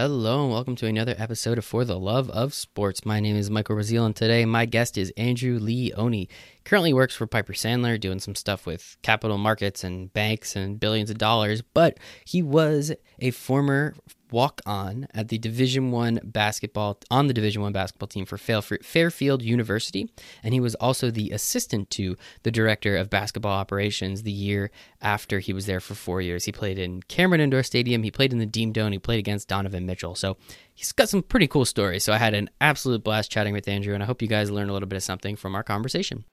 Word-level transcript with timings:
Hello, 0.00 0.44
and 0.44 0.52
welcome 0.52 0.76
to 0.76 0.86
another 0.86 1.16
episode 1.18 1.58
of 1.58 1.64
For 1.64 1.84
the 1.84 1.98
Love 1.98 2.30
of 2.30 2.54
Sports. 2.54 3.04
My 3.04 3.18
name 3.18 3.34
is 3.34 3.50
Michael 3.50 3.74
Raziel, 3.74 4.06
and 4.06 4.14
today 4.14 4.44
my 4.44 4.64
guest 4.64 4.96
is 4.96 5.12
Andrew 5.16 5.58
Leone. 5.58 6.28
Currently 6.62 6.92
works 6.92 7.16
for 7.16 7.26
Piper 7.26 7.52
Sandler, 7.52 7.98
doing 7.98 8.20
some 8.20 8.36
stuff 8.36 8.64
with 8.64 8.96
capital 9.02 9.38
markets 9.38 9.82
and 9.82 10.12
banks 10.12 10.54
and 10.54 10.78
billions 10.78 11.10
of 11.10 11.18
dollars. 11.18 11.62
But 11.62 11.98
he 12.24 12.42
was 12.42 12.92
a 13.18 13.32
former 13.32 13.96
walk 14.30 14.60
on 14.66 15.06
at 15.14 15.28
the 15.28 15.38
Division 15.38 15.90
One 15.90 16.20
basketball 16.24 16.98
on 17.10 17.26
the 17.26 17.34
Division 17.34 17.62
One 17.62 17.72
basketball 17.72 18.08
team 18.08 18.24
for 18.24 18.38
Fairfield 18.38 19.42
University, 19.42 20.10
and 20.42 20.54
he 20.54 20.60
was 20.60 20.74
also 20.76 21.10
the 21.10 21.30
assistant 21.30 21.90
to 21.90 22.16
the 22.42 22.50
director 22.50 22.96
of 22.96 23.10
basketball 23.10 23.52
operations 23.52 24.22
the 24.22 24.32
year 24.32 24.70
after 25.00 25.38
he 25.38 25.52
was 25.52 25.66
there 25.66 25.80
for 25.80 25.94
four 25.94 26.20
years. 26.20 26.44
He 26.44 26.52
played 26.52 26.78
in 26.78 27.02
Cameron 27.02 27.40
Indoor 27.40 27.62
Stadium, 27.62 28.02
he 28.02 28.10
played 28.10 28.32
in 28.32 28.38
the 28.38 28.46
Dean 28.46 28.72
Dome, 28.72 28.92
he 28.92 28.98
played 28.98 29.18
against 29.18 29.48
Donovan 29.48 29.86
Mitchell. 29.86 30.14
So 30.14 30.36
he's 30.74 30.92
got 30.92 31.08
some 31.08 31.22
pretty 31.22 31.46
cool 31.46 31.64
stories. 31.64 32.04
So 32.04 32.12
I 32.12 32.18
had 32.18 32.34
an 32.34 32.50
absolute 32.60 33.04
blast 33.04 33.30
chatting 33.30 33.52
with 33.52 33.68
Andrew, 33.68 33.94
and 33.94 34.02
I 34.02 34.06
hope 34.06 34.22
you 34.22 34.28
guys 34.28 34.50
learned 34.50 34.70
a 34.70 34.72
little 34.72 34.88
bit 34.88 34.96
of 34.96 35.02
something 35.02 35.36
from 35.36 35.54
our 35.54 35.62
conversation. 35.62 36.24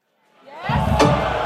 Yes. 0.46 1.45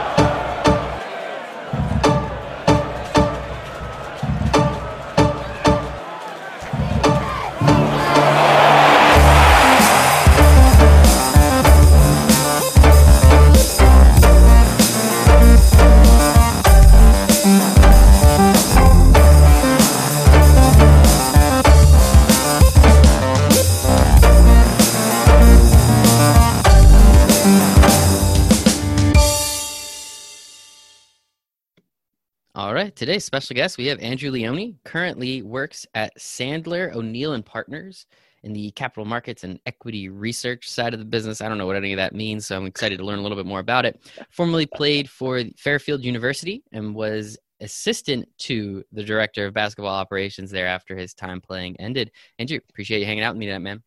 Right, 32.80 32.96
today's 32.96 33.26
special 33.26 33.56
guest, 33.56 33.78
we 33.78 33.88
have 33.88 34.00
Andrew 34.00 34.32
Leone, 34.32 34.80
currently 34.86 35.42
works 35.42 35.86
at 35.96 36.18
Sandler 36.18 36.94
O'Neill 36.96 37.34
and 37.34 37.46
Partners 37.46 38.06
in 38.44 38.54
the 38.54 38.72
capital 38.72 39.04
markets 39.04 39.44
and 39.44 39.60
equity 39.66 40.08
research 40.08 40.70
side 40.70 40.94
of 40.94 41.00
the 41.00 41.06
business. 41.06 41.42
I 41.42 41.50
don't 41.50 41.58
know 41.58 41.66
what 41.66 41.76
any 41.76 41.92
of 41.92 41.98
that 41.98 42.16
means, 42.16 42.48
so 42.48 42.56
I'm 42.56 42.66
excited 42.66 43.00
to 43.00 43.04
learn 43.04 43.20
a 43.20 43.22
little 43.22 43.36
bit 43.36 43.46
more 43.46 43.60
about 43.60 43.84
it. 43.84 44.00
Formerly 44.32 44.66
played 44.66 45.10
for 45.10 45.44
Fairfield 45.58 46.06
University 46.06 46.64
and 46.72 46.96
was 46.96 47.38
assistant 47.60 48.30
to 48.38 48.82
the 48.94 49.04
director 49.04 49.46
of 49.46 49.54
basketball 49.54 49.94
operations 49.94 50.50
there 50.50 50.68
after 50.68 50.96
his 50.96 51.14
time 51.14 51.42
playing 51.42 51.76
ended. 51.82 52.12
Andrew, 52.38 52.60
appreciate 52.70 53.00
you 53.00 53.06
hanging 53.06 53.26
out 53.26 53.34
with 53.36 53.40
me 53.40 53.48
tonight, 53.48 53.60
man. 53.60 53.84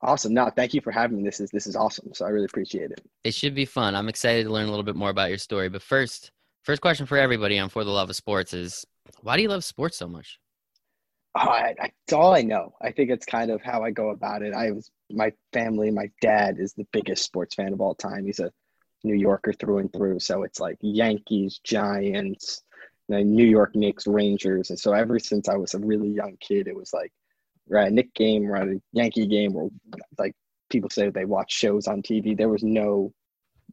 Awesome. 0.00 0.32
No, 0.32 0.48
thank 0.48 0.72
you 0.72 0.80
for 0.80 0.92
having 0.92 1.18
me. 1.18 1.24
This 1.24 1.40
is 1.40 1.50
this 1.50 1.66
is 1.66 1.76
awesome. 1.76 2.14
So 2.14 2.24
I 2.24 2.30
really 2.30 2.46
appreciate 2.46 2.90
it. 2.90 3.02
It 3.22 3.34
should 3.34 3.54
be 3.54 3.66
fun. 3.66 3.94
I'm 3.94 4.08
excited 4.08 4.44
to 4.44 4.50
learn 4.50 4.66
a 4.66 4.70
little 4.70 4.82
bit 4.82 4.96
more 4.96 5.10
about 5.10 5.28
your 5.28 5.36
story. 5.36 5.68
But 5.68 5.82
first, 5.82 6.30
First 6.62 6.82
question 6.82 7.06
for 7.06 7.16
everybody 7.16 7.58
on 7.58 7.68
For 7.68 7.84
the 7.84 7.90
Love 7.90 8.10
of 8.10 8.16
Sports 8.16 8.52
is 8.52 8.84
why 9.22 9.36
do 9.36 9.42
you 9.42 9.48
love 9.48 9.64
sports 9.64 9.96
so 9.96 10.06
much? 10.06 10.38
Oh, 11.34 11.48
I, 11.48 11.74
it's 11.78 12.12
all 12.12 12.34
I 12.34 12.42
know. 12.42 12.74
I 12.82 12.90
think 12.90 13.10
it's 13.10 13.24
kind 13.24 13.50
of 13.50 13.62
how 13.62 13.82
I 13.82 13.90
go 13.92 14.10
about 14.10 14.42
it. 14.42 14.52
I 14.52 14.72
was 14.72 14.90
my 15.10 15.32
family. 15.52 15.90
My 15.90 16.10
dad 16.20 16.56
is 16.58 16.72
the 16.74 16.86
biggest 16.92 17.24
sports 17.24 17.54
fan 17.54 17.72
of 17.72 17.80
all 17.80 17.94
time. 17.94 18.26
He's 18.26 18.40
a 18.40 18.50
New 19.04 19.14
Yorker 19.14 19.52
through 19.52 19.78
and 19.78 19.92
through. 19.92 20.20
So 20.20 20.42
it's 20.42 20.60
like 20.60 20.76
Yankees, 20.80 21.60
Giants, 21.62 22.62
New 23.08 23.46
York 23.46 23.74
Knicks, 23.74 24.06
Rangers, 24.06 24.70
and 24.70 24.78
so 24.78 24.92
ever 24.92 25.18
since 25.18 25.48
I 25.48 25.56
was 25.56 25.74
a 25.74 25.78
really 25.78 26.10
young 26.10 26.36
kid, 26.40 26.68
it 26.68 26.76
was 26.76 26.92
like 26.92 27.12
we're 27.66 27.78
at 27.78 27.88
a 27.88 27.90
Knick 27.90 28.14
game, 28.14 28.44
we're 28.44 28.56
at 28.56 28.68
a 28.68 28.80
Yankee 28.92 29.26
game, 29.26 29.56
or 29.56 29.70
like 30.18 30.34
people 30.68 30.90
say 30.90 31.10
they 31.10 31.24
watch 31.24 31.52
shows 31.52 31.88
on 31.88 32.02
TV. 32.02 32.36
There 32.36 32.48
was 32.48 32.62
no 32.62 33.12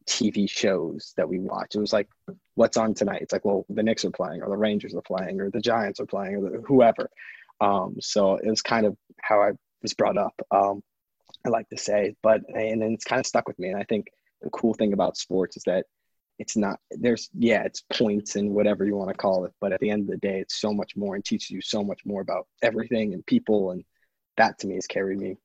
TV 0.08 0.48
shows 0.50 1.12
that 1.16 1.28
we 1.28 1.38
watched. 1.38 1.76
It 1.76 1.80
was 1.80 1.92
like, 1.92 2.08
what's 2.58 2.76
on 2.76 2.92
tonight? 2.92 3.22
It's 3.22 3.32
like, 3.32 3.44
well, 3.44 3.64
the 3.68 3.84
Knicks 3.84 4.04
are 4.04 4.10
playing, 4.10 4.42
or 4.42 4.48
the 4.48 4.56
Rangers 4.56 4.94
are 4.94 5.02
playing, 5.02 5.40
or 5.40 5.48
the 5.48 5.60
Giants 5.60 6.00
are 6.00 6.06
playing, 6.06 6.36
or 6.36 6.50
the, 6.50 6.62
whoever. 6.66 7.08
Um, 7.60 7.96
so 8.00 8.34
it 8.34 8.48
was 8.48 8.62
kind 8.62 8.84
of 8.84 8.96
how 9.22 9.40
I 9.40 9.52
was 9.80 9.94
brought 9.94 10.18
up. 10.18 10.34
Um, 10.50 10.82
I 11.46 11.50
like 11.50 11.68
to 11.68 11.78
say, 11.78 12.16
but 12.20 12.40
and 12.52 12.82
then 12.82 12.92
it's 12.92 13.04
kind 13.04 13.20
of 13.20 13.26
stuck 13.26 13.46
with 13.46 13.60
me. 13.60 13.68
And 13.68 13.78
I 13.78 13.84
think 13.84 14.08
the 14.42 14.50
cool 14.50 14.74
thing 14.74 14.92
about 14.92 15.16
sports 15.16 15.56
is 15.56 15.62
that 15.66 15.86
it's 16.40 16.56
not 16.56 16.78
there's 16.90 17.28
yeah 17.36 17.62
it's 17.64 17.82
points 17.92 18.36
and 18.36 18.54
whatever 18.54 18.84
you 18.84 18.96
want 18.96 19.10
to 19.10 19.16
call 19.16 19.44
it 19.44 19.52
but 19.60 19.72
at 19.72 19.80
the 19.80 19.90
end 19.90 20.02
of 20.02 20.06
the 20.06 20.16
day 20.18 20.38
it's 20.38 20.60
so 20.60 20.72
much 20.72 20.94
more 20.94 21.16
and 21.16 21.24
teaches 21.24 21.50
you 21.50 21.60
so 21.60 21.82
much 21.82 22.00
more 22.06 22.20
about 22.20 22.46
everything 22.62 23.12
and 23.12 23.26
people 23.26 23.72
and 23.72 23.82
that 24.36 24.56
to 24.56 24.68
me 24.68 24.76
has 24.76 24.86
carried 24.86 25.18
me 25.18 25.36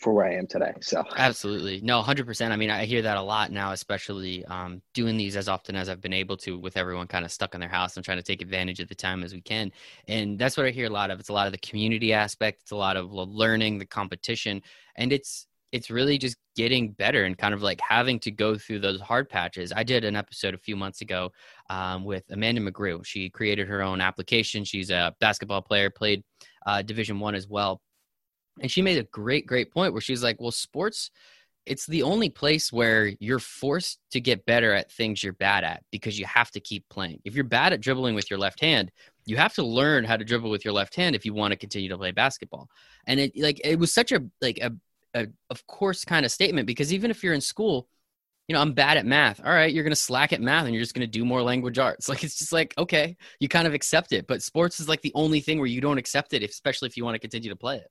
for 0.00 0.12
where 0.12 0.26
I 0.26 0.34
am 0.34 0.46
today. 0.46 0.72
So 0.80 1.04
absolutely, 1.16 1.80
no, 1.82 2.00
hundred 2.02 2.26
percent. 2.26 2.52
I 2.52 2.56
mean, 2.56 2.70
I 2.70 2.84
hear 2.84 3.02
that 3.02 3.16
a 3.16 3.22
lot 3.22 3.50
now, 3.50 3.72
especially 3.72 4.44
um, 4.46 4.80
doing 4.94 5.16
these 5.16 5.36
as 5.36 5.48
often 5.48 5.76
as 5.76 5.88
I've 5.88 6.00
been 6.00 6.12
able 6.12 6.36
to, 6.38 6.58
with 6.58 6.76
everyone 6.76 7.06
kind 7.06 7.24
of 7.24 7.32
stuck 7.32 7.54
in 7.54 7.60
their 7.60 7.68
house 7.68 7.96
and 7.96 8.04
trying 8.04 8.18
to 8.18 8.22
take 8.22 8.42
advantage 8.42 8.80
of 8.80 8.88
the 8.88 8.94
time 8.94 9.22
as 9.22 9.32
we 9.32 9.40
can. 9.40 9.70
And 10.08 10.38
that's 10.38 10.56
what 10.56 10.66
I 10.66 10.70
hear 10.70 10.86
a 10.86 10.90
lot 10.90 11.10
of. 11.10 11.20
It's 11.20 11.28
a 11.28 11.34
lot 11.34 11.46
of 11.46 11.52
the 11.52 11.58
community 11.58 12.12
aspect. 12.12 12.62
It's 12.62 12.70
a 12.70 12.76
lot 12.76 12.96
of 12.96 13.12
learning, 13.12 13.78
the 13.78 13.86
competition, 13.86 14.62
and 14.96 15.12
it's 15.12 15.46
it's 15.72 15.90
really 15.90 16.18
just 16.18 16.36
getting 16.54 16.92
better 16.92 17.24
and 17.24 17.38
kind 17.38 17.54
of 17.54 17.62
like 17.62 17.80
having 17.80 18.20
to 18.20 18.30
go 18.30 18.56
through 18.56 18.78
those 18.78 19.00
hard 19.00 19.28
patches. 19.28 19.72
I 19.74 19.82
did 19.82 20.04
an 20.04 20.16
episode 20.16 20.54
a 20.54 20.58
few 20.58 20.76
months 20.76 21.00
ago 21.00 21.32
um, 21.70 22.04
with 22.04 22.24
Amanda 22.30 22.60
McGrew. 22.60 23.04
She 23.06 23.30
created 23.30 23.68
her 23.68 23.82
own 23.82 24.02
application. 24.02 24.64
She's 24.64 24.90
a 24.90 25.14
basketball 25.18 25.62
player, 25.62 25.88
played 25.88 26.24
uh, 26.66 26.82
Division 26.82 27.18
One 27.20 27.34
as 27.34 27.48
well 27.48 27.80
and 28.60 28.70
she 28.70 28.82
made 28.82 28.98
a 28.98 29.04
great, 29.04 29.46
great 29.46 29.72
point 29.72 29.92
where 29.92 30.02
she's 30.02 30.22
like, 30.22 30.40
well, 30.40 30.50
sports, 30.50 31.10
it's 31.64 31.86
the 31.86 32.02
only 32.02 32.28
place 32.28 32.72
where 32.72 33.12
you're 33.20 33.38
forced 33.38 34.00
to 34.10 34.20
get 34.20 34.44
better 34.46 34.72
at 34.72 34.90
things 34.90 35.22
you're 35.22 35.32
bad 35.32 35.62
at 35.64 35.84
because 35.92 36.18
you 36.18 36.26
have 36.26 36.50
to 36.50 36.60
keep 36.60 36.84
playing. 36.88 37.20
If 37.24 37.34
you're 37.34 37.44
bad 37.44 37.72
at 37.72 37.80
dribbling 37.80 38.14
with 38.14 38.30
your 38.30 38.38
left 38.38 38.60
hand, 38.60 38.90
you 39.26 39.36
have 39.36 39.54
to 39.54 39.62
learn 39.62 40.04
how 40.04 40.16
to 40.16 40.24
dribble 40.24 40.50
with 40.50 40.64
your 40.64 40.74
left 40.74 40.96
hand 40.96 41.14
if 41.14 41.24
you 41.24 41.34
want 41.34 41.52
to 41.52 41.56
continue 41.56 41.88
to 41.88 41.98
play 41.98 42.10
basketball. 42.10 42.68
And 43.06 43.20
it 43.20 43.32
like 43.36 43.60
it 43.64 43.78
was 43.78 43.92
such 43.92 44.10
a 44.10 44.24
like 44.40 44.58
a, 44.58 44.72
a 45.14 45.28
of 45.50 45.66
course 45.68 46.04
kind 46.04 46.26
of 46.26 46.32
statement 46.32 46.66
because 46.66 46.92
even 46.92 47.12
if 47.12 47.22
you're 47.22 47.34
in 47.34 47.40
school, 47.40 47.86
you 48.48 48.54
know, 48.54 48.60
I'm 48.60 48.72
bad 48.72 48.96
at 48.96 49.06
math. 49.06 49.40
All 49.44 49.52
right, 49.52 49.72
you're 49.72 49.84
going 49.84 49.92
to 49.92 49.96
slack 49.96 50.32
at 50.32 50.40
math 50.40 50.64
and 50.64 50.74
you're 50.74 50.82
just 50.82 50.94
going 50.94 51.06
to 51.06 51.18
do 51.18 51.24
more 51.24 51.42
language 51.42 51.78
arts. 51.78 52.08
Like 52.12 52.24
it's 52.24 52.38
just 52.38 52.52
like, 52.52 52.74
okay, 52.76 53.16
you 53.38 53.48
kind 53.48 53.68
of 53.68 53.74
accept 53.74 54.12
it. 54.12 54.26
But 54.26 54.42
sports 54.42 54.80
is 54.80 54.88
like 54.88 55.00
the 55.02 55.12
only 55.14 55.40
thing 55.40 55.58
where 55.58 55.68
you 55.68 55.80
don't 55.80 55.98
accept 55.98 56.34
it, 56.34 56.42
especially 56.42 56.88
if 56.88 56.96
you 56.96 57.04
want 57.04 57.14
to 57.14 57.20
continue 57.20 57.50
to 57.50 57.56
play 57.56 57.76
it. 57.76 57.88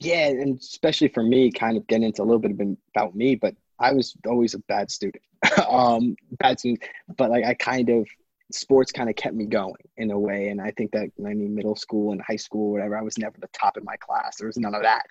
Yeah, 0.00 0.28
and 0.28 0.58
especially 0.58 1.08
for 1.08 1.22
me, 1.22 1.52
kind 1.52 1.76
of 1.76 1.86
getting 1.86 2.04
into 2.04 2.22
a 2.22 2.24
little 2.24 2.38
bit 2.38 2.52
about 2.94 3.14
me, 3.14 3.34
but 3.34 3.54
I 3.78 3.92
was 3.92 4.14
always 4.26 4.54
a 4.54 4.58
bad 4.60 4.90
student. 4.90 5.22
um, 5.68 6.16
bad 6.38 6.58
student, 6.58 6.82
but 7.16 7.30
like 7.30 7.44
I 7.44 7.54
kind 7.54 7.88
of 7.90 8.06
sports 8.52 8.92
kind 8.92 9.08
of 9.08 9.16
kept 9.16 9.34
me 9.34 9.46
going 9.46 9.74
in 9.98 10.10
a 10.10 10.18
way, 10.18 10.48
and 10.48 10.60
I 10.60 10.70
think 10.72 10.92
that 10.92 11.10
I 11.24 11.34
mean 11.34 11.54
middle 11.54 11.76
school 11.76 12.12
and 12.12 12.22
high 12.22 12.36
school, 12.36 12.72
whatever, 12.72 12.96
I 12.96 13.02
was 13.02 13.18
never 13.18 13.36
the 13.38 13.48
top 13.48 13.76
in 13.76 13.84
my 13.84 13.96
class. 13.96 14.36
There 14.36 14.46
was 14.46 14.56
none 14.56 14.74
of 14.74 14.82
that. 14.82 15.02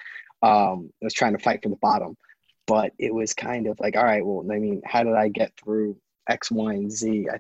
Um, 0.41 0.91
I 1.01 1.06
was 1.06 1.13
trying 1.13 1.33
to 1.33 1.44
fight 1.44 1.61
for 1.61 1.69
the 1.69 1.75
bottom, 1.75 2.17
but 2.66 2.91
it 2.97 3.13
was 3.13 3.33
kind 3.33 3.67
of 3.67 3.79
like, 3.79 3.95
all 3.95 4.03
right, 4.03 4.25
well, 4.25 4.45
I 4.51 4.57
mean, 4.57 4.81
how 4.85 5.03
did 5.03 5.13
I 5.13 5.27
get 5.29 5.51
through 5.63 5.97
X, 6.29 6.50
Y, 6.50 6.73
and 6.73 6.91
Z? 6.91 7.27
I, 7.31 7.39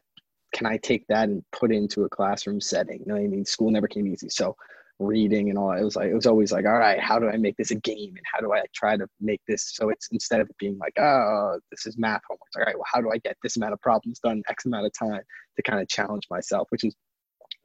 can 0.53 0.67
I 0.67 0.77
take 0.77 1.07
that 1.07 1.29
and 1.29 1.43
put 1.51 1.71
into 1.71 2.03
a 2.03 2.09
classroom 2.09 2.61
setting? 2.61 2.99
You 2.99 3.05
know 3.07 3.13
what 3.15 3.23
I 3.23 3.27
mean? 3.27 3.45
School 3.45 3.71
never 3.71 3.87
came 3.87 4.07
easy, 4.07 4.29
so 4.29 4.55
reading 4.99 5.49
and 5.49 5.57
all 5.57 5.71
it 5.71 5.81
was 5.81 5.95
like 5.95 6.09
it 6.09 6.13
was 6.13 6.25
always 6.25 6.51
like 6.51 6.65
all 6.65 6.77
right 6.77 6.99
how 6.99 7.17
do 7.17 7.29
i 7.29 7.37
make 7.37 7.55
this 7.57 7.71
a 7.71 7.75
game? 7.75 8.09
And 8.09 8.25
how 8.31 8.41
do 8.41 8.53
i 8.53 8.61
try 8.75 8.97
to 8.97 9.07
make 9.21 9.41
this? 9.47 9.71
So 9.73 9.89
it's 9.89 10.09
instead 10.11 10.41
of 10.41 10.49
being 10.59 10.77
like 10.77 10.93
oh 10.99 11.59
this 11.71 11.85
is 11.85 11.97
math 11.97 12.21
homework. 12.27 12.41
All 12.57 12.63
right 12.63 12.75
well 12.75 12.85
how 12.91 13.01
do 13.01 13.09
i 13.11 13.17
get 13.17 13.37
this 13.41 13.55
amount 13.57 13.73
of 13.73 13.81
problems 13.81 14.19
done 14.19 14.43
x 14.49 14.65
amount 14.65 14.85
of 14.85 14.93
time 14.93 15.21
to 15.55 15.61
kind 15.63 15.81
of 15.81 15.87
challenge 15.87 16.27
myself? 16.29 16.67
Which 16.69 16.83
is 16.83 16.95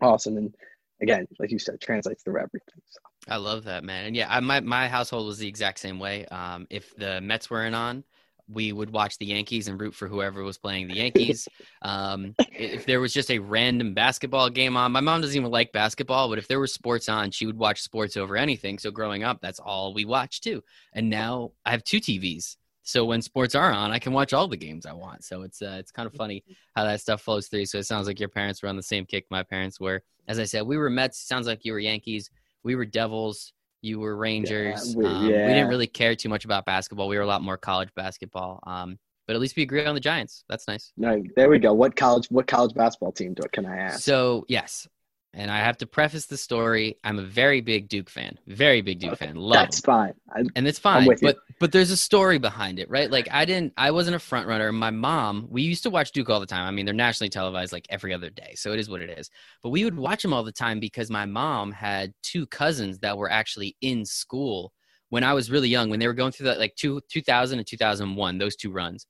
awesome. 0.00 0.36
And 0.36 0.54
again 1.02 1.26
like 1.40 1.50
you 1.50 1.58
said 1.58 1.80
translates 1.80 2.22
through 2.22 2.36
everything 2.36 2.80
so. 2.86 3.00
i 3.28 3.36
love 3.36 3.64
that 3.64 3.82
man. 3.82 4.06
And 4.06 4.16
yeah 4.16 4.26
I, 4.30 4.38
my, 4.40 4.60
my 4.60 4.88
household 4.88 5.26
was 5.26 5.38
the 5.38 5.48
exact 5.48 5.80
same 5.80 5.98
way. 5.98 6.24
Um, 6.26 6.68
if 6.70 6.94
the 6.96 7.20
mets 7.20 7.50
weren't 7.50 7.74
on 7.74 8.04
we 8.48 8.72
would 8.72 8.90
watch 8.90 9.18
the 9.18 9.26
Yankees 9.26 9.68
and 9.68 9.80
root 9.80 9.94
for 9.94 10.08
whoever 10.08 10.42
was 10.42 10.58
playing 10.58 10.88
the 10.88 10.94
Yankees. 11.02 11.48
Um, 11.82 12.34
if 12.52 12.86
there 12.86 13.00
was 13.00 13.12
just 13.12 13.30
a 13.30 13.38
random 13.38 13.94
basketball 13.94 14.50
game 14.50 14.76
on, 14.76 14.92
my 14.92 15.00
mom 15.00 15.20
doesn't 15.20 15.36
even 15.36 15.50
like 15.50 15.72
basketball, 15.72 16.28
but 16.28 16.38
if 16.38 16.48
there 16.48 16.60
was 16.60 16.72
sports 16.72 17.08
on, 17.08 17.30
she 17.30 17.46
would 17.46 17.58
watch 17.58 17.80
sports 17.80 18.16
over 18.16 18.36
anything. 18.36 18.78
So 18.78 18.90
growing 18.90 19.24
up, 19.24 19.40
that's 19.40 19.60
all 19.60 19.94
we 19.94 20.04
watched 20.04 20.44
too. 20.44 20.62
And 20.92 21.08
now 21.10 21.52
I 21.64 21.70
have 21.70 21.84
two 21.84 22.00
TVs. 22.00 22.56
So 22.82 23.06
when 23.06 23.22
sports 23.22 23.54
are 23.54 23.72
on, 23.72 23.90
I 23.90 23.98
can 23.98 24.12
watch 24.12 24.34
all 24.34 24.46
the 24.46 24.58
games 24.58 24.84
I 24.84 24.92
want. 24.92 25.24
So 25.24 25.42
it's 25.42 25.62
uh, 25.62 25.76
it's 25.78 25.90
kind 25.90 26.06
of 26.06 26.12
funny 26.12 26.44
how 26.76 26.84
that 26.84 27.00
stuff 27.00 27.22
flows 27.22 27.48
through. 27.48 27.64
So 27.64 27.78
it 27.78 27.86
sounds 27.86 28.06
like 28.06 28.20
your 28.20 28.28
parents 28.28 28.62
were 28.62 28.68
on 28.68 28.76
the 28.76 28.82
same 28.82 29.06
kick 29.06 29.24
my 29.30 29.42
parents 29.42 29.80
were. 29.80 30.02
As 30.28 30.38
I 30.38 30.44
said, 30.44 30.66
we 30.66 30.76
were 30.76 30.90
Mets. 30.90 31.26
Sounds 31.26 31.46
like 31.46 31.64
you 31.64 31.72
were 31.72 31.78
Yankees. 31.78 32.30
We 32.62 32.76
were 32.76 32.84
Devils 32.84 33.54
you 33.84 34.00
were 34.00 34.16
Rangers. 34.16 34.94
Yeah, 34.94 34.96
we, 34.96 35.04
um, 35.04 35.30
yeah. 35.30 35.46
we, 35.46 35.52
didn't 35.52 35.68
really 35.68 35.86
care 35.86 36.16
too 36.16 36.28
much 36.28 36.44
about 36.44 36.64
basketball. 36.64 37.06
We 37.06 37.16
were 37.16 37.22
a 37.22 37.26
lot 37.26 37.42
more 37.42 37.56
college 37.56 37.90
basketball. 37.94 38.60
Um, 38.66 38.98
but 39.26 39.34
at 39.34 39.40
least 39.40 39.56
we 39.56 39.62
agree 39.62 39.84
on 39.84 39.94
the 39.94 40.00
Giants. 40.00 40.44
That's 40.48 40.68
nice. 40.68 40.92
No, 40.96 41.22
there 41.36 41.48
we 41.48 41.58
go. 41.58 41.72
What 41.72 41.96
college? 41.96 42.26
What 42.30 42.46
college 42.46 42.74
basketball 42.74 43.12
team 43.12 43.34
do 43.34 43.42
can 43.52 43.64
I 43.64 43.76
ask? 43.76 44.00
So 44.00 44.44
yes, 44.48 44.86
and 45.34 45.50
I 45.50 45.58
have 45.58 45.76
to 45.78 45.86
preface 45.86 46.26
the 46.26 46.36
story. 46.36 46.96
I'm 47.04 47.18
a 47.18 47.22
very 47.22 47.60
big 47.60 47.88
Duke 47.88 48.08
fan, 48.08 48.38
very 48.46 48.80
big 48.80 49.00
Duke 49.00 49.14
Okay, 49.14 49.26
fan. 49.26 49.36
Love 49.36 49.66
That's 49.66 49.80
them. 49.80 49.94
fine. 49.94 50.14
I, 50.34 50.42
and 50.56 50.66
it's 50.66 50.78
fine. 50.78 51.06
with 51.06 51.22
you. 51.22 51.28
But 51.28 51.38
but 51.60 51.72
there's 51.72 51.90
a 51.90 51.96
story 51.96 52.38
behind 52.38 52.78
it, 52.78 52.88
right? 52.90 53.10
Like 53.10 53.28
I 53.30 53.44
didn't, 53.44 53.72
I 53.76 53.90
wasn't 53.90 54.16
a 54.16 54.20
front 54.20 54.46
runner. 54.46 54.70
My 54.72 54.90
mom, 54.90 55.46
we 55.50 55.62
used 55.62 55.82
to 55.84 55.90
watch 55.90 56.12
Duke 56.12 56.30
all 56.30 56.40
the 56.40 56.46
time. 56.46 56.66
I 56.66 56.70
mean, 56.70 56.86
they're 56.86 56.94
nationally 56.94 57.30
televised 57.30 57.72
like 57.72 57.86
every 57.90 58.14
other 58.14 58.30
day, 58.30 58.54
so 58.56 58.72
it 58.72 58.78
is 58.80 58.88
what 58.88 59.02
it 59.02 59.10
is. 59.18 59.30
But 59.62 59.70
we 59.70 59.84
would 59.84 59.96
watch 59.96 60.22
them 60.22 60.32
all 60.32 60.44
the 60.44 60.52
time 60.52 60.80
because 60.80 61.10
my 61.10 61.26
mom 61.26 61.72
had 61.72 62.12
two 62.22 62.46
cousins 62.46 62.98
that 63.00 63.16
were 63.18 63.30
actually 63.30 63.76
in 63.80 64.04
school 64.04 64.72
when 65.10 65.22
I 65.24 65.32
was 65.32 65.50
really 65.50 65.68
young, 65.68 65.90
when 65.90 66.00
they 66.00 66.06
were 66.08 66.12
going 66.14 66.32
through 66.32 66.46
that 66.46 66.58
like 66.58 66.74
two, 66.76 67.00
2000 67.08 67.58
and 67.58 67.66
2001, 67.66 68.38
those 68.38 68.56
two 68.56 68.72
runs. 68.72 69.06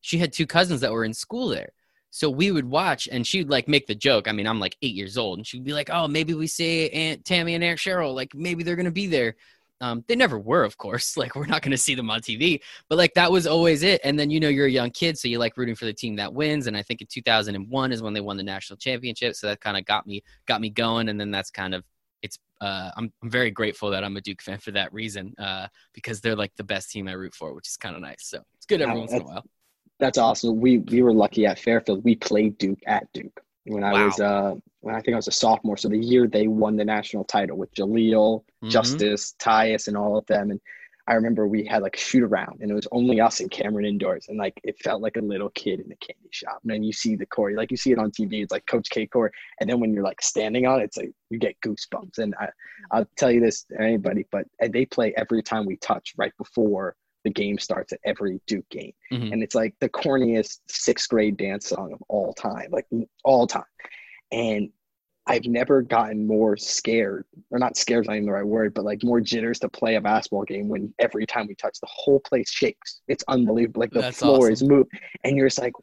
She 0.00 0.18
had 0.18 0.32
two 0.32 0.46
cousins 0.46 0.80
that 0.82 0.92
were 0.92 1.04
in 1.04 1.12
school 1.14 1.48
there. 1.48 1.70
So 2.10 2.30
we 2.30 2.50
would 2.50 2.64
watch, 2.64 3.08
and 3.10 3.26
she'd 3.26 3.50
like 3.50 3.68
make 3.68 3.86
the 3.86 3.94
joke. 3.94 4.28
I 4.28 4.32
mean, 4.32 4.46
I'm 4.46 4.60
like 4.60 4.76
eight 4.82 4.94
years 4.94 5.18
old, 5.18 5.38
and 5.38 5.46
she'd 5.46 5.64
be 5.64 5.72
like, 5.74 5.90
"Oh, 5.90 6.08
maybe 6.08 6.34
we 6.34 6.46
see 6.46 6.88
Aunt 6.90 7.24
Tammy 7.24 7.54
and 7.54 7.62
Aunt 7.62 7.78
Cheryl. 7.78 8.14
Like 8.14 8.34
maybe 8.34 8.62
they're 8.62 8.76
gonna 8.76 8.90
be 8.90 9.06
there." 9.06 9.36
Um, 9.80 10.04
they 10.08 10.16
never 10.16 10.38
were, 10.38 10.64
of 10.64 10.76
course. 10.76 11.16
Like 11.18 11.34
we're 11.36 11.46
not 11.46 11.62
gonna 11.62 11.76
see 11.76 11.94
them 11.94 12.10
on 12.10 12.20
TV, 12.20 12.60
but 12.88 12.96
like 12.96 13.14
that 13.14 13.30
was 13.30 13.46
always 13.46 13.82
it. 13.82 14.00
And 14.04 14.18
then 14.18 14.30
you 14.30 14.40
know 14.40 14.48
you're 14.48 14.66
a 14.66 14.70
young 14.70 14.90
kid, 14.90 15.18
so 15.18 15.28
you 15.28 15.38
like 15.38 15.56
rooting 15.56 15.74
for 15.74 15.84
the 15.84 15.92
team 15.92 16.16
that 16.16 16.32
wins. 16.32 16.66
And 16.66 16.76
I 16.76 16.82
think 16.82 17.00
in 17.00 17.06
2001 17.08 17.92
is 17.92 18.02
when 18.02 18.14
they 18.14 18.20
won 18.20 18.36
the 18.36 18.42
national 18.42 18.76
championship, 18.78 19.34
so 19.36 19.48
that 19.48 19.60
kind 19.60 19.76
of 19.76 19.84
got 19.84 20.06
me 20.06 20.22
got 20.46 20.60
me 20.60 20.70
going. 20.70 21.08
And 21.08 21.20
then 21.20 21.30
that's 21.30 21.50
kind 21.50 21.74
of 21.74 21.84
it's. 22.22 22.38
Uh, 22.60 22.90
I'm 22.96 23.12
I'm 23.22 23.30
very 23.30 23.50
grateful 23.50 23.90
that 23.90 24.02
I'm 24.04 24.16
a 24.16 24.20
Duke 24.20 24.42
fan 24.42 24.58
for 24.58 24.72
that 24.72 24.92
reason, 24.92 25.34
uh, 25.38 25.68
because 25.92 26.20
they're 26.20 26.36
like 26.36 26.52
the 26.56 26.64
best 26.64 26.90
team 26.90 27.06
I 27.08 27.12
root 27.12 27.34
for, 27.34 27.54
which 27.54 27.68
is 27.68 27.76
kind 27.76 27.94
of 27.96 28.02
nice. 28.02 28.24
So 28.24 28.42
it's 28.56 28.66
good 28.66 28.80
every 28.80 28.94
Wow, 28.94 29.00
once 29.00 29.14
in 29.14 29.20
a 29.20 29.24
while. 29.24 29.44
That's 29.98 30.18
awesome. 30.18 30.60
We 30.60 30.78
we 30.78 31.02
were 31.02 31.12
lucky 31.12 31.46
at 31.46 31.58
Fairfield. 31.58 32.04
We 32.04 32.14
played 32.16 32.58
Duke 32.58 32.80
at 32.86 33.12
Duke 33.12 33.40
when 33.64 33.82
I 33.84 33.92
Wow. 33.92 34.04
was 34.06 34.20
uh 34.20 34.54
when 34.80 34.94
I 34.94 35.00
think 35.00 35.14
I 35.14 35.16
was 35.16 35.28
a 35.28 35.32
sophomore. 35.32 35.76
So 35.76 35.88
the 35.88 35.98
year 35.98 36.26
they 36.28 36.46
won 36.46 36.76
the 36.76 36.84
national 36.84 37.24
title 37.24 37.56
with 37.58 37.72
Jahlil, 37.74 38.44
Mhm. 38.62 38.70
Justice, 38.70 39.34
Tyus, 39.40 39.88
and 39.88 39.96
all 39.96 40.16
of 40.16 40.24
them. 40.26 40.50
And 40.52 40.60
I 41.08 41.14
remember 41.14 41.48
we 41.48 41.64
had 41.64 41.82
like 41.82 41.96
a 41.96 41.98
shoot 41.98 42.22
around, 42.22 42.60
and 42.60 42.70
it 42.70 42.74
was 42.74 42.86
only 42.92 43.20
us 43.20 43.40
and 43.40 43.50
Cameron 43.50 43.86
indoors, 43.86 44.26
and 44.28 44.38
like 44.38 44.60
it 44.62 44.78
felt 44.78 45.00
like 45.02 45.16
a 45.16 45.20
little 45.22 45.48
kid 45.50 45.80
in 45.80 45.90
a 45.90 45.96
candy 45.96 46.28
shop. 46.30 46.60
And 46.62 46.70
then 46.70 46.82
you 46.84 46.92
see 46.92 47.16
the 47.16 47.26
Corey, 47.26 47.56
like 47.56 47.70
you 47.70 47.76
see 47.78 47.90
it 47.92 47.98
on 47.98 48.10
TV. 48.12 48.42
It's 48.42 48.52
like 48.52 48.66
Coach 48.66 48.90
K 48.90 49.06
Corey, 49.06 49.30
and 49.60 49.68
then 49.68 49.80
when 49.80 49.92
you're 49.92 50.04
like 50.04 50.20
standing 50.22 50.66
on 50.66 50.80
it, 50.80 50.84
it's 50.84 50.96
like 50.98 51.10
you 51.30 51.38
get 51.38 51.60
goosebumps. 51.60 52.18
And 52.18 52.34
I 52.38 52.48
I'll 52.92 53.08
tell 53.16 53.32
you 53.32 53.40
this 53.40 53.64
to 53.64 53.80
anybody, 53.80 54.26
but 54.30 54.46
they 54.60 54.84
play 54.86 55.12
every 55.16 55.42
time 55.42 55.66
we 55.66 55.76
touch 55.78 56.14
right 56.16 56.32
before 56.38 56.94
the 57.24 57.30
game 57.30 57.58
starts 57.58 57.92
at 57.92 58.00
every 58.04 58.40
Duke 58.46 58.68
game 58.70 58.92
Mhm. 59.12 59.32
and 59.32 59.42
it's 59.42 59.54
like 59.54 59.74
the 59.80 59.88
corniest 59.88 60.60
sixth 60.68 61.08
grade 61.08 61.36
dance 61.36 61.66
song 61.68 61.92
of 61.92 62.02
all 62.08 62.32
time, 62.34 62.70
like 62.70 62.86
all 63.24 63.46
time. 63.46 63.64
And 64.32 64.70
I've 65.26 65.44
never 65.44 65.82
gotten 65.82 66.26
more 66.26 66.56
scared, 66.56 67.26
or 67.50 67.58
not 67.58 67.76
scared, 67.76 68.04
is 68.04 68.08
not 68.08 68.14
even 68.16 68.26
the 68.26 68.32
right 68.32 68.46
word, 68.46 68.72
but 68.72 68.84
like 68.86 69.04
more 69.04 69.20
jitters 69.20 69.58
to 69.60 69.68
play 69.68 69.96
a 69.96 70.00
basketball 70.00 70.44
game 70.44 70.68
when 70.68 70.94
every 70.98 71.26
time 71.26 71.46
we 71.46 71.54
touch, 71.54 71.78
the 71.80 71.88
whole 71.90 72.20
place 72.20 72.50
shakes. 72.50 73.02
It's 73.08 73.24
unbelievable. 73.28 73.80
Like 73.80 73.90
the 73.90 74.00
That's 74.00 74.20
floor 74.20 74.50
is 74.50 74.62
awesome. 74.62 74.68
moved, 74.74 74.90
and 75.24 75.36
you're 75.36 75.48
just 75.48 75.58
like, 75.60 75.74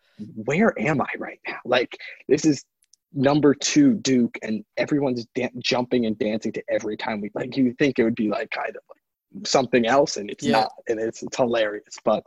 where 0.45 0.73
am 0.81 0.99
I 0.99 1.09
right 1.19 1.39
now? 1.47 1.59
Like 1.63 1.95
this 2.27 2.43
is 2.43 2.65
number 3.13 3.53
two 3.53 3.93
Duke, 3.93 4.35
and 4.41 4.65
everyone's 4.77 5.27
dan- 5.35 5.51
jumping 5.59 6.07
and 6.07 6.17
dancing 6.17 6.51
to 6.53 6.63
every 6.67 6.97
time 6.97 7.21
we 7.21 7.29
like. 7.35 7.55
You 7.55 7.73
think 7.77 7.99
it 7.99 8.03
would 8.03 8.15
be 8.15 8.29
like 8.29 8.49
kind 8.49 8.69
of 8.69 8.81
like 8.89 9.01
something 9.43 9.85
else, 9.85 10.17
and 10.17 10.29
it's 10.29 10.43
Yeah. 10.43 10.51
not, 10.53 10.71
and 10.87 10.99
it's, 10.99 11.23
it's 11.23 11.37
hilarious. 11.37 11.97
But 12.03 12.23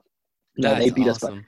no, 0.56 0.70
That's 0.70 0.84
they 0.84 0.90
beat 0.90 1.08
us 1.08 1.19
by 1.19 1.40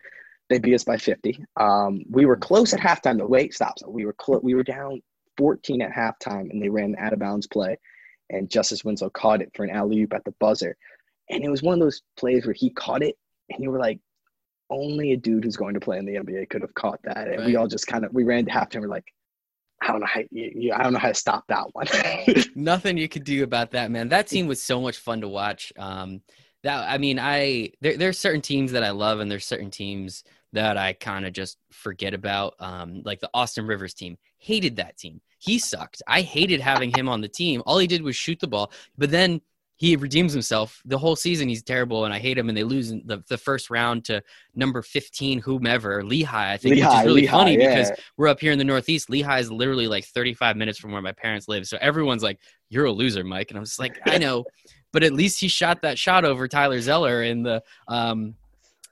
they 0.48 0.58
beat 0.58 0.74
us 0.74 0.84
by 0.84 0.96
50. 0.96 1.44
Um, 1.56 2.02
we 2.10 2.26
were 2.26 2.36
close 2.36 2.74
at 2.74 2.80
halftime. 2.80 3.18
The 3.18 3.26
wait 3.26 3.54
stops. 3.54 3.82
We 3.86 4.04
were 4.04 4.14
we 4.42 4.54
were 4.54 4.64
down 4.64 5.00
14 5.38 5.80
at 5.82 5.92
halftime, 5.92 6.50
and 6.50 6.60
they 6.60 6.68
ran 6.68 6.86
an 6.86 6.96
out 6.98 7.12
of 7.12 7.18
bounds 7.20 7.46
play, 7.46 7.78
and 8.30 8.50
Justice 8.50 8.84
Winslow 8.84 9.10
caught 9.10 9.42
it 9.42 9.50
for 9.54 9.64
an 9.64 9.70
alley 9.70 10.00
oop 10.00 10.12
at 10.12 10.24
the 10.24 10.34
buzzer, 10.40 10.76
and 11.28 11.44
it 11.44 11.48
was 11.50 11.62
one 11.62 11.74
of 11.74 11.80
those 11.80 12.02
plays 12.16 12.46
where 12.46 12.54
he 12.54 12.70
caught 12.70 13.02
it, 13.02 13.16
and 13.48 13.62
you 13.62 13.70
were 13.70 13.78
like, 13.78 14.00
only 14.70 15.12
a 15.12 15.16
dude 15.16 15.44
who's 15.44 15.56
going 15.56 15.74
to 15.74 15.80
play 15.80 15.98
in 15.98 16.04
the 16.04 16.14
NBA 16.14 16.48
could 16.48 16.62
have 16.62 16.74
caught 16.74 17.00
that, 17.04 17.28
and 17.28 17.44
we 17.44 17.56
all 17.56 17.68
just 17.68 17.86
kind 17.86 18.04
of 18.04 18.12
we 18.12 18.24
ran 18.24 18.44
to 18.44 18.50
halftime. 18.50 18.80
We're 18.82 18.88
like, 18.88 19.12
I 19.80 19.86
don't 19.88 20.00
know 20.00 20.06
how 20.06 20.20
you, 20.30 20.52
you, 20.54 20.72
I 20.72 20.82
don't 20.82 20.92
know 20.92 20.98
how 20.98 21.08
to 21.08 21.14
stop 21.14 21.46
that 21.48 21.74
one. 21.74 21.86
Nothing 22.54 22.98
you 22.98 23.08
could 23.08 23.24
do 23.24 23.42
about 23.44 23.70
that, 23.72 23.90
man. 23.90 24.08
That 24.08 24.26
team 24.26 24.46
was 24.46 24.62
so 24.62 24.80
much 24.80 24.98
fun 24.98 25.22
to 25.22 25.28
watch. 25.28 25.72
Um, 25.78 26.20
that 26.62 26.90
I 26.90 26.98
mean, 26.98 27.18
I 27.18 27.72
there 27.80 27.96
there's 27.96 28.18
certain 28.18 28.42
teams 28.42 28.72
that 28.72 28.84
I 28.84 28.90
love, 28.90 29.20
and 29.20 29.30
there's 29.30 29.46
certain 29.46 29.70
teams 29.70 30.24
that 30.52 30.76
I 30.76 30.92
kind 30.92 31.24
of 31.24 31.32
just 31.32 31.58
forget 31.70 32.12
about. 32.12 32.54
Um, 32.58 33.02
like 33.04 33.20
the 33.20 33.30
Austin 33.32 33.66
Rivers 33.66 33.94
team, 33.94 34.18
hated 34.38 34.76
that 34.76 34.98
team. 34.98 35.20
He 35.38 35.58
sucked. 35.58 36.02
I 36.06 36.20
hated 36.20 36.60
having 36.60 36.94
him 36.94 37.08
on 37.08 37.22
the 37.22 37.28
team. 37.28 37.62
All 37.64 37.78
he 37.78 37.86
did 37.86 38.02
was 38.02 38.16
shoot 38.16 38.40
the 38.40 38.48
ball, 38.48 38.72
but 38.98 39.10
then 39.10 39.40
he 39.80 39.96
redeems 39.96 40.34
himself 40.34 40.82
the 40.84 40.98
whole 40.98 41.16
season. 41.16 41.48
He's 41.48 41.62
terrible, 41.62 42.04
and 42.04 42.12
I 42.12 42.18
hate 42.18 42.36
him. 42.36 42.50
And 42.50 42.58
they 42.58 42.64
lose 42.64 42.90
in 42.90 43.00
the, 43.06 43.24
the 43.30 43.38
first 43.38 43.70
round 43.70 44.04
to 44.04 44.22
number 44.54 44.82
fifteen, 44.82 45.38
whomever 45.38 46.04
Lehigh. 46.04 46.52
I 46.52 46.58
think, 46.58 46.74
which 46.74 46.84
is 46.84 47.04
really 47.06 47.22
Lehigh, 47.22 47.32
funny 47.32 47.58
yeah. 47.58 47.70
because 47.70 47.98
we're 48.18 48.28
up 48.28 48.40
here 48.40 48.52
in 48.52 48.58
the 48.58 48.64
Northeast. 48.64 49.08
Lehigh 49.08 49.38
is 49.38 49.50
literally 49.50 49.88
like 49.88 50.04
35 50.04 50.58
minutes 50.58 50.78
from 50.78 50.92
where 50.92 51.00
my 51.00 51.12
parents 51.12 51.48
live. 51.48 51.66
So 51.66 51.78
everyone's 51.80 52.22
like, 52.22 52.38
"You're 52.68 52.84
a 52.84 52.92
loser, 52.92 53.24
Mike," 53.24 53.50
and 53.50 53.56
I'm 53.56 53.64
just 53.64 53.78
like, 53.78 53.98
"I 54.04 54.18
know," 54.18 54.44
but 54.92 55.02
at 55.02 55.14
least 55.14 55.40
he 55.40 55.48
shot 55.48 55.80
that 55.80 55.98
shot 55.98 56.26
over 56.26 56.46
Tyler 56.46 56.82
Zeller 56.82 57.22
in 57.22 57.42
the 57.42 57.62
um, 57.88 58.34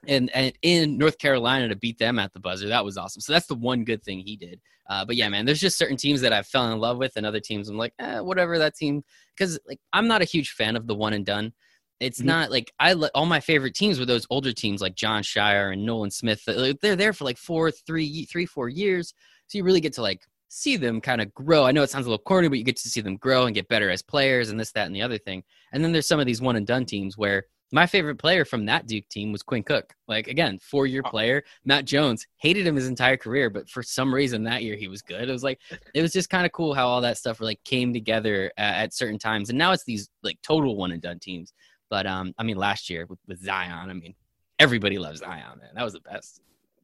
and 0.07 0.29
and 0.33 0.53
in 0.61 0.97
North 0.97 1.17
Carolina 1.17 1.67
to 1.69 1.75
beat 1.75 1.97
them 1.97 2.19
at 2.19 2.33
the 2.33 2.39
buzzer. 2.39 2.67
That 2.67 2.85
was 2.85 2.97
awesome. 2.97 3.21
So 3.21 3.33
that's 3.33 3.47
the 3.47 3.55
one 3.55 3.83
good 3.83 4.03
thing 4.03 4.19
he 4.19 4.35
did. 4.37 4.61
Uh, 4.89 5.05
but 5.05 5.15
yeah, 5.15 5.29
man, 5.29 5.45
there's 5.45 5.59
just 5.59 5.77
certain 5.77 5.97
teams 5.97 6.21
that 6.21 6.33
I've 6.33 6.47
fell 6.47 6.71
in 6.71 6.79
love 6.79 6.97
with, 6.97 7.13
and 7.15 7.25
other 7.25 7.39
teams 7.39 7.69
I'm 7.69 7.77
like, 7.77 7.93
eh, 7.99 8.19
whatever 8.19 8.57
that 8.59 8.75
team. 8.75 9.03
Because 9.37 9.59
like 9.67 9.79
I'm 9.93 10.07
not 10.07 10.21
a 10.21 10.25
huge 10.25 10.51
fan 10.51 10.75
of 10.75 10.87
the 10.87 10.95
one 10.95 11.13
and 11.13 11.25
done. 11.25 11.53
It's 11.99 12.21
Mhm. 12.21 12.25
not 12.25 12.51
like 12.51 12.71
I 12.79 12.93
all 12.93 13.25
my 13.25 13.39
favorite 13.41 13.75
teams 13.75 13.99
were 13.99 14.05
those 14.05 14.25
older 14.29 14.53
teams 14.53 14.81
like 14.81 14.95
Jon 14.95 15.21
Scheyer 15.21 15.73
and 15.73 15.85
Nolan 15.85 16.11
Smith. 16.11 16.43
They're 16.45 16.95
there 16.95 17.13
for 17.13 17.25
like 17.25 17.37
four, 17.37 17.71
three, 17.71 18.25
three, 18.25 18.45
four 18.45 18.69
years, 18.69 19.13
so 19.47 19.57
you 19.57 19.63
really 19.63 19.81
get 19.81 19.93
to 19.93 20.01
like 20.01 20.21
see 20.47 20.77
them 20.77 20.99
kind 21.01 21.21
of 21.21 21.31
grow. 21.33 21.65
I 21.65 21.71
know 21.71 21.83
it 21.83 21.89
sounds 21.91 22.07
a 22.07 22.09
little 22.09 22.23
corny, 22.23 22.47
but 22.47 22.57
you 22.57 22.63
get 22.63 22.77
to 22.77 22.89
see 22.89 23.01
them 23.01 23.17
grow 23.17 23.45
and 23.45 23.53
get 23.53 23.67
better 23.67 23.89
as 23.91 24.01
players 24.01 24.49
and 24.49 24.59
this, 24.59 24.71
that, 24.71 24.87
and 24.87 24.95
the 24.95 25.01
other 25.03 25.19
thing. 25.19 25.43
And 25.71 25.83
then 25.83 25.91
there's 25.91 26.07
some 26.07 26.19
of 26.19 26.25
these 26.25 26.41
one 26.41 26.55
and 26.55 26.65
done 26.65 26.85
teams 26.85 27.17
where 27.17 27.43
my 27.71 27.85
favorite 27.85 28.17
player 28.17 28.45
from 28.45 28.65
that 28.65 28.87
Duke 28.87 29.07
team 29.09 29.31
was 29.31 29.43
Quinn 29.43 29.63
Cook. 29.63 29.93
Like 30.07 30.27
again, 30.27 30.59
four 30.59 30.87
year 30.87 31.03
player. 31.03 31.43
Matt 31.65 31.85
Jones 31.85 32.25
hated 32.37 32.65
him 32.65 32.75
his 32.75 32.87
entire 32.87 33.17
career, 33.17 33.49
but 33.49 33.69
for 33.69 33.83
some 33.83 34.13
reason 34.13 34.43
that 34.43 34.63
year 34.63 34.75
he 34.75 34.87
was 34.87 35.01
good. 35.01 35.29
It 35.29 35.31
was 35.31 35.43
like 35.43 35.59
it 35.93 36.01
was 36.01 36.11
just 36.11 36.29
kind 36.29 36.45
of 36.45 36.51
cool 36.51 36.73
how 36.73 36.87
all 36.87 37.01
that 37.01 37.17
stuff 37.17 37.41
like 37.41 37.63
came 37.63 37.93
together 37.93 38.51
at, 38.57 38.75
at 38.75 38.93
certain 38.93 39.19
times. 39.19 39.49
And 39.49 39.57
now 39.57 39.71
it's 39.71 39.83
these 39.83 40.09
like 40.23 40.39
total 40.41 40.75
one 40.75 40.91
and 40.91 41.01
done 41.01 41.19
teams. 41.19 41.53
But 41.89 42.05
um, 42.05 42.33
I 42.37 42.43
mean, 42.43 42.57
last 42.57 42.89
year 42.89 43.05
with, 43.07 43.19
with 43.27 43.43
Zion, 43.43 43.89
I 43.89 43.93
mean, 43.93 44.13
everybody 44.59 44.97
loves 44.97 45.19
Zion, 45.19 45.59
man. 45.59 45.69
That 45.75 45.83
was 45.83 45.93
the 45.93 46.01
best. 46.01 46.41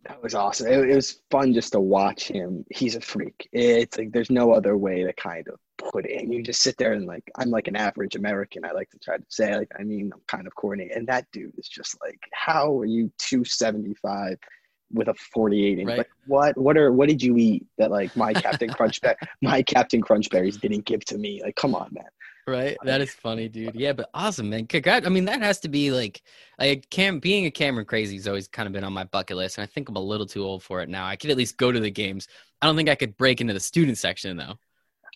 That 0.08 0.22
was 0.22 0.36
awesome. 0.36 0.68
It, 0.68 0.90
it 0.90 0.96
was 0.96 1.22
fun 1.32 1.54
just 1.54 1.72
to 1.72 1.80
watch 1.80 2.28
him. 2.28 2.64
He's 2.70 2.96
a 2.96 3.02
freak. 3.02 3.50
It's 3.52 3.98
like 3.98 4.12
there's 4.12 4.30
no 4.30 4.54
other 4.54 4.78
way 4.78 5.04
to 5.04 5.12
kind 5.14 5.48
of 5.48 5.60
put 5.92 6.06
it. 6.06 6.22
And 6.22 6.32
you 6.32 6.44
just 6.44 6.62
sit 6.62 6.78
there 6.78 6.94
and 6.94 7.06
like 7.06 7.24
I'm 7.38 7.50
like 7.50 7.68
an 7.68 7.76
average 7.76 8.16
American. 8.16 8.66
I 8.66 8.72
like 8.72 8.90
to 8.92 9.00
try 9.00 9.18
to 9.18 9.24
say 9.30 9.58
like 9.58 9.72
I 9.80 9.84
mean 9.84 10.12
I'm 10.14 10.22
kind 10.28 10.46
of 10.46 10.54
corny. 10.54 10.92
And 10.94 11.08
that 11.08 11.26
dude 11.32 11.58
is 11.58 11.68
just 11.68 11.98
like, 12.02 12.20
how 12.34 12.78
are 12.80 12.86
you 12.86 13.12
275 13.18 14.38
with 14.94 15.08
a 15.08 15.16
48 15.34 15.80
inch? 15.80 15.88
Right. 15.88 15.98
Like 15.98 16.10
what 16.28 16.56
what 16.56 16.78
are 16.78 16.92
what 16.92 17.10
did 17.10 17.24
you 17.24 17.36
eat 17.38 17.66
that 17.80 17.90
like 17.90 18.16
my 18.16 18.34
Captain 18.34 18.70
Crunch 18.70 19.02
my 19.42 19.64
Captain 19.64 20.02
Crunch 20.02 20.30
berries 20.30 20.58
didn't 20.58 20.86
give 20.86 21.04
to 21.06 21.18
me? 21.18 21.42
Like 21.44 21.56
come 21.56 21.74
on, 21.74 21.90
man. 21.92 22.06
Right. 22.48 22.78
That 22.84 23.02
is 23.02 23.12
funny, 23.12 23.50
dude. 23.50 23.74
Yeah, 23.74 23.94
but 23.94 24.10
awesome, 24.14 24.52
man. 24.52 24.68
Congrats. 24.68 25.08
I 25.08 25.10
mean, 25.10 25.26
that 25.26 25.42
has 25.42 25.60
to 25.62 25.68
be 25.68 25.92
like, 25.92 26.22
like 26.60 26.88
Cam 26.92 27.20
being 27.20 27.48
a 27.48 27.52
Cameron 27.52 27.88
crazy 27.88 28.18
has 28.18 28.28
always 28.28 28.48
kind 28.48 28.68
of 28.68 28.74
been 28.74 28.84
on 28.84 28.94
my 28.94 29.06
bucket 29.06 29.38
list, 29.38 29.58
and 29.58 29.64
I 29.64 29.66
think 29.66 29.90
I'm 29.90 29.96
a 29.96 30.00
little 30.00 30.28
too 30.28 30.44
old 30.44 30.62
for 30.62 30.82
it 30.82 30.90
now. 30.90 31.08
I 31.08 31.16
could 31.16 31.32
at 31.32 31.38
least 31.38 31.58
go 31.58 31.72
to 31.72 31.80
the 31.80 31.90
games. 31.90 32.28
I 32.62 32.68
don't 32.68 32.76
think 32.76 32.90
I 32.90 32.96
could 32.96 33.18
break 33.18 33.42
into 33.42 33.54
the 33.54 33.60
student 33.60 33.98
section 33.98 34.38
though. 34.38 34.60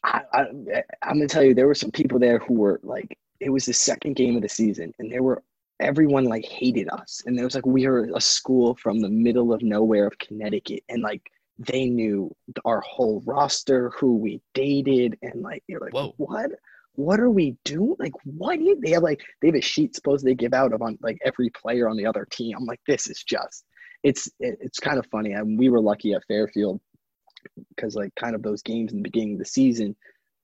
I, 0.04 0.22
I, 0.34 0.42
eh, 0.74 0.82
I'm 1.04 1.18
gonna 1.18 1.28
tell 1.28 1.44
you, 1.44 1.54
there 1.54 1.68
were 1.68 1.76
some 1.76 1.92
people 1.92 2.18
there 2.18 2.40
who 2.40 2.56
were 2.56 2.80
like, 2.82 3.16
it 3.40 3.52
was 3.52 3.66
the 3.66 3.74
second 3.74 4.16
game 4.16 4.36
of 4.36 4.42
the 4.42 4.50
season, 4.50 4.92
and 4.98 5.12
there 5.12 5.22
were 5.22 5.44
everyone 5.80 6.26
like 6.26 6.46
hated 6.46 6.90
us, 6.90 7.22
and 7.28 7.40
it 7.40 7.44
was 7.44 7.54
like 7.54 7.66
we 7.66 7.88
were 7.88 8.10
a 8.16 8.22
school 8.22 8.74
from 8.74 9.02
the 9.02 9.10
middle 9.10 9.54
of 9.54 9.62
nowhere 9.62 10.08
of 10.08 10.18
Connecticut, 10.18 10.84
and 10.90 11.04
like 11.04 11.30
they 11.60 11.90
knew 11.90 12.36
our 12.66 12.82
whole 12.82 13.22
roster, 13.26 13.92
who 13.92 14.18
we 14.18 14.42
dated, 14.56 15.18
and 15.22 15.44
like 15.44 15.64
you're 15.68 15.82
like, 15.82 15.94
Whoa. 15.94 16.16
what? 16.18 16.52
What 16.96 17.20
are 17.20 17.30
we 17.30 17.56
doing? 17.64 17.96
Like, 18.00 18.14
what? 18.26 18.58
do 18.60 18.66
you- 18.66 18.80
They 18.82 18.92
have 18.92 19.04
like 19.04 19.22
they 19.42 19.48
have 19.48 19.56
a 19.56 19.62
sheet 19.62 19.96
supposed 19.96 20.26
they 20.26 20.36
give 20.36 20.54
out 20.54 20.74
of 20.74 20.82
on 20.82 20.98
like 21.02 21.18
every 21.24 21.50
player 21.50 21.88
on 21.90 21.98
the 21.98 22.06
other 22.06 22.28
team. 22.30 22.56
I'm 22.58 22.66
like, 22.66 22.82
this 22.88 23.08
is 23.10 23.24
just, 23.24 23.64
it's 24.04 24.28
it, 24.40 24.58
it's 24.62 24.80
kind 24.80 25.00
of 25.00 25.06
funny. 25.12 25.32
And 25.34 25.58
we 25.58 25.70
were 25.70 25.82
lucky 25.82 26.14
at 26.14 26.24
Fairfield 26.28 26.82
because 27.70 27.96
like 27.96 28.14
kind 28.16 28.36
of 28.36 28.42
those 28.44 28.62
games 28.62 28.92
in 28.92 28.98
the 28.98 29.04
beginning 29.04 29.34
of 29.34 29.40
the 29.40 29.46
season, 29.46 29.96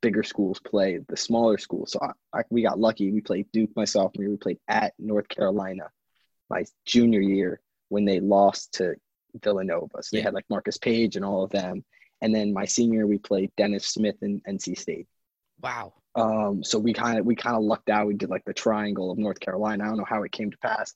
bigger 0.02 0.24
schools 0.24 0.60
play 0.60 1.00
the 1.10 1.18
smaller 1.18 1.58
schools. 1.58 1.92
So 1.92 2.00
I, 2.02 2.40
I, 2.40 2.44
we 2.50 2.64
got 2.64 2.80
lucky. 2.80 3.12
We 3.12 3.22
played 3.22 3.52
Duke 3.52 3.72
my 3.76 3.86
sophomore 3.86 4.24
year. 4.24 4.32
We 4.32 4.38
played 4.38 4.60
at 4.68 4.94
North 4.98 5.28
Carolina 5.28 5.90
my 6.50 6.64
junior 6.86 7.22
year 7.22 7.60
when 7.90 8.06
they 8.06 8.20
lost 8.20 8.74
to 8.76 8.96
Villanova. 9.44 10.02
So 10.04 10.16
they 10.16 10.22
had 10.22 10.34
like 10.34 10.46
Marcus 10.50 10.78
Paige 10.78 11.16
and 11.18 11.26
all 11.26 11.44
of 11.44 11.50
them. 11.52 11.84
And 12.22 12.34
then 12.34 12.54
my 12.54 12.66
senior, 12.66 13.06
we 13.08 13.18
played 13.18 13.52
Dennis 13.58 13.88
Smith 13.88 14.16
and 14.22 14.42
NC 14.46 14.78
State. 14.78 15.08
Wow. 15.62 15.94
Um, 16.16 16.64
so 16.64 16.80
we 16.80 16.94
kind 16.94 17.20
of 17.20 17.26
we 17.26 17.36
kind 17.36 17.56
of 17.56 17.64
lucked 17.64 17.90
out. 17.90 18.08
We 18.08 18.14
did 18.14 18.30
like 18.30 18.46
the 18.46 18.54
triangle 18.54 19.12
of 19.12 19.18
North 19.18 19.40
Carolina. 19.40 19.84
I 19.84 19.88
don't 19.88 19.98
know 19.98 20.06
how 20.08 20.24
it 20.24 20.32
came 20.32 20.52
to 20.52 20.58
pass, 20.58 20.94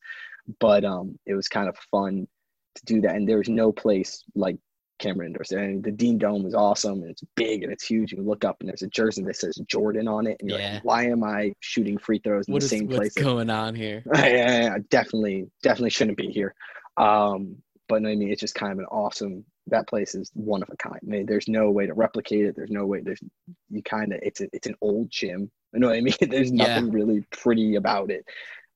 but 0.60 0.86
um, 0.86 1.20
it 1.26 1.34
was 1.34 1.48
kind 1.48 1.68
of 1.68 1.78
fun 1.92 2.28
to 2.76 2.86
do 2.86 3.02
that. 3.02 3.16
And 3.16 3.28
there 3.28 3.38
was 3.38 3.50
no 3.50 3.72
place 3.72 4.24
like 4.36 4.58
Cameron 5.00 5.36
Indoor 5.36 5.60
And 5.60 5.84
the 5.84 5.92
Dean 5.92 6.18
Dome 6.18 6.46
is 6.46 6.54
awesome 6.54 7.02
and 7.02 7.10
it's 7.10 7.24
big 7.36 7.64
and 7.64 7.72
it's 7.72 7.86
huge. 7.86 8.12
You 8.12 8.22
look 8.22 8.46
up 8.46 8.58
and 8.60 8.70
there's 8.70 8.82
a 8.82 8.88
jersey 8.88 9.24
that 9.24 9.38
says 9.38 9.56
Jordan 9.68 10.08
on 10.08 10.28
it, 10.28 10.38
and 10.40 10.50
you're 10.50 10.60
yeah. 10.60 10.74
like, 10.76 10.86
why 10.86 11.06
am 11.08 11.24
I 11.24 11.54
shooting 11.62 11.98
free 11.98 12.20
throws 12.20 12.48
in 12.48 12.54
what 12.54 12.62
the 12.62 12.66
is, 12.66 12.70
same 12.70 12.88
what's 12.88 12.98
place? 12.98 13.12
What's 13.16 13.26
going 13.26 13.50
on 13.50 13.74
here? 13.76 14.04
yeah, 14.14 14.78
definitely, 14.90 15.48
definitely 15.64 15.90
shouldn't 15.90 16.18
be 16.18 16.28
here. 16.28 16.54
Um, 16.98 17.58
but 17.88 17.98
I 17.98 18.16
mean, 18.16 18.30
it's 18.30 18.42
just 18.42 18.56
kind 18.56 18.72
of 18.72 18.80
an 18.80 18.86
awesome. 18.86 19.46
That 19.70 19.88
place 19.88 20.16
is 20.16 20.32
one 20.34 20.62
of 20.62 20.70
a 20.70 20.78
kind. 20.78 21.00
I 21.02 21.06
mean, 21.06 21.26
there's 21.26 21.48
no 21.48 21.70
way 21.72 21.86
to 21.86 21.94
replicate 21.94 22.46
it. 22.46 22.56
There's 22.56 22.72
no 22.72 22.86
way. 22.86 23.02
There's 23.02 23.22
you 23.70 23.84
kind 23.84 24.14
of. 24.14 24.20
It's 24.22 24.42
a, 24.42 24.50
it's 24.54 24.68
an 24.68 24.76
old 24.82 25.10
gym. 25.10 25.52
You 25.72 25.82
know 25.82 25.90
what 25.90 25.98
I 25.98 26.02
mean? 26.02 26.16
There's 26.32 26.52
nothing 26.52 26.88
yeah. 26.88 26.92
really 26.94 27.24
pretty 27.30 27.76
about 27.76 28.10
it. 28.10 28.26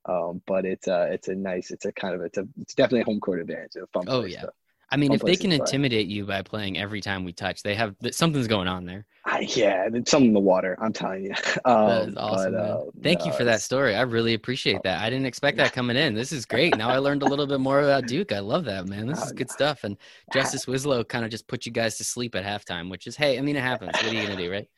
Um, 0.08 0.40
but 0.46 0.64
it's 0.64 0.86
a 0.86 1.12
it's 1.12 1.26
a 1.26 1.34
nice. 1.34 1.72
It's 1.72 1.86
a 1.86 1.92
kind 1.92 2.14
of 2.14 2.20
it's 2.20 2.38
a 2.38 2.46
it's 2.60 2.74
definitely 2.74 3.00
a 3.00 3.04
home 3.06 3.18
court 3.18 3.40
advantage. 3.40 3.72
It's 3.74 3.76
a 3.78 3.86
fun. 3.88 4.04
Oh 4.06 4.24
yeah. 4.24 4.42
To, 4.42 4.52
I 4.90 4.96
mean, 4.96 5.12
if 5.12 5.22
they 5.22 5.36
can 5.36 5.52
intimidate 5.52 6.06
you 6.06 6.24
by 6.24 6.42
playing 6.42 6.78
every 6.78 7.00
time 7.00 7.24
we 7.24 7.32
touch, 7.32 7.62
they 7.62 7.74
have 7.74 7.94
something's 8.12 8.46
going 8.46 8.68
on 8.68 8.84
there. 8.84 9.06
Uh, 9.26 9.38
yeah, 9.40 9.88
it's 9.92 10.10
something 10.10 10.28
in 10.28 10.34
the 10.34 10.40
water. 10.40 10.76
I'm 10.80 10.92
telling 10.92 11.24
you. 11.24 11.34
Um, 11.66 12.14
awesome. 12.18 12.52
But, 12.52 12.58
uh, 12.60 12.84
Thank 13.02 13.20
no, 13.20 13.26
you 13.26 13.32
for 13.32 13.44
that 13.44 13.62
story. 13.62 13.94
I 13.94 14.02
really 14.02 14.34
appreciate 14.34 14.82
that. 14.82 15.00
I 15.00 15.08
didn't 15.08 15.24
expect 15.24 15.56
that 15.56 15.72
coming 15.72 15.96
in. 15.96 16.14
This 16.14 16.30
is 16.30 16.44
great. 16.44 16.76
Now 16.76 16.90
I 16.90 16.98
learned 16.98 17.22
a 17.22 17.26
little 17.26 17.46
bit 17.46 17.60
more 17.60 17.80
about 17.80 18.06
Duke. 18.06 18.32
I 18.32 18.40
love 18.40 18.66
that, 18.66 18.86
man. 18.86 19.06
This 19.06 19.22
is 19.24 19.32
good 19.32 19.50
stuff. 19.50 19.84
And 19.84 19.96
Justice 20.32 20.66
Winslow 20.66 21.04
kind 21.04 21.24
of 21.24 21.30
just 21.30 21.46
put 21.46 21.64
you 21.64 21.72
guys 21.72 21.96
to 21.98 22.04
sleep 22.04 22.34
at 22.34 22.44
halftime, 22.44 22.90
which 22.90 23.06
is, 23.06 23.16
hey, 23.16 23.38
I 23.38 23.40
mean, 23.40 23.56
it 23.56 23.62
happens. 23.62 23.92
What 23.94 24.04
are 24.04 24.14
you 24.14 24.22
gonna 24.22 24.36
do, 24.36 24.50
right? 24.50 24.68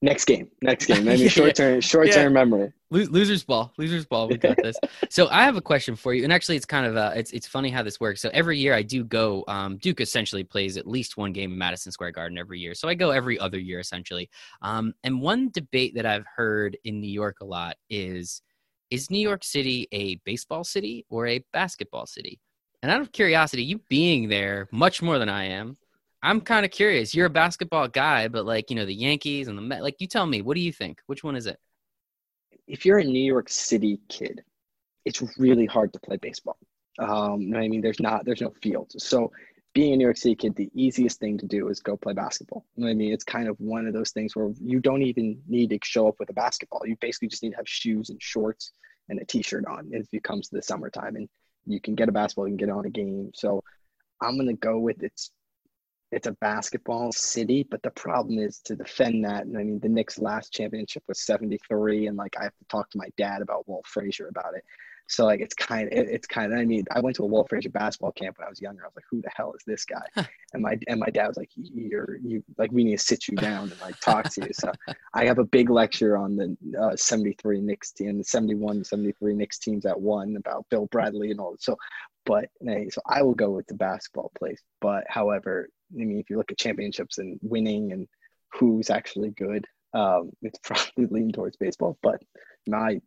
Next 0.00 0.26
game. 0.26 0.48
Next 0.62 0.86
game. 0.86 1.08
I 1.08 1.16
mean, 1.16 1.28
short 1.28 1.56
term, 1.56 1.80
short 1.80 2.12
term 2.12 2.32
yeah. 2.32 2.44
memory. 2.44 2.72
Losers 2.90 3.42
ball. 3.42 3.72
Losers 3.78 4.06
ball. 4.06 4.28
We 4.28 4.36
got 4.36 4.56
this. 4.56 4.76
so 5.10 5.28
I 5.28 5.42
have 5.42 5.56
a 5.56 5.60
question 5.60 5.96
for 5.96 6.14
you, 6.14 6.22
and 6.22 6.32
actually, 6.32 6.56
it's 6.56 6.64
kind 6.64 6.86
of 6.86 6.96
uh, 6.96 7.12
it's 7.16 7.32
it's 7.32 7.48
funny 7.48 7.68
how 7.68 7.82
this 7.82 7.98
works. 7.98 8.20
So 8.20 8.30
every 8.32 8.58
year 8.58 8.74
I 8.74 8.82
do 8.82 9.02
go. 9.02 9.44
Um, 9.48 9.76
Duke 9.76 10.00
essentially 10.00 10.44
plays 10.44 10.76
at 10.76 10.86
least 10.86 11.16
one 11.16 11.32
game 11.32 11.52
in 11.52 11.58
Madison 11.58 11.90
Square 11.90 12.12
Garden 12.12 12.38
every 12.38 12.60
year. 12.60 12.74
So 12.74 12.88
I 12.88 12.94
go 12.94 13.10
every 13.10 13.38
other 13.40 13.58
year 13.58 13.80
essentially. 13.80 14.30
Um, 14.62 14.94
and 15.02 15.20
one 15.20 15.50
debate 15.50 15.96
that 15.96 16.06
I've 16.06 16.26
heard 16.36 16.78
in 16.84 17.00
New 17.00 17.10
York 17.10 17.38
a 17.40 17.44
lot 17.44 17.76
is 17.90 18.42
is 18.90 19.10
New 19.10 19.18
York 19.18 19.42
City 19.44 19.88
a 19.92 20.16
baseball 20.24 20.64
city 20.64 21.04
or 21.10 21.26
a 21.26 21.44
basketball 21.52 22.06
city? 22.06 22.40
And 22.82 22.92
out 22.92 23.00
of 23.00 23.10
curiosity, 23.10 23.64
you 23.64 23.80
being 23.88 24.28
there 24.28 24.68
much 24.70 25.02
more 25.02 25.18
than 25.18 25.28
I 25.28 25.46
am, 25.46 25.76
I'm 26.22 26.40
kind 26.40 26.64
of 26.64 26.72
curious. 26.72 27.14
You're 27.14 27.26
a 27.26 27.30
basketball 27.30 27.88
guy, 27.88 28.28
but 28.28 28.44
like 28.44 28.70
you 28.70 28.76
know 28.76 28.84
the 28.84 28.94
Yankees 28.94 29.48
and 29.48 29.56
the 29.56 29.62
Met. 29.62 29.82
Like 29.82 29.96
you 30.00 30.06
tell 30.06 30.26
me, 30.26 30.42
what 30.42 30.54
do 30.54 30.60
you 30.60 30.72
think? 30.72 31.00
Which 31.06 31.22
one 31.22 31.36
is 31.36 31.46
it? 31.46 31.58
If 32.66 32.84
you're 32.84 32.98
a 32.98 33.04
New 33.04 33.24
York 33.24 33.48
City 33.48 34.00
kid, 34.08 34.42
it's 35.04 35.22
really 35.38 35.66
hard 35.66 35.92
to 35.92 36.00
play 36.00 36.16
baseball. 36.16 36.58
Um, 36.98 37.54
I 37.54 37.68
mean, 37.68 37.80
there's 37.80 38.00
not 38.00 38.24
there's 38.24 38.40
no 38.40 38.52
fields. 38.62 38.96
So 39.06 39.30
being 39.74 39.92
a 39.92 39.96
New 39.96 40.04
York 40.04 40.16
City 40.16 40.34
kid, 40.34 40.56
the 40.56 40.70
easiest 40.74 41.20
thing 41.20 41.38
to 41.38 41.46
do 41.46 41.68
is 41.68 41.80
go 41.80 41.96
play 41.96 42.14
basketball. 42.14 42.64
I 42.78 42.94
mean, 42.94 43.12
it's 43.12 43.24
kind 43.24 43.48
of 43.48 43.56
one 43.60 43.86
of 43.86 43.92
those 43.92 44.10
things 44.10 44.34
where 44.34 44.50
you 44.60 44.80
don't 44.80 45.02
even 45.02 45.40
need 45.46 45.70
to 45.70 45.78
show 45.84 46.08
up 46.08 46.16
with 46.18 46.30
a 46.30 46.34
basketball. 46.34 46.82
You 46.84 46.96
basically 47.00 47.28
just 47.28 47.42
need 47.42 47.50
to 47.50 47.56
have 47.56 47.68
shoes 47.68 48.10
and 48.10 48.20
shorts 48.20 48.72
and 49.08 49.20
a 49.20 49.24
t-shirt 49.24 49.64
on 49.66 49.88
if 49.92 50.08
it 50.12 50.24
comes 50.24 50.48
to 50.48 50.56
the 50.56 50.62
summertime, 50.62 51.16
and 51.16 51.28
you 51.64 51.80
can 51.80 51.94
get 51.94 52.08
a 52.08 52.12
basketball, 52.12 52.48
you 52.48 52.56
can 52.56 52.66
get 52.66 52.74
on 52.74 52.86
a 52.86 52.90
game. 52.90 53.30
So 53.34 53.62
I'm 54.20 54.36
gonna 54.36 54.54
go 54.54 54.78
with 54.80 55.02
it's 55.02 55.30
it's 56.10 56.26
a 56.26 56.32
basketball 56.32 57.12
city, 57.12 57.66
but 57.70 57.82
the 57.82 57.90
problem 57.90 58.38
is 58.38 58.60
to 58.60 58.74
defend 58.74 59.24
that. 59.24 59.44
And 59.44 59.56
I 59.58 59.62
mean, 59.62 59.78
the 59.80 59.88
Knicks' 59.88 60.18
last 60.18 60.52
championship 60.52 61.02
was 61.06 61.20
73, 61.20 62.06
and 62.06 62.16
like 62.16 62.34
I 62.38 62.44
have 62.44 62.56
to 62.56 62.64
talk 62.68 62.90
to 62.90 62.98
my 62.98 63.08
dad 63.16 63.42
about 63.42 63.68
Walt 63.68 63.86
Frazier 63.86 64.28
about 64.28 64.54
it. 64.54 64.64
So 65.10 65.24
like 65.24 65.40
it's 65.40 65.54
kind 65.54 65.90
of 65.90 65.92
it's 65.92 66.26
kind 66.26 66.52
of 66.52 66.58
I 66.58 66.66
mean 66.66 66.84
I 66.94 67.00
went 67.00 67.16
to 67.16 67.22
a 67.22 67.26
Walt 67.26 67.48
Frazier 67.48 67.70
basketball 67.70 68.12
camp 68.12 68.38
when 68.38 68.46
I 68.46 68.50
was 68.50 68.60
younger. 68.60 68.84
I 68.84 68.88
was 68.88 68.96
like, 68.96 69.06
who 69.10 69.22
the 69.22 69.30
hell 69.34 69.54
is 69.54 69.64
this 69.66 69.86
guy? 69.86 70.26
and 70.52 70.62
my 70.62 70.78
and 70.86 71.00
my 71.00 71.08
dad 71.08 71.28
was 71.28 71.38
like, 71.38 71.50
you're 71.56 72.18
you 72.22 72.44
like 72.58 72.70
we 72.72 72.84
need 72.84 72.98
to 72.98 73.04
sit 73.04 73.26
you 73.26 73.34
down 73.34 73.70
and 73.70 73.80
like 73.80 73.98
talk 74.00 74.28
to 74.34 74.46
you. 74.46 74.52
So 74.52 74.70
I 75.14 75.24
have 75.24 75.38
a 75.38 75.44
big 75.44 75.70
lecture 75.70 76.16
on 76.16 76.36
the 76.36 76.56
uh, 76.78 76.94
73 76.94 77.62
Knicks 77.62 77.92
team, 77.92 78.18
the 78.18 78.24
71, 78.24 78.84
73 78.84 79.34
Knicks 79.34 79.58
teams 79.58 79.84
that 79.84 79.98
won 79.98 80.36
about 80.36 80.66
Bill 80.68 80.86
Bradley 80.90 81.30
and 81.30 81.40
all. 81.40 81.56
So, 81.58 81.76
but 82.26 82.50
so 82.90 83.00
I 83.06 83.22
will 83.22 83.34
go 83.34 83.50
with 83.50 83.66
the 83.66 83.74
basketball 83.74 84.30
place. 84.38 84.60
But 84.82 85.04
however, 85.08 85.70
I 85.94 86.04
mean, 86.04 86.18
if 86.18 86.30
you 86.30 86.36
look 86.36 86.50
at 86.50 86.58
championships 86.58 87.18
and 87.18 87.38
winning 87.42 87.92
and 87.92 88.06
who's 88.52 88.90
actually 88.90 89.30
good, 89.30 89.66
um, 89.94 90.30
it's 90.42 90.58
probably 90.62 91.06
leaning 91.06 91.32
towards 91.32 91.56
baseball. 91.56 91.98
But 92.02 92.22
my, 92.66 93.00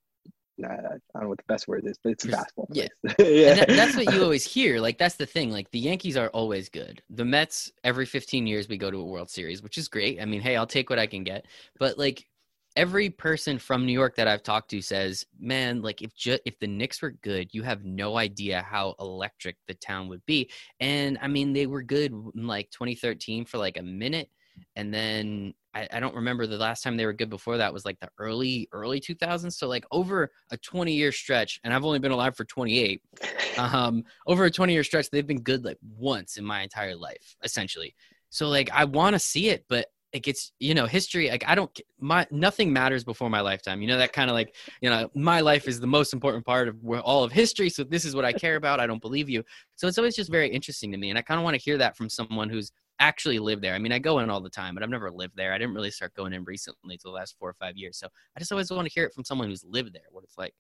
nah, 0.58 0.70
I 0.70 0.76
don't 0.76 1.24
know 1.24 1.30
what 1.30 1.38
the 1.38 1.44
best 1.48 1.68
word 1.68 1.86
is, 1.86 1.98
but 2.04 2.14
it's 2.14 2.26
basketball. 2.26 2.68
Yeah, 2.72 2.88
yeah. 3.20 3.54
That, 3.56 3.68
that's 3.70 3.96
what 3.96 4.14
you 4.14 4.24
always 4.24 4.46
hear. 4.46 4.80
Like 4.80 4.98
that's 4.98 5.16
the 5.16 5.26
thing. 5.26 5.52
Like 5.52 5.70
the 5.72 5.80
Yankees 5.80 6.18
are 6.18 6.30
always 6.30 6.70
good. 6.70 7.02
The 7.10 7.26
Mets 7.26 7.72
every 7.84 8.06
15 8.06 8.48
years 8.48 8.68
we 8.68 8.78
go 8.78 8.92
to 8.92 9.00
a 9.00 9.06
World 9.06 9.30
Series, 9.30 9.62
which 9.62 9.78
is 9.78 9.88
great. 9.88 10.22
I 10.22 10.26
mean, 10.26 10.42
hey, 10.42 10.56
I'll 10.56 10.68
take 10.68 10.90
what 10.90 11.00
I 11.00 11.08
can 11.08 11.24
get. 11.24 11.46
But 11.80 11.98
like 11.98 12.26
every 12.76 13.10
person 13.10 13.60
from 13.60 13.86
New 13.86 13.94
York 13.94 14.16
that 14.16 14.28
I've 14.28 14.44
talked 14.44 14.70
to 14.72 14.82
says, 14.82 15.26
"Man, 15.40 15.82
like 15.82 16.02
if 16.02 16.16
just 16.16 16.42
if 16.46 16.60
the 16.60 16.68
Knicks 16.68 17.02
were 17.02 17.12
good, 17.12 17.50
you 17.54 17.64
have 17.64 17.84
no 17.84 18.18
idea 18.18 18.62
how 18.62 18.96
electric 19.00 19.58
the 19.68 19.74
town 19.76 20.08
would 20.10 20.26
be." 20.26 20.50
And 20.80 21.18
I 21.22 21.28
mean, 21.28 21.54
they 21.54 21.68
were 21.68 21.84
good 21.84 22.12
in 22.12 22.48
like 22.48 22.70
2013 22.72 23.46
for 23.46 23.58
like 23.58 23.78
a 23.78 23.84
minute, 23.84 24.30
and 24.76 24.94
then 24.94 25.54
I, 25.74 25.88
I 25.94 26.00
don't 26.00 26.16
remember 26.16 26.48
the 26.48 26.58
last 26.58 26.82
time 26.82 26.98
they 26.98 27.06
were 27.06 27.14
good 27.14 27.30
before 27.30 27.58
that 27.58 27.74
was 27.74 27.86
like 27.86 28.00
the 28.00 28.10
early 28.18 28.68
early 28.72 29.00
2000s. 29.00 29.54
So 29.54 29.68
like 29.68 29.86
over 29.92 30.32
a 30.52 30.58
20 30.58 30.94
year 30.94 31.12
stretch, 31.12 31.60
and 31.64 31.74
I've 31.74 31.86
only 31.86 32.00
been 32.00 32.12
alive 32.12 32.36
for 32.36 32.46
28. 32.46 33.02
Um, 33.58 34.06
over 34.28 34.46
a 34.46 34.50
20 34.50 34.72
year 34.72 34.84
stretch, 34.84 35.10
they've 35.10 35.28
been 35.28 35.42
good 35.42 35.66
like 35.66 35.78
once 35.98 36.38
in 36.38 36.46
my 36.46 36.62
entire 36.62 36.96
life, 36.96 37.36
essentially. 37.44 37.94
So 38.30 38.48
like 38.48 38.72
I 38.72 38.86
want 38.86 39.14
to 39.14 39.20
see 39.20 39.50
it, 39.50 39.66
but 39.68 39.88
like 40.14 40.24
gets 40.24 40.52
you 40.60 40.74
know 40.74 40.86
history 40.86 41.30
like 41.30 41.44
i 41.48 41.56
don't 41.56 41.80
my 42.00 42.26
nothing 42.32 42.72
matters 42.72 43.04
before 43.04 43.30
my 43.30 43.42
lifetime. 43.42 43.82
You 43.82 43.88
know 43.88 43.98
that 43.98 44.14
kind 44.14 44.30
of 44.30 44.34
like 44.34 44.56
you 44.82 44.90
know 44.90 45.10
my 45.16 45.42
life 45.42 45.68
is 45.68 45.80
the 45.80 45.88
most 45.88 46.14
important 46.14 46.46
part 46.46 46.68
of 46.68 46.76
all 47.04 47.24
of 47.24 47.32
history 47.32 47.70
so 47.70 47.84
this 47.84 48.06
is 48.06 48.16
what 48.16 48.26
i 48.26 48.34
care 48.34 48.56
about 48.56 48.80
i 48.80 48.88
don't 48.88 49.02
believe 49.02 49.30
you. 49.30 49.44
So 49.76 49.88
it's 49.88 49.98
always 49.98 50.16
just 50.16 50.32
very 50.32 50.50
interesting 50.50 50.92
to 50.92 50.98
me 50.98 51.10
and 51.10 51.18
i 51.18 51.22
kind 51.22 51.40
of 51.40 51.44
want 51.44 51.56
to 51.56 51.62
hear 51.62 51.78
that 51.78 51.96
from 51.96 52.10
someone 52.10 52.50
who's 52.50 52.72
actually 53.00 53.40
lived 53.40 53.64
there. 53.64 53.74
I 53.74 53.80
mean 53.80 53.92
i 53.92 54.00
go 54.00 54.20
in 54.20 54.30
all 54.30 54.42
the 54.42 54.50
time 54.50 54.74
but 54.74 54.84
i've 54.84 54.90
never 54.90 55.12
lived 55.12 55.36
there. 55.36 55.54
I 55.54 55.58
didn't 55.58 55.74
really 55.74 55.92
start 55.92 56.14
going 56.14 56.34
in 56.34 56.44
recently 56.44 56.98
to 56.98 57.04
the 57.04 57.12
last 57.12 57.36
four 57.40 57.50
or 57.50 57.54
five 57.54 57.78
years 57.78 57.98
so 57.98 58.08
i 58.36 58.40
just 58.40 58.52
always 58.52 58.72
want 58.72 58.88
to 58.88 58.94
hear 58.94 59.06
it 59.06 59.14
from 59.14 59.24
someone 59.24 59.48
who's 59.48 59.64
lived 59.64 59.94
there 59.94 60.04
what 60.12 60.24
it's 60.24 60.38
like. 60.38 60.54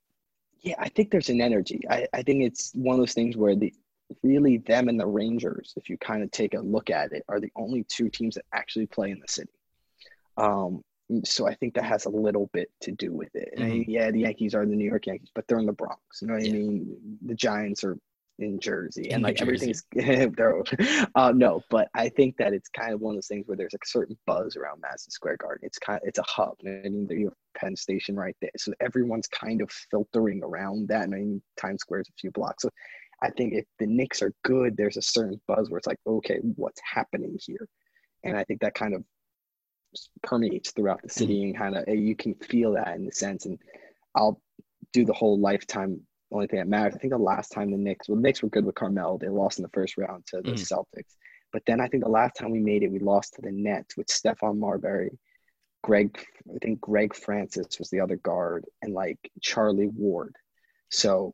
Yeah 0.60 0.76
i 0.80 0.90
think 0.90 1.12
there's 1.12 1.30
an 1.30 1.42
energy. 1.42 1.82
I, 1.90 2.08
I 2.14 2.22
think 2.22 2.44
it's 2.44 2.72
one 2.74 2.96
of 2.96 3.02
those 3.02 3.14
things 3.14 3.36
where 3.36 3.56
the 3.56 3.74
really 4.24 4.58
them 4.58 4.90
and 4.90 5.00
the 5.00 5.08
Rangers, 5.08 5.74
if 5.78 5.90
you 5.90 5.98
kind 5.98 6.24
of 6.24 6.32
take 6.32 6.54
a 6.54 6.60
look 6.60 6.90
at 6.90 7.12
it, 7.12 7.24
are 7.28 7.40
the 7.40 7.52
only 7.56 7.84
two 7.84 8.10
teams 8.10 8.36
that 8.36 8.46
actually 8.54 8.88
play 8.88 9.12
in 9.12 9.20
the 9.20 9.28
city. 9.28 9.52
Um, 10.38 10.84
so 11.26 11.48
I 11.48 11.56
think 11.56 11.74
that 11.74 11.84
has 11.84 12.06
a 12.06 12.10
little 12.10 12.50
bit 12.54 12.72
to 12.82 12.92
do 12.92 13.12
with 13.14 13.36
it. 13.36 13.54
Mm-hmm. 13.58 13.72
I 13.72 13.86
yeah, 13.88 14.12
the 14.12 14.22
Yankees 14.22 14.56
are 14.56 14.66
the 14.66 14.76
New 14.76 14.90
York 14.90 15.08
Yankees, 15.08 15.32
but 15.36 15.48
they're 15.48 15.60
in 15.60 15.66
the 15.66 15.74
Bronx. 15.74 16.00
You 16.22 16.28
know 16.28 16.36
what 16.36 16.44
yeah. 16.44 16.52
I 16.52 16.54
mean? 16.54 17.18
The 17.26 17.36
Giants 17.36 17.84
are 17.84 17.98
in 18.40 18.60
Jersey, 18.60 19.10
in 19.10 19.16
and 19.16 19.24
like 19.24 19.42
everything's 19.42 19.84
they're 19.94 20.64
uh, 21.16 21.32
no, 21.36 21.62
but 21.70 21.90
I 21.94 22.10
think 22.10 22.38
that 22.38 22.54
it's 22.54 22.70
kind 22.70 22.94
of 22.94 23.02
one 23.02 23.14
of 23.14 23.18
those 23.18 23.28
things 23.28 23.48
where 23.48 23.58
there's 23.58 23.74
a 23.74 23.78
certain 23.86 24.18
buzz 24.26 24.56
around 24.56 24.82
Madison 24.82 25.12
Square 25.12 25.38
Garden. 25.38 25.66
It's 25.66 25.78
kind 25.78 26.00
of, 26.02 26.08
it's 26.08 26.20
a 26.20 26.24
hub. 26.24 26.56
I 26.66 26.90
mean, 26.90 27.08
you 27.10 27.26
have 27.26 27.34
Penn 27.56 27.76
Station 27.76 28.16
right 28.16 28.36
there, 28.42 28.52
so 28.58 28.74
everyone's 28.80 29.28
kind 29.28 29.62
of 29.62 29.72
filtering 29.72 30.42
around 30.44 30.88
that. 30.88 31.04
And 31.04 31.14
I 31.14 31.18
mean, 31.18 31.42
Times 31.58 31.82
Square 31.82 32.02
is 32.02 32.10
a 32.10 32.20
few 32.20 32.32
blocks, 32.32 32.64
so 32.64 32.70
I 33.22 33.30
think 33.30 33.54
if 33.54 33.66
the 33.80 33.88
Knicks 33.88 34.22
are 34.22 34.34
good, 34.44 34.76
there's 34.76 34.98
a 34.98 35.02
certain 35.02 35.40
buzz 35.48 35.70
where 35.70 35.78
it's 35.78 35.88
like, 35.88 36.00
okay, 36.08 36.40
what's 36.56 36.82
happening 36.82 37.38
here? 37.40 37.68
And 38.24 38.38
I 38.38 38.44
think 38.44 38.62
that 38.62 38.74
kind 38.74 38.96
of 38.96 39.04
permeates 40.24 40.72
throughout 40.72 41.02
the 41.04 41.10
city 41.10 41.44
and 41.44 41.58
kind 41.58 41.76
of 41.76 41.88
you 41.88 42.16
can 42.16 42.34
feel 42.36 42.74
that 42.74 42.96
in 42.96 43.06
the 43.06 43.12
sense. 43.12 43.46
And 43.46 43.60
I'll 44.16 44.42
do 44.94 45.06
the 45.06 45.14
whole 45.14 45.40
lifetime 45.40 46.02
only 46.32 46.48
thing 46.48 46.60
that 46.60 46.68
matters. 46.68 46.96
I 46.96 47.00
think 47.00 47.12
the 47.12 47.20
last 47.20 47.50
time 47.50 47.72
the 47.72 47.78
Knicks, 47.78 48.08
well, 48.08 48.16
the 48.16 48.22
Knicks 48.22 48.42
were 48.42 48.50
good 48.50 48.66
with 48.66 48.76
Carmelo. 48.76 49.18
They 49.18 49.28
lost 49.28 49.60
in 49.60 49.64
the 49.64 49.70
first 49.70 49.98
round 49.98 50.26
to 50.28 50.38
the 50.38 50.52
mm. 50.52 50.54
Celtics. 50.54 51.16
But 51.52 51.64
then 51.68 51.82
I 51.82 51.88
think 51.88 52.04
the 52.04 52.10
last 52.10 52.36
time 52.38 52.52
we 52.52 52.60
made 52.60 52.84
it, 52.84 52.92
we 52.92 53.00
lost 53.00 53.34
to 53.34 53.42
the 53.42 53.52
Nets 53.52 53.98
with 53.98 54.08
Stephon 54.08 54.58
Marbury, 54.58 55.12
Greg, 55.84 56.18
I 56.50 56.58
think 56.60 56.80
Greg 56.80 57.14
Francis 57.14 57.78
was 57.80 57.90
the 57.90 58.00
other 58.00 58.16
guard, 58.18 58.66
and 58.82 58.94
like 58.94 59.18
Charlie 59.42 59.88
Ward. 59.88 60.36
So 60.92 61.34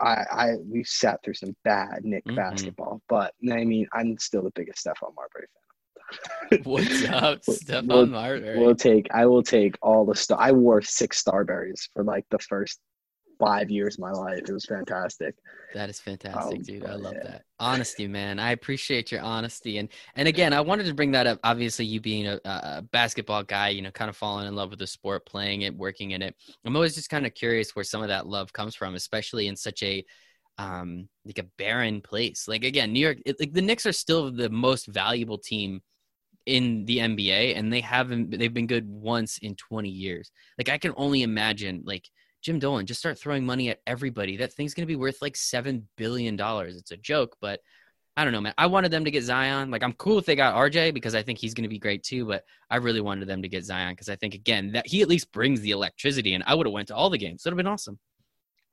I, 0.00 0.24
I 0.30 0.54
we 0.64 0.82
sat 0.84 1.22
through 1.22 1.34
some 1.34 1.54
bad 1.62 2.04
Nick 2.04 2.24
mm-hmm. 2.24 2.36
basketball, 2.36 3.02
but 3.08 3.34
I 3.50 3.64
mean 3.64 3.86
I'm 3.92 4.18
still 4.18 4.42
the 4.42 4.52
biggest 4.54 4.84
Stephon 4.84 5.12
Marbury 5.14 5.46
fan. 5.52 6.60
What's 6.64 7.04
up, 7.04 7.42
Stephon 7.42 7.88
we'll, 7.88 8.06
Marbury? 8.06 8.58
We'll 8.58 8.74
take. 8.74 9.06
I 9.12 9.26
will 9.26 9.42
take 9.42 9.76
all 9.82 10.04
the 10.04 10.14
stuff. 10.14 10.38
I 10.40 10.52
wore 10.52 10.80
six 10.82 11.22
Starburys 11.22 11.88
for 11.92 12.02
like 12.02 12.24
the 12.30 12.38
first 12.38 12.80
five 13.44 13.70
years 13.70 13.96
of 13.96 14.00
my 14.00 14.10
life. 14.10 14.42
It 14.48 14.52
was 14.52 14.64
fantastic. 14.64 15.34
That 15.74 15.90
is 15.90 16.00
fantastic, 16.00 16.60
oh, 16.60 16.62
dude. 16.62 16.84
I 16.84 16.94
love 16.94 17.14
yeah. 17.16 17.30
that 17.30 17.44
honesty, 17.58 18.06
man. 18.06 18.38
I 18.38 18.52
appreciate 18.52 19.10
your 19.10 19.20
honesty, 19.20 19.78
and 19.78 19.88
and 20.14 20.28
again, 20.28 20.52
I 20.52 20.60
wanted 20.60 20.86
to 20.86 20.94
bring 20.94 21.12
that 21.12 21.26
up. 21.26 21.40
Obviously, 21.44 21.84
you 21.84 22.00
being 22.00 22.26
a, 22.26 22.40
a 22.44 22.82
basketball 22.92 23.42
guy, 23.42 23.68
you 23.68 23.82
know, 23.82 23.90
kind 23.90 24.08
of 24.08 24.16
falling 24.16 24.46
in 24.46 24.54
love 24.54 24.70
with 24.70 24.78
the 24.78 24.86
sport, 24.86 25.26
playing 25.26 25.62
it, 25.62 25.76
working 25.76 26.12
in 26.12 26.22
it. 26.22 26.34
I'm 26.64 26.76
always 26.76 26.94
just 26.94 27.10
kind 27.10 27.26
of 27.26 27.34
curious 27.34 27.74
where 27.74 27.84
some 27.84 28.02
of 28.02 28.08
that 28.08 28.26
love 28.26 28.52
comes 28.52 28.74
from, 28.74 28.94
especially 28.94 29.48
in 29.48 29.56
such 29.56 29.82
a 29.82 30.04
um 30.58 31.08
like 31.24 31.38
a 31.38 31.46
barren 31.58 32.00
place. 32.00 32.46
Like 32.48 32.64
again, 32.64 32.92
New 32.92 33.00
York, 33.00 33.18
it, 33.26 33.36
like 33.40 33.52
the 33.52 33.62
Knicks 33.62 33.86
are 33.86 33.92
still 33.92 34.30
the 34.30 34.50
most 34.50 34.86
valuable 34.86 35.38
team 35.38 35.80
in 36.46 36.84
the 36.84 36.98
NBA, 36.98 37.56
and 37.56 37.72
they 37.72 37.80
haven't. 37.80 38.38
They've 38.38 38.52
been 38.52 38.66
good 38.66 38.88
once 38.88 39.38
in 39.38 39.56
20 39.56 39.88
years. 39.88 40.30
Like 40.58 40.68
I 40.68 40.78
can 40.78 40.92
only 40.96 41.22
imagine, 41.22 41.82
like 41.84 42.08
Jim 42.44 42.58
Dolan, 42.58 42.86
just 42.86 43.00
start 43.00 43.18
throwing 43.18 43.44
money 43.44 43.70
at 43.70 43.80
everybody. 43.86 44.36
That 44.36 44.52
thing's 44.52 44.74
gonna 44.74 44.86
be 44.86 44.96
worth 44.96 45.22
like 45.22 45.34
seven 45.34 45.88
billion 45.96 46.36
dollars. 46.36 46.76
It's 46.76 46.90
a 46.92 46.96
joke, 46.96 47.36
but 47.40 47.60
I 48.16 48.22
don't 48.22 48.32
know, 48.32 48.40
man. 48.40 48.54
I 48.56 48.66
wanted 48.66 48.92
them 48.92 49.04
to 49.06 49.10
get 49.10 49.24
Zion. 49.24 49.70
Like 49.70 49.82
I'm 49.82 49.94
cool 49.94 50.18
if 50.18 50.26
they 50.26 50.36
got 50.36 50.54
RJ 50.54 50.94
because 50.94 51.14
I 51.14 51.22
think 51.22 51.38
he's 51.38 51.54
going 51.54 51.64
to 51.64 51.68
be 51.68 51.80
great 51.80 52.04
too. 52.04 52.24
But 52.24 52.44
I 52.70 52.76
really 52.76 53.00
wanted 53.00 53.26
them 53.26 53.42
to 53.42 53.48
get 53.48 53.64
Zion 53.64 53.92
because 53.92 54.08
I 54.08 54.14
think 54.14 54.34
again 54.34 54.72
that 54.72 54.86
he 54.86 55.02
at 55.02 55.08
least 55.08 55.32
brings 55.32 55.62
the 55.62 55.72
electricity, 55.72 56.34
and 56.34 56.44
I 56.46 56.54
would 56.54 56.66
have 56.66 56.72
went 56.72 56.88
to 56.88 56.94
all 56.94 57.10
the 57.10 57.18
games. 57.18 57.44
It 57.44 57.48
would 57.48 57.54
have 57.54 57.64
been 57.64 57.72
awesome. 57.72 57.98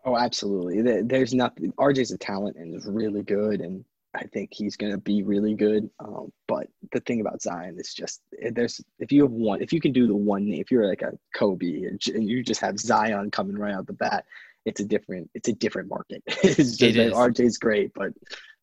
Oh, 0.05 0.17
absolutely. 0.17 1.01
There's 1.03 1.33
nothing. 1.33 1.71
RJ's 1.79 2.11
a 2.11 2.17
talent 2.17 2.57
and 2.57 2.75
is 2.75 2.87
really 2.87 3.23
good, 3.23 3.61
and 3.61 3.83
I 4.13 4.23
think 4.25 4.49
he's 4.51 4.75
going 4.75 4.91
to 4.91 4.97
be 4.97 5.23
really 5.23 5.53
good. 5.53 5.89
Um, 5.99 6.31
but 6.47 6.67
the 6.91 6.99
thing 6.99 7.21
about 7.21 7.41
Zion 7.41 7.77
is 7.79 7.93
just 7.93 8.21
eh, 8.41 8.51
there's 8.53 8.81
if 8.99 9.11
you 9.11 9.23
have 9.23 9.31
one, 9.31 9.61
if 9.61 9.71
you 9.71 9.79
can 9.79 9.93
do 9.93 10.07
the 10.07 10.15
one 10.15 10.49
name, 10.49 10.61
if 10.61 10.71
you're 10.71 10.87
like 10.87 11.01
a 11.01 11.17
Kobe 11.33 11.83
and 11.83 12.01
you 12.05 12.43
just 12.43 12.61
have 12.61 12.79
Zion 12.79 13.31
coming 13.31 13.57
right 13.57 13.73
out 13.73 13.87
the 13.87 13.93
bat, 13.93 14.25
it's 14.65 14.81
a 14.81 14.85
different 14.85 15.29
it's 15.33 15.47
a 15.47 15.53
different 15.53 15.89
market. 15.89 16.23
it's 16.27 16.77
just 16.77 16.81
it 16.81 17.13
RJ's 17.13 17.57
great, 17.57 17.93
but 17.93 18.11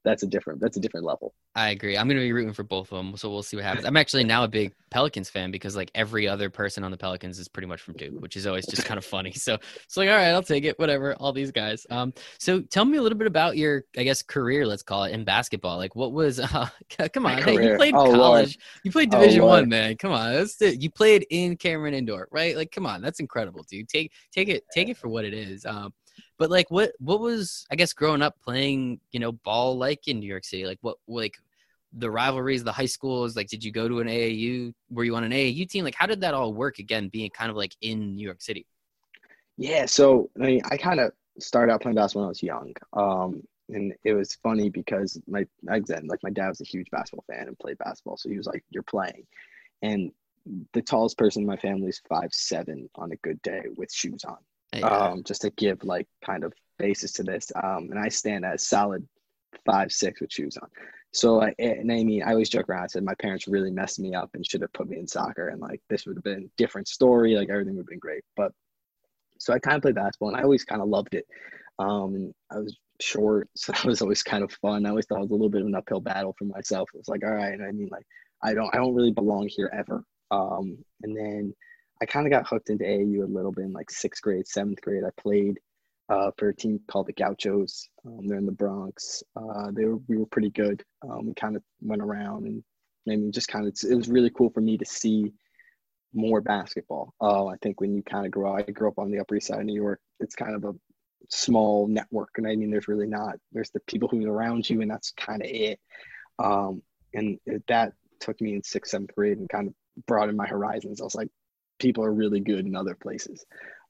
that's 0.08 0.22
a 0.22 0.26
different 0.26 0.60
that's 0.60 0.76
a 0.76 0.80
different 0.80 1.04
level. 1.04 1.34
I 1.54 1.70
agree. 1.70 1.98
I'm 1.98 2.08
going 2.08 2.16
to 2.16 2.22
be 2.22 2.32
rooting 2.32 2.52
for 2.52 2.62
both 2.62 2.90
of 2.92 2.96
them, 2.96 3.16
so 3.16 3.30
we'll 3.30 3.42
see 3.42 3.56
what 3.56 3.64
happens. 3.64 3.84
I'm 3.84 3.96
actually 3.96 4.24
now 4.24 4.44
a 4.44 4.48
big 4.48 4.72
Pelicans 4.90 5.28
fan 5.28 5.50
because 5.50 5.76
like 5.76 5.90
every 5.94 6.26
other 6.26 6.48
person 6.48 6.82
on 6.84 6.90
the 6.90 6.96
Pelicans 6.96 7.38
is 7.38 7.48
pretty 7.48 7.66
much 7.66 7.82
from 7.82 7.94
Duke, 7.94 8.20
which 8.20 8.36
is 8.36 8.46
always 8.46 8.66
just 8.66 8.84
kind 8.84 8.96
of 8.96 9.04
funny. 9.04 9.32
So 9.32 9.54
it's 9.54 9.96
like, 9.96 10.08
all 10.08 10.16
right, 10.16 10.28
I'll 10.28 10.42
take 10.42 10.64
it. 10.64 10.78
Whatever. 10.78 11.14
All 11.14 11.32
these 11.32 11.50
guys. 11.50 11.86
Um. 11.90 12.12
So 12.38 12.60
tell 12.60 12.84
me 12.84 12.96
a 12.96 13.02
little 13.02 13.18
bit 13.18 13.26
about 13.26 13.56
your, 13.56 13.84
I 13.96 14.02
guess, 14.02 14.22
career. 14.22 14.66
Let's 14.66 14.82
call 14.82 15.04
it 15.04 15.12
in 15.12 15.24
basketball. 15.24 15.76
Like, 15.76 15.94
what 15.94 16.12
was? 16.12 16.40
Uh, 16.58 16.66
come 17.12 17.26
on, 17.26 17.40
hey, 17.42 17.52
you 17.52 17.76
played 17.76 17.94
oh, 17.94 18.10
college. 18.10 18.16
Lord. 18.16 18.56
You 18.82 18.90
played 18.90 19.14
oh, 19.14 19.20
Division 19.20 19.42
oh, 19.42 19.46
One, 19.46 19.68
man. 19.68 19.96
Come 19.96 20.12
on, 20.12 20.32
that's 20.32 20.56
the, 20.56 20.74
you 20.74 20.90
played 20.90 21.26
in 21.30 21.56
Cameron 21.56 21.94
Indoor, 21.94 22.26
right? 22.32 22.56
Like, 22.56 22.72
come 22.72 22.86
on, 22.86 23.02
that's 23.02 23.20
incredible, 23.20 23.64
dude. 23.68 23.88
Take 23.88 24.12
take 24.32 24.48
it 24.48 24.64
take 24.72 24.88
it 24.88 24.96
for 24.96 25.08
what 25.08 25.24
it 25.24 25.34
is. 25.34 25.64
Um. 25.66 25.92
But 26.38 26.50
like, 26.50 26.70
what 26.70 26.92
what 26.98 27.20
was 27.20 27.66
I 27.70 27.76
guess 27.76 27.92
growing 27.92 28.22
up 28.22 28.36
playing, 28.42 29.00
you 29.12 29.20
know, 29.20 29.32
ball 29.32 29.76
like 29.76 30.08
in 30.08 30.20
New 30.20 30.26
York 30.26 30.44
City? 30.44 30.66
Like, 30.66 30.78
what 30.80 30.96
like 31.06 31.34
the 31.92 32.10
rivalries, 32.10 32.64
the 32.64 32.72
high 32.72 32.86
schools? 32.86 33.36
Like, 33.36 33.48
did 33.48 33.64
you 33.64 33.72
go 33.72 33.88
to 33.88 34.00
an 34.00 34.08
AAU? 34.08 34.72
Were 34.90 35.04
you 35.04 35.16
on 35.16 35.24
an 35.24 35.32
AAU 35.32 35.68
team? 35.68 35.84
Like, 35.84 35.94
how 35.94 36.06
did 36.06 36.20
that 36.20 36.34
all 36.34 36.52
work? 36.52 36.78
Again, 36.78 37.08
being 37.08 37.30
kind 37.30 37.50
of 37.50 37.56
like 37.56 37.74
in 37.80 38.14
New 38.14 38.24
York 38.24 38.40
City. 38.40 38.66
Yeah, 39.56 39.86
so 39.86 40.30
I 40.36 40.44
mean, 40.44 40.62
I 40.70 40.76
kind 40.76 41.00
of 41.00 41.12
started 41.40 41.72
out 41.72 41.82
playing 41.82 41.96
basketball 41.96 42.22
when 42.22 42.28
I 42.28 42.30
was 42.30 42.42
young. 42.42 42.74
Um, 42.92 43.42
and 43.70 43.92
it 44.04 44.14
was 44.14 44.34
funny 44.36 44.70
because 44.70 45.20
my 45.26 45.44
again, 45.68 46.06
like 46.06 46.22
my 46.22 46.30
dad 46.30 46.48
was 46.48 46.60
a 46.60 46.64
huge 46.64 46.90
basketball 46.90 47.24
fan 47.28 47.48
and 47.48 47.58
played 47.58 47.78
basketball, 47.78 48.16
so 48.16 48.28
he 48.28 48.36
was 48.38 48.46
like, 48.46 48.64
"You're 48.70 48.82
playing," 48.82 49.26
and 49.82 50.10
the 50.72 50.82
tallest 50.82 51.18
person 51.18 51.42
in 51.42 51.46
my 51.46 51.56
family 51.56 51.88
is 51.88 52.00
five 52.08 52.32
seven 52.32 52.88
on 52.94 53.12
a 53.12 53.16
good 53.16 53.40
day 53.42 53.62
with 53.76 53.92
shoes 53.92 54.24
on 54.24 54.38
um, 54.82 55.22
just 55.24 55.42
to 55.42 55.50
give 55.50 55.82
like 55.84 56.06
kind 56.24 56.44
of 56.44 56.52
basis 56.78 57.12
to 57.12 57.22
this. 57.22 57.50
Um, 57.62 57.88
and 57.90 57.98
I 57.98 58.08
stand 58.08 58.44
at 58.44 58.54
a 58.54 58.58
solid 58.58 59.06
five 59.64 59.92
six 59.92 60.20
with 60.20 60.32
shoes 60.32 60.56
on. 60.56 60.68
So 61.12 61.42
I 61.42 61.54
and 61.58 61.90
I 61.90 62.04
mean 62.04 62.22
I 62.22 62.32
always 62.32 62.50
joke 62.50 62.68
around. 62.68 62.84
I 62.84 62.86
said 62.88 63.04
my 63.04 63.14
parents 63.14 63.48
really 63.48 63.70
messed 63.70 63.98
me 63.98 64.14
up 64.14 64.30
and 64.34 64.46
should 64.46 64.60
have 64.60 64.72
put 64.72 64.88
me 64.88 64.98
in 64.98 65.06
soccer, 65.06 65.48
and 65.48 65.60
like 65.60 65.80
this 65.88 66.06
would 66.06 66.16
have 66.16 66.24
been 66.24 66.50
different 66.56 66.88
story. 66.88 67.34
Like 67.34 67.48
everything 67.48 67.74
would 67.76 67.82
have 67.82 67.88
been 67.88 67.98
great. 67.98 68.22
But 68.36 68.52
so 69.38 69.52
I 69.52 69.58
kind 69.58 69.76
of 69.76 69.82
played 69.82 69.94
basketball, 69.94 70.30
and 70.30 70.38
I 70.38 70.42
always 70.42 70.64
kind 70.64 70.82
of 70.82 70.88
loved 70.88 71.14
it. 71.14 71.26
Um, 71.78 72.14
and 72.14 72.34
I 72.50 72.58
was 72.58 72.76
short, 73.00 73.48
so 73.56 73.72
that 73.72 73.84
was 73.84 74.02
always 74.02 74.22
kind 74.22 74.44
of 74.44 74.52
fun. 74.52 74.84
I 74.84 74.90
always 74.90 75.06
thought 75.06 75.18
it 75.18 75.22
was 75.22 75.30
a 75.30 75.34
little 75.34 75.48
bit 75.48 75.62
of 75.62 75.68
an 75.68 75.74
uphill 75.74 76.00
battle 76.00 76.34
for 76.38 76.44
myself. 76.44 76.90
It 76.94 76.98
was 76.98 77.08
like, 77.08 77.24
all 77.24 77.32
right, 77.34 77.58
I 77.60 77.72
mean, 77.72 77.88
like 77.90 78.06
I 78.42 78.54
don't 78.54 78.74
I 78.74 78.78
don't 78.78 78.94
really 78.94 79.12
belong 79.12 79.48
here 79.48 79.70
ever. 79.72 80.04
Um, 80.30 80.78
and 81.02 81.16
then 81.16 81.54
I 82.00 82.06
kind 82.06 82.26
of 82.26 82.30
got 82.30 82.46
hooked 82.46 82.70
into 82.70 82.84
AAU 82.84 83.22
a 83.22 83.26
little 83.26 83.52
bit 83.52 83.64
in 83.64 83.72
like 83.72 83.90
sixth 83.90 84.22
grade, 84.22 84.46
seventh 84.46 84.80
grade. 84.80 85.02
I 85.04 85.20
played 85.20 85.58
uh, 86.08 86.30
for 86.38 86.48
a 86.48 86.54
team 86.54 86.80
called 86.88 87.06
the 87.06 87.12
Gauchos. 87.12 87.88
Um, 88.06 88.26
they're 88.26 88.38
in 88.38 88.46
the 88.46 88.52
Bronx. 88.52 89.22
Uh, 89.36 89.70
they 89.72 89.84
were 89.84 89.98
we 90.08 90.16
were 90.16 90.26
pretty 90.26 90.50
good. 90.50 90.82
Um, 91.02 91.26
we 91.26 91.34
kind 91.34 91.56
of 91.56 91.62
went 91.80 92.02
around 92.02 92.46
and 92.46 92.62
I 93.06 93.16
mean 93.16 93.32
just 93.32 93.48
kind 93.48 93.66
of 93.66 93.74
it 93.88 93.94
was 93.94 94.08
really 94.08 94.30
cool 94.30 94.50
for 94.50 94.60
me 94.60 94.78
to 94.78 94.84
see 94.84 95.32
more 96.14 96.40
basketball. 96.40 97.14
Uh, 97.20 97.46
I 97.46 97.56
think 97.62 97.80
when 97.80 97.94
you 97.94 98.02
kind 98.02 98.24
of 98.24 98.32
grow, 98.32 98.56
up 98.56 98.64
I 98.68 98.70
grew 98.70 98.88
up 98.88 98.98
on 98.98 99.10
the 99.10 99.18
Upper 99.18 99.36
East 99.36 99.48
Side 99.48 99.60
of 99.60 99.66
New 99.66 99.74
York. 99.74 100.00
It's 100.20 100.34
kind 100.34 100.54
of 100.54 100.64
a 100.64 100.74
small 101.28 101.86
network, 101.86 102.30
and 102.36 102.46
I 102.46 102.56
mean 102.56 102.70
there's 102.70 102.88
really 102.88 103.06
not. 103.06 103.36
There's 103.52 103.70
the 103.70 103.80
people 103.80 104.08
who's 104.08 104.26
around 104.26 104.68
you, 104.68 104.80
and 104.80 104.90
that's 104.90 105.12
kind 105.12 105.42
of 105.42 105.48
it. 105.50 105.80
Um, 106.38 106.82
and 107.14 107.38
that 107.68 107.92
took 108.20 108.40
me 108.40 108.54
in 108.54 108.62
sixth, 108.62 108.92
seventh 108.92 109.14
grade 109.14 109.38
and 109.38 109.48
kind 109.48 109.68
of 109.68 109.74
broadened 110.06 110.36
my 110.36 110.46
horizons. 110.46 111.00
I 111.00 111.04
was 111.04 111.14
like, 111.14 111.28
people 111.78 112.04
are 112.04 112.12
really 112.12 112.40
good 112.40 112.66
in 112.66 112.76
other 112.76 112.94
places. 112.94 113.44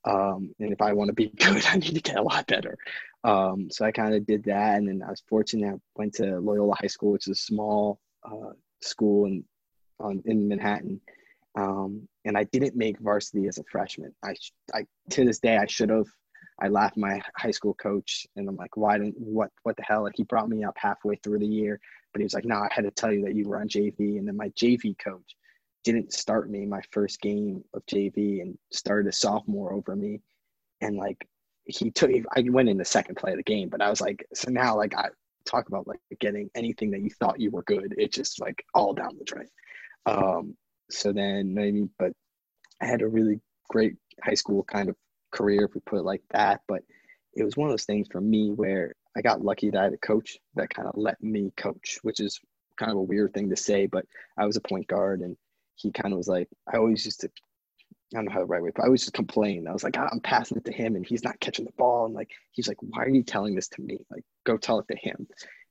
Um, 0.05 0.55
and 0.61 0.73
if 0.73 0.81
I 0.81 0.93
want 0.93 1.09
to 1.09 1.15
be 1.15 1.29
good, 1.39 1.65
I 1.67 1.77
need 1.77 1.95
to 1.95 2.01
get 2.01 2.19
a 2.19 2.23
lot 2.23 2.47
better. 2.47 2.77
Um, 3.25 3.69
so 3.71 3.85
I 3.85 3.93
kind 3.93 4.15
of 4.15 4.27
did 4.27 4.45
that, 4.45 4.77
and 4.77 4.89
then 4.89 5.03
I 5.03 5.11
was 5.11 5.23
fortunate. 5.29 5.75
I 5.75 5.79
went 5.97 6.15
to 6.15 6.39
Loyola 6.39 6.77
High 6.81 6.87
School, 6.87 7.13
which 7.13 7.27
is 7.27 7.39
a 7.39 7.43
small 7.43 8.01
uh, 8.25 8.53
school 8.81 9.27
in 9.27 9.45
on, 10.01 10.23
in 10.27 10.49
Manhattan. 10.49 11.01
Um, 11.57 12.09
and 12.25 12.39
I 12.39 12.45
didn't 12.45 12.77
make 12.77 13.01
varsity 13.01 13.49
as 13.49 13.59
a 13.59 13.65
freshman. 13.65 14.15
I, 14.25 14.35
I 14.73 14.85
to 15.11 15.25
this 15.25 15.41
day 15.41 15.57
I 15.57 15.67
should 15.67 15.91
have. 15.91 16.07
I 16.61 16.69
laughed 16.69 16.97
my 16.97 17.21
high 17.37 17.51
school 17.53 17.75
coach, 17.75 18.27
and 18.37 18.49
I'm 18.49 18.57
like, 18.57 18.77
"Why 18.77 18.99
didn't 18.99 19.17
what 19.19 19.51
what 19.65 19.77
the 19.77 19.83
hell?" 19.83 20.03
Like 20.03 20.15
he 20.17 20.25
brought 20.25 20.49
me 20.49 20.65
up 20.65 20.77
halfway 20.77 21.17
through 21.17 21.41
the 21.41 21.47
year, 21.47 21.81
but 22.13 22.21
he 22.21 22.25
was 22.25 22.35
like, 22.35 22.45
"No, 22.45 22.57
I 22.57 22.69
had 22.71 22.85
to 22.85 22.91
tell 22.91 23.13
you 23.13 23.25
that 23.25 23.35
you 23.35 23.49
were 23.49 23.61
on 23.61 23.69
JV." 23.69 24.19
And 24.19 24.29
then 24.29 24.37
my 24.37 24.51
JV 24.51 24.97
coach 24.99 25.37
didn't 25.85 26.13
start 26.13 26.51
me 26.51 26.67
my 26.67 26.83
first 26.91 27.21
game 27.21 27.63
of 27.75 27.85
JV 27.87 28.43
and 28.43 28.59
started 28.73 29.09
a 29.09 29.13
sophomore 29.13 29.73
over 29.73 29.95
me. 29.97 30.21
And 30.81 30.97
like 30.97 31.27
he 31.65 31.91
took, 31.91 32.11
I 32.37 32.45
went 32.49 32.69
in 32.69 32.79
the 32.79 32.85
second 32.85 33.17
play 33.17 33.33
of 33.33 33.37
the 33.37 33.43
game, 33.43 33.69
but 33.69 33.83
I 33.83 33.91
was 33.91 34.01
like, 34.01 34.27
so 34.35 34.51
now 34.51 34.77
like 34.77 34.95
I 34.97 35.09
talk 35.45 35.69
about 35.69 35.87
like 35.87 36.01
getting 36.21 36.51
anything 36.55 36.91
that 36.91 37.01
you 37.01 37.11
thought 37.11 37.41
you 37.41 37.51
were 37.51 37.63
good, 37.63 37.95
it 37.97 38.13
just 38.13 38.41
like 38.41 38.65
all 38.75 38.93
down 38.93 39.17
the 39.19 39.25
drain. 39.25 39.49
Um, 40.07 40.57
so 40.91 41.13
then 41.13 41.55
maybe, 41.55 41.89
but 41.99 42.13
I 42.81 42.87
had 42.87 43.03
a 43.03 43.09
really 43.09 43.41
great 43.69 43.97
high 44.23 44.35
school 44.35 44.65
kind 44.65 44.89
of 44.89 44.97
career, 45.31 45.65
if 45.65 45.75
we 45.75 45.81
put 45.81 45.99
it 45.99 46.05
like 46.05 46.23
that. 46.31 46.61
But 46.67 46.83
it 47.35 47.45
was 47.45 47.57
one 47.57 47.69
of 47.69 47.73
those 47.73 47.85
things 47.85 48.09
for 48.11 48.21
me 48.21 48.51
where 48.51 48.95
I 49.17 49.21
got 49.21 49.43
lucky 49.43 49.71
that 49.71 49.79
I 49.79 49.85
had 49.85 49.93
a 49.93 49.99
coach 49.99 50.39
that 50.55 50.71
kind 50.71 50.89
of 50.89 50.95
let 50.97 51.23
me 51.23 51.53
coach, 51.57 51.99
which 52.03 52.21
is 52.21 52.41
kind 52.79 52.93
of 52.93 52.99
a 52.99 53.03
weird 53.03 53.35
thing 53.35 53.51
to 53.51 53.57
say, 53.57 53.87
but 53.87 54.05
I 54.39 54.47
was 54.47 54.57
a 54.57 54.61
point 54.61 54.87
guard 54.87 55.21
and 55.21 55.37
he 55.79 55.91
kind 55.93 56.13
of 56.13 56.19
was 56.19 56.29
like, 56.29 56.49
I 56.73 56.77
always 56.77 57.05
used 57.05 57.21
to, 57.21 57.29
I 58.13 58.17
don't 58.17 58.27
know 58.27 58.33
how 58.33 58.41
the 58.41 58.47
right 58.47 58.63
way, 58.63 58.71
but 58.75 58.83
I 58.83 58.87
always 58.87 59.03
just 59.03 59.15
complain. 59.15 59.67
I 59.67 59.73
was 59.73 59.85
like, 59.85 59.97
I'm 59.97 60.21
passing 60.21 60.59
it 60.59 60.65
to 60.67 60.73
him 60.73 60.97
and 60.97 61.07
he's 61.07 61.25
not 61.25 61.41
catching 61.41 61.65
the 61.65 61.73
ball. 61.79 62.07
And 62.07 62.15
like, 62.15 62.31
he's 62.53 62.69
like, 62.69 62.79
why 62.81 63.05
are 63.05 63.09
you 63.09 63.23
telling 63.23 63.55
this 63.55 63.69
to 63.69 63.83
me? 63.83 63.99
Like, 64.11 64.25
go 64.45 64.57
tell 64.57 64.81
it 64.81 64.89
to 64.89 64.97
him. 64.97 65.27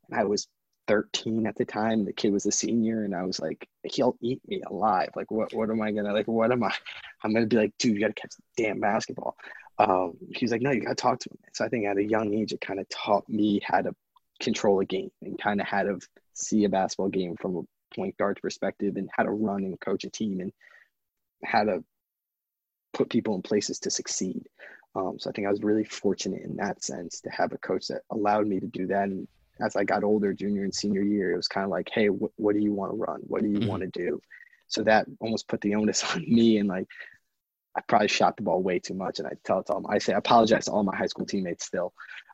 And 0.10 0.20
I 0.20 0.24
was 0.24 0.48
13 0.88 1.46
at 1.46 1.56
the 1.56 1.66
time. 1.66 2.06
The 2.06 2.14
kid 2.14 2.32
was 2.32 2.46
a 2.46 2.52
senior, 2.52 3.04
and 3.04 3.16
I 3.16 3.24
was 3.24 3.40
like, 3.40 3.68
he'll 3.84 4.18
eat 4.22 4.42
me 4.48 4.62
alive. 4.66 5.10
Like, 5.16 5.30
what, 5.30 5.54
what 5.54 5.70
am 5.70 5.82
I 5.82 5.92
gonna 5.92 6.14
like? 6.14 6.28
What 6.28 6.52
am 6.52 6.64
I? 6.64 6.74
I'm 7.24 7.34
gonna 7.34 7.46
be 7.46 7.58
like, 7.58 7.74
dude, 7.78 7.96
you 7.96 8.00
gotta 8.00 8.14
catch 8.14 8.32
the 8.36 8.64
damn 8.64 8.80
basketball. 8.80 9.36
Um, 9.78 10.14
he's 10.34 10.52
like, 10.52 10.62
no, 10.62 10.72
you 10.72 10.82
gotta 10.82 10.96
talk 10.96 11.20
to 11.20 11.30
him. 11.30 11.38
So 11.54 11.66
I 11.66 11.70
think 11.70 11.86
at 11.86 11.98
a 11.98 12.04
young 12.04 12.34
age, 12.34 12.54
it 12.54 12.62
kind 12.62 12.80
of 12.80 12.88
taught 12.90 13.28
me 13.30 13.62
how 13.64 13.82
to 13.82 13.94
control 14.40 14.80
a 14.80 14.86
game 14.86 15.12
and 15.22 15.40
kind 15.40 15.62
of 15.62 15.68
how 15.68 15.84
to 15.84 16.00
see 16.34 16.64
a 16.64 16.70
basketball 16.70 17.10
game 17.10 17.36
from 17.40 17.58
a 17.58 17.62
point 17.96 18.18
guard 18.18 18.40
perspective 18.42 18.96
and 18.96 19.10
how 19.16 19.24
to 19.24 19.32
run 19.32 19.64
and 19.64 19.80
coach 19.80 20.04
a 20.04 20.10
team 20.10 20.40
and 20.40 20.52
how 21.44 21.64
to 21.64 21.84
put 22.94 23.10
people 23.10 23.36
in 23.36 23.42
places 23.42 23.80
to 23.80 23.92
succeed. 23.92 24.44
Um, 24.96 25.18
so 25.20 25.30
I 25.30 25.34
think 25.34 25.48
I 25.48 25.52
was 25.52 25.62
really 25.62 25.84
fortunate 25.84 26.42
in 26.44 26.56
that 26.58 26.84
sense 26.84 27.22
to 27.22 27.30
have 27.30 27.54
a 27.54 27.58
coach 27.60 27.88
that 27.88 28.02
allowed 28.10 28.48
me 28.48 28.60
to 28.60 28.68
do 28.68 28.88
that. 28.88 29.10
And 29.10 29.28
as 29.60 29.76
I 29.76 29.84
got 29.84 30.04
older, 30.04 30.34
junior 30.34 30.64
and 30.64 30.74
senior 30.74 31.04
year, 31.04 31.32
it 31.32 31.38
was 31.38 31.48
kind 31.48 31.66
of 31.66 31.70
like, 31.70 31.90
hey, 31.94 32.08
wh- 32.08 32.40
what 32.40 32.56
do 32.56 32.62
you 32.62 32.74
want 32.74 32.92
to 32.92 32.98
run? 32.98 33.20
What 33.28 33.44
do 33.44 33.50
you 33.50 33.60
mm-hmm. 33.60 33.70
want 33.70 33.82
to 33.82 33.88
do? 33.88 34.20
So 34.68 34.84
that 34.84 35.06
almost 35.20 35.48
put 35.48 35.62
the 35.62 35.76
onus 35.76 36.04
on 36.16 36.22
me. 36.28 36.58
And 36.58 36.68
like, 36.68 36.88
I 37.76 37.82
probably 37.82 38.08
shot 38.08 38.38
the 38.38 38.44
ball 38.44 38.64
way 38.64 38.80
too 38.80 38.96
much. 38.96 39.20
And 39.20 39.28
I 39.28 39.34
tell 39.44 39.60
it 39.60 39.68
to 39.68 39.74
all 39.74 39.82
my, 39.82 39.94
I 39.94 39.98
say, 40.00 40.14
I 40.14 40.18
apologize 40.18 40.66
to 40.66 40.72
all 40.72 40.84
my 40.84 40.96
high 40.96 41.06
school 41.06 41.26
teammates 41.26 41.66
still. 41.66 41.94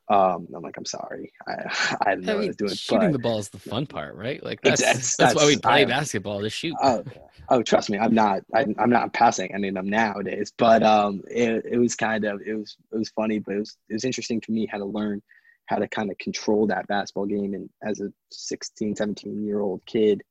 Um, 0.10 0.48
I'm 0.54 0.62
like, 0.62 0.76
I'm 0.78 0.86
sorry, 0.86 1.32
I 1.48 1.98
I 2.06 2.10
didn't 2.12 2.26
know 2.26 2.34
I, 2.34 2.36
mean, 2.36 2.44
I 2.44 2.48
was 2.48 2.56
doing. 2.58 2.74
Shooting 2.74 3.12
the 3.12 3.20
ball 3.20 3.40
is 3.40 3.50
the 3.50 3.60
fun 3.60 3.86
part, 3.86 4.16
right? 4.16 4.44
Like 4.44 4.62
that's 4.62 4.82
that's, 4.82 5.16
that's, 5.16 5.36
why 5.36 5.46
we 5.46 5.58
play 5.58 5.84
I, 5.84 5.86
basketball 5.86 6.42
to 6.42 6.50
shoot. 6.50 6.76
Oh, 6.82 7.04
oh, 7.50 7.64
trust 7.64 7.90
me, 7.90 7.98
I'm 7.98 8.14
not 8.14 8.42
I, 8.54 8.66
am 8.78 8.90
not 8.90 9.14
passing 9.14 9.54
any 9.54 9.70
of 9.70 9.76
them 9.76 9.90
nowadays. 9.90 10.52
But 10.58 10.84
um, 10.84 11.22
it, 11.28 11.66
it 11.72 11.78
was 11.78 11.96
kind 11.96 12.26
of 12.26 12.42
it 12.46 12.54
was 12.54 12.76
it 12.92 12.98
was 12.98 13.10
funny, 13.10 13.40
but 13.40 13.56
it 13.56 13.60
was 13.60 13.78
it 13.90 13.94
was 13.94 14.04
interesting 14.04 14.42
to 14.42 14.52
me 14.52 14.68
how 14.70 14.78
to 14.78 14.86
learn 14.86 15.22
how 15.68 15.78
to 15.78 15.88
kind 15.88 16.12
of 16.12 16.18
control 16.18 16.68
that 16.68 16.88
basketball 16.88 17.26
game. 17.26 17.54
And 17.54 17.70
as 17.82 18.02
a 18.02 18.12
16, 18.32 18.98
17 18.98 19.46
year 19.46 19.62
old 19.62 19.86
kid, 19.86 20.22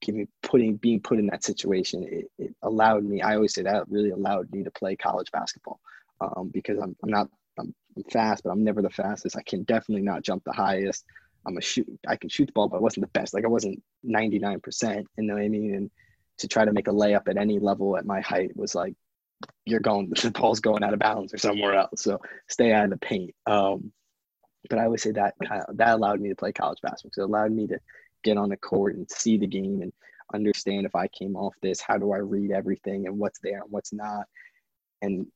giving 0.00 0.28
putting 0.42 0.76
being 0.76 1.00
put 1.00 1.18
in 1.18 1.26
that 1.26 1.44
situation, 1.44 2.04
it, 2.04 2.26
it 2.38 2.54
allowed 2.62 3.04
me. 3.04 3.22
I 3.22 3.34
always 3.34 3.54
say 3.54 3.62
that 3.62 3.88
really 3.88 4.10
allowed 4.10 4.52
me 4.52 4.62
to 4.62 4.70
play 4.70 4.96
college 4.96 5.30
basketball 5.32 5.80
um, 6.20 6.50
because 6.52 6.78
I'm 6.78 6.96
I'm 7.02 7.10
not 7.10 7.28
I'm, 7.98 8.10
fast, 8.10 8.42
but 8.44 8.50
I'm 8.50 8.64
never 8.64 8.82
the 8.82 8.90
fastest. 8.90 9.36
I 9.36 9.42
can 9.42 9.64
definitely 9.64 10.02
not 10.02 10.22
jump 10.22 10.44
the 10.44 10.52
highest. 10.52 11.04
I'm 11.46 11.56
a 11.56 11.60
shoot. 11.60 11.86
I 12.06 12.16
can 12.16 12.28
shoot 12.28 12.46
the 12.46 12.52
ball, 12.52 12.68
but 12.68 12.78
I 12.78 12.80
wasn't 12.80 13.06
the 13.06 13.18
best. 13.18 13.34
Like 13.34 13.44
I 13.44 13.48
wasn't 13.48 13.82
99%. 14.04 15.04
You 15.16 15.24
know 15.24 15.34
what 15.34 15.42
I 15.42 15.48
mean? 15.48 15.74
And 15.74 15.90
to 16.38 16.48
try 16.48 16.64
to 16.64 16.72
make 16.72 16.88
a 16.88 16.92
layup 16.92 17.28
at 17.28 17.36
any 17.36 17.58
level 17.58 17.96
at 17.96 18.06
my 18.06 18.20
height 18.20 18.56
was 18.56 18.74
like 18.74 18.94
you're 19.64 19.80
going 19.80 20.10
the 20.22 20.30
ball's 20.30 20.60
going 20.60 20.82
out 20.82 20.92
of 20.92 20.98
bounds 20.98 21.32
or 21.34 21.38
somewhere 21.38 21.74
else. 21.74 22.02
So 22.02 22.20
stay 22.48 22.72
out 22.72 22.84
of 22.84 22.90
the 22.90 22.98
paint. 22.98 23.34
Um, 23.46 23.92
but 24.68 24.78
I 24.78 24.84
always 24.84 25.02
say 25.02 25.12
that 25.12 25.34
of, 25.50 25.76
that 25.76 25.94
allowed 25.94 26.20
me 26.20 26.28
to 26.28 26.36
play 26.36 26.52
college 26.52 26.78
basketball. 26.82 27.12
So 27.12 27.22
it 27.22 27.28
allowed 27.28 27.52
me 27.52 27.66
to 27.68 27.78
get 28.24 28.36
on 28.36 28.48
the 28.48 28.56
court 28.56 28.96
and 28.96 29.10
see 29.10 29.36
the 29.38 29.46
game 29.46 29.82
and 29.82 29.92
understand 30.34 30.84
if 30.84 30.94
I 30.94 31.08
came 31.08 31.36
off 31.36 31.54
this, 31.62 31.80
how 31.80 31.96
do 31.98 32.12
I 32.12 32.18
read 32.18 32.50
everything 32.50 33.06
and 33.06 33.18
what's 33.18 33.38
there 33.40 33.62
and 33.62 33.70
what's 33.70 33.92
not. 33.92 34.26
And 35.00 35.26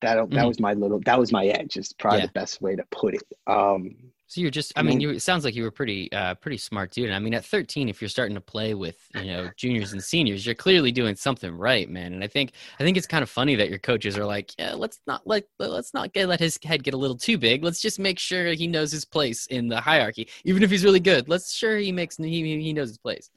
that 0.00 0.14
that 0.14 0.28
mm-hmm. 0.28 0.46
was 0.46 0.60
my 0.60 0.74
little 0.74 1.00
that 1.04 1.18
was 1.18 1.32
my 1.32 1.46
edge 1.46 1.76
is 1.76 1.92
probably 1.92 2.20
yeah. 2.20 2.26
the 2.26 2.32
best 2.32 2.60
way 2.60 2.76
to 2.76 2.84
put 2.90 3.14
it. 3.14 3.22
Um, 3.46 3.96
so 4.30 4.40
you're 4.40 4.52
just, 4.52 4.72
I 4.76 4.84
mean, 4.84 5.00
you, 5.00 5.10
it 5.10 5.22
sounds 5.22 5.44
like 5.44 5.56
you 5.56 5.64
were 5.64 5.72
pretty, 5.72 6.10
uh, 6.12 6.36
pretty 6.36 6.56
smart 6.56 6.92
dude. 6.92 7.06
And 7.06 7.16
I 7.16 7.18
mean, 7.18 7.34
at 7.34 7.44
13, 7.44 7.88
if 7.88 8.00
you're 8.00 8.08
starting 8.08 8.36
to 8.36 8.40
play 8.40 8.74
with, 8.74 8.96
you 9.16 9.24
know, 9.24 9.50
juniors 9.56 9.92
and 9.92 10.00
seniors, 10.00 10.46
you're 10.46 10.54
clearly 10.54 10.92
doing 10.92 11.16
something 11.16 11.50
right, 11.50 11.90
man. 11.90 12.12
And 12.12 12.22
I 12.22 12.28
think, 12.28 12.52
I 12.78 12.84
think 12.84 12.96
it's 12.96 13.08
kind 13.08 13.24
of 13.24 13.28
funny 13.28 13.56
that 13.56 13.70
your 13.70 13.80
coaches 13.80 14.16
are 14.16 14.24
like, 14.24 14.52
yeah, 14.56 14.74
let's 14.74 15.00
not 15.04 15.26
like, 15.26 15.48
let's 15.58 15.92
not 15.94 16.12
get, 16.12 16.28
let 16.28 16.38
his 16.38 16.60
head 16.62 16.84
get 16.84 16.94
a 16.94 16.96
little 16.96 17.16
too 17.16 17.38
big. 17.38 17.64
Let's 17.64 17.80
just 17.80 17.98
make 17.98 18.20
sure 18.20 18.52
he 18.52 18.68
knows 18.68 18.92
his 18.92 19.04
place 19.04 19.46
in 19.46 19.66
the 19.66 19.80
hierarchy, 19.80 20.28
even 20.44 20.62
if 20.62 20.70
he's 20.70 20.84
really 20.84 21.00
good. 21.00 21.28
Let's 21.28 21.52
sure 21.52 21.78
he 21.78 21.90
makes, 21.90 22.16
he, 22.16 22.62
he 22.62 22.72
knows 22.72 22.90
his 22.90 22.98
place. 22.98 23.30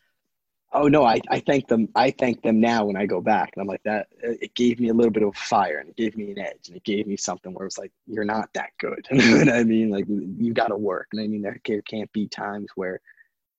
Oh 0.75 0.88
no, 0.88 1.05
I, 1.05 1.19
I 1.29 1.39
thank 1.39 1.67
them. 1.67 1.88
I 1.93 2.09
thank 2.09 2.41
them 2.41 2.59
now 2.59 2.86
when 2.86 2.95
I 2.95 3.05
go 3.05 3.21
back, 3.21 3.51
and 3.53 3.62
I'm 3.62 3.67
like 3.67 3.83
that. 3.83 4.07
It 4.21 4.55
gave 4.55 4.79
me 4.79 4.89
a 4.89 4.93
little 4.93 5.12
bit 5.12 5.21
of 5.21 5.36
fire, 5.36 5.77
and 5.77 5.89
it 5.89 5.95
gave 5.95 6.17
me 6.17 6.31
an 6.31 6.39
edge, 6.39 6.67
and 6.67 6.75
it 6.75 6.83
gave 6.83 7.05
me 7.05 7.15
something 7.15 7.53
where 7.53 7.67
it's 7.67 7.77
like 7.77 7.91
you're 8.07 8.25
not 8.25 8.49
that 8.55 8.71
good. 8.79 9.05
you 9.12 9.45
know 9.45 9.51
what 9.51 9.59
I 9.59 9.63
mean? 9.63 9.91
Like 9.91 10.05
you 10.07 10.51
got 10.51 10.69
to 10.69 10.75
work, 10.75 11.09
and 11.13 11.21
I 11.21 11.27
mean 11.27 11.43
there 11.43 11.59
can't 11.63 12.12
be 12.12 12.27
times 12.27 12.69
where 12.75 13.01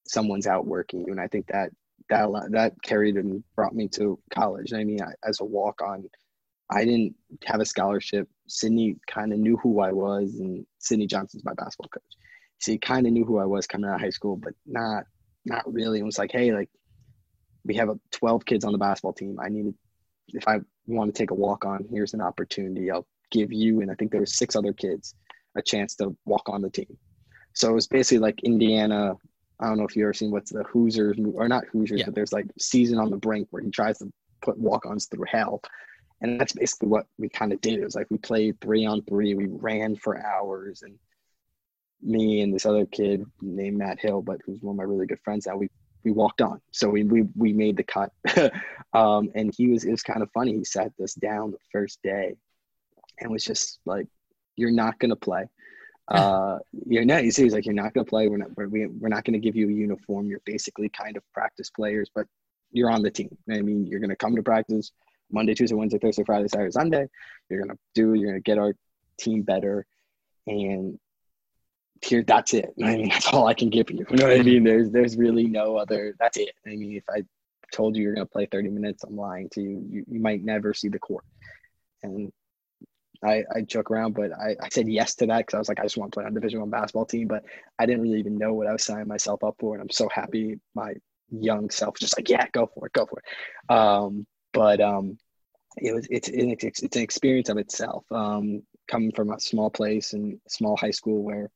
someone's 0.07 0.49
outworking 0.49 1.05
you, 1.07 1.13
and 1.13 1.21
I 1.21 1.29
think 1.29 1.47
that 1.49 1.71
that 2.09 2.29
that 2.51 2.83
carried 2.83 3.17
and 3.17 3.45
brought 3.55 3.77
me 3.77 3.87
to 3.89 4.19
college. 4.31 4.73
and 4.73 4.81
I 4.81 4.85
mean, 4.85 5.01
I, 5.01 5.13
as 5.27 5.41
a 5.41 5.45
walk 5.45 5.83
on, 5.83 6.09
I 6.71 6.85
didn't 6.85 7.15
have 7.45 7.61
a 7.61 7.65
scholarship. 7.65 8.29
Sydney 8.49 8.97
kind 9.07 9.33
of 9.33 9.39
knew 9.39 9.57
who 9.59 9.81
I 9.81 9.93
was, 9.93 10.35
and 10.41 10.67
Sydney 10.81 11.07
Johnson's 11.07 11.45
my 11.45 11.55
basketball 11.55 11.91
coach. 11.91 12.03
So 12.59 12.73
he 12.73 12.79
kind 12.79 13.07
of 13.07 13.13
knew 13.13 13.25
who 13.25 13.39
I 13.39 13.45
was 13.45 13.69
coming 13.69 13.89
out 13.89 13.97
of 13.97 14.01
high 14.01 14.11
school, 14.11 14.37
but 14.37 14.55
not 14.67 15.05
not 15.45 15.73
really. 15.73 16.01
It 16.01 16.05
was 16.05 16.19
like, 16.19 16.33
hey, 16.33 16.53
like 16.53 16.71
we 17.65 17.75
have 17.77 17.89
12 18.13 18.45
kids 18.45 18.65
on 18.65 18.73
the 18.73 18.79
basketball 18.79 19.13
team. 19.13 19.39
I 19.41 19.49
needed, 19.49 19.75
if 20.29 20.47
I 20.47 20.61
want 20.87 21.15
to 21.15 21.19
take 21.19 21.31
a 21.31 21.35
walk 21.35 21.65
on, 21.65 21.87
here's 21.91 22.15
an 22.15 22.21
opportunity. 22.21 22.91
I'll 22.91 23.07
give 23.31 23.53
you, 23.53 23.81
and 23.81 23.91
I 23.91 23.95
think 23.95 24.11
there 24.11 24.21
were 24.21 24.27
six 24.27 24.57
other 24.57 24.73
kids, 24.73 25.15
a 25.57 25.63
chance 25.63 25.95
to 25.97 26.17
walk 26.25 26.49
on 26.49 26.63
the 26.63 26.71
team. 26.71 26.97
So 27.55 27.71
it 27.71 27.75
was 27.75 27.87
basically 27.87 28.19
like 28.19 28.43
Indiana. 28.43 29.15
I 29.61 29.69
don't 29.69 29.79
know 29.79 29.85
if 29.85 29.97
you 29.97 30.05
ever 30.05 30.13
seen 30.13 30.31
what's 30.31 30.53
the 30.53 30.65
Hoosiers 30.65 31.17
or 31.35 31.49
not 31.49 31.65
Hoosiers, 31.67 32.01
yeah. 32.01 32.07
but 32.07 32.15
there's 32.15 32.33
like 32.33 32.47
season 32.59 32.99
on 32.99 33.11
the 33.11 33.17
brink 33.17 33.49
where 33.51 33.63
he 33.63 33.71
tries 33.71 33.99
to 33.99 34.13
put 34.43 34.59
walk-ons 34.59 35.07
through 35.07 35.27
hell. 35.29 35.63
And 36.21 36.41
that's 36.41 36.53
basically 36.53 36.89
what 36.89 37.07
we 37.19 37.29
kind 37.29 37.53
of 37.53 37.61
did. 37.61 37.75
It 37.75 37.85
was 37.85 37.95
like 37.95 38.07
we 38.11 38.19
played 38.19 38.61
three 38.61 38.87
on 38.87 39.03
three. 39.03 39.35
We 39.35 39.47
ran 39.49 39.97
for 39.97 40.25
hours, 40.25 40.83
and 40.83 40.99
me 42.03 42.41
and 42.41 42.55
this 42.55 42.67
other 42.67 42.87
kid 42.87 43.25
named 43.41 43.79
Matt 43.79 44.01
Hill, 44.01 44.23
but 44.23 44.41
who's 44.45 44.61
one 44.61 44.75
of 44.75 44.77
my 44.79 44.85
really 44.85 45.07
good 45.07 45.21
friends 45.25 45.47
now, 45.47 45.57
we 45.57 45.69
we 46.05 46.13
walked 46.13 46.43
on. 46.43 46.61
So 46.71 46.89
we 46.89 47.05
we, 47.05 47.23
we 47.35 47.53
made 47.53 47.77
the 47.77 47.83
cut. 47.83 48.13
um, 48.93 49.31
and 49.35 49.53
he 49.57 49.69
was 49.69 49.85
it 49.85 49.91
was 49.91 50.03
kind 50.03 50.23
of 50.23 50.31
funny. 50.33 50.53
He 50.53 50.65
sat 50.65 50.93
us 51.03 51.15
down 51.15 51.51
the 51.51 51.59
first 51.73 52.01
day 52.03 52.37
and 53.21 53.31
was 53.31 53.45
just 53.45 53.81
like, 53.85 54.07
You're 54.57 54.71
not 54.71 54.99
gonna 54.99 55.17
play. 55.17 55.49
Uh, 56.07 56.59
you're 56.87 57.03
not. 57.03 57.23
He's 57.23 57.39
like, 57.39 57.65
you're 57.65 57.75
not 57.75 57.95
gonna 57.95 58.05
play. 58.05 58.29
We're 58.29 58.37
not. 58.37 58.55
We're, 58.59 58.69
we're 58.69 59.09
not 59.09 59.25
gonna 59.25 59.39
give 59.39 59.57
you 59.57 59.71
a 59.71 59.73
uniform. 59.73 60.27
You're 60.27 60.43
basically 60.45 60.91
kind 60.91 61.17
of 61.17 61.23
practice 61.33 61.71
players, 61.71 62.11
but 62.15 62.27
you're 62.73 62.91
on 62.91 63.01
the 63.01 63.11
team. 63.11 63.35
I 63.51 63.63
mean, 63.63 63.87
you're 63.87 64.01
gonna 64.01 64.15
come 64.15 64.37
to 64.37 64.43
practice 64.43 64.93
Monday, 65.33 65.55
Tuesday, 65.55 65.75
Wednesday, 65.75 65.99
Thursday, 65.99 66.23
Friday, 66.25 66.49
Saturday, 66.49 66.73
Sunday. 66.73 67.09
You're 67.49 67.63
gonna 67.63 67.79
do. 67.95 68.13
You're 68.13 68.33
gonna 68.33 68.41
get 68.41 68.59
our 68.59 68.75
team 69.19 69.45
better, 69.45 69.87
and 70.47 70.99
here 72.03 72.23
that's 72.23 72.55
it. 72.55 72.75
I 72.83 72.97
mean, 72.97 73.09
that's 73.09 73.29
all 73.29 73.47
I 73.47 73.55
can 73.55 73.71
give 73.71 73.91
you. 73.91 74.07
You 74.11 74.17
know 74.17 74.27
what 74.27 74.39
I 74.39 74.43
mean? 74.43 74.65
There's 74.65 74.91
there's 74.91 75.17
really 75.17 75.47
no 75.47 75.77
other. 75.77 76.15
That's 76.19 76.37
it. 76.37 76.51
I 76.67 76.71
mean, 76.71 76.97
if 76.97 77.05
I 77.09 77.23
told 77.73 77.97
you 77.97 78.03
you're 78.03 78.15
going 78.15 78.27
to 78.27 78.31
play 78.31 78.47
30 78.47 78.71
minutes, 78.71 79.05
I'm 79.05 79.17
lying 79.17 79.49
to 79.51 79.61
you. 79.61 79.87
You, 79.91 80.05
you 80.09 80.21
might 80.21 80.45
never 80.45 80.75
see 80.75 80.89
the 80.89 80.99
court. 80.99 81.25
And 82.03 82.33
I, 83.25 83.45
I 83.55 83.63
joke 83.63 83.91
around, 83.91 84.15
but 84.15 84.33
I, 84.33 84.57
I 84.63 84.69
said 84.69 84.89
yes 84.89 85.15
to 85.17 85.27
that 85.27 85.39
because 85.39 85.55
I 85.55 85.59
was 85.59 85.69
like, 85.69 85.81
I 85.81 85.85
just 85.85 85.97
want 85.97 86.13
to 86.13 86.17
play 86.17 86.27
on 86.27 86.35
Division 86.35 86.61
One 86.61 86.71
basketball 86.71 87.07
team. 87.07 87.27
But 87.27 87.45
I 87.79 87.87
didn't 87.87 88.03
really 88.03 88.19
even 88.19 88.39
know 88.39 88.53
what 88.53 88.67
I 88.67 88.73
was 88.73 88.85
signing 88.85 89.09
myself 89.09 89.43
up 89.43 89.57
for, 89.59 89.75
and 89.75 89.83
I'm 89.83 89.91
so 89.91 90.09
happy 90.09 90.61
my 90.75 90.95
young 91.31 91.71
self 91.71 91.97
just 91.99 92.17
like, 92.19 92.29
yeah, 92.29 92.47
go 92.53 92.67
for 92.67 92.87
it, 92.87 92.93
go 92.93 93.07
for 93.07 93.21
it. 93.21 93.75
Um, 93.75 94.27
but 94.53 94.81
um, 94.81 95.19
it 95.79 95.95
was 95.95 96.07
it's 96.11 96.29
it's 96.29 96.83
it's 96.83 96.97
an 96.97 97.03
experience 97.03 97.49
of 97.49 97.57
itself. 97.57 98.05
Um, 98.11 98.63
coming 98.87 99.13
from 99.13 99.31
a 99.31 99.41
small 99.41 99.71
place 99.71 100.13
and 100.13 100.39
small 100.47 100.77
high 100.77 100.91
school 100.91 101.23
where 101.23 101.51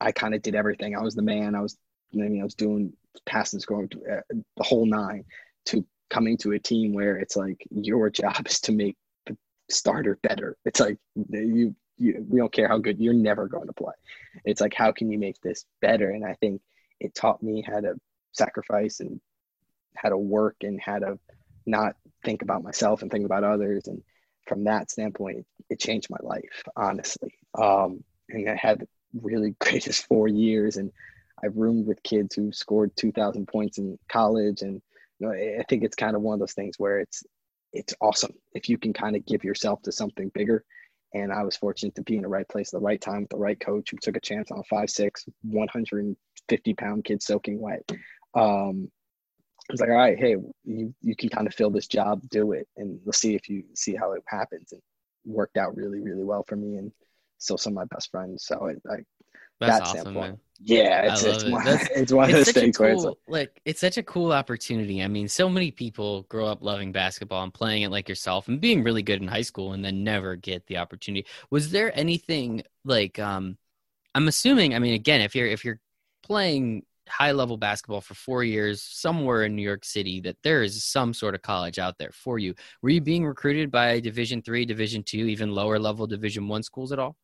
I 0.00 0.12
kind 0.12 0.34
of 0.34 0.42
did 0.42 0.54
everything. 0.54 0.96
I 0.96 1.02
was 1.02 1.14
the 1.14 1.22
man. 1.22 1.54
I 1.54 1.60
was, 1.60 1.76
I 2.14 2.16
mean, 2.16 2.40
I 2.40 2.44
was 2.44 2.54
doing 2.54 2.92
passes, 3.26 3.64
going 3.66 3.88
to, 3.90 3.98
uh, 3.98 4.34
the 4.56 4.64
whole 4.64 4.86
nine. 4.86 5.24
To 5.66 5.84
coming 6.08 6.36
to 6.38 6.52
a 6.52 6.58
team 6.58 6.92
where 6.92 7.16
it's 7.16 7.36
like 7.36 7.66
your 7.70 8.10
job 8.10 8.46
is 8.46 8.60
to 8.60 8.72
make 8.72 8.96
the 9.26 9.36
starter 9.70 10.18
better. 10.22 10.56
It's 10.64 10.80
like 10.80 10.98
you, 11.14 11.74
you, 11.98 12.26
we 12.28 12.38
don't 12.38 12.52
care 12.52 12.68
how 12.68 12.78
good 12.78 12.98
you're 12.98 13.14
never 13.14 13.46
going 13.46 13.68
to 13.68 13.72
play. 13.72 13.92
It's 14.44 14.60
like 14.60 14.74
how 14.74 14.90
can 14.90 15.10
you 15.10 15.18
make 15.18 15.40
this 15.40 15.64
better? 15.80 16.10
And 16.10 16.24
I 16.24 16.34
think 16.34 16.60
it 16.98 17.14
taught 17.14 17.42
me 17.42 17.62
how 17.62 17.80
to 17.80 17.94
sacrifice 18.32 19.00
and 19.00 19.20
how 19.96 20.08
to 20.08 20.16
work 20.16 20.56
and 20.62 20.80
how 20.80 20.98
to 20.98 21.18
not 21.66 21.94
think 22.24 22.42
about 22.42 22.62
myself 22.62 23.02
and 23.02 23.10
think 23.10 23.24
about 23.24 23.44
others. 23.44 23.86
And 23.86 24.02
from 24.46 24.64
that 24.64 24.90
standpoint, 24.90 25.46
it 25.68 25.78
changed 25.78 26.08
my 26.10 26.18
life, 26.22 26.64
honestly. 26.76 27.34
Um, 27.56 28.02
and 28.28 28.48
I 28.48 28.56
had 28.56 28.86
really 29.14 29.54
greatest 29.60 30.06
four 30.06 30.28
years, 30.28 30.76
and 30.76 30.90
I've 31.42 31.56
roomed 31.56 31.86
with 31.86 32.02
kids 32.02 32.34
who 32.34 32.52
scored 32.52 32.94
2,000 32.96 33.46
points 33.46 33.78
in 33.78 33.98
college, 34.08 34.62
and 34.62 34.80
you 35.18 35.26
know, 35.26 35.32
I 35.32 35.64
think 35.68 35.84
it's 35.84 35.96
kind 35.96 36.16
of 36.16 36.22
one 36.22 36.34
of 36.34 36.40
those 36.40 36.54
things 36.54 36.78
where 36.78 37.00
it's 37.00 37.22
it's 37.72 37.94
awesome 38.00 38.32
if 38.52 38.68
you 38.68 38.76
can 38.76 38.92
kind 38.92 39.14
of 39.14 39.24
give 39.26 39.44
yourself 39.44 39.80
to 39.82 39.92
something 39.92 40.30
bigger. 40.34 40.64
And 41.14 41.32
I 41.32 41.42
was 41.42 41.56
fortunate 41.56 41.94
to 41.96 42.02
be 42.02 42.16
in 42.16 42.22
the 42.22 42.28
right 42.28 42.48
place 42.48 42.72
at 42.72 42.80
the 42.80 42.84
right 42.84 43.00
time 43.00 43.22
with 43.22 43.30
the 43.30 43.36
right 43.36 43.58
coach 43.58 43.90
who 43.90 43.96
took 44.00 44.16
a 44.16 44.20
chance 44.20 44.50
on 44.50 44.58
a 44.58 44.74
5'6", 44.74 45.28
150 45.42 46.74
pound 46.74 47.04
kid 47.04 47.22
soaking 47.22 47.60
wet. 47.60 47.82
Um, 48.34 48.90
I 49.68 49.72
was 49.72 49.80
like, 49.80 49.90
all 49.90 49.96
right, 49.96 50.18
hey, 50.18 50.36
you 50.64 50.94
you 51.00 51.14
can 51.14 51.28
kind 51.28 51.46
of 51.46 51.54
fill 51.54 51.70
this 51.70 51.86
job, 51.86 52.22
do 52.30 52.52
it, 52.52 52.66
and 52.76 52.98
let's 53.04 53.18
see 53.18 53.34
if 53.34 53.48
you 53.48 53.64
see 53.74 53.94
how 53.94 54.12
it 54.12 54.22
happens. 54.26 54.72
And 54.72 54.82
worked 55.24 55.56
out 55.56 55.76
really, 55.76 56.00
really 56.00 56.24
well 56.24 56.44
for 56.46 56.56
me. 56.56 56.76
And 56.76 56.92
still 57.40 57.58
some 57.58 57.72
of 57.72 57.76
my 57.76 57.84
best 57.86 58.10
friends. 58.10 58.44
So 58.46 58.68
I, 58.68 58.92
I 58.92 58.98
that's 59.60 59.92
that 59.92 60.00
awesome, 60.00 60.14
man. 60.14 60.38
Yeah, 60.62 61.12
it's 61.12 61.22
it's, 61.22 61.42
it. 61.44 61.52
one, 61.52 61.64
it's 61.66 62.12
one 62.12 62.30
of 62.30 62.36
those 62.36 62.52
things 62.52 62.76
cool, 62.76 62.86
where 62.86 62.92
it's 62.92 63.04
like, 63.04 63.16
like, 63.28 63.62
it's 63.64 63.80
such 63.80 63.98
a 63.98 64.02
cool 64.02 64.32
opportunity. 64.32 65.02
I 65.02 65.08
mean, 65.08 65.28
so 65.28 65.48
many 65.48 65.70
people 65.70 66.22
grow 66.24 66.46
up 66.46 66.62
loving 66.62 66.92
basketball 66.92 67.42
and 67.42 67.52
playing 67.52 67.82
it 67.82 67.90
like 67.90 68.08
yourself 68.08 68.48
and 68.48 68.60
being 68.60 68.82
really 68.82 69.02
good 69.02 69.20
in 69.22 69.28
high 69.28 69.42
school 69.42 69.72
and 69.72 69.84
then 69.84 70.04
never 70.04 70.36
get 70.36 70.66
the 70.66 70.78
opportunity. 70.78 71.26
Was 71.50 71.70
there 71.70 71.96
anything 71.98 72.62
like 72.84 73.18
um 73.18 73.56
I'm 74.14 74.28
assuming, 74.28 74.74
I 74.74 74.78
mean 74.78 74.94
again, 74.94 75.20
if 75.20 75.34
you're 75.34 75.46
if 75.46 75.64
you're 75.64 75.80
playing 76.22 76.84
high 77.08 77.32
level 77.32 77.56
basketball 77.56 78.00
for 78.00 78.14
4 78.14 78.44
years 78.44 78.82
somewhere 78.82 79.44
in 79.44 79.56
New 79.56 79.62
York 79.62 79.84
City 79.84 80.20
that 80.20 80.36
there 80.44 80.62
is 80.62 80.84
some 80.84 81.12
sort 81.12 81.34
of 81.34 81.42
college 81.42 81.78
out 81.78 81.98
there 81.98 82.12
for 82.12 82.38
you. 82.38 82.54
Were 82.82 82.90
you 82.90 83.00
being 83.00 83.26
recruited 83.26 83.70
by 83.70 83.98
Division 84.00 84.42
3, 84.42 84.64
Division 84.64 85.02
2, 85.02 85.16
even 85.26 85.52
lower 85.52 85.78
level 85.78 86.06
Division 86.06 86.48
1 86.48 86.62
schools 86.62 86.92
at 86.92 86.98
all? 86.98 87.16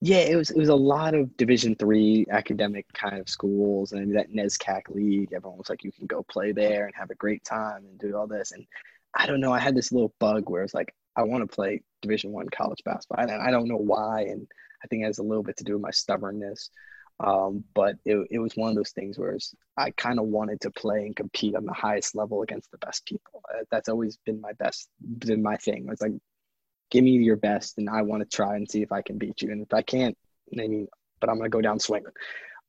Yeah, 0.00 0.18
it 0.18 0.36
was 0.36 0.50
it 0.50 0.58
was 0.58 0.68
a 0.68 0.74
lot 0.74 1.14
of 1.14 1.36
Division 1.36 1.74
three 1.76 2.26
academic 2.30 2.86
kind 2.92 3.18
of 3.18 3.28
schools 3.28 3.92
and 3.92 4.14
that 4.16 4.32
NESCAC 4.32 4.88
league. 4.90 5.32
Everyone 5.32 5.58
was 5.58 5.70
like, 5.70 5.84
you 5.84 5.92
can 5.92 6.06
go 6.06 6.22
play 6.22 6.52
there 6.52 6.86
and 6.86 6.94
have 6.94 7.10
a 7.10 7.14
great 7.14 7.44
time 7.44 7.84
and 7.86 7.98
do 7.98 8.16
all 8.16 8.26
this. 8.26 8.52
And 8.52 8.66
I 9.14 9.26
don't 9.26 9.40
know, 9.40 9.52
I 9.52 9.60
had 9.60 9.74
this 9.74 9.92
little 9.92 10.12
bug 10.18 10.50
where 10.50 10.62
it's 10.62 10.74
like, 10.74 10.94
I 11.16 11.22
want 11.22 11.48
to 11.48 11.54
play 11.54 11.82
Division 12.02 12.32
One 12.32 12.48
college 12.48 12.82
basketball, 12.84 13.22
and 13.22 13.30
I 13.30 13.50
don't 13.50 13.68
know 13.68 13.76
why, 13.76 14.22
and 14.22 14.46
I 14.82 14.88
think 14.88 15.02
it 15.02 15.06
has 15.06 15.18
a 15.18 15.22
little 15.22 15.44
bit 15.44 15.56
to 15.58 15.64
do 15.64 15.74
with 15.74 15.82
my 15.82 15.90
stubbornness. 15.90 16.70
Um, 17.20 17.62
but 17.74 17.94
it, 18.04 18.26
it 18.32 18.38
was 18.40 18.56
one 18.56 18.70
of 18.70 18.76
those 18.76 18.90
things 18.90 19.16
where 19.18 19.38
I 19.76 19.92
kind 19.92 20.18
of 20.18 20.26
wanted 20.26 20.60
to 20.62 20.70
play 20.72 21.06
and 21.06 21.14
compete 21.14 21.54
on 21.54 21.64
the 21.64 21.72
highest 21.72 22.16
level 22.16 22.42
against 22.42 22.72
the 22.72 22.78
best 22.78 23.06
people. 23.06 23.40
Uh, 23.48 23.62
that's 23.70 23.88
always 23.88 24.18
been 24.26 24.40
my 24.40 24.52
best, 24.54 24.88
been 25.20 25.40
my 25.40 25.56
thing. 25.56 25.86
It's 25.90 26.02
like, 26.02 26.12
give 26.94 27.04
me 27.04 27.12
your 27.12 27.36
best, 27.36 27.78
and 27.78 27.90
I 27.90 28.02
want 28.02 28.22
to 28.22 28.36
try 28.36 28.56
and 28.56 28.70
see 28.70 28.82
if 28.82 28.92
I 28.92 29.02
can 29.02 29.18
beat 29.18 29.42
you. 29.42 29.52
And 29.52 29.62
if 29.62 29.74
I 29.74 29.82
can't, 29.82 30.16
I 30.54 30.68
mean, 30.68 30.88
but 31.20 31.30
I'm 31.30 31.38
gonna 31.38 31.50
go 31.50 31.60
down 31.60 31.80
swinging. 31.80 32.12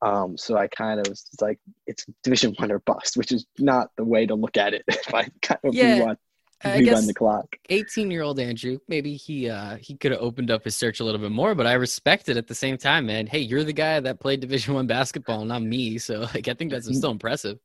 Um, 0.02 0.36
so 0.36 0.58
I 0.58 0.68
kind 0.68 1.00
of 1.00 1.08
was 1.08 1.26
like, 1.40 1.60
it's 1.86 2.06
Division 2.24 2.54
One 2.58 2.72
or 2.72 2.80
bust, 2.80 3.16
which 3.16 3.32
is 3.32 3.46
not 3.58 3.90
the 3.96 4.04
way 4.04 4.26
to 4.26 4.34
look 4.34 4.58
at 4.58 4.74
it. 4.74 4.84
if 4.88 5.14
I 5.14 5.28
kind 5.42 5.60
of 5.64 5.74
Yeah, 5.74 5.76
rerun, 5.76 6.16
I 6.64 6.82
guess 6.82 7.06
the 7.06 7.14
clock. 7.14 7.46
18 7.70 8.10
year 8.10 8.22
old 8.22 8.40
Andrew, 8.40 8.78
maybe 8.88 9.16
he 9.16 9.50
uh 9.50 9.76
he 9.76 9.96
could 9.96 10.12
have 10.12 10.20
opened 10.20 10.50
up 10.50 10.64
his 10.64 10.76
search 10.76 11.00
a 11.00 11.04
little 11.04 11.20
bit 11.20 11.32
more, 11.32 11.54
but 11.54 11.66
I 11.66 11.74
respect 11.74 12.28
it 12.28 12.36
at 12.36 12.46
the 12.48 12.54
same 12.54 12.78
time, 12.78 13.06
man. 13.06 13.26
Hey, 13.26 13.40
you're 13.40 13.64
the 13.64 13.72
guy 13.72 14.00
that 14.00 14.20
played 14.20 14.40
Division 14.40 14.74
One 14.74 14.86
basketball, 14.86 15.44
not 15.44 15.62
me. 15.62 15.98
So 15.98 16.20
like 16.34 16.48
I 16.48 16.54
think 16.54 16.70
that's 16.72 16.94
still 16.96 17.10
impressive. 17.12 17.58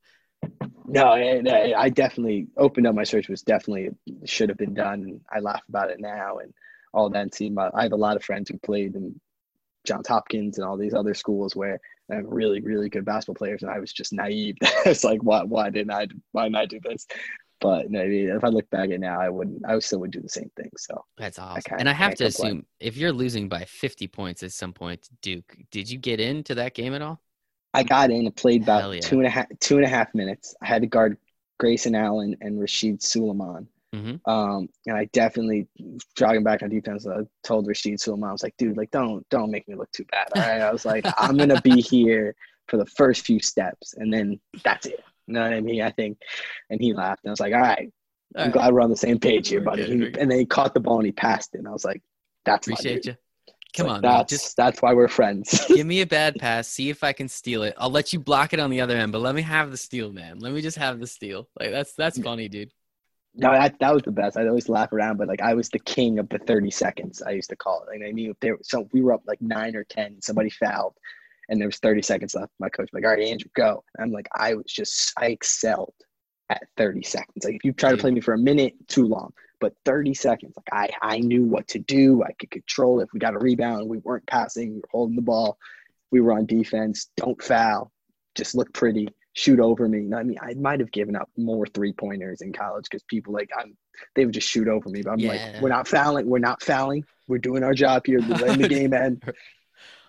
No, 0.87 1.05
I, 1.05 1.41
I- 1.47 1.71
uh, 1.71 1.79
I 1.79 1.89
definitely 1.89 2.47
opened 2.57 2.87
up 2.87 2.95
my 2.95 3.03
search. 3.03 3.29
Was 3.29 3.41
definitely 3.41 3.89
should 4.25 4.49
have 4.49 4.57
been 4.57 4.73
done. 4.73 5.01
And 5.03 5.21
I 5.31 5.39
laugh 5.39 5.61
about 5.69 5.89
it 5.89 5.99
now 5.99 6.37
and 6.37 6.53
all 6.93 7.09
that. 7.09 7.21
And 7.21 7.33
see, 7.33 7.53
I 7.73 7.83
have 7.83 7.93
a 7.93 7.97
lot 7.97 8.17
of 8.17 8.23
friends 8.23 8.49
who 8.49 8.57
played 8.59 8.95
in 8.95 9.19
Johns 9.85 10.07
Hopkins 10.07 10.57
and 10.57 10.67
all 10.67 10.77
these 10.77 10.93
other 10.93 11.13
schools 11.13 11.55
where 11.55 11.79
I 12.11 12.15
have 12.15 12.25
really, 12.27 12.59
really 12.61 12.89
good 12.89 13.05
basketball 13.05 13.35
players, 13.35 13.61
and 13.63 13.71
I 13.71 13.79
was 13.79 13.93
just 13.93 14.11
naive. 14.11 14.57
it's 14.85 15.03
like, 15.03 15.21
why, 15.23 15.43
why 15.43 15.69
didn't 15.69 15.91
I, 15.91 16.07
why 16.33 16.43
didn't 16.43 16.57
I 16.57 16.65
do 16.65 16.79
this? 16.83 17.07
But 17.61 17.89
maybe 17.91 18.25
if 18.25 18.43
I 18.43 18.47
look 18.47 18.69
back 18.71 18.85
at 18.85 18.91
it 18.91 18.99
now, 18.99 19.21
I 19.21 19.29
wouldn't. 19.29 19.61
I 19.65 19.77
still 19.79 19.99
would 19.99 20.11
do 20.11 20.19
the 20.19 20.27
same 20.27 20.51
thing. 20.57 20.71
So 20.77 21.05
That's 21.17 21.37
awesome. 21.39 21.61
can't- 21.61 21.79
and 21.79 21.87
I 21.87 21.93
have 21.93 22.15
to 22.15 22.25
assume 22.25 22.65
if 22.79 22.97
you're 22.97 23.13
losing 23.13 23.47
by 23.47 23.65
50 23.65 24.07
points 24.07 24.41
at 24.43 24.51
some 24.51 24.73
point 24.73 25.07
Duke, 25.21 25.55
did 25.69 25.89
you 25.89 25.97
get 25.99 26.19
into 26.19 26.55
that 26.55 26.73
game 26.73 26.93
at 26.95 27.01
all? 27.03 27.21
I 27.73 27.83
got 27.83 28.11
in 28.11 28.25
and 28.25 28.35
played 28.35 28.63
about 28.63 28.93
yeah. 28.93 28.99
two 29.01 29.17
and 29.17 29.27
a 29.27 29.29
half 29.29 29.47
two 29.59 29.77
and 29.77 29.85
a 29.85 29.89
half 29.89 30.13
minutes. 30.13 30.55
I 30.61 30.67
had 30.67 30.81
to 30.81 30.87
guard 30.87 31.17
Grayson 31.59 31.95
Allen 31.95 32.35
and 32.41 32.59
Rasheed 32.59 32.99
Sulaimon. 32.99 33.67
Mhm. 33.93 34.21
Um, 34.25 34.69
and 34.87 34.95
I 34.97 35.05
definitely 35.05 35.67
jogging 36.15 36.43
back 36.43 36.63
on 36.63 36.69
defense. 36.69 37.05
I 37.05 37.19
told 37.43 37.67
Rasheed 37.67 37.95
Sulaimon, 37.95 38.29
I 38.29 38.31
was 38.31 38.43
like, 38.43 38.55
dude, 38.57 38.77
like 38.77 38.91
don't 38.91 39.27
don't 39.29 39.51
make 39.51 39.67
me 39.67 39.75
look 39.75 39.91
too 39.91 40.05
bad. 40.11 40.27
All 40.35 40.41
right. 40.41 40.61
I 40.61 40.71
was 40.71 40.85
like, 40.85 41.05
I'm 41.17 41.37
gonna 41.37 41.61
be 41.61 41.81
here 41.81 42.35
for 42.67 42.77
the 42.77 42.85
first 42.85 43.25
few 43.25 43.39
steps, 43.41 43.93
and 43.97 44.13
then 44.13 44.39
that's 44.63 44.85
it. 44.85 45.03
You 45.27 45.33
know 45.35 45.41
what 45.43 45.53
I 45.53 45.59
mean? 45.61 45.81
I 45.81 45.91
think. 45.91 46.17
And 46.69 46.79
he 46.81 46.93
laughed. 46.93 47.23
And 47.23 47.29
I 47.29 47.33
was 47.33 47.39
like, 47.39 47.53
all 47.53 47.59
right, 47.59 47.91
All 48.35 48.41
I'm 48.43 48.47
right. 48.47 48.53
glad 48.53 48.73
we're 48.73 48.81
on 48.81 48.89
the 48.89 48.97
same 48.97 49.19
page 49.19 49.49
here, 49.49 49.61
buddy. 49.61 49.85
good, 49.85 50.17
and 50.17 50.31
then 50.31 50.39
he 50.39 50.45
caught 50.45 50.73
the 50.73 50.79
ball 50.79 50.97
and 50.97 51.05
he 51.05 51.11
passed 51.11 51.53
it. 51.53 51.59
And 51.59 51.67
I 51.67 51.71
was 51.71 51.83
like, 51.85 52.01
that's 52.45 52.67
Appreciate 52.67 53.05
you. 53.05 53.15
Come 53.75 53.87
like, 53.87 53.95
on, 53.95 54.01
man. 54.01 54.11
that's 54.11 54.29
Just 54.29 54.57
that's 54.57 54.81
why 54.81 54.93
we're 54.93 55.07
friends. 55.07 55.65
give 55.67 55.87
me 55.87 56.01
a 56.01 56.05
bad 56.05 56.35
pass. 56.37 56.67
See 56.67 56.89
if 56.89 57.03
I 57.03 57.13
can 57.13 57.27
steal 57.27 57.63
it. 57.63 57.73
I'll 57.77 57.89
let 57.89 58.13
you 58.13 58.19
block 58.19 58.53
it 58.53 58.59
on 58.59 58.69
the 58.69 58.81
other 58.81 58.97
end, 58.97 59.11
but 59.11 59.21
let 59.21 59.35
me 59.35 59.41
have 59.41 59.71
the 59.71 59.77
steal, 59.77 60.11
man. 60.11 60.39
Let 60.39 60.53
me 60.53 60.61
just 60.61 60.77
have 60.77 60.99
the 60.99 61.07
steal. 61.07 61.47
Like 61.59 61.71
that's 61.71 61.93
that's 61.93 62.19
funny, 62.19 62.49
dude. 62.49 62.71
No, 63.33 63.51
that, 63.51 63.79
that 63.79 63.93
was 63.93 64.03
the 64.03 64.11
best. 64.11 64.35
I'd 64.35 64.47
always 64.47 64.67
laugh 64.67 64.91
around, 64.91 65.17
but 65.17 65.29
like 65.29 65.41
I 65.41 65.53
was 65.53 65.69
the 65.69 65.79
king 65.79 66.19
of 66.19 66.27
the 66.27 66.37
30 66.37 66.69
seconds. 66.69 67.21
I 67.21 67.31
used 67.31 67.49
to 67.49 67.55
call 67.55 67.83
it. 67.83 67.87
Like 67.87 68.07
I 68.07 68.11
knew 68.11 68.31
if 68.31 68.39
there 68.41 68.57
so 68.61 68.89
we 68.91 69.01
were 69.01 69.13
up 69.13 69.23
like 69.25 69.41
nine 69.41 69.75
or 69.75 69.85
ten, 69.85 70.21
somebody 70.21 70.49
fouled, 70.49 70.95
and 71.47 71.59
there 71.59 71.67
was 71.67 71.77
30 71.77 72.01
seconds 72.01 72.35
left. 72.35 72.51
My 72.59 72.67
coach 72.67 72.89
was 72.91 72.93
like, 72.93 73.05
"All 73.05 73.11
right, 73.11 73.23
Andrew, 73.27 73.49
go." 73.55 73.83
And 73.95 74.05
I'm 74.05 74.11
like, 74.11 74.27
I 74.35 74.55
was 74.55 74.65
just 74.65 75.13
I 75.17 75.27
excelled 75.27 75.93
at 76.49 76.67
30 76.75 77.03
seconds. 77.03 77.45
Like 77.45 77.55
if 77.55 77.63
you 77.63 77.71
try 77.71 77.91
to 77.91 77.97
play 77.97 78.11
me 78.11 78.19
for 78.19 78.33
a 78.33 78.37
minute, 78.37 78.73
too 78.87 79.05
long. 79.05 79.31
But 79.61 79.73
30 79.85 80.13
seconds, 80.15 80.53
like 80.57 80.91
I 81.01 81.15
I 81.15 81.19
knew 81.19 81.43
what 81.43 81.67
to 81.69 81.79
do. 81.79 82.23
I 82.23 82.33
could 82.33 82.51
control 82.51 82.99
it. 82.99 83.03
If 83.03 83.09
we 83.13 83.19
got 83.19 83.35
a 83.35 83.39
rebound, 83.39 83.87
we 83.87 83.99
weren't 83.99 84.27
passing, 84.27 84.71
we 84.73 84.75
were 84.77 84.89
holding 84.91 85.15
the 85.15 85.21
ball, 85.21 85.57
we 86.11 86.19
were 86.19 86.33
on 86.33 86.45
defense. 86.47 87.09
Don't 87.15 87.41
foul, 87.41 87.91
just 88.35 88.55
look 88.55 88.73
pretty. 88.73 89.07
Shoot 89.33 89.61
over 89.61 89.87
me. 89.87 89.99
I 90.13 90.23
mean, 90.23 90.37
I 90.41 90.55
might 90.55 90.81
have 90.81 90.91
given 90.91 91.15
up 91.15 91.29
more 91.37 91.65
three 91.65 91.93
pointers 91.93 92.41
in 92.41 92.51
college 92.51 92.83
because 92.91 93.01
people 93.03 93.31
like 93.31 93.49
I'm, 93.57 93.77
they 94.13 94.25
would 94.25 94.33
just 94.33 94.49
shoot 94.49 94.67
over 94.67 94.89
me. 94.89 95.03
But 95.03 95.11
I'm 95.11 95.19
Yeah. 95.19 95.29
like, 95.29 95.61
we're 95.61 95.69
not 95.69 95.87
fouling. 95.87 96.27
We're 96.27 96.39
not 96.39 96.61
fouling. 96.61 97.05
We're 97.29 97.37
doing 97.37 97.63
our 97.63 97.73
job 97.73 98.05
here. 98.05 98.19
We're 98.19 98.39
letting 98.45 98.57
the 98.57 98.67
game 98.79 98.93
end. 98.93 99.23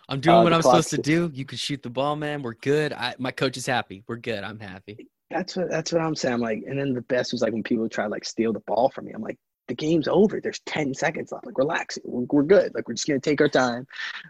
I'm 0.09 0.21
doing 0.21 0.38
Uh, 0.38 0.43
what 0.43 0.53
I'm 0.53 0.62
supposed 0.62 0.91
to 0.91 0.99
do. 0.99 1.31
You 1.33 1.45
can 1.45 1.57
shoot 1.57 1.85
the 1.85 1.91
ball, 1.91 2.17
man. 2.17 2.43
We're 2.43 2.55
good. 2.55 2.93
I, 2.93 3.15
my 3.19 3.31
coach 3.31 3.57
is 3.57 3.65
happy. 3.65 4.03
We're 4.09 4.17
good. 4.17 4.43
I'm 4.43 4.59
happy. 4.59 5.07
That's 5.33 5.57
what 5.57 5.71
that's 5.71 5.92
what 5.92 6.03
I'm 6.03 6.14
saying. 6.14 6.35
I'm 6.35 6.40
like, 6.40 6.62
and 6.66 6.79
then 6.79 6.92
the 6.95 7.03
best 7.03 7.33
was 7.33 7.42
like 7.42 7.53
when 7.53 7.62
people 7.62 7.88
try 7.88 8.05
to 8.05 8.11
like 8.11 8.25
steal 8.25 8.53
the 8.53 8.61
ball 8.61 8.90
from 8.90 9.07
me. 9.07 9.12
I'm 9.12 9.23
like, 9.23 9.38
the 9.68 9.75
game's 9.75 10.09
over. 10.09 10.40
There's 10.40 10.61
10 10.66 10.92
seconds 10.95 11.33
left. 11.33 11.47
Like, 11.47 11.57
relax. 11.59 11.99
We're, 12.05 12.27
we're 12.31 12.42
good. 12.42 12.75
Like, 12.75 12.88
we're 12.88 12.95
just 12.95 13.07
gonna 13.07 13.21
take 13.21 13.40
our 13.40 13.49
time. 13.49 13.87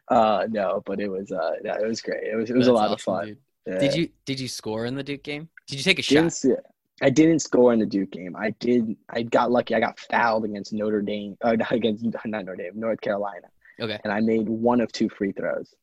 Uh, 0.09 0.47
no, 0.51 0.83
but 0.87 1.01
it 1.01 1.09
was 1.09 1.33
uh, 1.33 1.53
no, 1.63 1.73
it 1.75 1.87
was 1.87 2.01
great. 2.01 2.25
It 2.25 2.37
was 2.37 2.51
it 2.51 2.57
was 2.57 2.69
a 2.69 2.71
That's 2.73 2.81
lot 2.81 2.93
of 2.93 3.01
fun. 3.01 3.37
Yeah. 3.67 3.79
Did 3.79 3.95
you 3.95 4.09
did 4.27 4.41
you 4.41 4.49
score 4.49 4.87
in 4.87 4.95
the 4.95 5.03
Duke 5.03 5.23
game? 5.23 5.49
Did 5.69 5.77
you 5.79 5.83
take 5.85 5.99
a 5.99 6.03
Didn't 6.03 6.25
shot? 6.31 6.33
see. 6.33 6.55
I 7.01 7.11
didn't 7.11 7.41
score 7.41 7.73
in 7.73 7.81
the 7.81 7.87
Duke 7.87 8.11
game. 8.13 8.37
I 8.37 8.51
did. 8.61 8.97
I 9.09 9.23
got 9.23 9.51
lucky. 9.51 9.75
I 9.75 9.81
got 9.81 9.99
fouled 9.99 10.45
against 10.45 10.73
Notre 10.73 11.01
Dame. 11.03 11.37
Uh, 11.43 11.57
against 11.71 12.05
not 12.05 12.25
Notre 12.27 12.55
Dame, 12.57 12.73
North 12.75 13.01
Carolina, 13.01 13.49
Okay. 13.81 13.99
and 14.05 14.13
I 14.13 14.21
made 14.21 14.49
one 14.49 14.81
of 14.81 14.93
two 14.93 15.09
free 15.09 15.33
throws. 15.33 15.75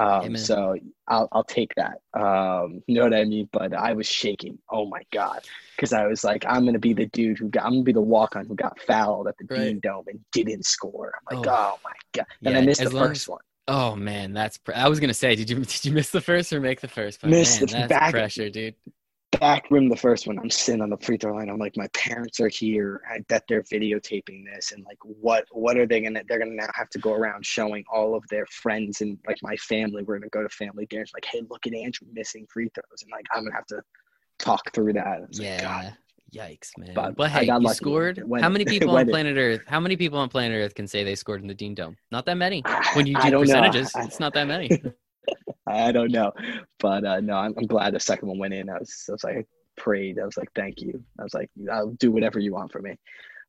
Um, 0.00 0.36
so 0.36 0.76
I'll 1.08 1.28
I'll 1.32 1.44
take 1.44 1.72
that. 1.76 1.98
Um, 2.18 2.82
you 2.86 2.94
know 2.94 3.04
what 3.04 3.14
I 3.14 3.24
mean? 3.24 3.48
But 3.52 3.74
I 3.74 3.92
was 3.92 4.06
shaking. 4.06 4.58
Oh 4.70 4.86
my 4.86 5.02
god, 5.12 5.40
because 5.76 5.92
I 5.92 6.06
was 6.06 6.24
like, 6.24 6.44
I'm 6.48 6.64
gonna 6.64 6.78
be 6.78 6.92
the 6.94 7.06
dude 7.06 7.38
who 7.38 7.48
got. 7.48 7.64
I'm 7.64 7.72
gonna 7.72 7.82
be 7.82 7.92
the 7.92 8.00
walk 8.00 8.36
on 8.36 8.46
who 8.46 8.54
got 8.54 8.80
fouled 8.80 9.28
at 9.28 9.34
the 9.38 9.46
Right. 9.54 9.64
Dean 9.66 9.80
Dome 9.80 10.04
and 10.08 10.20
didn't 10.32 10.64
score. 10.64 11.12
I'm 11.30 11.38
like, 11.38 11.46
Oh. 11.48 11.74
oh, 11.74 11.78
my 11.84 11.92
god, 12.14 12.26
and 12.44 12.56
I 12.56 12.60
missed 12.62 12.82
the 12.82 12.90
first 12.90 13.22
as- 13.24 13.28
one. 13.28 13.40
Oh 13.68 13.94
man, 13.94 14.32
that's. 14.32 14.58
Pr- 14.58 14.72
I 14.74 14.88
was 14.88 14.98
gonna 15.00 15.14
say, 15.14 15.34
did 15.36 15.50
you 15.50 15.56
did 15.64 15.84
you 15.84 15.92
miss 15.92 16.10
the 16.10 16.20
first 16.20 16.52
or 16.52 16.60
make 16.60 16.80
the 16.80 16.88
first? 16.88 17.20
But 17.20 17.30
Missed 17.30 17.60
man, 17.60 17.66
the 17.66 17.88
that's 17.88 17.88
back- 17.88 18.10
pressure, 18.12 18.48
dude. 18.50 18.74
Back 19.38 19.70
rim 19.70 19.88
the 19.88 19.96
first 19.96 20.26
one. 20.26 20.38
I'm 20.38 20.50
sitting 20.50 20.82
on 20.82 20.90
the 20.90 20.96
free 20.96 21.16
throw 21.16 21.34
line. 21.34 21.48
I'm 21.48 21.58
like, 21.58 21.76
my 21.76 21.88
parents 21.88 22.40
are 22.40 22.48
here. 22.48 23.00
I 23.10 23.20
bet 23.28 23.44
they're 23.48 23.62
videotaping 23.62 24.44
this, 24.44 24.72
and 24.72 24.84
like, 24.84 24.98
what 25.02 25.44
what 25.52 25.76
are 25.76 25.86
they 25.86 26.00
gonna? 26.00 26.22
They're 26.28 26.38
gonna 26.38 26.52
now 26.54 26.68
have 26.74 26.88
to 26.90 26.98
go 26.98 27.12
around 27.12 27.46
showing 27.46 27.84
all 27.92 28.14
of 28.14 28.24
their 28.28 28.46
friends 28.46 29.00
and 29.00 29.18
like 29.26 29.38
my 29.42 29.56
family. 29.56 30.02
We're 30.02 30.18
gonna 30.18 30.30
go 30.30 30.42
to 30.42 30.48
family 30.48 30.86
dinners. 30.86 31.12
Like, 31.14 31.24
hey, 31.24 31.42
look 31.48 31.66
at 31.66 31.74
Andrew 31.74 32.08
missing 32.12 32.46
free 32.52 32.70
throws, 32.74 33.02
and 33.02 33.10
like 33.12 33.26
I'm 33.32 33.44
gonna 33.44 33.54
have 33.54 33.66
to 33.66 33.82
talk 34.38 34.72
through 34.74 34.94
that. 34.94 35.06
I 35.06 35.20
was 35.20 35.38
like, 35.40 35.60
God. 35.60 35.84
Yeah. 35.84 35.92
Yikes, 36.32 36.70
man. 36.78 36.94
But 36.94 37.16
But, 37.16 37.30
hey, 37.32 37.46
you 37.46 37.68
scored. 37.74 38.18
It 38.18 38.28
went- 38.28 38.44
how 38.44 38.48
many 38.50 38.64
people 38.66 38.96
on 38.96 39.08
planet 39.08 39.36
Earth? 39.36 39.62
How 39.66 39.80
many 39.80 39.96
people 39.96 40.18
on 40.20 40.28
planet 40.28 40.56
Earth 40.64 40.76
can 40.76 40.86
say 40.86 41.02
they 41.02 41.16
scored 41.16 41.42
in 41.42 41.48
the 41.48 41.54
Dean 41.54 41.74
Dome? 41.74 41.96
Not 42.12 42.24
that 42.26 42.36
many. 42.36 42.62
When 42.94 43.06
you 43.06 43.16
do 43.16 43.36
percentages, 43.38 43.90
I- 43.96 44.04
it's 44.04 44.20
not 44.20 44.32
that 44.34 44.46
many. 44.46 44.68
I 45.66 45.92
don't 45.92 46.10
know, 46.12 46.32
but 46.78 47.04
uh, 47.04 47.20
no, 47.20 47.34
I'm, 47.36 47.54
I'm 47.56 47.66
glad 47.66 47.94
the 47.94 48.00
second 48.00 48.28
one 48.28 48.38
went 48.38 48.54
in. 48.54 48.68
I 48.68 48.78
was, 48.78 49.04
I 49.08 49.12
was 49.12 49.24
like, 49.24 49.36
I 49.36 49.44
prayed. 49.76 50.18
I 50.18 50.24
was 50.24 50.36
like, 50.36 50.48
thank 50.54 50.80
you. 50.80 51.02
I 51.18 51.22
was 51.22 51.34
like, 51.34 51.50
I'll 51.70 51.90
do 51.92 52.10
whatever 52.10 52.38
you 52.38 52.52
want 52.54 52.72
for 52.72 52.80
me. 52.80 52.96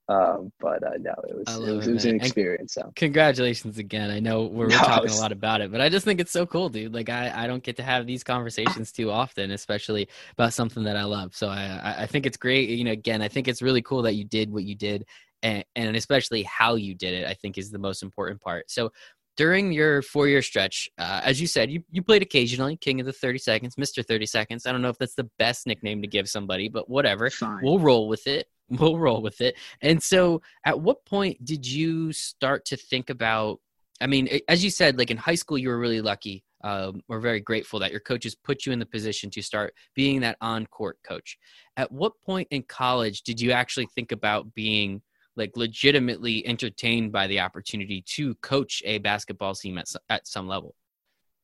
Um, 0.10 0.52
but 0.60 0.84
uh, 0.84 0.98
no, 1.00 1.14
it 1.30 1.36
was, 1.38 1.48
it 1.56 1.74
was, 1.74 1.88
it, 1.88 1.92
it 1.92 1.94
was 1.94 2.06
an 2.06 2.16
experience. 2.18 2.74
So 2.74 2.92
Congratulations 2.96 3.78
again. 3.78 4.12
I 4.12 4.20
know 4.20 4.44
we're, 4.44 4.66
we're 4.66 4.70
No, 4.70 4.78
talking 4.80 5.12
a 5.12 5.16
lot 5.16 5.32
about 5.32 5.62
it, 5.62 5.72
but 5.72 5.80
I 5.80 5.88
just 5.90 6.04
think 6.06 6.20
it's 6.20 6.32
so 6.32 6.46
cool, 6.46 6.68
dude. 6.70 6.94
Like 6.94 7.10
I, 7.10 7.32
I 7.34 7.48
don't 7.48 7.64
get 7.64 7.78
to 7.78 7.84
have 7.84 8.06
these 8.06 8.24
conversations 8.24 8.92
too 8.92 9.10
often, 9.10 9.52
especially 9.52 10.10
about 10.34 10.54
something 10.54 10.84
that 10.84 10.98
I 10.98 11.04
love. 11.06 11.36
So 11.36 11.48
I, 11.48 11.80
I- 11.82 12.02
I 12.04 12.06
think 12.08 12.26
it's 12.26 12.38
great. 12.38 12.70
You 12.70 12.84
know, 12.84 12.92
again, 12.92 13.22
I 13.22 13.30
think 13.30 13.48
it's 13.48 13.62
really 13.62 13.82
cool 13.82 14.02
that 14.02 14.16
you 14.16 14.26
did 14.26 14.52
what 14.52 14.64
you 14.64 14.76
did, 14.76 15.06
and, 15.44 15.64
and 15.76 15.96
especially 15.96 16.44
how 16.44 16.76
you 16.76 16.94
did 16.94 17.14
it. 17.14 17.26
I 17.28 17.34
think 17.34 17.58
is 17.58 17.72
the 17.72 17.80
most 17.80 18.04
important 18.04 18.42
part. 18.42 18.70
So 18.70 18.92
during 19.38 19.72
your 19.72 20.02
four-year 20.02 20.42
stretch, 20.42 20.90
uh, 20.98 21.22
as 21.24 21.40
you 21.40 21.48
said, 21.48 21.72
you 21.72 21.84
you 21.92 22.02
played 22.02 22.22
occasionally, 22.22 22.78
King 22.78 23.00
of 23.00 23.06
the 23.06 23.14
Thirty 23.14 23.40
Seconds, 23.40 23.78
Mister 23.78 24.04
Thirty 24.04 24.26
Seconds. 24.26 24.66
I 24.66 24.72
don't 24.72 24.82
know 24.82 24.90
if 24.90 24.98
that's 24.98 25.16
the 25.16 25.30
best 25.40 25.68
nickname 25.68 26.02
to 26.02 26.08
give 26.08 26.30
somebody, 26.30 26.68
but 26.70 26.90
whatever 26.90 27.30
fine. 27.30 27.60
we'll 27.64 27.80
roll 27.80 28.08
with 28.08 28.28
it 28.28 28.48
we'll 28.80 28.98
roll 28.98 29.22
with 29.22 29.42
it 29.42 29.56
and 29.82 30.02
so 30.02 30.42
at 30.66 30.80
what 30.80 31.06
point 31.06 31.44
did 31.44 31.68
you 31.68 32.14
start 32.14 32.64
to 32.64 32.78
think 32.78 33.10
about 33.10 33.60
i 34.00 34.08
mean 34.08 34.30
as 34.48 34.64
you 34.64 34.70
said 34.70 34.98
like 34.98 35.12
in 35.12 35.18
high 35.18 35.36
school 35.36 35.58
you 35.58 35.70
were 35.70 35.80
really 35.80 36.02
lucky 36.02 36.44
um, 36.64 37.02
we're 37.08 37.20
very 37.20 37.40
grateful 37.40 37.80
that 37.80 37.90
your 37.90 38.00
coaches 38.00 38.36
put 38.36 38.68
you 38.68 38.72
in 38.72 38.78
the 38.78 38.86
position 38.86 39.32
to 39.32 39.42
start 39.42 39.74
being 39.96 40.22
that 40.22 40.38
on-court 40.42 41.00
coach 41.04 41.38
at 41.76 41.92
what 41.92 42.14
point 42.24 42.48
in 42.52 42.64
college 42.64 43.24
did 43.24 43.42
you 43.42 43.52
actually 43.52 43.88
think 43.96 44.12
about 44.12 44.54
being 44.54 45.02
like 45.36 45.56
legitimately 45.56 46.46
entertained 46.46 47.12
by 47.12 47.28
the 47.28 47.40
opportunity 47.40 48.04
to 48.06 48.36
coach 48.36 48.82
a 48.86 48.98
basketball 49.00 49.54
team 49.56 49.78
at, 49.78 49.86
at 50.10 50.28
some 50.28 50.48
level 50.48 50.76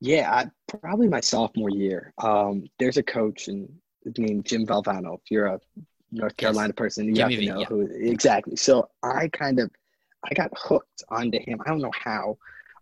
Yeah, 0.01 0.31
I, 0.31 0.77
probably 0.79 1.07
my 1.07 1.21
sophomore 1.21 1.69
year. 1.69 2.13
Um, 2.21 2.65
there's 2.79 2.97
a 2.97 3.03
coach 3.03 3.47
and 3.47 3.67
named 4.17 4.45
Jim 4.45 4.65
Valvano. 4.65 5.15
If 5.15 5.31
you're 5.31 5.47
a 5.47 5.59
North 6.11 6.33
Yes. 6.33 6.35
Carolina 6.37 6.73
person, 6.73 7.05
you 7.07 7.13
Jimmy 7.15 7.33
have 7.35 7.39
to 7.41 7.45
V, 7.45 7.51
know 7.51 7.59
yeah. 7.59 7.65
who 7.65 7.81
exactly. 7.91 8.55
So 8.55 8.89
I 9.03 9.27
kind 9.29 9.59
of, 9.59 9.69
I 10.29 10.33
got 10.33 10.51
hooked 10.55 11.03
onto 11.09 11.39
him. 11.39 11.59
I 11.65 11.69
don't 11.69 11.81
know 11.81 11.91
how. 11.93 12.37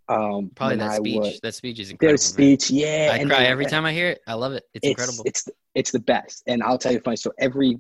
Um, 0.07 0.51
probably 0.55 0.77
that 0.77 0.91
I 0.91 0.97
speech 0.97 1.19
would- 1.19 1.39
that 1.41 1.55
speech 1.55 1.79
is 1.79 1.89
incredible 1.89 2.11
Their 2.11 2.17
speech, 2.17 2.69
yeah. 2.69 3.09
i 3.13 3.17
and 3.17 3.27
cry 3.29 3.39
then- 3.39 3.51
every 3.51 3.65
time 3.65 3.85
i 3.85 3.91
hear 3.91 4.09
it 4.09 4.21
i 4.27 4.35
love 4.35 4.53
it 4.53 4.63
it's, 4.75 4.83
it's 4.85 4.89
incredible 4.91 5.23
It's 5.25 5.49
it's 5.73 5.91
the 5.91 5.99
best, 5.99 6.43
and 6.45 6.61
I'll 6.61 6.77
tell 6.77 6.91
you 6.93 6.99
funny. 6.99 7.17
So 7.17 7.31
every 7.39 7.73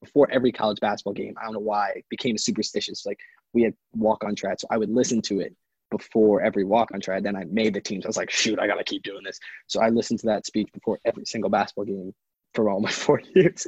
before 0.00 0.30
every 0.30 0.52
college 0.52 0.80
basketball 0.80 1.14
game. 1.14 1.34
I 1.40 1.44
don't 1.44 1.54
know 1.54 1.60
why 1.60 1.88
I 1.88 2.02
became 2.10 2.36
superstitious. 2.38 3.06
Like 3.06 3.18
we 3.52 3.62
had 3.62 3.74
walk 3.94 4.24
on 4.24 4.34
track, 4.34 4.60
so 4.60 4.66
I 4.70 4.76
would 4.76 4.90
listen 4.90 5.22
to 5.22 5.40
it 5.40 5.54
before 5.90 6.42
every 6.42 6.64
walk 6.64 6.90
on 6.92 7.00
try. 7.00 7.20
Then 7.20 7.36
I 7.36 7.44
made 7.44 7.74
the 7.74 7.80
teams. 7.80 8.04
I 8.04 8.08
was 8.08 8.16
like, 8.16 8.30
shoot, 8.30 8.58
I 8.58 8.66
gotta 8.66 8.84
keep 8.84 9.02
doing 9.02 9.22
this. 9.24 9.38
So 9.66 9.80
I 9.80 9.88
listened 9.88 10.20
to 10.20 10.26
that 10.26 10.46
speech 10.46 10.68
before 10.72 10.98
every 11.04 11.24
single 11.24 11.50
basketball 11.50 11.84
game 11.84 12.12
for 12.54 12.70
all 12.70 12.80
my 12.80 12.90
four 13.04 13.20
years. 13.34 13.66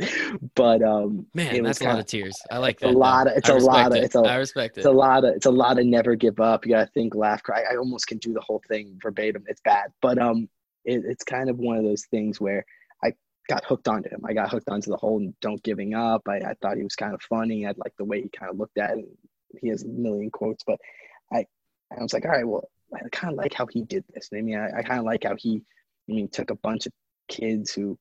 But 0.55 0.83
um 0.83 1.27
man, 1.35 1.63
that's 1.63 1.81
a 1.81 1.85
lot 1.85 1.99
of 2.01 2.07
tears. 2.07 2.41
I 2.51 2.59
like 2.59 2.81
that. 2.81 2.89
A 2.89 2.91
lot 2.91 3.29
of 3.29 3.37
it's 3.37 3.49
a 3.49 3.55
lot 3.55 3.93
of 3.93 3.99
it. 3.99 4.05
it's 4.05 4.17
a 4.17 4.21
I 4.21 4.37
respect 4.37 4.79
it. 4.79 4.81
It's 4.81 4.87
a 4.87 4.91
lot 4.91 5.25
of 5.25 5.35
it's 5.37 5.47
a 5.47 5.51
lot 5.51 5.79
of 5.79 5.87
never 5.87 6.17
give 6.17 6.41
up. 6.41 6.67
You 6.67 6.73
gotta 6.73 6.91
think, 6.93 7.15
laugh, 7.15 7.43
cry. 7.43 7.63
I 7.71 7.77
almost 7.77 8.07
can 8.07 8.19
do 8.19 8.33
the 8.33 8.41
whole 8.41 8.63
thing 8.69 8.99
verbatim. 9.01 9.45
It's 9.47 9.61
bad. 9.61 9.93
But 10.03 10.19
um 10.19 10.49
it, 10.85 11.03
it's 11.05 11.23
kind 11.23 11.51
of 11.51 11.59
one 11.59 11.77
of 11.77 11.85
those 11.85 12.07
things 12.07 12.41
where 12.41 12.65
got 13.49 13.65
hooked 13.65 13.89
onto 13.89 14.11
him. 14.11 14.23
I 14.25 14.35
got 14.35 14.51
hooked 14.51 14.69
onto 14.69 14.91
the 14.91 14.97
whole 14.97 15.33
don't 15.41 15.63
giving 15.63 15.95
up. 15.95 16.23
I, 16.29 16.37
I 16.37 16.55
thought 16.61 16.77
he 16.77 16.83
was 16.83 16.97
kind 16.97 17.15
of 17.15 17.23
funny. 17.23 17.67
I 17.67 17.73
like 17.77 17.95
the 17.97 18.05
way 18.05 18.23
he 18.23 18.29
kind 18.29 18.51
of 18.51 18.59
looked 18.59 18.79
at 18.79 18.99
it. 18.99 19.07
He 19.61 19.69
has 19.69 19.83
a 19.85 19.89
million 19.89 20.31
quotes, 20.31 20.63
but 20.65 20.79
I 21.33 21.47
I 21.91 22.03
was 22.03 22.13
like, 22.13 22.25
all 22.25 22.31
right, 22.33 22.47
well, 22.47 22.69
I 22.95 23.01
kind 23.11 23.33
of 23.33 23.39
like 23.39 23.55
how 23.55 23.67
he 23.67 23.83
did 23.83 24.05
this. 24.13 24.29
I 24.35 24.41
mean, 24.41 24.59
I, 24.59 24.79
I 24.79 24.83
kind 24.83 24.99
of 24.99 25.07
like 25.07 25.25
how 25.25 25.37
he, 25.37 25.63
I 26.09 26.13
mean, 26.13 26.29
took 26.29 26.51
a 26.51 26.57
bunch 26.57 26.87
of 26.87 26.93
kids 27.29 27.73
who 27.73 27.99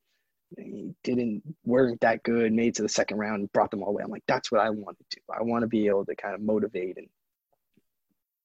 didn't 1.04 1.44
weren't 1.66 2.02
that 2.02 2.24
good, 2.24 2.54
made 2.54 2.76
to 2.76 2.82
the 2.82 2.90
second 2.90 3.18
round, 3.18 3.40
and 3.40 3.52
brought 3.52 3.72
them 3.72 3.84
all 3.84 3.94
way. 3.94 4.04
I'm 4.04 4.12
like, 4.12 4.24
that's 4.28 4.52
what 4.52 4.62
I 4.62 4.70
want 4.70 4.98
to 4.98 5.06
do. 5.12 5.22
I 5.34 5.44
want 5.44 5.64
to 5.64 5.68
be 5.68 5.88
able 5.88 6.06
to 6.06 6.16
kind 6.16 6.36
of 6.36 6.42
motivate 6.42 6.98
and 6.98 7.08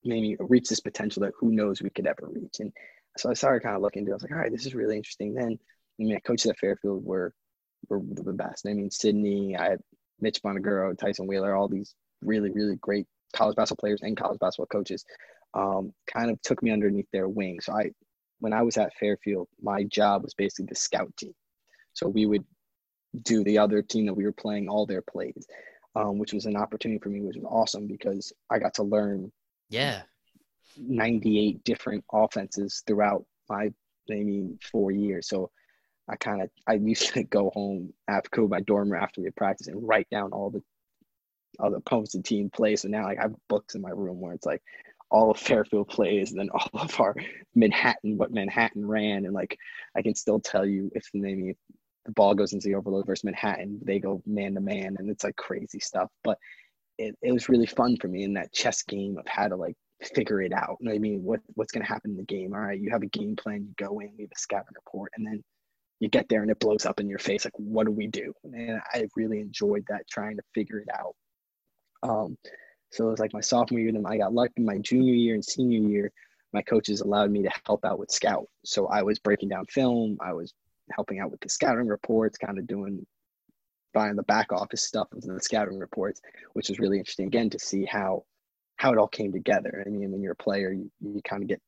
maybe 0.05 0.37
reach 0.41 0.69
this 0.69 0.81
potential 0.81 1.23
that 1.23 1.33
who 1.39 1.53
knows 1.53 1.81
we 1.81 1.91
could 1.91 2.07
ever 2.07 2.29
reach. 2.29 2.57
And 2.59 2.73
so 3.17 3.31
I 3.31 3.35
started 3.35 3.63
kind 3.63 3.77
of 3.77 3.83
looking 3.83 4.01
into. 4.01 4.11
It. 4.11 4.15
I 4.15 4.17
was 4.17 4.23
like, 4.23 4.33
all 4.33 4.39
right, 4.39 4.51
this 4.51 4.67
is 4.67 4.75
really 4.75 4.97
interesting. 4.97 5.35
Then, 5.35 5.59
I 6.01 6.05
mean, 6.05 6.19
coaches 6.25 6.51
at 6.51 6.59
Fairfield 6.59 7.05
were 7.05 7.33
were 7.89 8.01
the 8.01 8.33
best. 8.33 8.67
I 8.67 8.75
mean, 8.75 8.91
Sydney, 8.91 9.57
I 9.57 9.71
had 9.71 9.81
Mitch 10.21 10.43
Buonaguro, 10.43 10.97
Tyson 10.97 11.27
Wheeler, 11.27 11.55
all 11.55 11.69
these 11.69 11.95
really, 12.23 12.51
really 12.51 12.77
great 12.77 13.07
college 13.35 13.57
basketball 13.57 13.83
players 13.83 14.03
and 14.03 14.17
college 14.17 14.39
basketball 14.39 14.67
coaches 14.67 15.05
um, 15.55 15.93
kind 16.07 16.31
of 16.31 16.41
took 16.43 16.63
me 16.63 16.71
underneath 16.71 17.09
their 17.13 17.29
wing. 17.29 17.61
So 17.61 17.73
I, 17.73 17.91
when 18.39 18.53
I 18.53 18.63
was 18.63 18.77
at 18.77 18.95
Fairfield, 18.95 19.49
my 19.61 19.85
job 19.85 20.23
was 20.23 20.35
basically 20.35 20.67
the 20.67 20.75
scout 20.75 21.13
team. 21.17 21.35
So 21.93 22.09
we 22.09 22.27
would 22.27 22.45
do 23.23 23.45
the 23.45 23.59
other 23.59 23.83
team 23.83 24.07
that 24.07 24.15
we 24.15 24.25
were 24.25 24.33
playing 24.33 24.69
all 24.69 24.87
their 24.87 25.03
plays, 25.03 25.47
um, 25.95 26.19
which 26.19 26.33
was 26.33 26.47
an 26.47 26.57
opportunity 26.57 26.99
for 26.99 27.11
me, 27.11 27.21
which 27.21 27.37
was 27.37 27.45
awesome 27.49 27.87
because 27.87 28.33
I 28.51 28.59
got 28.59 28.75
to 28.75 28.83
learn. 28.83 29.31
Yeah. 29.69 30.03
98 30.79 31.63
different 31.65 32.05
offenses 32.13 32.83
throughout 32.87 33.25
my 33.49 33.71
maybe 34.09 34.57
four 34.71 34.91
years. 34.91 35.29
So 35.29 35.51
I 36.13 36.17
kind 36.17 36.43
of 36.43 36.51
I 36.67 36.75
used 36.75 37.15
to 37.15 37.23
go 37.39 37.51
home 37.51 37.93
after 38.07 38.29
go 38.31 38.49
my 38.49 38.61
dorm 38.61 38.95
after 38.95 39.23
we 39.23 39.31
practice 39.31 39.69
and 39.69 39.87
write 39.87 40.09
down 40.11 40.33
all 40.33 40.51
the 40.51 40.63
other 41.59 41.77
opposing 41.77 42.23
team 42.23 42.51
plays. 42.51 42.83
So 42.83 42.89
now 42.89 43.05
like, 43.05 43.19
I 43.19 43.23
have 43.23 43.35
books 43.49 43.75
in 43.75 43.83
my 43.83 43.91
room 43.91 44.21
where 44.21 44.35
it's 44.35 44.47
like 44.47 44.63
all 45.11 45.31
of 45.31 45.39
Fairfield 45.39 45.89
plays 45.89 46.31
and 46.31 46.41
then 46.41 46.51
all 46.55 46.69
of 46.75 46.99
our 47.01 47.15
Manhattan, 47.55 48.17
what 48.17 48.33
Manhattan 48.33 48.87
ran. 48.87 49.25
And 49.25 49.35
like, 49.35 49.59
I 49.97 50.03
can 50.03 50.15
still 50.15 50.41
tell 50.41 50.67
you 50.67 50.91
if 50.95 51.09
maybe 51.15 51.57
the 52.05 52.13
ball 52.13 52.35
goes 52.35 52.53
into 52.53 52.69
the 52.69 52.75
overload 52.75 53.07
versus 53.07 53.25
Manhattan, 53.25 53.81
they 53.83 53.99
go 53.99 54.23
man 54.27 54.55
to 54.55 54.61
man 54.61 54.97
and 54.99 55.11
it's 55.11 55.25
like 55.25 55.37
crazy 55.37 55.81
stuff. 55.81 56.11
But 56.25 56.39
it, 56.99 57.17
it 57.23 57.33
was 57.33 57.49
really 57.49 57.67
fun 57.67 57.97
for 57.97 58.09
me 58.09 58.25
in 58.25 58.35
that 58.35 58.53
chess 58.53 58.83
game 58.83 59.17
of 59.19 59.27
how 59.27 59.49
to 59.49 59.57
like 59.57 59.77
figure 60.15 60.43
it 60.43 60.53
out. 60.53 60.77
You 60.81 60.87
know 60.87 60.91
what 60.93 60.97
I 60.97 61.01
mean? 61.01 61.23
What, 61.23 61.41
what's 61.55 61.73
going 61.73 61.85
to 61.85 61.93
happen 61.93 62.13
in 62.13 62.17
the 62.17 62.25
game? 62.25 62.53
All 62.55 62.61
right, 62.61 62.79
you 62.79 62.91
have 62.91 63.03
a 63.03 63.07
game 63.07 63.37
plan, 63.37 63.67
you 63.69 63.75
go 63.77 64.01
in, 64.01 64.11
we 64.17 64.25
have 64.25 64.33
a 64.35 64.39
scouting 64.39 64.75
report, 64.75 65.13
and 65.17 65.27
then 65.27 65.43
you 66.03 66.09
get 66.09 66.29
there 66.29 66.43
and 66.43 66.51
it 66.51 66.59
blows 66.59 66.85
up 66.85 66.99
in 66.99 67.09
your 67.09 67.21
face. 67.21 67.45
Like, 67.45 67.57
what 67.57 67.87
do 67.87 67.93
we 67.93 68.09
do? 68.09 68.35
And 68.43 68.81
I 68.93 69.07
really 69.15 69.39
enjoyed 69.39 69.85
that 69.89 70.09
trying 70.11 70.37
to 70.37 70.43
figure 70.53 70.81
it 70.81 70.89
out. 70.93 71.15
Um, 72.03 72.37
so 72.91 73.07
it 73.07 73.11
was 73.13 73.21
like 73.21 73.33
my 73.33 73.41
sophomore 73.41 73.79
year. 73.79 73.93
Then 73.93 74.05
I 74.05 74.19
got 74.19 74.35
lucky 74.35 74.55
in 74.57 74.65
my 74.65 74.79
junior 74.79 75.15
year 75.15 75.35
and 75.35 75.45
senior 75.45 75.79
year. 75.89 76.11
My 76.53 76.61
coaches 76.61 77.03
allowed 77.03 77.31
me 77.31 77.45
to 77.45 77.51
help 77.67 77.85
out 77.85 78.01
with 78.01 78.11
scout. 78.11 78.49
So 78.65 78.89
I 78.89 79.03
was 79.03 79.21
breaking 79.21 79.51
down 79.51 79.65
film. 79.67 80.19
I 80.21 80.33
was 80.33 80.53
helping 80.91 81.21
out 81.21 81.31
with 81.31 81.39
the 81.39 81.49
scouting 81.49 81.87
reports, 81.87 82.37
kind 82.37 82.59
of 82.59 82.67
doing 82.67 83.07
buying 83.95 84.17
the 84.17 84.25
back 84.25 84.53
office 84.53 84.83
stuff 84.83 85.07
of 85.13 85.21
the 85.21 85.39
scouting 85.41 85.79
reports, 85.79 86.21
which 86.55 86.69
was 86.69 86.81
really 86.81 86.99
interesting 86.99 87.29
again 87.29 87.49
to 87.51 87.61
see 87.61 87.85
how 87.85 88.25
how 88.75 88.93
it 88.93 88.99
all 88.99 89.07
came 89.07 89.31
together. 89.31 89.85
I 89.87 89.89
mean, 89.89 90.11
when 90.11 90.21
you're 90.21 90.33
a 90.33 90.37
player, 90.37 90.73
you, 90.73 90.91
you 91.01 91.21
kind 91.23 91.45
of 91.45 91.49
get 91.49 91.63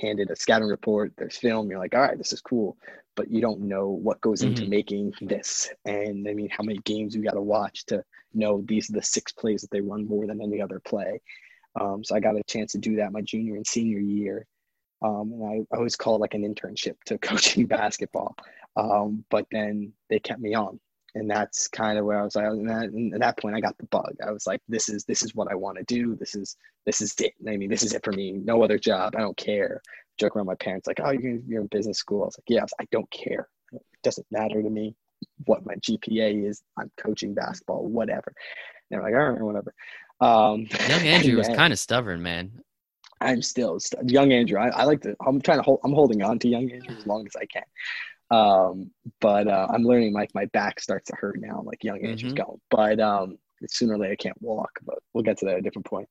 handed 0.00 0.30
a 0.30 0.36
scouting 0.36 0.68
report, 0.68 1.12
there's 1.16 1.36
film, 1.36 1.70
you're 1.70 1.78
like, 1.78 1.94
all 1.94 2.02
right, 2.02 2.18
this 2.18 2.32
is 2.32 2.40
cool, 2.40 2.76
but 3.16 3.30
you 3.30 3.40
don't 3.40 3.60
know 3.60 3.88
what 3.88 4.20
goes 4.20 4.42
into 4.42 4.62
mm-hmm. 4.62 4.70
making 4.70 5.12
this. 5.20 5.70
And 5.84 6.26
I 6.28 6.34
mean, 6.34 6.48
how 6.48 6.62
many 6.62 6.78
games 6.78 7.14
you 7.14 7.22
got 7.22 7.32
to 7.32 7.42
watch 7.42 7.86
to 7.86 8.04
know 8.32 8.62
these 8.66 8.90
are 8.90 8.94
the 8.94 9.02
six 9.02 9.32
plays 9.32 9.62
that 9.62 9.70
they 9.70 9.80
run 9.80 10.06
more 10.06 10.26
than 10.26 10.40
any 10.40 10.60
other 10.60 10.80
play. 10.80 11.20
Um, 11.80 12.02
so 12.04 12.14
I 12.14 12.20
got 12.20 12.36
a 12.36 12.42
chance 12.44 12.72
to 12.72 12.78
do 12.78 12.96
that 12.96 13.12
my 13.12 13.22
junior 13.22 13.56
and 13.56 13.66
senior 13.66 13.98
year. 13.98 14.46
Um, 15.02 15.32
and 15.32 15.44
I, 15.44 15.74
I 15.74 15.78
always 15.78 15.96
call 15.96 16.16
it 16.16 16.20
like 16.20 16.34
an 16.34 16.42
internship 16.42 16.96
to 17.06 17.18
coaching 17.18 17.66
basketball. 17.66 18.36
Um, 18.76 19.24
but 19.30 19.46
then 19.50 19.92
they 20.08 20.18
kept 20.18 20.40
me 20.40 20.54
on 20.54 20.78
and 21.14 21.30
that's 21.30 21.68
kind 21.68 21.98
of 21.98 22.04
where 22.04 22.20
I 22.20 22.22
was 22.22 22.36
like, 22.36 22.46
and, 22.46 22.68
that, 22.68 22.84
and 22.84 23.14
at 23.14 23.20
that 23.20 23.38
point, 23.38 23.56
I 23.56 23.60
got 23.60 23.76
the 23.78 23.86
bug. 23.86 24.14
I 24.26 24.30
was 24.30 24.46
like, 24.46 24.60
this 24.68 24.88
is 24.88 25.04
this 25.04 25.22
is 25.22 25.34
what 25.34 25.50
I 25.50 25.54
want 25.54 25.78
to 25.78 25.84
do. 25.84 26.16
This 26.16 26.34
is 26.34 26.56
this 26.86 27.00
is 27.00 27.14
it. 27.20 27.34
I 27.46 27.56
mean, 27.56 27.70
this 27.70 27.82
is 27.82 27.94
it 27.94 28.04
for 28.04 28.12
me. 28.12 28.32
No 28.32 28.62
other 28.62 28.78
job. 28.78 29.14
I 29.16 29.20
don't 29.20 29.36
care. 29.36 29.82
Joke 30.18 30.36
around 30.36 30.46
my 30.46 30.54
parents 30.56 30.86
like, 30.86 31.00
oh, 31.02 31.10
you're 31.10 31.38
you're 31.46 31.62
in 31.62 31.66
business 31.68 31.98
school. 31.98 32.22
I 32.22 32.26
was 32.26 32.38
like, 32.38 32.48
yes, 32.48 32.70
I 32.80 32.86
don't 32.92 33.10
care. 33.10 33.48
It 33.72 33.82
doesn't 34.02 34.26
matter 34.30 34.62
to 34.62 34.70
me 34.70 34.94
what 35.46 35.66
my 35.66 35.74
GPA 35.76 36.48
is. 36.48 36.62
I'm 36.78 36.90
coaching 36.96 37.34
basketball, 37.34 37.86
whatever. 37.86 38.32
And 38.90 38.90
they're 38.90 39.02
like, 39.02 39.14
all 39.14 39.30
right, 39.30 39.40
whatever. 39.40 39.74
Um, 40.20 40.66
young 40.88 41.06
Andrew 41.06 41.36
was 41.38 41.48
kind 41.48 41.72
of 41.72 41.78
stubborn, 41.78 42.22
man. 42.22 42.52
I'm 43.20 43.42
still 43.42 43.78
young 44.06 44.32
Andrew. 44.32 44.58
I, 44.58 44.68
I 44.68 44.84
like 44.84 45.02
to. 45.02 45.14
I'm 45.26 45.40
trying 45.40 45.58
to 45.58 45.62
hold. 45.62 45.80
I'm 45.84 45.92
holding 45.92 46.22
on 46.22 46.38
to 46.38 46.48
young 46.48 46.70
Andrew 46.70 46.96
as 46.96 47.06
long 47.06 47.26
as 47.26 47.36
I 47.36 47.44
can. 47.46 47.64
Um, 48.30 48.90
but 49.20 49.48
uh, 49.48 49.66
I'm 49.70 49.82
learning 49.82 50.12
like 50.12 50.30
my 50.34 50.46
back 50.46 50.80
starts 50.80 51.10
to 51.10 51.16
hurt 51.16 51.40
now. 51.40 51.62
like 51.64 51.82
young 51.82 52.04
age 52.04 52.22
mm-hmm. 52.22 52.34
going, 52.34 52.60
but 52.70 53.00
um, 53.00 53.38
sooner 53.68 53.94
or 53.94 53.98
later 53.98 54.12
I 54.12 54.16
can't 54.16 54.40
walk. 54.40 54.78
But 54.82 54.98
we'll 55.12 55.24
get 55.24 55.38
to 55.38 55.46
that 55.46 55.54
at 55.54 55.58
a 55.58 55.62
different 55.62 55.86
point. 55.86 56.08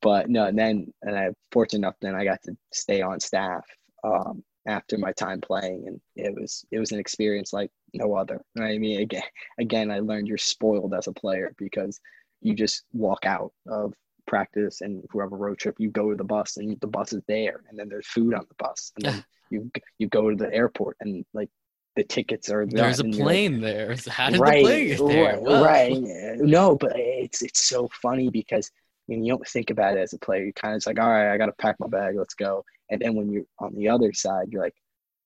But 0.00 0.28
no, 0.28 0.46
and 0.46 0.58
then 0.58 0.92
and 1.02 1.16
I 1.16 1.30
fortunate 1.52 1.80
enough 1.80 1.94
then 2.00 2.14
I 2.14 2.24
got 2.24 2.42
to 2.44 2.56
stay 2.72 3.02
on 3.02 3.20
staff 3.20 3.64
um, 4.02 4.42
after 4.66 4.98
my 4.98 5.12
time 5.12 5.40
playing, 5.40 5.84
and 5.86 6.00
it 6.16 6.34
was 6.34 6.64
it 6.70 6.78
was 6.78 6.92
an 6.92 6.98
experience 6.98 7.52
like 7.52 7.70
no 7.92 8.14
other. 8.14 8.40
I 8.58 8.78
mean, 8.78 9.00
again, 9.00 9.22
again, 9.58 9.90
I 9.90 10.00
learned 10.00 10.28
you're 10.28 10.38
spoiled 10.38 10.94
as 10.94 11.06
a 11.06 11.12
player 11.12 11.54
because 11.58 12.00
you 12.40 12.54
just 12.54 12.84
walk 12.92 13.24
out 13.24 13.52
of 13.68 13.94
practice 14.26 14.80
and 14.80 15.04
if 15.04 15.14
we 15.14 15.20
have 15.20 15.32
a 15.32 15.36
road 15.36 15.58
trip, 15.58 15.76
you 15.78 15.90
go 15.90 16.10
to 16.10 16.16
the 16.16 16.24
bus 16.24 16.56
and 16.56 16.80
the 16.80 16.86
bus 16.86 17.12
is 17.12 17.22
there, 17.28 17.62
and 17.68 17.78
then 17.78 17.88
there's 17.88 18.06
food 18.06 18.34
on 18.34 18.46
the 18.48 18.54
bus, 18.64 18.92
and 18.96 19.04
then 19.04 19.24
you 19.52 19.70
you 19.98 20.08
go 20.08 20.30
to 20.30 20.36
the 20.36 20.52
airport 20.52 20.96
and 21.00 21.24
like 21.32 21.48
the 21.94 22.04
tickets 22.04 22.48
are 22.50 22.66
there's 22.66 23.00
a 23.00 23.04
plane 23.04 23.60
like, 23.60 23.60
there. 23.60 23.96
How 24.08 24.30
did 24.30 24.40
right, 24.40 24.56
the 24.56 24.62
plane 24.62 24.88
get 24.88 25.06
there? 25.06 25.40
Right, 25.40 25.92
right. 25.92 26.38
No, 26.38 26.76
but 26.76 26.92
it's 26.96 27.42
it's 27.42 27.64
so 27.66 27.88
funny 28.00 28.30
because 28.30 28.70
I 29.08 29.12
mean 29.12 29.24
you 29.24 29.32
don't 29.32 29.46
think 29.46 29.70
about 29.70 29.96
it 29.96 30.00
as 30.00 30.12
a 30.12 30.18
player. 30.18 30.44
You're 30.44 30.52
kind 30.52 30.72
of 30.72 30.78
it's 30.78 30.86
like, 30.86 30.98
all 30.98 31.08
right, 31.08 31.32
I 31.32 31.36
got 31.36 31.46
to 31.46 31.52
pack 31.52 31.76
my 31.78 31.88
bag, 31.88 32.16
let's 32.16 32.34
go. 32.34 32.64
And 32.90 33.00
then 33.00 33.14
when 33.14 33.30
you're 33.30 33.44
on 33.58 33.74
the 33.74 33.88
other 33.88 34.12
side, 34.12 34.48
you're 34.50 34.62
like, 34.62 34.74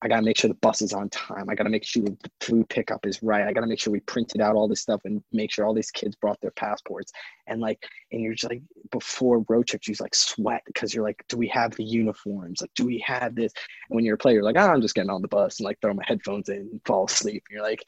I 0.02 0.08
gotta 0.08 0.22
make 0.22 0.36
sure 0.36 0.48
the 0.48 0.54
bus 0.54 0.82
is 0.82 0.92
on 0.92 1.08
time. 1.08 1.48
I 1.48 1.54
gotta 1.54 1.70
make 1.70 1.84
sure 1.84 2.02
the 2.02 2.16
food 2.40 2.68
pickup 2.68 3.06
is 3.06 3.22
right. 3.22 3.46
I 3.46 3.52
gotta 3.52 3.66
make 3.66 3.80
sure 3.80 3.92
we 3.92 4.00
printed 4.00 4.40
out 4.40 4.54
all 4.54 4.68
this 4.68 4.82
stuff 4.82 5.00
and 5.04 5.22
make 5.32 5.50
sure 5.50 5.64
all 5.64 5.74
these 5.74 5.90
kids 5.90 6.16
brought 6.16 6.40
their 6.40 6.50
passports. 6.50 7.12
And 7.46 7.60
like, 7.60 7.82
and 8.12 8.20
you're 8.20 8.34
just 8.34 8.50
like, 8.50 8.62
before 8.90 9.44
road 9.48 9.66
trips, 9.66 9.88
you 9.88 9.92
just 9.92 10.02
like 10.02 10.14
sweat 10.14 10.62
because 10.66 10.94
you're 10.94 11.04
like, 11.04 11.24
do 11.28 11.38
we 11.38 11.48
have 11.48 11.74
the 11.76 11.84
uniforms? 11.84 12.60
Like, 12.60 12.74
do 12.74 12.84
we 12.84 13.02
have 13.06 13.34
this? 13.34 13.52
And 13.88 13.96
when 13.96 14.04
you're 14.04 14.16
a 14.16 14.18
player, 14.18 14.34
you're 14.34 14.42
like, 14.42 14.56
oh, 14.58 14.68
I'm 14.70 14.82
just 14.82 14.94
getting 14.94 15.10
on 15.10 15.22
the 15.22 15.28
bus 15.28 15.60
and 15.60 15.64
like 15.64 15.80
throw 15.80 15.94
my 15.94 16.04
headphones 16.06 16.50
in 16.50 16.56
and 16.56 16.80
fall 16.84 17.06
asleep. 17.06 17.44
And 17.48 17.56
you're 17.56 17.66
like, 17.66 17.82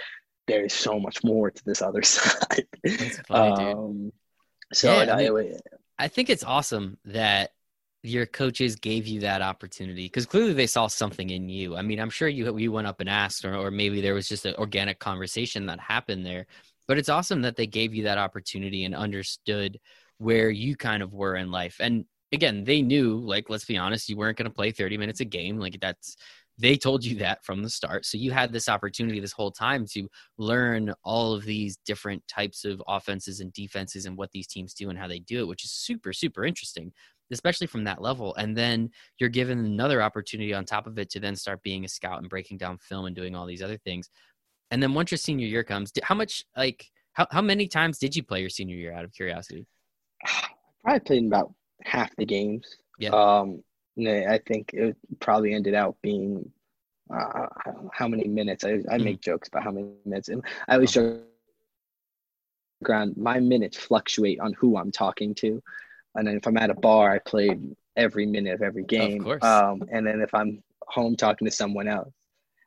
there's 0.46 0.72
so 0.72 0.98
much 0.98 1.22
more 1.22 1.50
to 1.50 1.64
this 1.64 1.82
other 1.82 2.02
side. 2.02 2.66
That's 2.82 3.18
funny, 3.18 3.72
um, 3.72 4.02
dude. 4.04 4.12
So 4.72 5.02
yeah, 5.02 5.14
I, 5.14 5.30
mean, 5.30 5.58
I 5.98 6.08
think 6.08 6.30
it's 6.30 6.44
awesome 6.44 6.98
that 7.06 7.52
your 8.02 8.26
coaches 8.26 8.76
gave 8.76 9.06
you 9.06 9.20
that 9.20 9.42
opportunity 9.42 10.06
because 10.06 10.26
clearly 10.26 10.52
they 10.52 10.66
saw 10.66 10.86
something 10.86 11.30
in 11.30 11.48
you. 11.48 11.76
I 11.76 11.82
mean, 11.82 11.98
I'm 11.98 12.10
sure 12.10 12.28
you 12.28 12.56
you 12.56 12.70
went 12.70 12.86
up 12.86 13.00
and 13.00 13.08
asked, 13.08 13.44
or, 13.44 13.54
or 13.54 13.70
maybe 13.70 14.00
there 14.00 14.14
was 14.14 14.28
just 14.28 14.46
an 14.46 14.54
organic 14.56 14.98
conversation 14.98 15.66
that 15.66 15.80
happened 15.80 16.24
there. 16.24 16.46
But 16.86 16.98
it's 16.98 17.08
awesome 17.08 17.42
that 17.42 17.56
they 17.56 17.66
gave 17.66 17.94
you 17.94 18.04
that 18.04 18.18
opportunity 18.18 18.84
and 18.84 18.94
understood 18.94 19.78
where 20.18 20.50
you 20.50 20.76
kind 20.76 21.02
of 21.02 21.12
were 21.12 21.36
in 21.36 21.50
life. 21.50 21.76
And 21.80 22.04
again, 22.32 22.64
they 22.64 22.82
knew, 22.82 23.18
like, 23.18 23.50
let's 23.50 23.64
be 23.64 23.76
honest, 23.76 24.08
you 24.08 24.16
weren't 24.16 24.38
going 24.38 24.50
to 24.50 24.54
play 24.54 24.70
30 24.70 24.96
minutes 24.96 25.20
a 25.20 25.24
game. 25.24 25.58
Like 25.58 25.78
that's 25.80 26.16
they 26.58 26.76
told 26.76 27.04
you 27.04 27.16
that 27.16 27.44
from 27.44 27.62
the 27.62 27.70
start. 27.70 28.04
So 28.04 28.18
you 28.18 28.32
had 28.32 28.52
this 28.52 28.68
opportunity 28.68 29.20
this 29.20 29.32
whole 29.32 29.52
time 29.52 29.86
to 29.92 30.08
learn 30.38 30.92
all 31.04 31.32
of 31.32 31.44
these 31.44 31.78
different 31.86 32.26
types 32.26 32.64
of 32.64 32.82
offenses 32.88 33.40
and 33.40 33.52
defenses 33.52 34.06
and 34.06 34.16
what 34.16 34.32
these 34.32 34.48
teams 34.48 34.74
do 34.74 34.90
and 34.90 34.98
how 34.98 35.06
they 35.06 35.20
do 35.20 35.40
it, 35.40 35.46
which 35.46 35.64
is 35.64 35.70
super, 35.70 36.12
super 36.12 36.44
interesting 36.44 36.92
especially 37.30 37.66
from 37.66 37.84
that 37.84 38.00
level. 38.00 38.34
And 38.36 38.56
then 38.56 38.90
you're 39.18 39.28
given 39.28 39.58
another 39.58 40.02
opportunity 40.02 40.54
on 40.54 40.64
top 40.64 40.86
of 40.86 40.98
it 40.98 41.10
to 41.10 41.20
then 41.20 41.36
start 41.36 41.62
being 41.62 41.84
a 41.84 41.88
scout 41.88 42.20
and 42.20 42.28
breaking 42.28 42.58
down 42.58 42.78
film 42.78 43.06
and 43.06 43.16
doing 43.16 43.34
all 43.34 43.46
these 43.46 43.62
other 43.62 43.78
things. 43.78 44.08
And 44.70 44.82
then 44.82 44.94
once 44.94 45.10
your 45.10 45.18
senior 45.18 45.46
year 45.46 45.64
comes, 45.64 45.92
how 46.02 46.14
much 46.14 46.44
like 46.56 46.86
How 47.18 47.26
how 47.30 47.42
many 47.42 47.66
times 47.66 47.98
did 47.98 48.14
you 48.14 48.22
play 48.22 48.40
your 48.40 48.50
senior 48.50 48.76
year? 48.76 48.92
Out 48.92 49.04
of 49.04 49.12
curiosity. 49.12 49.66
Probably 50.84 51.00
played 51.00 51.18
in 51.18 51.26
about 51.26 51.52
half 51.82 52.14
the 52.16 52.24
games. 52.24 52.66
Yeah. 52.98 53.10
Um, 53.10 53.62
I 53.98 54.40
think 54.46 54.70
it 54.74 54.96
probably 55.18 55.52
ended 55.54 55.74
out 55.74 55.96
being 56.02 56.48
uh, 57.12 57.46
how 57.92 58.06
many 58.06 58.28
minutes. 58.28 58.64
I, 58.64 58.68
I 58.68 58.74
mm-hmm. 58.74 59.04
make 59.04 59.20
jokes 59.20 59.48
about 59.48 59.64
how 59.64 59.72
many 59.72 59.88
minutes, 60.04 60.28
and 60.28 60.42
I 60.68 60.74
always 60.74 60.96
oh. 60.96 61.00
joke 61.00 62.88
around. 62.88 63.16
My 63.16 63.40
minutes 63.40 63.76
fluctuate 63.76 64.38
on 64.38 64.52
who 64.52 64.76
I'm 64.76 64.92
talking 64.92 65.34
to, 65.36 65.60
and 66.14 66.26
then 66.26 66.36
if 66.36 66.46
I'm 66.46 66.56
at 66.56 66.70
a 66.70 66.74
bar, 66.74 67.10
I 67.10 67.18
played 67.18 67.60
every 67.96 68.26
minute 68.26 68.54
of 68.54 68.62
every 68.62 68.84
game. 68.84 69.18
Of 69.18 69.24
course. 69.24 69.44
Um, 69.44 69.82
and 69.92 70.06
then 70.06 70.20
if 70.20 70.34
I'm 70.34 70.62
home 70.86 71.16
talking 71.16 71.46
to 71.46 71.50
someone 71.50 71.88
else, 71.88 72.12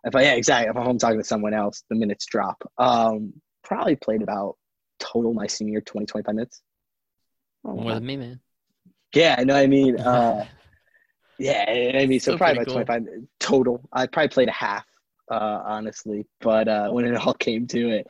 if 0.04 0.16
I 0.16 0.24
yeah 0.24 0.34
exactly 0.34 0.70
if 0.70 0.76
I'm 0.76 0.84
home 0.84 0.98
talking 0.98 1.20
to 1.20 1.24
someone 1.24 1.54
else, 1.54 1.84
the 1.90 1.96
minutes 1.96 2.26
drop. 2.26 2.62
Um, 2.78 3.34
probably 3.64 3.96
played 3.96 4.22
about 4.22 4.58
total 5.00 5.34
my 5.34 5.48
senior 5.48 5.82
20 5.82 6.06
25 6.06 6.36
minutes. 6.36 6.62
Oh, 7.64 7.76
More 7.76 7.94
than 7.94 8.06
me, 8.06 8.18
man. 8.18 8.40
Yeah, 9.14 9.36
I 9.38 9.44
know. 9.44 9.56
I 9.56 9.68
mean, 9.68 10.00
uh, 10.00 10.46
yeah, 11.38 11.66
I 11.68 12.06
mean, 12.06 12.20
so, 12.20 12.32
so 12.32 12.38
probably 12.38 12.64
about 12.64 12.68
cool. 12.68 12.86
25 12.86 13.28
total. 13.40 13.90
I 13.92 14.08
probably 14.08 14.30
played 14.30 14.50
a 14.50 14.54
half, 14.54 14.86
uh, 15.30 15.62
honestly, 15.66 16.26
but 16.40 16.68
uh, 16.68 16.90
when 16.90 17.06
it 17.06 17.16
all 17.16 17.34
came 17.48 17.68
to 17.68 17.90
it, 17.90 18.08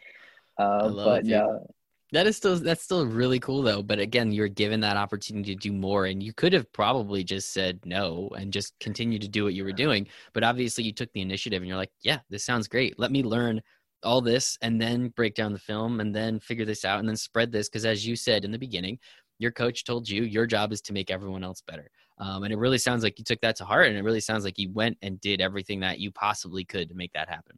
uh, 0.58 0.90
but 0.90 1.26
no. 1.26 1.68
That 2.14 2.28
is 2.28 2.36
still 2.36 2.57
that's 2.57 2.84
still 2.84 3.05
really 3.05 3.39
cool 3.39 3.62
though. 3.62 3.82
But 3.82 3.99
again, 3.99 4.32
you're 4.34 4.49
given 4.49 4.82
that 4.82 4.97
opportunity 4.97 5.55
to 5.55 5.59
do 5.59 5.72
more, 5.72 6.05
and 6.07 6.22
you 6.22 6.34
could 6.34 6.51
have 6.51 6.72
probably 6.74 7.24
just 7.24 7.53
said 7.53 7.80
no 7.86 8.30
and 8.38 8.51
just 8.51 8.78
continue 8.80 9.18
to 9.20 9.30
do 9.30 9.45
what 9.45 9.53
you 9.53 9.64
were 9.64 9.72
doing. 9.72 10.07
But 10.34 10.43
obviously, 10.43 10.84
you 10.84 10.91
took 10.91 11.12
the 11.14 11.22
initiative, 11.22 11.62
and 11.62 11.70
you're 11.70 11.78
like, 11.78 11.91
"Yeah, 12.03 12.20
this 12.30 12.43
sounds 12.43 12.68
great. 12.68 12.99
Let 12.99 13.12
me 13.12 13.24
learn 13.24 13.62
all 14.03 14.20
this, 14.22 14.57
and 14.62 14.82
then 14.82 15.09
break 15.09 15.36
down 15.36 15.53
the 15.53 15.59
film, 15.59 16.01
and 16.01 16.14
then 16.14 16.39
figure 16.39 16.66
this 16.66 16.84
out, 16.84 16.99
and 16.99 17.07
then 17.07 17.16
spread 17.16 17.51
this." 17.51 17.70
Because 17.70 17.86
as 17.86 18.05
you 18.05 18.18
said 18.18 18.43
in 18.43 18.51
the 18.51 18.59
beginning, 18.59 18.99
your 19.39 19.51
coach 19.51 19.86
told 19.86 20.09
you 20.09 20.24
your 20.24 20.45
job 20.45 20.74
is 20.74 20.82
to 20.82 20.93
make 20.93 21.12
everyone 21.12 21.43
else 21.45 21.62
better. 21.66 21.89
Um, 22.18 22.43
and 22.43 22.53
it 22.53 22.57
really 22.57 22.78
sounds 22.78 23.03
like 23.03 23.18
you 23.20 23.26
took 23.26 23.41
that 23.41 23.55
to 23.57 23.66
heart, 23.66 23.88
and 23.88 23.97
it 23.97 24.03
really 24.03 24.20
sounds 24.20 24.43
like 24.43 24.59
you 24.59 24.70
went 24.72 24.97
and 25.01 25.20
did 25.22 25.39
everything 25.39 25.80
that 25.80 25.99
you 25.99 26.12
possibly 26.12 26.66
could 26.66 26.89
to 26.89 26.95
make 26.95 27.14
that 27.14 27.30
happen. 27.30 27.57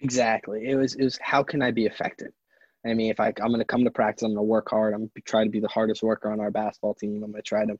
Exactly. 0.00 0.68
It 0.68 0.76
was. 0.76 0.94
It 0.94 1.02
was. 1.02 1.18
How 1.20 1.42
can 1.42 1.60
I 1.60 1.72
be 1.72 1.86
effective? 1.86 2.32
I 2.84 2.94
mean, 2.94 3.10
if 3.10 3.20
I, 3.20 3.26
I'm 3.26 3.48
going 3.48 3.58
to 3.58 3.64
come 3.64 3.84
to 3.84 3.90
practice, 3.90 4.22
I'm 4.22 4.30
going 4.30 4.38
to 4.38 4.42
work 4.42 4.70
hard. 4.70 4.94
I'm 4.94 5.00
going 5.00 5.10
to 5.16 5.22
try 5.22 5.44
to 5.44 5.50
be 5.50 5.60
the 5.60 5.68
hardest 5.68 6.02
worker 6.02 6.30
on 6.30 6.40
our 6.40 6.50
basketball 6.50 6.94
team. 6.94 7.22
I'm 7.22 7.32
going 7.32 7.42
to 7.42 7.48
try 7.48 7.66
to 7.66 7.78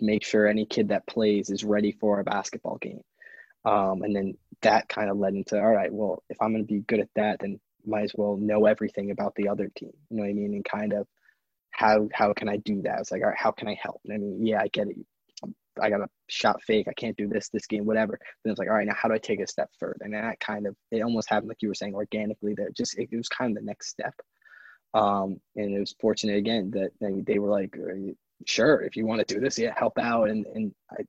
make 0.00 0.24
sure 0.24 0.46
any 0.46 0.66
kid 0.66 0.88
that 0.88 1.06
plays 1.06 1.50
is 1.50 1.64
ready 1.64 1.92
for 1.92 2.20
a 2.20 2.24
basketball 2.24 2.78
game. 2.78 3.00
Um, 3.64 4.02
and 4.02 4.14
then 4.14 4.36
that 4.62 4.88
kind 4.88 5.10
of 5.10 5.18
led 5.18 5.34
into, 5.34 5.58
all 5.58 5.70
right, 5.70 5.92
well, 5.92 6.22
if 6.28 6.40
I'm 6.40 6.52
going 6.52 6.66
to 6.66 6.72
be 6.72 6.80
good 6.80 7.00
at 7.00 7.10
that, 7.14 7.40
then 7.40 7.60
might 7.86 8.04
as 8.04 8.12
well 8.14 8.36
know 8.36 8.66
everything 8.66 9.10
about 9.10 9.34
the 9.34 9.48
other 9.48 9.70
team. 9.76 9.92
You 10.10 10.16
know 10.16 10.22
what 10.22 10.30
I 10.30 10.34
mean? 10.34 10.54
And 10.54 10.64
kind 10.64 10.92
of 10.92 11.06
how 11.70 12.08
how 12.12 12.32
can 12.32 12.48
I 12.48 12.56
do 12.56 12.82
that? 12.82 13.00
It's 13.00 13.12
like, 13.12 13.22
all 13.22 13.28
right, 13.28 13.38
how 13.38 13.52
can 13.52 13.68
I 13.68 13.78
help? 13.80 14.00
I 14.12 14.16
mean, 14.16 14.44
yeah, 14.44 14.60
I 14.60 14.68
get 14.68 14.88
it. 14.88 14.96
I 15.80 15.90
got 15.90 16.00
a 16.00 16.08
shot 16.28 16.62
fake. 16.62 16.86
I 16.88 16.92
can't 16.92 17.16
do 17.16 17.28
this 17.28 17.48
this 17.48 17.66
game, 17.66 17.84
whatever. 17.84 18.18
Then 18.44 18.52
it's 18.52 18.58
like, 18.58 18.68
all 18.68 18.74
right, 18.74 18.86
now 18.86 18.94
how 18.96 19.08
do 19.08 19.14
I 19.14 19.18
take 19.18 19.40
a 19.40 19.46
step 19.46 19.70
further? 19.78 20.00
And 20.00 20.14
that 20.14 20.40
kind 20.40 20.66
of 20.66 20.76
it 20.90 21.02
almost 21.02 21.28
happened 21.28 21.48
like 21.48 21.62
you 21.62 21.68
were 21.68 21.74
saying 21.74 21.94
organically. 21.94 22.54
That 22.54 22.76
just 22.76 22.98
it, 22.98 23.08
it 23.10 23.16
was 23.16 23.28
kind 23.28 23.56
of 23.56 23.62
the 23.62 23.66
next 23.66 23.88
step. 23.88 24.14
Um, 24.94 25.40
and 25.56 25.74
it 25.74 25.80
was 25.80 25.94
fortunate 26.00 26.36
again 26.36 26.70
that 26.72 26.90
they, 27.00 27.20
they 27.20 27.38
were 27.38 27.50
like, 27.50 27.76
sure, 28.46 28.80
if 28.80 28.96
you 28.96 29.06
want 29.06 29.26
to 29.26 29.34
do 29.34 29.40
this, 29.40 29.58
yeah, 29.58 29.74
help 29.76 29.98
out. 29.98 30.28
And 30.30 30.46
and 30.54 30.74
I 30.90 31.02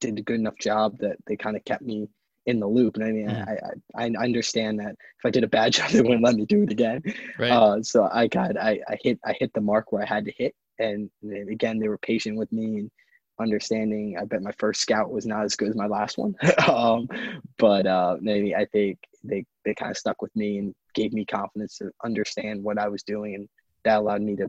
did 0.00 0.18
a 0.18 0.22
good 0.22 0.40
enough 0.40 0.58
job 0.60 0.98
that 0.98 1.16
they 1.26 1.36
kind 1.36 1.56
of 1.56 1.64
kept 1.64 1.82
me 1.82 2.08
in 2.48 2.60
the 2.60 2.66
loop. 2.66 2.96
And 2.96 3.04
I 3.04 3.12
mean, 3.12 3.28
mm. 3.28 3.46
I, 3.46 4.02
I, 4.02 4.10
I 4.18 4.24
understand 4.24 4.80
that 4.80 4.92
if 4.92 5.26
I 5.26 5.30
did 5.30 5.44
a 5.44 5.48
bad 5.48 5.72
job, 5.74 5.90
they 5.90 6.00
wouldn't 6.00 6.24
let 6.24 6.34
me 6.34 6.46
do 6.46 6.62
it 6.62 6.72
again. 6.72 7.02
Right. 7.38 7.50
Uh, 7.50 7.82
so 7.82 8.08
I 8.10 8.26
got, 8.26 8.56
I, 8.56 8.80
I 8.88 8.96
hit, 9.02 9.20
I 9.24 9.34
hit 9.38 9.52
the 9.52 9.60
mark 9.60 9.92
where 9.92 10.02
I 10.02 10.06
had 10.06 10.24
to 10.24 10.32
hit. 10.32 10.54
And, 10.78 11.10
and 11.22 11.50
again, 11.50 11.78
they 11.78 11.88
were 11.88 11.98
patient 11.98 12.38
with 12.38 12.50
me 12.50 12.78
and 12.78 12.90
understanding. 13.40 14.16
I 14.20 14.24
bet 14.24 14.42
my 14.42 14.52
first 14.58 14.80
scout 14.80 15.10
was 15.10 15.26
not 15.26 15.44
as 15.44 15.56
good 15.56 15.68
as 15.68 15.76
my 15.76 15.86
last 15.86 16.18
one. 16.18 16.34
um, 16.68 17.08
but 17.58 17.86
uh, 17.86 18.16
maybe 18.20 18.54
I 18.54 18.66
think 18.66 18.98
they, 19.24 19.44
they 19.64 19.74
kind 19.74 19.90
of 19.90 19.96
stuck 19.96 20.22
with 20.22 20.34
me 20.36 20.58
and 20.58 20.74
gave 20.94 21.12
me 21.12 21.24
confidence 21.24 21.78
to 21.78 21.90
understand 22.04 22.62
what 22.62 22.78
I 22.78 22.88
was 22.88 23.02
doing. 23.02 23.34
And 23.34 23.48
that 23.84 23.98
allowed 23.98 24.22
me 24.22 24.36
to 24.36 24.48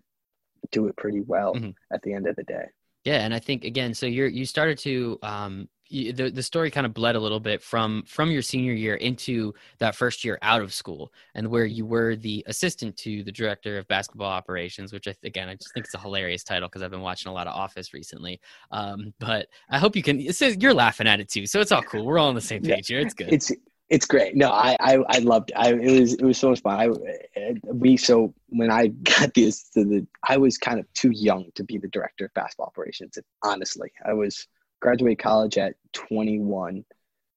do 0.71 0.87
it 0.87 0.97
pretty 0.97 1.21
well 1.21 1.53
mm-hmm. 1.53 1.71
at 1.93 2.01
the 2.01 2.13
end 2.13 2.27
of 2.27 2.35
the 2.35 2.43
day. 2.43 2.65
Yeah, 3.05 3.23
and 3.23 3.33
I 3.33 3.39
think 3.39 3.63
again, 3.63 3.93
so 3.93 4.05
you're 4.05 4.27
you 4.27 4.45
started 4.45 4.77
to 4.79 5.17
um, 5.23 5.69
the 5.89 6.31
the 6.33 6.43
story 6.43 6.69
kind 6.69 6.85
of 6.85 6.93
bled 6.93 7.15
a 7.15 7.19
little 7.19 7.39
bit 7.39 7.61
from 7.61 8.03
from 8.05 8.29
your 8.29 8.41
senior 8.41 8.73
year 8.73 8.95
into 8.95 9.53
that 9.79 9.95
first 9.95 10.23
year 10.23 10.37
out 10.41 10.61
of 10.61 10.73
school 10.73 11.11
and 11.35 11.47
where 11.47 11.65
you 11.65 11.85
were 11.85 12.15
the 12.15 12.43
assistant 12.47 12.95
to 12.95 13.23
the 13.23 13.31
director 13.31 13.77
of 13.77 13.87
basketball 13.87 14.29
operations 14.29 14.93
which 14.93 15.07
I, 15.07 15.15
again 15.23 15.49
i 15.49 15.55
just 15.55 15.73
think 15.73 15.85
it's 15.85 15.95
a 15.95 15.99
hilarious 15.99 16.43
title 16.43 16.67
because 16.67 16.83
i've 16.83 16.91
been 16.91 17.01
watching 17.01 17.29
a 17.29 17.33
lot 17.33 17.47
of 17.47 17.55
office 17.55 17.93
recently 17.93 18.39
um, 18.71 19.13
but 19.19 19.47
i 19.69 19.77
hope 19.77 19.95
you 19.95 20.03
can 20.03 20.19
it 20.19 20.35
says 20.35 20.57
you're 20.59 20.73
laughing 20.73 21.07
at 21.07 21.19
it 21.19 21.29
too 21.29 21.45
so 21.45 21.59
it's 21.59 21.71
all 21.71 21.81
cool 21.81 22.05
we're 22.05 22.19
all 22.19 22.29
on 22.29 22.35
the 22.35 22.41
same 22.41 22.61
page 22.61 22.89
yeah, 22.89 22.97
here 22.97 23.05
it's 23.05 23.13
good. 23.13 23.33
it's 23.33 23.51
it's 23.89 24.05
great 24.05 24.35
no 24.35 24.51
i 24.51 24.77
i, 24.79 24.97
I 25.09 25.17
loved 25.19 25.49
it 25.49 25.57
I, 25.57 25.73
it 25.73 25.99
was 25.99 26.13
it 26.13 26.23
was 26.23 26.37
so 26.37 26.51
much 26.51 26.61
fun 26.61 26.79
i 26.79 27.53
we 27.63 27.97
so 27.97 28.33
when 28.49 28.69
i 28.69 28.87
got 29.19 29.33
this 29.33 29.63
to 29.71 29.83
the 29.83 30.05
i 30.27 30.37
was 30.37 30.57
kind 30.59 30.79
of 30.79 30.91
too 30.93 31.09
young 31.09 31.49
to 31.55 31.63
be 31.63 31.79
the 31.79 31.87
director 31.87 32.25
of 32.25 32.33
basketball 32.35 32.67
operations 32.67 33.17
honestly 33.43 33.91
i 34.05 34.13
was 34.13 34.47
graduated 34.79 35.19
college 35.19 35.57
at 35.57 35.75
21. 35.93 36.83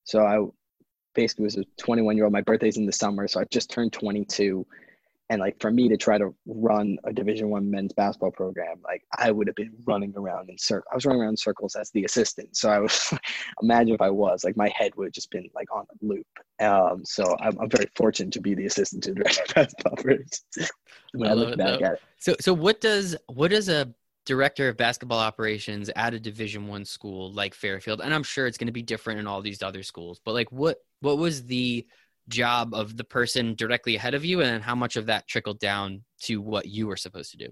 So 0.04 0.24
I 0.24 0.44
basically 1.14 1.44
was 1.44 1.56
a 1.56 1.64
21 1.78 2.16
year 2.16 2.24
old. 2.24 2.32
My 2.32 2.40
birthday's 2.40 2.76
in 2.76 2.86
the 2.86 2.92
summer, 2.92 3.28
so 3.28 3.40
I 3.40 3.44
just 3.50 3.70
turned 3.70 3.92
22. 3.92 4.66
And 5.30 5.40
like 5.40 5.58
for 5.60 5.70
me 5.70 5.88
to 5.88 5.96
try 5.96 6.18
to 6.18 6.34
run 6.44 6.98
a 7.04 7.12
Division 7.12 7.48
One 7.48 7.70
men's 7.70 7.94
basketball 7.94 8.32
program, 8.32 8.76
like 8.84 9.02
I 9.16 9.30
would 9.30 9.46
have 9.46 9.56
been 9.56 9.72
running 9.86 10.12
around 10.14 10.50
in 10.50 10.58
circles. 10.58 10.88
I 10.92 10.94
was 10.94 11.06
running 11.06 11.22
around 11.22 11.30
in 11.30 11.36
circles 11.38 11.74
as 11.74 11.90
the 11.92 12.04
assistant. 12.04 12.54
So 12.54 12.68
I 12.68 12.80
was 12.80 13.14
imagine 13.62 13.94
if 13.94 14.02
I 14.02 14.10
was 14.10 14.44
like 14.44 14.58
my 14.58 14.70
head 14.76 14.94
would 14.96 15.06
have 15.06 15.12
just 15.12 15.30
been 15.30 15.48
like 15.54 15.74
on 15.74 15.86
a 15.90 16.04
loop. 16.04 16.26
Um, 16.60 17.02
so 17.06 17.34
I'm, 17.40 17.58
I'm 17.58 17.70
very 17.70 17.88
fortunate 17.96 18.32
to 18.34 18.42
be 18.42 18.54
the 18.54 18.66
assistant 18.66 19.04
to 19.04 19.14
director 19.14 19.42
basketball 19.54 19.94
operations. 19.94 20.42
when 21.12 21.30
I, 21.30 21.32
I 21.32 21.34
look 21.34 21.56
back 21.56 21.80
at 21.80 21.92
it. 21.94 22.02
So 22.18 22.36
so 22.38 22.52
what 22.52 22.82
does 22.82 23.16
what 23.26 23.52
does 23.52 23.70
a 23.70 23.90
director 24.24 24.68
of 24.68 24.76
basketball 24.76 25.18
operations 25.18 25.90
at 25.96 26.14
a 26.14 26.20
division 26.20 26.68
one 26.68 26.84
school 26.84 27.32
like 27.32 27.54
fairfield 27.54 28.00
and 28.00 28.14
i'm 28.14 28.22
sure 28.22 28.46
it's 28.46 28.58
going 28.58 28.66
to 28.66 28.72
be 28.72 28.82
different 28.82 29.18
in 29.18 29.26
all 29.26 29.42
these 29.42 29.62
other 29.62 29.82
schools 29.82 30.20
but 30.24 30.32
like 30.32 30.50
what 30.52 30.78
what 31.00 31.18
was 31.18 31.44
the 31.44 31.86
job 32.28 32.72
of 32.72 32.96
the 32.96 33.04
person 33.04 33.54
directly 33.56 33.96
ahead 33.96 34.14
of 34.14 34.24
you 34.24 34.40
and 34.40 34.62
how 34.62 34.76
much 34.76 34.96
of 34.96 35.06
that 35.06 35.26
trickled 35.26 35.58
down 35.58 36.02
to 36.20 36.40
what 36.40 36.66
you 36.66 36.86
were 36.86 36.96
supposed 36.96 37.32
to 37.32 37.36
do 37.36 37.48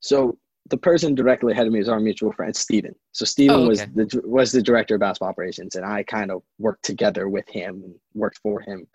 so 0.00 0.36
the 0.68 0.76
person 0.76 1.14
directly 1.14 1.52
ahead 1.52 1.66
of 1.66 1.72
me 1.72 1.80
is 1.80 1.88
our 1.88 2.00
mutual 2.00 2.32
friend 2.32 2.54
Steven. 2.54 2.94
So 3.12 3.24
Steven 3.24 3.56
oh, 3.56 3.58
okay. 3.60 3.68
was 3.68 3.80
the 4.10 4.22
was 4.24 4.52
the 4.52 4.62
director 4.62 4.94
of 4.94 5.00
basketball 5.00 5.28
operations, 5.28 5.76
and 5.76 5.84
I 5.84 6.02
kind 6.02 6.30
of 6.30 6.42
worked 6.58 6.84
together 6.84 7.28
with 7.28 7.48
him 7.48 7.82
and 7.84 7.94
worked 8.14 8.38
for 8.38 8.60
him. 8.60 8.86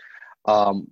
Um, 0.45 0.87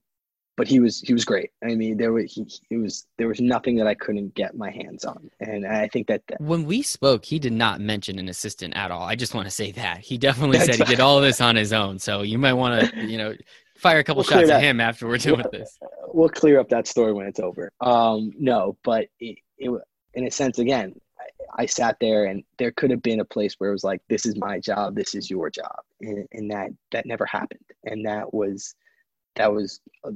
but 0.60 0.68
he 0.68 0.82
was 0.82 1.00
he 1.00 1.14
was 1.14 1.24
great. 1.24 1.52
I 1.64 1.74
mean, 1.74 1.96
there 1.96 2.12
was 2.12 2.34
he, 2.34 2.46
he 2.68 2.76
was 2.76 3.08
there 3.18 3.30
was 3.30 3.40
nothing 3.40 3.78
that 3.78 3.88
I 3.88 3.94
couldn't 3.94 4.36
get 4.36 4.58
my 4.58 4.70
hands 4.70 5.06
on, 5.06 5.32
and 5.40 5.66
I 5.66 5.88
think 5.88 6.08
that, 6.08 6.22
that 6.28 6.42
when 6.42 6.66
we 6.66 6.82
spoke, 6.82 7.24
he 7.24 7.40
did 7.40 7.54
not 7.54 7.80
mention 7.80 8.20
an 8.20 8.28
assistant 8.28 8.76
at 8.76 8.92
all. 8.92 9.04
I 9.04 9.16
just 9.16 9.34
want 9.34 9.48
to 9.48 9.52
say 9.52 9.72
that 9.72 10.00
he 10.00 10.18
definitely 10.18 10.60
said 10.60 10.76
he 10.76 10.84
did 10.84 11.00
all 11.00 11.18
of 11.18 11.24
this 11.24 11.40
on 11.40 11.56
his 11.56 11.72
own. 11.72 11.98
So 11.98 12.24
you 12.24 12.38
might 12.38 12.52
want 12.54 12.92
to 12.92 13.06
you 13.08 13.18
know 13.18 13.36
fire 13.78 14.00
a 14.00 14.04
couple 14.04 14.26
we'll 14.30 14.38
shots 14.38 14.50
at 14.50 14.62
him 14.62 14.82
after 14.82 15.08
we're 15.08 15.18
done 15.18 15.38
we'll, 15.38 15.44
with 15.44 15.52
this. 15.54 15.80
We'll 16.10 16.28
clear 16.28 16.60
up 16.60 16.68
that 16.70 16.88
story 16.88 17.14
when 17.14 17.26
it's 17.26 17.40
over. 17.40 17.72
Um, 17.80 18.34
no, 18.38 18.76
but 18.84 19.08
it, 19.22 19.38
it 19.58 19.72
in 20.14 20.28
a 20.28 20.32
sense 20.32 20.60
again. 20.60 20.94
I, 21.18 21.64
I 21.64 21.66
sat 21.68 21.96
there, 22.02 22.26
and 22.26 22.44
there 22.58 22.72
could 22.72 22.92
have 22.92 23.02
been 23.02 23.22
a 23.22 23.26
place 23.26 23.56
where 23.60 23.70
it 23.70 23.74
was 23.74 23.86
like, 23.86 24.02
"This 24.10 24.26
is 24.26 24.36
my 24.36 24.60
job. 24.60 24.94
This 24.94 25.16
is 25.16 25.30
your 25.30 25.50
job," 25.50 25.80
and, 26.02 26.28
and 26.34 26.52
that 26.52 26.72
that 26.92 27.06
never 27.06 27.26
happened. 27.26 27.64
And 27.86 28.06
that 28.06 28.34
was 28.34 28.76
that 29.40 29.54
was 29.54 29.80
a 30.04 30.12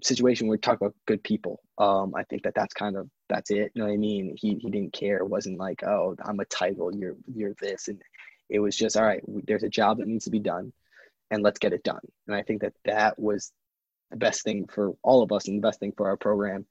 situation 0.00 0.46
where 0.46 0.54
we 0.54 0.58
talk 0.58 0.76
about 0.76 0.94
good 1.04 1.24
people. 1.24 1.60
Um, 1.76 2.14
I 2.14 2.22
think 2.22 2.44
that 2.44 2.54
that's 2.54 2.72
kind 2.72 2.96
of 2.96 3.10
that's 3.28 3.50
it. 3.50 3.72
You 3.74 3.82
know 3.82 3.88
what 3.88 3.94
I 3.94 3.96
mean? 3.96 4.36
He 4.38 4.54
he 4.54 4.70
didn't 4.70 4.92
care. 4.92 5.16
It 5.16 5.28
wasn't 5.28 5.58
like, 5.58 5.82
oh, 5.82 6.14
I'm 6.24 6.38
a 6.38 6.44
title. 6.44 6.94
You're 6.94 7.16
you're 7.34 7.54
this, 7.60 7.88
and 7.88 8.00
it 8.48 8.60
was 8.60 8.76
just 8.76 8.96
all 8.96 9.02
right. 9.02 9.22
There's 9.26 9.64
a 9.64 9.68
job 9.68 9.98
that 9.98 10.06
needs 10.06 10.26
to 10.26 10.30
be 10.30 10.38
done, 10.38 10.72
and 11.32 11.42
let's 11.42 11.58
get 11.58 11.72
it 11.72 11.82
done. 11.82 12.00
And 12.28 12.36
I 12.36 12.42
think 12.42 12.62
that 12.62 12.74
that 12.84 13.18
was 13.18 13.50
the 14.12 14.18
best 14.18 14.44
thing 14.44 14.68
for 14.72 14.92
all 15.02 15.24
of 15.24 15.32
us, 15.32 15.48
and 15.48 15.60
the 15.60 15.66
best 15.66 15.80
thing 15.80 15.92
for 15.96 16.08
our 16.08 16.16
program, 16.16 16.64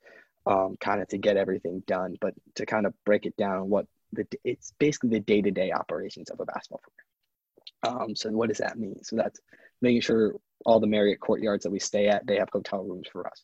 um, 0.46 0.78
kind 0.80 1.02
of 1.02 1.10
to 1.10 1.18
get 1.18 1.36
everything 1.36 1.84
done. 1.86 2.16
But 2.22 2.34
to 2.56 2.66
kind 2.66 2.86
of 2.86 2.94
break 3.06 3.26
it 3.26 3.36
down, 3.36 3.70
what 3.70 3.88
the 4.14 4.26
it's 4.46 4.72
basically 4.80 5.10
the 5.10 5.20
day 5.20 5.42
to 5.42 5.52
day 5.52 5.74
operations 5.74 6.30
of 6.30 6.40
a 6.40 6.46
basketball 6.46 6.82
program. 6.82 8.04
Um, 8.04 8.16
so 8.16 8.30
what 8.30 8.48
does 8.48 8.60
that 8.60 8.80
mean? 8.80 9.04
So 9.04 9.18
that's 9.18 9.42
making 9.82 10.02
sure 10.02 10.36
all 10.66 10.80
the 10.80 10.88
Marriott 10.88 11.20
courtyards 11.20 11.64
that 11.64 11.72
we 11.72 11.80
stay 11.80 12.08
at, 12.08 12.26
they 12.28 12.38
have 12.38 12.50
hotel 12.52 12.84
rooms 12.84 13.08
for 13.12 13.28
us. 13.28 13.44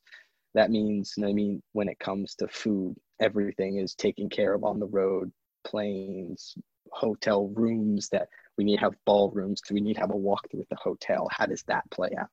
That 0.53 0.71
means, 0.71 1.13
I 1.17 1.33
mean, 1.33 1.61
when 1.73 1.89
it 1.89 1.99
comes 1.99 2.35
to 2.35 2.47
food, 2.47 2.95
everything 3.19 3.77
is 3.77 3.95
taken 3.95 4.29
care 4.29 4.53
of 4.53 4.63
on 4.63 4.79
the 4.79 4.87
road, 4.87 5.31
planes, 5.65 6.55
hotel 6.91 7.47
rooms 7.49 8.09
that 8.09 8.27
we 8.57 8.63
need 8.63 8.77
to 8.77 8.81
have 8.81 8.95
ballrooms 9.05 9.61
because 9.61 9.73
we 9.73 9.81
need 9.81 9.95
to 9.95 9.99
have 9.99 10.11
a 10.11 10.13
walkthrough 10.13 10.61
at 10.61 10.69
the 10.69 10.77
hotel. 10.77 11.27
How 11.31 11.45
does 11.45 11.63
that 11.63 11.83
play 11.91 12.09
out? 12.17 12.29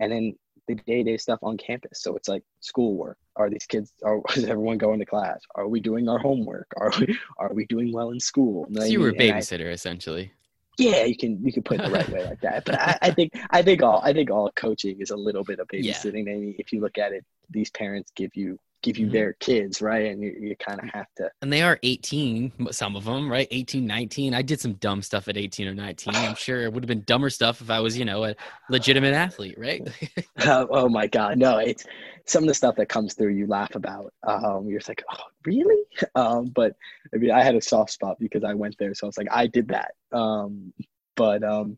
And 0.00 0.10
then 0.10 0.34
the 0.66 0.74
day-to-day 0.74 1.16
stuff 1.16 1.38
on 1.42 1.56
campus. 1.56 2.02
So 2.02 2.16
it's 2.16 2.28
like 2.28 2.42
schoolwork. 2.60 3.18
Are 3.36 3.50
these 3.50 3.66
kids? 3.66 3.92
Are 4.04 4.20
is 4.36 4.44
everyone 4.44 4.78
going 4.78 4.98
to 4.98 5.06
class? 5.06 5.40
Are 5.54 5.68
we 5.68 5.80
doing 5.80 6.08
our 6.08 6.18
homework? 6.18 6.68
Are 6.76 6.92
we 6.98 7.18
are 7.38 7.52
we 7.52 7.66
doing 7.66 7.92
well 7.92 8.10
in 8.10 8.20
school? 8.20 8.66
So 8.72 8.84
you 8.84 9.00
were 9.00 9.10
a 9.10 9.14
babysitter 9.14 9.68
I, 9.68 9.72
essentially. 9.72 10.32
Yeah, 10.80 11.04
you 11.04 11.16
can 11.16 11.44
you 11.44 11.52
can 11.52 11.62
put 11.62 11.80
it 11.80 11.84
the 11.84 11.90
right 11.90 12.08
way 12.08 12.24
like 12.24 12.40
that. 12.40 12.64
But 12.64 12.80
I, 12.80 12.98
I, 13.02 13.10
think 13.10 13.32
I 13.50 13.62
think 13.62 13.82
all 13.82 14.00
I 14.02 14.12
think 14.12 14.30
all 14.30 14.50
coaching 14.56 15.00
is 15.00 15.10
a 15.10 15.16
little 15.16 15.44
bit 15.44 15.58
of 15.60 15.68
babysitting. 15.68 16.26
Yeah. 16.26 16.32
I 16.32 16.36
mean, 16.36 16.54
if 16.58 16.72
you 16.72 16.80
look 16.80 16.98
at 16.98 17.12
it, 17.12 17.24
these 17.50 17.70
parents 17.70 18.10
give 18.16 18.30
you 18.34 18.58
give 18.82 18.96
you 18.96 19.06
mm-hmm. 19.06 19.12
their 19.12 19.32
kids 19.34 19.82
right 19.82 20.06
and 20.06 20.22
you, 20.22 20.34
you 20.40 20.56
kind 20.56 20.80
of 20.80 20.88
have 20.90 21.06
to 21.16 21.30
and 21.42 21.52
they 21.52 21.60
are 21.62 21.78
18 21.82 22.52
some 22.70 22.96
of 22.96 23.04
them 23.04 23.30
right 23.30 23.46
18 23.50 23.86
19 23.86 24.34
i 24.34 24.42
did 24.42 24.60
some 24.60 24.74
dumb 24.74 25.02
stuff 25.02 25.28
at 25.28 25.36
18 25.36 25.68
or 25.68 25.74
19 25.74 26.14
i'm 26.14 26.34
sure 26.34 26.62
it 26.62 26.72
would 26.72 26.82
have 26.82 26.88
been 26.88 27.02
dumber 27.06 27.28
stuff 27.28 27.60
if 27.60 27.70
i 27.70 27.78
was 27.78 27.98
you 27.98 28.04
know 28.04 28.24
a 28.24 28.34
legitimate 28.70 29.12
athlete 29.12 29.56
right 29.58 29.86
uh, 30.46 30.64
oh 30.70 30.88
my 30.88 31.06
god 31.06 31.36
no 31.38 31.58
it's 31.58 31.84
some 32.30 32.44
of 32.44 32.48
the 32.48 32.54
stuff 32.54 32.76
that 32.76 32.88
comes 32.88 33.14
through 33.14 33.32
you 33.32 33.46
laugh 33.46 33.74
about 33.74 34.12
um, 34.26 34.66
you're 34.68 34.80
like 34.88 35.02
oh 35.12 35.24
really 35.44 35.82
um, 36.14 36.46
but 36.46 36.76
i 37.14 37.16
mean 37.16 37.30
i 37.30 37.42
had 37.42 37.54
a 37.54 37.60
soft 37.60 37.90
spot 37.90 38.18
because 38.20 38.44
i 38.44 38.54
went 38.54 38.76
there 38.78 38.94
so 38.94 39.06
i 39.06 39.08
was 39.08 39.18
like 39.18 39.28
i 39.30 39.46
did 39.46 39.68
that 39.68 39.92
um, 40.12 40.72
but 41.16 41.42
um, 41.42 41.76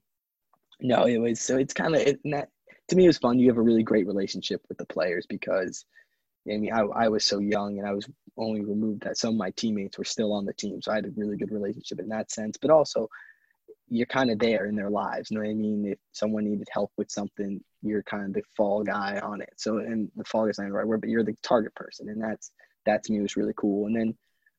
no 0.80 1.05
it 1.05 1.18
was 1.18 1.40
so 1.40 1.57
it's 1.57 1.74
kind 1.74 1.94
of 1.94 2.03
it, 2.03 2.20
that, 2.24 2.48
to 2.88 2.96
me 2.96 3.05
it 3.05 3.09
was 3.09 3.18
fun 3.18 3.38
you 3.38 3.48
have 3.48 3.59
a 3.59 3.62
really 3.62 3.82
great 3.82 4.07
relationship 4.07 4.62
with 4.68 4.78
the 4.78 4.86
players 4.86 5.26
because 5.26 5.84
I 6.44 6.57
mean, 6.57 6.72
I, 6.72 6.80
I 6.80 7.09
was 7.09 7.24
so 7.24 7.38
young 7.38 7.78
and 7.78 7.86
I 7.86 7.92
was 7.92 8.09
only 8.36 8.62
removed 8.64 9.05
that 9.05 9.16
some 9.16 9.34
of 9.34 9.36
my 9.36 9.50
teammates 9.53 9.96
were 9.96 10.05
still 10.05 10.32
on 10.32 10.44
the 10.44 10.53
team. 10.53 10.82
So 10.82 10.90
I 10.90 10.96
had 10.96 11.07
a 11.07 11.11
really 11.11 11.36
good 11.36 11.53
relationship 11.53 12.00
in 12.00 12.09
that 12.09 12.32
sense. 12.32 12.57
But 12.57 12.70
also, 12.70 13.09
you're 13.93 14.07
kind 14.07 14.30
of 14.30 14.38
there 14.38 14.66
in 14.66 14.74
their 14.74 14.88
lives. 14.88 15.30
You 15.30 15.36
know 15.36 15.45
what 15.45 15.51
I 15.51 15.55
mean? 15.55 15.84
If 15.84 15.99
someone 16.12 16.45
needed 16.45 16.66
help 16.72 16.93
with 16.97 17.11
something, 17.11 17.62
you're 17.82 18.03
kind 18.03 18.24
of 18.24 18.32
the 18.32 18.43
fall 18.57 18.82
guy 18.82 19.20
on 19.22 19.43
it. 19.43 19.53
So, 19.57 19.78
and 19.78 20.11
the 20.16 20.24
fall 20.24 20.47
guy's 20.47 20.59
not 20.59 20.68
the 20.68 20.72
right 20.72 20.86
word, 20.86 21.03
but 21.03 21.11
you're 21.11 21.22
the 21.22 21.36
target 21.43 21.74
person. 21.74 22.09
And 22.09 22.22
that's, 22.22 22.53
that 22.86 23.05
to 23.05 23.12
me 23.12 23.20
was 23.20 23.36
really 23.36 23.53
cool. 23.55 23.86
And 23.86 23.95
then 23.95 24.14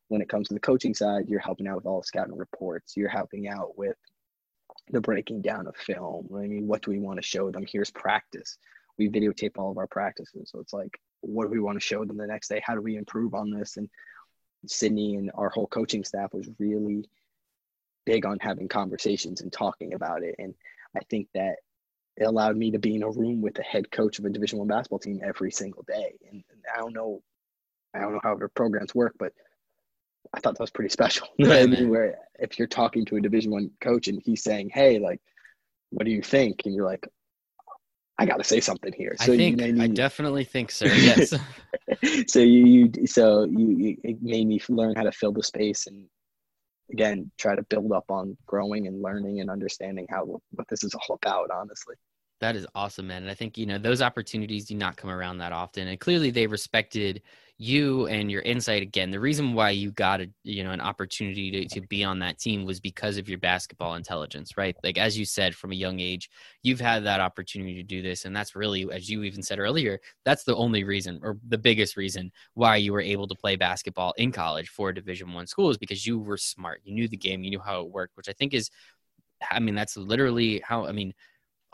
when 0.09 0.21
it 0.21 0.29
comes 0.29 0.49
to 0.49 0.53
the 0.53 0.59
coaching 0.59 0.93
side, 0.93 1.25
you're 1.27 1.39
helping 1.39 1.67
out 1.67 1.77
with 1.77 1.87
all 1.87 2.01
the 2.01 2.05
scouting 2.05 2.37
reports. 2.37 2.95
You're 2.95 3.09
helping 3.09 3.47
out 3.47 3.75
with 3.75 3.97
the 4.91 5.01
breaking 5.01 5.41
down 5.41 5.65
of 5.65 5.75
film. 5.77 6.27
I 6.35 6.41
mean, 6.41 6.67
what 6.67 6.83
do 6.83 6.91
we 6.91 6.99
want 6.99 7.17
to 7.17 7.27
show 7.27 7.49
them? 7.49 7.65
Here's 7.67 7.89
practice. 7.89 8.59
We 8.99 9.09
videotape 9.09 9.57
all 9.57 9.71
of 9.71 9.79
our 9.79 9.87
practices. 9.87 10.51
So 10.51 10.59
it's 10.59 10.73
like 10.73 10.99
what 11.21 11.45
do 11.45 11.49
we 11.49 11.59
want 11.59 11.77
to 11.77 11.85
show 11.85 12.05
them 12.05 12.17
the 12.17 12.27
next 12.27 12.49
day? 12.49 12.61
How 12.63 12.75
do 12.75 12.81
we 12.81 12.97
improve 12.97 13.33
on 13.33 13.49
this? 13.49 13.77
And 13.77 13.89
Sydney 14.67 15.15
and 15.15 15.31
our 15.33 15.49
whole 15.49 15.67
coaching 15.67 16.03
staff 16.03 16.33
was 16.33 16.49
really 16.59 17.05
big 18.05 18.25
on 18.25 18.37
having 18.39 18.67
conversations 18.67 19.41
and 19.41 19.51
talking 19.51 19.93
about 19.93 20.23
it. 20.23 20.35
And 20.39 20.53
I 20.95 20.99
think 21.09 21.27
that 21.33 21.57
it 22.17 22.23
allowed 22.23 22.57
me 22.57 22.71
to 22.71 22.79
be 22.79 22.95
in 22.95 23.03
a 23.03 23.09
room 23.09 23.41
with 23.41 23.55
the 23.55 23.63
head 23.63 23.91
coach 23.91 24.19
of 24.19 24.25
a 24.25 24.29
division 24.29 24.59
one 24.59 24.67
basketball 24.67 24.99
team 24.99 25.21
every 25.23 25.51
single 25.51 25.83
day. 25.83 26.13
And, 26.29 26.43
and 26.51 26.61
I 26.73 26.79
don't 26.79 26.93
know, 26.93 27.21
I 27.93 27.99
don't 27.99 28.13
know 28.13 28.21
how 28.23 28.35
their 28.35 28.49
programs 28.49 28.93
work, 28.93 29.15
but 29.17 29.33
I 30.33 30.39
thought 30.39 30.55
that 30.55 30.61
was 30.63 30.71
pretty 30.71 30.89
special. 30.89 31.27
Yeah, 31.37 31.53
I 31.55 31.65
mean, 31.65 31.89
where 31.89 32.17
if 32.39 32.59
you're 32.59 32.67
talking 32.67 33.05
to 33.05 33.17
a 33.17 33.21
division 33.21 33.51
one 33.51 33.71
coach 33.81 34.07
and 34.07 34.21
he's 34.23 34.43
saying, 34.43 34.71
Hey, 34.73 34.99
like, 34.99 35.21
what 35.89 36.05
do 36.05 36.11
you 36.11 36.21
think? 36.21 36.61
And 36.65 36.73
you're 36.73 36.85
like, 36.85 37.07
I 38.19 38.25
got 38.25 38.37
to 38.37 38.43
say 38.43 38.59
something 38.59 38.93
here. 38.93 39.15
So 39.19 39.33
I 39.33 39.37
think 39.37 39.59
you 39.59 39.81
I 39.81 39.87
definitely 39.87 40.43
think 40.43 40.71
so. 40.71 40.85
Yes. 40.93 41.33
so 42.27 42.39
you, 42.39 42.91
you 42.95 43.07
so 43.07 43.45
you, 43.45 43.69
you, 43.69 43.97
it 44.03 44.21
made 44.21 44.47
me 44.47 44.61
learn 44.69 44.95
how 44.95 45.03
to 45.03 45.11
fill 45.11 45.31
the 45.31 45.43
space 45.43 45.87
and 45.87 46.05
again 46.93 47.29
try 47.37 47.55
to 47.55 47.63
build 47.63 47.91
up 47.91 48.05
on 48.09 48.37
growing 48.45 48.87
and 48.87 49.01
learning 49.01 49.41
and 49.41 49.49
understanding 49.49 50.07
how 50.09 50.39
what 50.51 50.67
this 50.69 50.83
is 50.83 50.93
all 51.09 51.19
about. 51.21 51.49
Honestly. 51.51 51.95
That 52.39 52.55
is 52.55 52.67
awesome, 52.75 53.07
man. 53.07 53.23
And 53.23 53.31
I 53.31 53.35
think 53.35 53.57
you 53.57 53.65
know 53.65 53.77
those 53.77 54.01
opportunities 54.01 54.65
do 54.65 54.75
not 54.75 54.97
come 54.97 55.09
around 55.09 55.39
that 55.39 55.51
often. 55.51 55.87
And 55.87 55.99
clearly, 55.99 56.29
they 56.29 56.47
respected 56.47 57.21
you 57.59 58.07
and 58.07 58.31
your 58.31 58.41
insight 58.41 58.81
again. 58.81 59.11
The 59.11 59.19
reason 59.19 59.53
why 59.53 59.69
you 59.69 59.91
got 59.91 60.21
a 60.21 60.29
you 60.43 60.63
know 60.63 60.71
an 60.71 60.81
opportunity 60.81 61.51
to, 61.51 61.79
to 61.79 61.87
be 61.87 62.03
on 62.03 62.19
that 62.19 62.39
team 62.39 62.65
was 62.65 62.79
because 62.79 63.17
of 63.17 63.29
your 63.29 63.37
basketball 63.37 63.95
intelligence 63.95 64.57
right? 64.57 64.75
Like 64.83 64.97
as 64.97 65.17
you 65.17 65.25
said 65.25 65.55
from 65.55 65.71
a 65.71 65.75
young 65.75 65.99
age 65.99 66.29
you've 66.63 66.79
had 66.79 67.03
that 67.03 67.21
opportunity 67.21 67.75
to 67.75 67.83
do 67.83 68.01
this 68.01 68.25
and 68.25 68.35
that's 68.35 68.55
really 68.55 68.87
as 68.91 69.09
you 69.09 69.23
even 69.23 69.43
said 69.43 69.59
earlier 69.59 69.99
that's 70.25 70.43
the 70.43 70.55
only 70.55 70.83
reason 70.83 71.19
or 71.23 71.37
the 71.47 71.57
biggest 71.57 71.95
reason 71.95 72.31
why 72.55 72.75
you 72.77 72.91
were 72.91 73.01
able 73.01 73.27
to 73.27 73.35
play 73.35 73.55
basketball 73.55 74.13
in 74.17 74.31
college 74.31 74.69
for 74.69 74.91
division 74.91 75.31
one 75.31 75.47
school 75.47 75.69
is 75.69 75.77
because 75.77 76.05
you 76.05 76.19
were 76.19 76.37
smart. 76.37 76.81
You 76.83 76.93
knew 76.93 77.07
the 77.07 77.17
game. 77.17 77.43
You 77.43 77.51
knew 77.51 77.61
how 77.61 77.81
it 77.81 77.91
worked 77.91 78.17
which 78.17 78.29
i 78.29 78.33
think 78.33 78.53
is 78.53 78.69
i 79.51 79.59
mean 79.59 79.75
that's 79.75 79.95
literally 79.97 80.61
how 80.65 80.85
i 80.85 80.91
mean 80.91 81.13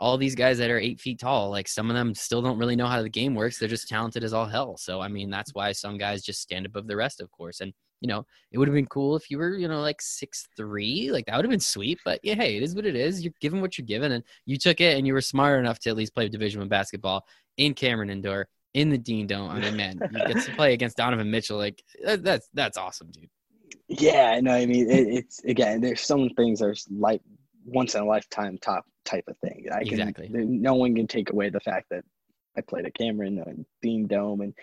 all 0.00 0.16
these 0.16 0.34
guys 0.34 0.58
that 0.58 0.70
are 0.70 0.78
eight 0.78 0.98
feet 0.98 1.20
tall, 1.20 1.50
like 1.50 1.68
some 1.68 1.90
of 1.90 1.94
them 1.94 2.14
still 2.14 2.40
don't 2.40 2.58
really 2.58 2.74
know 2.74 2.86
how 2.86 3.02
the 3.02 3.08
game 3.08 3.34
works. 3.34 3.58
They're 3.58 3.68
just 3.68 3.88
talented 3.88 4.24
as 4.24 4.32
all 4.32 4.46
hell. 4.46 4.76
So 4.78 5.00
I 5.00 5.08
mean, 5.08 5.30
that's 5.30 5.54
why 5.54 5.72
some 5.72 5.98
guys 5.98 6.22
just 6.22 6.40
stand 6.40 6.66
above 6.66 6.86
the 6.86 6.96
rest, 6.96 7.20
of 7.20 7.30
course. 7.30 7.60
And 7.60 7.72
you 8.00 8.08
know, 8.08 8.24
it 8.50 8.56
would 8.56 8.66
have 8.66 8.74
been 8.74 8.86
cool 8.86 9.14
if 9.14 9.30
you 9.30 9.36
were, 9.36 9.54
you 9.54 9.68
know, 9.68 9.82
like 9.82 10.00
six 10.00 10.48
three, 10.56 11.10
like 11.12 11.26
that 11.26 11.36
would 11.36 11.44
have 11.44 11.50
been 11.50 11.60
sweet. 11.60 11.98
But 12.02 12.18
yeah, 12.22 12.34
hey, 12.34 12.56
it 12.56 12.62
is 12.62 12.74
what 12.74 12.86
it 12.86 12.96
is. 12.96 13.22
You're 13.22 13.34
given 13.40 13.60
what 13.60 13.76
you're 13.76 13.86
given, 13.86 14.12
and 14.12 14.24
you 14.46 14.56
took 14.56 14.80
it, 14.80 14.96
and 14.96 15.06
you 15.06 15.12
were 15.12 15.20
smart 15.20 15.60
enough 15.60 15.78
to 15.80 15.90
at 15.90 15.96
least 15.96 16.14
play 16.14 16.28
Division 16.28 16.60
One 16.60 16.68
basketball 16.68 17.26
in 17.58 17.74
Cameron 17.74 18.08
Indoor 18.08 18.48
in 18.72 18.88
the 18.88 18.98
Dean 18.98 19.26
Dome. 19.26 19.50
I 19.50 19.60
mean, 19.60 19.76
man, 19.76 20.00
you 20.12 20.34
get 20.34 20.44
to 20.44 20.52
play 20.52 20.72
against 20.72 20.96
Donovan 20.96 21.30
Mitchell. 21.30 21.58
Like 21.58 21.82
that's 22.02 22.48
that's 22.54 22.78
awesome, 22.78 23.10
dude. 23.10 23.28
Yeah, 23.88 24.40
no, 24.40 24.52
I 24.52 24.64
mean 24.64 24.90
it, 24.90 25.08
it's 25.08 25.44
again. 25.44 25.82
There's 25.82 26.00
some 26.00 26.30
things 26.30 26.62
are 26.62 26.74
like 26.90 27.20
once 27.70 27.94
in 27.94 28.02
a 28.02 28.06
lifetime 28.06 28.58
top 28.58 28.84
type 29.04 29.24
of 29.28 29.36
thing. 29.38 29.66
I 29.72 29.84
can, 29.84 30.00
exactly. 30.00 30.28
No 30.30 30.74
one 30.74 30.94
can 30.94 31.06
take 31.06 31.30
away 31.30 31.50
the 31.50 31.60
fact 31.60 31.86
that 31.90 32.04
I 32.56 32.60
played 32.60 32.86
at 32.86 32.94
Cameron 32.94 33.42
and 33.46 33.64
Dean 33.82 34.06
Dome, 34.06 34.40
and 34.40 34.54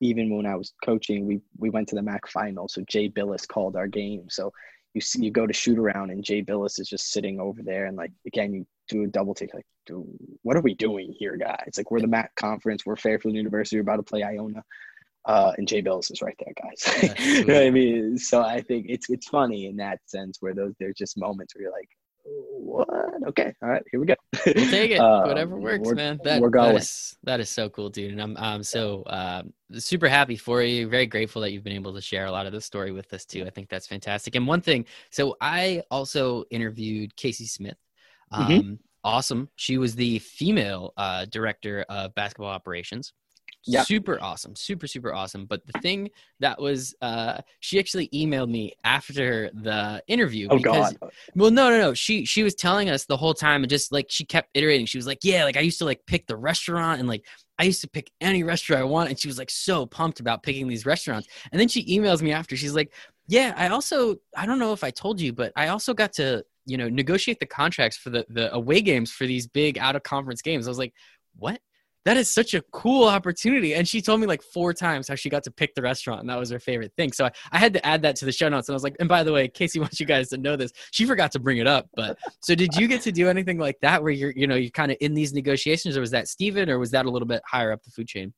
even 0.00 0.34
when 0.34 0.46
I 0.46 0.56
was 0.56 0.72
coaching, 0.84 1.26
we 1.26 1.40
we 1.58 1.70
went 1.70 1.88
to 1.88 1.94
the 1.94 2.00
MAAC 2.00 2.28
final. 2.28 2.68
So 2.68 2.82
Jay 2.88 3.08
Bilas 3.08 3.46
called 3.46 3.76
our 3.76 3.86
game. 3.86 4.26
So 4.28 4.52
you 4.94 5.00
see, 5.00 5.24
you 5.24 5.30
go 5.30 5.46
to 5.46 5.52
shoot 5.52 5.78
around, 5.78 6.10
and 6.10 6.24
Jay 6.24 6.42
Bilas 6.42 6.80
is 6.80 6.88
just 6.88 7.12
sitting 7.12 7.38
over 7.38 7.62
there, 7.62 7.86
and 7.86 7.96
like 7.96 8.12
again, 8.26 8.52
you 8.52 8.66
do 8.88 9.04
a 9.04 9.06
double 9.06 9.34
take, 9.34 9.52
like, 9.54 9.66
what 10.42 10.56
are 10.56 10.62
we 10.62 10.74
doing 10.74 11.14
here, 11.18 11.36
guys? 11.36 11.74
Like 11.76 11.90
we're 11.90 12.00
the 12.00 12.06
MAAC 12.06 12.28
conference, 12.36 12.84
we're 12.86 12.96
Fairfield 12.96 13.34
University, 13.34 13.76
we're 13.76 13.82
about 13.82 13.96
to 13.96 14.02
play 14.02 14.22
Iona. 14.22 14.62
Uh, 15.24 15.52
and 15.58 15.68
Jay 15.68 15.82
Bilas 15.82 16.10
is 16.10 16.22
right 16.22 16.36
there, 16.38 16.54
guys. 16.62 17.18
you 17.18 17.44
know 17.44 17.54
what 17.54 17.64
I 17.64 17.70
mean? 17.70 18.16
So 18.16 18.42
I 18.42 18.62
think 18.62 18.86
it's 18.88 19.10
it's 19.10 19.28
funny 19.28 19.66
in 19.66 19.76
that 19.76 20.00
sense 20.06 20.38
where 20.40 20.54
those 20.54 20.72
there's 20.80 20.96
just 20.96 21.18
moments 21.18 21.54
where 21.54 21.62
you're 21.62 21.72
like, 21.72 21.90
what? 22.28 22.88
Okay, 23.28 23.54
all 23.62 23.68
right, 23.68 23.82
here 23.90 24.00
we 24.00 24.06
go. 24.06 24.14
we'll 24.46 24.70
take 24.70 24.92
it. 24.92 25.00
Uh, 25.08 25.24
Whatever 25.24 25.56
works, 25.56 25.90
man. 25.92 26.18
That, 26.24 26.40
we're 26.40 26.50
going. 26.50 26.74
That 26.74 26.82
is, 26.82 27.16
that 27.22 27.40
is 27.40 27.48
so 27.48 27.68
cool, 27.68 27.88
dude. 27.88 28.12
And 28.12 28.20
I'm 28.20 28.36
I'm 28.36 28.62
so 28.62 29.02
uh, 29.04 29.42
super 29.72 30.08
happy 30.08 30.36
for 30.36 30.62
you. 30.62 30.88
Very 30.88 31.06
grateful 31.06 31.42
that 31.42 31.52
you've 31.52 31.64
been 31.64 31.72
able 31.72 31.94
to 31.94 32.00
share 32.00 32.26
a 32.26 32.30
lot 32.30 32.46
of 32.46 32.52
the 32.52 32.60
story 32.60 32.92
with 32.92 33.12
us 33.14 33.24
too. 33.24 33.44
I 33.46 33.50
think 33.50 33.68
that's 33.68 33.86
fantastic. 33.86 34.34
And 34.34 34.46
one 34.46 34.60
thing, 34.60 34.86
so 35.10 35.36
I 35.40 35.82
also 35.90 36.44
interviewed 36.50 37.16
Casey 37.16 37.46
Smith. 37.46 37.76
Mm-hmm. 38.32 38.42
Um, 38.42 38.50
mm-hmm. 38.50 38.74
Awesome. 39.04 39.48
She 39.56 39.78
was 39.78 39.94
the 39.94 40.18
female 40.18 40.92
uh, 40.96 41.26
director 41.26 41.84
of 41.88 42.14
basketball 42.14 42.50
operations 42.50 43.12
yeah. 43.66 43.82
super 43.82 44.18
awesome 44.20 44.54
super 44.56 44.86
super 44.86 45.12
awesome 45.12 45.44
but 45.46 45.66
the 45.66 45.78
thing 45.80 46.08
that 46.40 46.60
was 46.60 46.94
uh 47.02 47.38
she 47.60 47.78
actually 47.78 48.08
emailed 48.08 48.48
me 48.48 48.72
after 48.84 49.50
the 49.52 50.02
interview 50.06 50.48
oh 50.50 50.56
because, 50.56 50.94
god 50.94 51.10
well 51.34 51.50
no 51.50 51.70
no 51.70 51.78
no 51.78 51.94
she 51.94 52.24
she 52.24 52.42
was 52.42 52.54
telling 52.54 52.88
us 52.88 53.04
the 53.04 53.16
whole 53.16 53.34
time 53.34 53.62
and 53.62 53.70
just 53.70 53.92
like 53.92 54.06
she 54.08 54.24
kept 54.24 54.48
iterating 54.54 54.86
she 54.86 54.98
was 54.98 55.06
like 55.06 55.18
yeah 55.22 55.44
like 55.44 55.56
i 55.56 55.60
used 55.60 55.78
to 55.78 55.84
like 55.84 56.00
pick 56.06 56.26
the 56.26 56.36
restaurant 56.36 57.00
and 57.00 57.08
like 57.08 57.24
I 57.58 57.64
used 57.64 57.80
to 57.80 57.88
pick 57.88 58.10
any 58.20 58.44
restaurant 58.44 58.82
I 58.82 58.84
want, 58.84 59.10
and 59.10 59.18
she 59.18 59.26
was 59.26 59.38
like 59.38 59.50
so 59.50 59.84
pumped 59.84 60.20
about 60.20 60.42
picking 60.42 60.68
these 60.68 60.86
restaurants. 60.86 61.26
And 61.50 61.60
then 61.60 61.68
she 61.68 61.84
emails 61.86 62.22
me 62.22 62.32
after. 62.32 62.56
She's 62.56 62.74
like, 62.74 62.92
"Yeah, 63.26 63.52
I 63.56 63.68
also 63.68 64.16
I 64.36 64.46
don't 64.46 64.60
know 64.60 64.72
if 64.72 64.84
I 64.84 64.90
told 64.90 65.20
you, 65.20 65.32
but 65.32 65.52
I 65.56 65.68
also 65.68 65.92
got 65.92 66.12
to 66.14 66.44
you 66.66 66.76
know 66.76 66.88
negotiate 66.88 67.40
the 67.40 67.46
contracts 67.46 67.96
for 67.96 68.10
the 68.10 68.24
the 68.28 68.54
away 68.54 68.80
games 68.80 69.10
for 69.10 69.26
these 69.26 69.46
big 69.48 69.76
out 69.78 69.96
of 69.96 70.04
conference 70.04 70.40
games." 70.40 70.68
I 70.68 70.70
was 70.70 70.78
like, 70.78 70.94
"What?" 71.36 71.60
That 72.08 72.16
is 72.16 72.30
such 72.30 72.54
a 72.54 72.62
cool 72.72 73.04
opportunity. 73.04 73.74
And 73.74 73.86
she 73.86 74.00
told 74.00 74.18
me 74.18 74.26
like 74.26 74.42
four 74.42 74.72
times 74.72 75.08
how 75.08 75.14
she 75.14 75.28
got 75.28 75.42
to 75.44 75.50
pick 75.50 75.74
the 75.74 75.82
restaurant 75.82 76.20
and 76.20 76.30
that 76.30 76.38
was 76.38 76.48
her 76.48 76.58
favorite 76.58 76.94
thing. 76.96 77.12
So 77.12 77.26
I, 77.26 77.32
I 77.52 77.58
had 77.58 77.74
to 77.74 77.86
add 77.86 78.00
that 78.00 78.16
to 78.16 78.24
the 78.24 78.32
show 78.32 78.48
notes. 78.48 78.66
And 78.66 78.72
I 78.72 78.76
was 78.76 78.82
like, 78.82 78.96
and 78.98 79.10
by 79.10 79.22
the 79.22 79.30
way, 79.30 79.46
Casey 79.46 79.78
wants 79.80 80.00
you 80.00 80.06
guys 80.06 80.30
to 80.30 80.38
know 80.38 80.56
this. 80.56 80.72
She 80.90 81.04
forgot 81.04 81.32
to 81.32 81.38
bring 81.38 81.58
it 81.58 81.66
up. 81.66 81.90
But 81.94 82.16
so 82.40 82.54
did 82.54 82.74
you 82.76 82.88
get 82.88 83.02
to 83.02 83.12
do 83.12 83.28
anything 83.28 83.58
like 83.58 83.78
that 83.82 84.02
where 84.02 84.10
you're, 84.10 84.30
you 84.30 84.46
know, 84.46 84.54
you're 84.54 84.70
kind 84.70 84.90
of 84.90 84.96
in 85.02 85.12
these 85.12 85.34
negotiations 85.34 85.98
or 85.98 86.00
was 86.00 86.10
that 86.12 86.28
Steven 86.28 86.70
or 86.70 86.78
was 86.78 86.92
that 86.92 87.04
a 87.04 87.10
little 87.10 87.28
bit 87.28 87.42
higher 87.46 87.72
up 87.72 87.82
the 87.82 87.90
food 87.90 88.08
chain? 88.08 88.32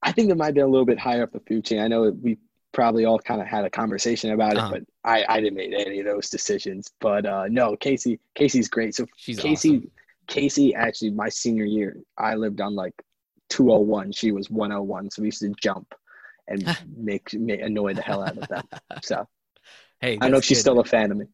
I 0.00 0.12
think 0.12 0.30
it 0.30 0.36
might 0.36 0.54
be 0.54 0.60
a 0.60 0.68
little 0.68 0.86
bit 0.86 1.00
higher 1.00 1.24
up 1.24 1.32
the 1.32 1.40
food 1.40 1.64
chain. 1.64 1.80
I 1.80 1.88
know 1.88 2.16
we 2.22 2.38
probably 2.72 3.04
all 3.04 3.18
kind 3.18 3.40
of 3.40 3.48
had 3.48 3.64
a 3.64 3.70
conversation 3.70 4.30
about 4.30 4.52
it, 4.52 4.58
uh-huh. 4.58 4.70
but 4.70 4.82
I, 5.02 5.24
I 5.28 5.40
didn't 5.40 5.56
make 5.56 5.72
any 5.74 5.98
of 5.98 6.06
those 6.06 6.30
decisions. 6.30 6.92
But 7.00 7.26
uh, 7.26 7.46
no, 7.48 7.76
Casey, 7.78 8.20
Casey's 8.36 8.68
great. 8.68 8.94
So 8.94 9.06
She's 9.16 9.40
Casey, 9.40 9.78
awesome. 9.78 9.90
Casey 10.28 10.72
actually 10.76 11.10
my 11.10 11.28
senior 11.28 11.64
year, 11.64 11.96
I 12.16 12.36
lived 12.36 12.60
on 12.60 12.76
like 12.76 12.94
201 13.48 14.12
she 14.12 14.32
was 14.32 14.50
101 14.50 15.10
so 15.10 15.22
we 15.22 15.28
used 15.28 15.40
to 15.40 15.52
jump 15.60 15.94
and 16.48 16.76
make, 16.96 17.32
make 17.34 17.60
annoy 17.60 17.92
the 17.94 18.02
hell 18.02 18.22
out 18.22 18.38
of 18.38 18.48
them 18.48 18.62
so 19.02 19.26
hey 20.00 20.14
i 20.14 20.16
don't 20.16 20.32
know 20.32 20.38
if 20.38 20.44
she's 20.44 20.60
still 20.60 20.80
a 20.80 20.84
fan 20.84 21.10
of 21.10 21.16
me 21.18 21.26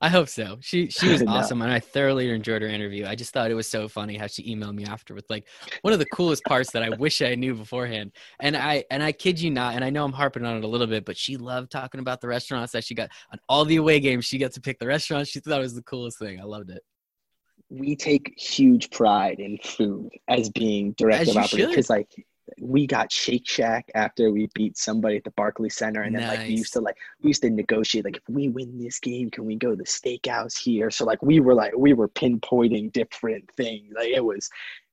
I 0.00 0.08
hope 0.08 0.28
so. 0.28 0.58
She 0.60 0.90
she 0.90 1.08
was 1.08 1.22
No. 1.28 1.32
awesome, 1.32 1.60
and 1.62 1.72
I 1.72 1.80
thoroughly 1.80 2.30
enjoyed 2.30 2.62
her 2.62 2.68
interview. 2.68 3.06
I 3.06 3.14
just 3.14 3.32
thought 3.32 3.50
it 3.50 3.54
was 3.54 3.66
so 3.66 3.88
funny 3.88 4.16
how 4.16 4.28
she 4.28 4.54
emailed 4.54 4.74
me 4.74 4.84
after 4.84 5.14
with 5.14 5.28
like 5.28 5.46
one 5.82 5.92
of 5.92 5.98
the 5.98 6.06
coolest 6.06 6.44
parts 6.44 6.70
that 6.72 6.82
I 6.82 6.90
wish 6.90 7.20
I 7.20 7.34
knew 7.34 7.54
beforehand. 7.54 8.12
And 8.40 8.56
I 8.56 8.84
and 8.90 9.02
I 9.02 9.12
kid 9.12 9.40
you 9.40 9.50
not, 9.50 9.74
and 9.74 9.84
I 9.84 9.90
know 9.90 10.04
I'm 10.04 10.12
harping 10.12 10.44
on 10.44 10.56
it 10.56 10.64
a 10.64 10.68
little 10.68 10.86
bit, 10.86 11.04
but 11.04 11.16
she 11.16 11.36
loved 11.36 11.70
talking 11.72 12.00
about 12.00 12.20
the 12.20 12.28
restaurants 12.28 12.72
that 12.72 12.84
she 12.84 12.94
got 12.94 13.10
on 13.32 13.40
all 13.48 13.64
the 13.64 13.76
away 13.76 13.98
games. 13.98 14.24
She 14.24 14.38
got 14.38 14.52
to 14.52 14.60
pick 14.60 14.78
the 14.78 14.86
restaurants. 14.86 15.30
She 15.30 15.40
thought 15.40 15.58
it 15.58 15.62
was 15.62 15.74
the 15.74 15.82
coolest 15.82 16.18
thing. 16.18 16.40
I 16.40 16.44
loved 16.44 16.70
it. 16.70 16.82
We 17.70 17.96
take 17.96 18.38
huge 18.38 18.90
pride 18.90 19.40
in 19.40 19.58
food 19.58 20.10
as 20.26 20.50
being 20.50 20.90
As 20.90 20.94
directive 20.96 21.34
you 21.34 21.40
operator 21.40 21.68
because 21.68 21.90
like 21.90 22.08
we 22.60 22.86
got 22.86 23.12
Shake 23.12 23.46
Shack 23.46 23.90
after 23.94 24.30
we 24.30 24.48
beat 24.54 24.76
somebody 24.78 25.16
at 25.16 25.24
the 25.24 25.30
Barclays 25.32 25.76
Center, 25.76 26.02
and 26.02 26.14
then 26.14 26.26
like 26.26 26.40
we 26.40 26.54
used 26.54 26.72
to 26.72 26.80
like 26.80 26.96
we 27.22 27.28
used 27.28 27.42
to 27.42 27.50
negotiate 27.50 28.04
like 28.04 28.16
if 28.16 28.22
we 28.28 28.48
win 28.48 28.78
this 28.78 28.98
game, 28.98 29.30
can 29.30 29.44
we 29.44 29.56
go 29.56 29.70
to 29.70 29.76
the 29.76 29.84
steakhouse 29.84 30.58
here? 30.58 30.90
So 30.90 31.04
like 31.04 31.22
we 31.22 31.40
were 31.40 31.54
like 31.54 31.76
we 31.76 31.92
were 31.92 32.08
pinpointing 32.08 32.92
different 32.92 33.50
things. 33.56 33.92
Like 33.94 34.08
it 34.08 34.24
was, 34.24 34.48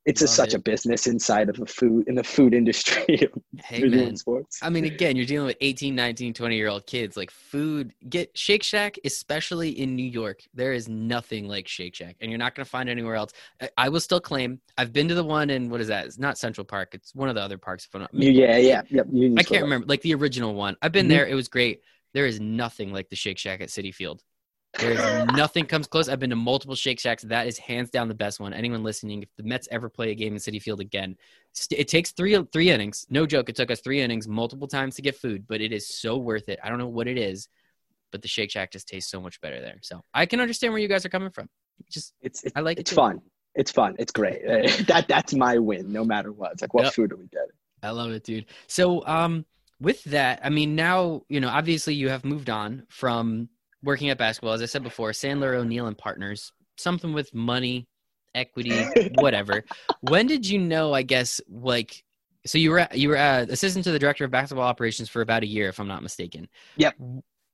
it's 0.05 0.21
just 0.21 0.35
such 0.35 0.49
it. 0.49 0.57
a 0.57 0.59
business 0.59 1.07
inside 1.07 1.49
of 1.49 1.55
the 1.57 1.65
food 1.65 2.07
in 2.07 2.15
the 2.15 2.23
food 2.23 2.53
industry 2.53 3.27
Hey 3.63 3.83
man. 3.85 4.15
Sports. 4.15 4.59
I 4.61 4.69
mean, 4.69 4.85
again, 4.85 5.15
you're 5.15 5.25
dealing 5.25 5.47
with 5.47 5.57
18, 5.61 5.95
19, 5.95 6.33
20 6.33 6.55
year 6.55 6.67
old 6.67 6.85
kids. 6.85 7.17
Like 7.17 7.31
food, 7.31 7.93
get 8.07 8.37
Shake 8.37 8.63
Shack, 8.63 8.97
especially 9.03 9.69
in 9.69 9.95
New 9.95 10.05
York. 10.05 10.41
There 10.53 10.73
is 10.73 10.87
nothing 10.87 11.47
like 11.47 11.67
Shake 11.67 11.95
Shack, 11.95 12.15
and 12.21 12.29
you're 12.29 12.37
not 12.37 12.53
going 12.55 12.65
to 12.65 12.69
find 12.69 12.89
anywhere 12.89 13.15
else. 13.15 13.31
I, 13.61 13.69
I 13.77 13.89
will 13.89 13.99
still 13.99 14.19
claim 14.19 14.59
I've 14.77 14.93
been 14.93 15.07
to 15.07 15.15
the 15.15 15.23
one 15.23 15.49
in 15.49 15.69
what 15.69 15.81
is 15.81 15.87
that? 15.87 16.05
It's 16.05 16.19
not 16.19 16.37
Central 16.37 16.65
Park. 16.65 16.89
It's 16.93 17.13
one 17.15 17.29
of 17.29 17.35
the 17.35 17.41
other 17.41 17.57
parks. 17.57 17.85
If 17.85 17.95
I'm 17.95 18.01
not, 18.01 18.13
yeah, 18.13 18.57
yeah. 18.57 18.81
Union 19.11 19.39
I 19.39 19.43
can't 19.43 19.63
remember, 19.63 19.87
like 19.87 20.01
the 20.01 20.13
original 20.13 20.53
one. 20.53 20.75
I've 20.81 20.91
been 20.91 21.07
Mhm. 21.07 21.09
there. 21.09 21.27
It 21.27 21.35
was 21.35 21.47
great. 21.47 21.81
There 22.13 22.25
is 22.25 22.39
nothing 22.39 22.93
like 22.93 23.09
the 23.09 23.15
Shake 23.15 23.37
Shack 23.37 23.61
at 23.61 23.69
Citi 23.69 23.93
Field. 23.93 24.21
There 24.79 24.91
is 24.91 25.25
nothing 25.35 25.65
comes 25.65 25.87
close. 25.87 26.09
I've 26.09 26.19
been 26.19 26.29
to 26.31 26.35
multiple 26.35 26.75
Shake 26.75 26.99
Shacks. 26.99 27.23
That 27.23 27.47
is 27.47 27.57
hands 27.57 27.89
down 27.89 28.07
the 28.07 28.13
best 28.13 28.39
one. 28.39 28.53
Anyone 28.53 28.83
listening, 28.83 29.23
if 29.23 29.29
the 29.37 29.43
Mets 29.43 29.67
ever 29.71 29.89
play 29.89 30.11
a 30.11 30.15
game 30.15 30.33
in 30.33 30.39
Citi 30.39 30.61
Field 30.61 30.79
again, 30.79 31.15
st- 31.53 31.79
it 31.79 31.87
takes 31.87 32.11
three 32.11 32.37
three 32.51 32.69
innings. 32.69 33.05
No 33.09 33.25
joke. 33.25 33.49
It 33.49 33.55
took 33.55 33.71
us 33.71 33.79
three 33.81 34.01
innings, 34.01 34.27
multiple 34.27 34.67
times 34.67 34.95
to 34.95 35.01
get 35.01 35.15
food, 35.15 35.45
but 35.47 35.61
it 35.61 35.71
is 35.71 35.87
so 35.87 36.17
worth 36.17 36.49
it. 36.49 36.59
I 36.63 36.69
don't 36.69 36.77
know 36.77 36.87
what 36.87 37.07
it 37.07 37.17
is, 37.17 37.47
but 38.11 38.21
the 38.21 38.27
Shake 38.27 38.51
Shack 38.51 38.71
just 38.71 38.87
tastes 38.87 39.09
so 39.09 39.21
much 39.21 39.39
better 39.41 39.61
there. 39.61 39.77
So 39.81 40.03
I 40.13 40.25
can 40.25 40.39
understand 40.39 40.73
where 40.73 40.81
you 40.81 40.87
guys 40.87 41.05
are 41.05 41.09
coming 41.09 41.31
from. 41.31 41.49
Just 41.89 42.13
It's 42.21 42.43
it's, 42.43 42.53
I 42.55 42.61
like 42.61 42.77
it 42.77 42.81
it's 42.81 42.89
too. 42.91 42.95
fun. 42.95 43.21
It's 43.55 43.71
fun. 43.71 43.95
It's 43.97 44.11
great. 44.11 44.45
that 44.87 45.05
that's 45.07 45.33
my 45.33 45.57
win, 45.57 45.91
no 45.91 46.03
matter 46.03 46.31
what. 46.33 46.51
It's 46.53 46.61
like 46.61 46.73
what 46.73 46.85
Yep. 46.85 46.93
food 46.93 47.11
are 47.13 47.17
we 47.17 47.27
getting? 47.27 47.47
I 47.81 47.91
love 47.91 48.11
it, 48.11 48.23
dude. 48.23 48.45
So, 48.67 49.05
um, 49.05 49.45
with 49.79 50.03
that, 50.05 50.39
I 50.43 50.49
mean, 50.49 50.75
now 50.75 51.23
you 51.29 51.39
know, 51.39 51.49
obviously, 51.49 51.95
you 51.95 52.09
have 52.09 52.25
moved 52.25 52.49
on 52.49 52.83
from 52.89 53.49
working 53.85 54.09
at 54.09 54.17
basketball. 54.17 54.53
As 54.53 54.61
I 54.61 54.65
said 54.65 54.83
before, 54.83 55.11
Sandler 55.11 55.55
O'Neill 55.55 55.87
and 55.87 55.97
Partners, 55.97 56.51
something 56.77 57.13
with 57.13 57.33
money, 57.33 57.87
equity, 58.33 58.83
whatever. 59.15 59.63
when 60.01 60.27
did 60.27 60.47
you 60.47 60.59
know? 60.59 60.93
I 60.93 61.03
guess 61.03 61.39
like, 61.49 62.03
so 62.45 62.57
you 62.57 62.71
were 62.71 62.87
you 62.93 63.09
were 63.09 63.17
uh, 63.17 63.45
assistant 63.49 63.85
to 63.85 63.91
the 63.91 63.99
director 63.99 64.25
of 64.25 64.31
basketball 64.31 64.67
operations 64.67 65.07
for 65.07 65.21
about 65.21 65.43
a 65.43 65.47
year, 65.47 65.69
if 65.69 65.79
I'm 65.79 65.87
not 65.87 66.03
mistaken. 66.03 66.49
Yep. 66.77 66.95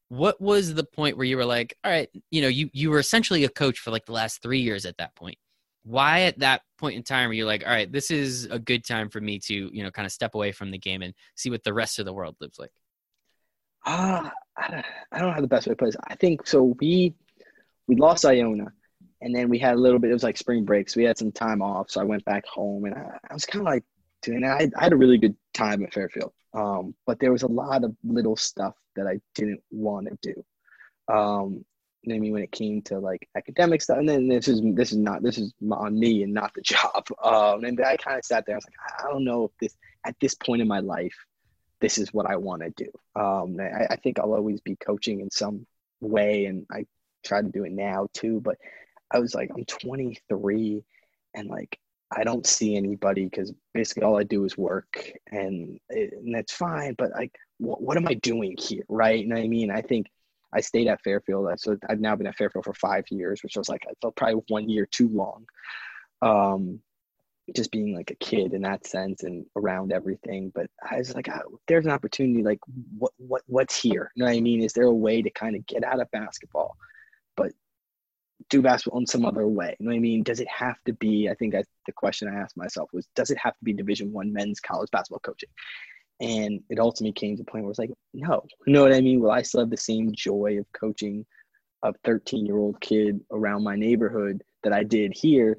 What 0.09 0.41
was 0.41 0.73
the 0.73 0.83
point 0.83 1.15
where 1.15 1.25
you 1.25 1.37
were 1.37 1.45
like, 1.45 1.77
all 1.83 1.91
right, 1.91 2.09
you 2.31 2.41
know, 2.41 2.47
you 2.47 2.69
you 2.73 2.89
were 2.89 2.99
essentially 2.99 3.43
a 3.43 3.49
coach 3.49 3.79
for 3.79 3.91
like 3.91 4.05
the 4.05 4.11
last 4.11 4.41
three 4.41 4.59
years 4.59 4.85
at 4.85 4.97
that 4.97 5.15
point 5.15 5.37
why 5.83 6.21
at 6.21 6.39
that 6.39 6.61
point 6.77 6.95
in 6.95 7.03
time 7.03 7.27
were 7.27 7.33
you 7.33 7.45
like 7.45 7.63
all 7.65 7.71
right 7.71 7.91
this 7.91 8.11
is 8.11 8.45
a 8.45 8.59
good 8.59 8.85
time 8.85 9.09
for 9.09 9.19
me 9.19 9.39
to 9.39 9.69
you 9.73 9.83
know 9.83 9.89
kind 9.89 10.05
of 10.05 10.11
step 10.11 10.35
away 10.35 10.51
from 10.51 10.71
the 10.71 10.77
game 10.77 11.01
and 11.01 11.13
see 11.35 11.49
what 11.49 11.63
the 11.63 11.73
rest 11.73 11.99
of 11.99 12.05
the 12.05 12.13
world 12.13 12.35
lives 12.39 12.59
like 12.59 12.71
Ah, 13.85 14.31
I 14.57 14.71
don't, 14.71 14.85
I 15.11 15.19
don't 15.19 15.33
have 15.33 15.41
the 15.41 15.47
best 15.47 15.67
way 15.67 15.71
to 15.71 15.77
put 15.77 15.85
this. 15.87 15.97
I 16.07 16.15
think 16.15 16.45
so. 16.47 16.75
We 16.79 17.15
we 17.87 17.95
lost 17.95 18.25
Iona, 18.25 18.71
and 19.21 19.35
then 19.35 19.49
we 19.49 19.59
had 19.59 19.75
a 19.75 19.79
little 19.79 19.99
bit. 19.99 20.11
It 20.11 20.13
was 20.13 20.23
like 20.23 20.37
spring 20.37 20.65
break, 20.65 20.89
so 20.89 20.99
we 20.99 21.05
had 21.05 21.17
some 21.17 21.31
time 21.31 21.61
off. 21.61 21.89
So 21.89 22.01
I 22.01 22.03
went 22.03 22.23
back 22.25 22.45
home, 22.45 22.85
and 22.85 22.95
I, 22.95 23.17
I 23.29 23.33
was 23.33 23.45
kind 23.45 23.61
of 23.61 23.65
like 23.65 23.83
doing. 24.21 24.43
I, 24.43 24.69
I 24.77 24.83
had 24.83 24.93
a 24.93 24.97
really 24.97 25.17
good 25.17 25.35
time 25.53 25.83
at 25.83 25.93
Fairfield, 25.93 26.33
um, 26.53 26.93
but 27.05 27.19
there 27.19 27.31
was 27.31 27.43
a 27.43 27.47
lot 27.47 27.83
of 27.83 27.95
little 28.03 28.35
stuff 28.35 28.75
that 28.95 29.07
I 29.07 29.19
didn't 29.35 29.61
want 29.71 30.07
to 30.07 30.33
do. 30.33 31.13
Um, 31.13 31.65
I 32.09 32.17
mean, 32.17 32.33
when 32.33 32.43
it 32.43 32.51
came 32.51 32.81
to 32.83 32.99
like 32.99 33.27
academic 33.35 33.81
stuff, 33.81 33.99
and 33.99 34.09
then 34.09 34.27
this 34.27 34.47
is 34.47 34.61
this 34.75 34.91
is 34.91 34.97
not 34.97 35.23
this 35.23 35.37
is 35.37 35.53
on 35.71 35.99
me 35.99 36.23
and 36.23 36.33
not 36.33 36.53
the 36.53 36.61
job. 36.63 37.05
Um, 37.23 37.63
and 37.63 37.79
I 37.81 37.97
kind 37.97 38.17
of 38.17 38.25
sat 38.25 38.45
there. 38.45 38.55
I 38.55 38.57
was 38.57 38.65
like, 38.65 39.05
I 39.05 39.11
don't 39.11 39.23
know 39.23 39.45
if 39.45 39.51
this 39.59 39.77
at 40.05 40.15
this 40.19 40.35
point 40.35 40.61
in 40.61 40.67
my 40.67 40.79
life 40.79 41.15
this 41.81 41.97
is 41.97 42.13
what 42.13 42.27
I 42.27 42.37
want 42.37 42.61
to 42.61 42.69
do. 42.69 42.91
Um, 43.19 43.57
I, 43.59 43.87
I 43.91 43.95
think 43.97 44.19
I'll 44.19 44.33
always 44.33 44.61
be 44.61 44.75
coaching 44.75 45.19
in 45.19 45.29
some 45.29 45.65
way, 45.99 46.45
and 46.45 46.65
I 46.71 46.85
try 47.25 47.41
to 47.41 47.49
do 47.49 47.65
it 47.65 47.71
now 47.71 48.07
too. 48.13 48.39
But 48.39 48.57
I 49.11 49.19
was 49.19 49.35
like, 49.35 49.51
I'm 49.55 49.65
23, 49.65 50.83
and 51.35 51.49
like 51.49 51.77
I 52.15 52.23
don't 52.23 52.45
see 52.45 52.75
anybody 52.75 53.25
because 53.25 53.53
basically 53.73 54.03
all 54.03 54.17
I 54.17 54.23
do 54.23 54.45
is 54.45 54.57
work, 54.57 55.11
and 55.31 55.79
and 55.89 56.33
that's 56.35 56.53
fine. 56.53 56.95
But 56.97 57.11
like, 57.11 57.35
what, 57.57 57.81
what 57.81 57.97
am 57.97 58.07
I 58.07 58.13
doing 58.15 58.55
here, 58.57 58.83
right? 58.87 59.27
What 59.27 59.37
I 59.37 59.47
mean? 59.47 59.71
I 59.71 59.81
think 59.81 60.07
I 60.53 60.61
stayed 60.61 60.87
at 60.87 61.01
Fairfield, 61.01 61.49
so 61.59 61.77
I've 61.89 61.99
now 61.99 62.15
been 62.15 62.27
at 62.27 62.35
Fairfield 62.35 62.65
for 62.65 62.73
five 62.73 63.05
years, 63.09 63.41
which 63.43 63.57
was 63.57 63.69
like 63.69 63.83
I 63.89 63.93
felt 64.01 64.15
probably 64.15 64.41
one 64.49 64.69
year 64.69 64.85
too 64.85 65.09
long. 65.09 65.45
Um, 66.21 66.81
just 67.55 67.71
being 67.71 67.95
like 67.95 68.11
a 68.11 68.15
kid 68.15 68.53
in 68.53 68.61
that 68.61 68.85
sense 68.85 69.23
and 69.23 69.45
around 69.55 69.91
everything. 69.91 70.51
But 70.53 70.67
I 70.89 70.97
was 70.97 71.13
like, 71.13 71.29
oh, 71.29 71.59
there's 71.67 71.85
an 71.85 71.91
opportunity. 71.91 72.43
Like, 72.43 72.59
what 72.97 73.11
what 73.17 73.41
what's 73.47 73.79
here? 73.79 74.11
You 74.15 74.23
know 74.23 74.31
what 74.31 74.37
I 74.37 74.41
mean? 74.41 74.61
Is 74.61 74.73
there 74.73 74.85
a 74.85 74.93
way 74.93 75.21
to 75.21 75.29
kind 75.31 75.55
of 75.55 75.65
get 75.65 75.83
out 75.83 75.99
of 75.99 76.11
basketball, 76.11 76.75
but 77.35 77.51
do 78.49 78.61
basketball 78.61 78.99
in 78.99 79.07
some 79.07 79.25
other 79.25 79.47
way? 79.47 79.75
You 79.79 79.85
know 79.85 79.91
what 79.91 79.97
I 79.97 79.99
mean? 79.99 80.23
Does 80.23 80.39
it 80.39 80.47
have 80.47 80.77
to 80.85 80.93
be? 80.93 81.29
I 81.29 81.35
think 81.35 81.55
I, 81.55 81.63
the 81.85 81.93
question 81.93 82.27
I 82.27 82.39
asked 82.39 82.57
myself 82.57 82.89
was, 82.93 83.07
does 83.15 83.31
it 83.31 83.37
have 83.37 83.53
to 83.53 83.63
be 83.63 83.73
Division 83.73 84.11
One 84.11 84.31
men's 84.31 84.59
college 84.59 84.91
basketball 84.91 85.19
coaching? 85.19 85.49
And 86.19 86.61
it 86.69 86.79
ultimately 86.79 87.13
came 87.13 87.35
to 87.35 87.41
a 87.41 87.45
point 87.45 87.63
where 87.63 87.71
it's 87.71 87.79
like, 87.79 87.91
no, 88.13 88.45
you 88.67 88.73
know 88.73 88.83
what 88.83 88.93
I 88.93 89.01
mean? 89.01 89.19
Will 89.19 89.31
I 89.31 89.41
still 89.41 89.61
have 89.61 89.71
the 89.71 89.77
same 89.77 90.11
joy 90.13 90.57
of 90.59 90.65
coaching 90.71 91.25
a 91.83 91.93
13 92.03 92.45
year 92.45 92.57
old 92.57 92.79
kid 92.79 93.21
around 93.31 93.63
my 93.63 93.75
neighborhood 93.75 94.43
that 94.63 94.73
I 94.73 94.83
did 94.83 95.13
here, 95.15 95.57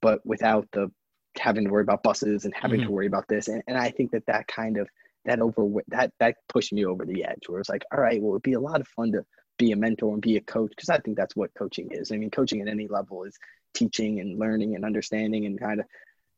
but 0.00 0.24
without 0.26 0.66
the 0.72 0.90
having 1.38 1.64
to 1.64 1.70
worry 1.70 1.82
about 1.82 2.02
buses 2.02 2.44
and 2.44 2.54
having 2.54 2.80
Mhm. 2.80 2.84
to 2.86 2.90
worry 2.90 3.06
about 3.06 3.28
this. 3.28 3.48
And, 3.48 3.62
and 3.66 3.76
I 3.78 3.90
think 3.90 4.10
that 4.12 4.26
that 4.26 4.46
kind 4.48 4.76
of 4.76 4.88
that 5.24 5.40
over 5.40 5.80
that 5.88 6.12
that 6.18 6.36
pushed 6.48 6.72
me 6.72 6.84
over 6.84 7.04
the 7.04 7.24
edge 7.24 7.48
where 7.48 7.60
it's 7.60 7.68
like, 7.68 7.84
all 7.92 8.00
right, 8.00 8.20
well, 8.20 8.32
it'd 8.32 8.42
be 8.42 8.54
a 8.54 8.60
lot 8.60 8.80
of 8.80 8.88
fun 8.88 9.12
to 9.12 9.24
be 9.58 9.72
a 9.72 9.76
mentor 9.76 10.12
and 10.12 10.22
be 10.22 10.36
a 10.36 10.40
coach 10.40 10.70
because 10.70 10.88
I 10.88 10.98
think 10.98 11.16
that's 11.16 11.36
what 11.36 11.54
coaching 11.54 11.90
is. 11.92 12.10
I 12.10 12.16
mean, 12.16 12.30
coaching 12.30 12.60
at 12.60 12.68
any 12.68 12.88
level 12.88 13.22
is 13.24 13.38
teaching 13.74 14.20
and 14.20 14.38
learning 14.38 14.74
and 14.74 14.84
understanding 14.84 15.46
and 15.46 15.60
kind 15.60 15.80
of, 15.80 15.86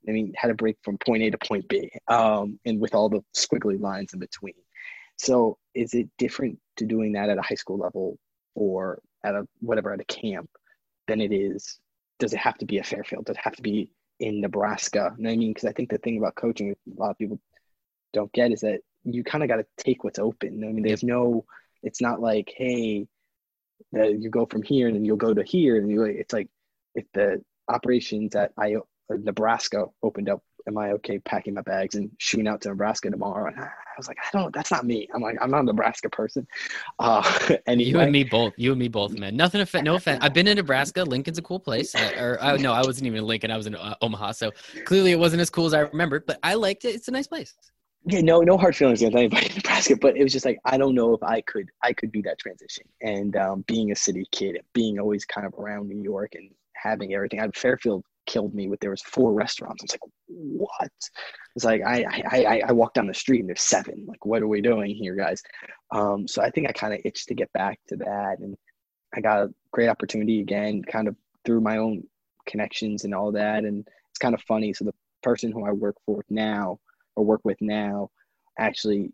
I 0.07 0.13
mean, 0.13 0.35
how 0.37 0.49
to 0.49 0.55
break 0.55 0.77
from 0.83 0.99
point 0.99 1.23
A 1.23 1.31
to 1.31 1.39
point 1.39 1.67
B, 1.69 1.91
um, 2.09 2.59
and 2.67 2.81
with 2.81 2.95
all 2.95 3.09
the 3.09 3.23
squiggly 3.35 3.81
lines 3.81 4.13
in 4.13 4.21
between. 4.21 4.55
So, 5.17 5.59
is 5.75 5.95
it 5.95 6.09
different 6.19 6.59
to 6.77 6.85
doing 6.87 7.13
that 7.13 7.31
at 7.31 7.39
a 7.39 7.43
high 7.43 7.55
school 7.55 7.79
level 7.79 8.19
or 8.55 9.01
at 9.23 9.35
a 9.35 9.47
whatever 9.61 9.93
at 9.93 10.01
a 10.01 10.05
camp 10.05 10.51
than 11.07 11.21
it 11.21 11.33
is? 11.33 11.79
Does 12.19 12.33
it 12.33 12.39
have 12.39 12.59
to 12.59 12.67
be 12.67 12.79
a 12.79 12.85
Fairfield? 12.85 13.25
Does 13.27 13.37
it 13.37 13.43
have 13.43 13.57
to 13.57 13.63
be 13.63 13.91
in 14.21 14.41
Nebraska? 14.41 15.15
You 15.17 15.25
know 15.25 15.31
what 15.31 15.35
I 15.35 15.37
mean? 15.37 15.53
Because 15.53 15.69
I 15.69 15.73
think 15.73 15.91
the 15.91 15.99
thing 15.99 16.19
about 16.19 16.35
coaching, 16.35 16.71
a 16.71 17.01
lot 17.01 17.11
of 17.11 17.19
people 17.19 17.41
don't 18.13 18.33
get 18.33 18.53
is 18.53 18.61
that 18.61 18.81
you 19.05 19.23
kind 19.25 19.43
of 19.43 19.49
got 19.49 19.57
to 19.57 19.67
take 19.77 20.05
what's 20.05 20.19
open. 20.19 20.65
I 20.65 20.73
mean, 20.73 20.83
there's 20.83 21.03
no, 21.03 21.45
it's 21.83 22.01
not 22.01 22.21
like, 22.21 22.53
hey, 22.57 23.07
that 23.93 24.21
you 24.21 24.31
go 24.31 24.47
from 24.47 24.63
here 24.63 24.87
and 24.87 24.97
then 24.97 25.05
you'll 25.05 25.17
go 25.17 25.35
to 25.35 25.43
here, 25.43 25.77
and 25.77 25.91
you. 25.91 26.03
It's 26.05 26.33
like 26.33 26.49
if 26.95 27.05
the 27.13 27.43
operations 27.69 28.35
at 28.35 28.53
I, 28.59 28.77
Nebraska 29.11 29.87
opened 30.03 30.29
up, 30.29 30.43
am 30.67 30.79
I 30.79 30.93
okay 30.93 31.19
packing 31.19 31.55
my 31.55 31.63
bags 31.63 31.95
and 31.95 32.11
shooting 32.19 32.49
out 32.49 32.61
to 32.63 32.69
Nebraska 32.69 33.11
tomorrow? 33.11 33.49
And 33.49 33.59
I 33.59 33.69
was 33.97 34.09
like, 34.09 34.19
I 34.21 34.37
don't. 34.37 34.55
That's 34.55 34.71
not 34.71 34.85
me. 34.85 35.09
I'm 35.15 35.23
like, 35.23 35.37
I'm 35.41 35.51
not 35.51 35.61
a 35.61 35.65
Nebraska 35.65 36.09
person. 36.09 36.47
Uh, 36.99 37.23
anyway, 37.67 37.91
you 37.91 38.01
and 38.01 38.13
me 38.13 38.25
both 38.25 38.53
you 38.57 38.73
and 38.73 38.79
me 38.79 38.89
both 38.89 39.13
man 39.13 39.37
nothing 39.37 39.61
off- 39.61 39.75
no 39.75 39.97
offense 39.97 40.19
i've 40.23 40.33
been 40.33 40.47
in 40.47 40.57
nebraska 40.57 41.03
lincoln's 41.03 41.39
a 41.39 41.43
cool 41.43 41.59
place 41.59 41.95
I, 41.95 42.15
or 42.15 42.39
I, 42.41 42.57
no 42.57 42.73
i 42.73 42.83
wasn't 42.83 43.07
even 43.07 43.19
in 43.19 43.27
lincoln 43.27 43.51
i 43.51 43.57
was 43.57 43.67
in 43.67 43.75
uh, 43.75 43.95
omaha 44.01 44.33
so 44.33 44.53
clearly 44.85 45.13
it 45.13 45.19
wasn't 45.19 45.43
as 45.43 45.51
cool 45.51 45.67
as 45.67 45.75
i 45.75 45.81
remembered 45.81 46.27
but 46.27 46.39
i 46.43 46.55
liked 46.55 46.85
it 46.85 46.95
it's 46.95 47.09
a 47.09 47.11
nice 47.11 47.27
place 47.27 47.55
yeah, 48.07 48.21
no, 48.21 48.41
no 48.41 48.59
hard 48.59 48.77
feelings 48.77 49.01
against 49.01 49.17
anybody 49.17 49.47
in 49.47 49.55
Nebraska, 49.57 49.97
but 49.97 50.15
it 50.15 50.23
was 50.23 50.31
just 50.31 50.45
like 50.45 50.59
I 50.67 50.77
don't 50.77 50.95
know 50.95 51.15
if 51.15 51.23
I 51.23 51.41
could, 51.41 51.71
I 51.83 51.95
could 51.95 52.13
do 52.13 52.21
that 52.23 52.39
transition. 52.39 52.85
And 53.01 53.35
um, 53.35 53.65
being 53.67 53.93
a 53.93 53.97
city 53.97 54.27
kid, 54.31 54.61
being 54.75 54.99
always 54.99 55.25
kind 55.25 55.47
of 55.47 55.55
around 55.55 55.89
New 55.89 56.03
York 56.03 56.35
and 56.35 56.51
having 56.75 57.15
everything, 57.15 57.41
I, 57.41 57.45
had 57.45 57.57
Fairfield 57.57 58.05
killed 58.27 58.55
me 58.55 58.69
with 58.69 58.81
there 58.81 58.91
was 58.91 59.03
four 59.03 59.33
restaurants. 59.33 59.83
I 59.83 59.85
was 59.85 59.93
like, 59.93 60.13
what? 60.27 60.91
It's 61.57 61.65
like 61.65 61.83
I, 61.83 62.05
I, 62.31 62.63
I, 62.69 62.73
walked 62.73 62.95
down 62.95 63.07
the 63.07 63.15
street 63.15 63.41
and 63.41 63.49
there's 63.49 63.61
seven. 63.61 64.07
Like, 64.09 64.25
what 64.25 64.43
are 64.43 64.49
we 64.49 64.61
doing 64.61 64.95
here, 64.95 65.15
guys? 65.15 65.43
Um, 65.93 66.27
so 66.27 66.43
I 66.43 66.51
think 66.51 66.69
I 66.69 66.73
kind 66.73 66.95
of 66.95 67.01
itched 67.05 67.29
to 67.29 67.35
get 67.35 67.53
back 67.53 67.79
to 67.89 67.97
that, 67.97 68.39
and 68.41 68.57
I 69.15 69.21
got 69.21 69.43
a 69.43 69.55
great 69.73 69.89
opportunity 69.89 70.41
again, 70.41 70.83
kind 70.83 71.09
of 71.09 71.17
through 71.45 71.61
my 71.61 71.79
own 71.79 72.05
connections 72.47 73.05
and 73.05 73.15
all 73.15 73.33
that. 73.33 73.65
And 73.65 73.87
it's 74.11 74.19
kind 74.19 74.35
of 74.35 74.43
funny. 74.43 74.73
So 74.73 74.85
the 74.85 74.95
person 75.23 75.53
who 75.53 75.65
I 75.65 75.73
work 75.73 75.97
for 76.07 76.25
now 76.29 76.79
or 77.17 77.25
work 77.25 77.41
with 77.45 77.61
now 77.61 78.11
actually 78.59 79.13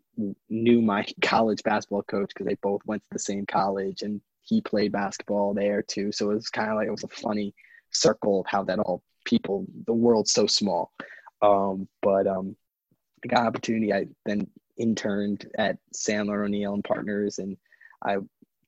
knew 0.49 0.81
my 0.81 1.05
college 1.21 1.63
basketball 1.63 2.03
coach 2.03 2.29
because 2.29 2.47
they 2.47 2.57
both 2.61 2.81
went 2.85 3.01
to 3.03 3.09
the 3.11 3.19
same 3.19 3.45
college 3.45 4.01
and 4.01 4.21
he 4.41 4.61
played 4.61 4.91
basketball 4.91 5.53
there 5.53 5.81
too. 5.81 6.11
So 6.11 6.31
it 6.31 6.35
was 6.35 6.49
kind 6.49 6.69
of 6.69 6.77
like 6.77 6.87
it 6.87 6.91
was 6.91 7.03
a 7.03 7.07
funny 7.07 7.53
circle 7.91 8.41
of 8.41 8.47
how 8.47 8.63
that 8.63 8.79
all 8.79 9.03
people 9.25 9.65
the 9.85 9.93
world's 9.93 10.31
so 10.31 10.47
small. 10.47 10.91
Um, 11.41 11.87
but 12.01 12.27
um, 12.27 12.55
I 13.23 13.27
got 13.27 13.47
opportunity. 13.47 13.93
I 13.93 14.07
then 14.25 14.47
interned 14.77 15.49
at 15.57 15.77
Sandler 15.95 16.45
O'Neill 16.45 16.73
and 16.73 16.83
Partners, 16.83 17.39
and 17.39 17.57
I 18.03 18.17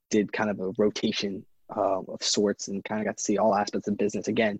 did 0.09 0.32
kind 0.32 0.49
of 0.49 0.59
a 0.59 0.71
rotation 0.78 1.45
uh, 1.76 2.01
of 2.01 2.21
sorts 2.21 2.67
and 2.67 2.84
kind 2.84 3.01
of 3.01 3.05
got 3.05 3.17
to 3.17 3.24
see 3.24 3.38
all 3.38 3.55
aspects 3.55 3.88
of 3.88 3.97
business 3.97 4.28
again. 4.28 4.59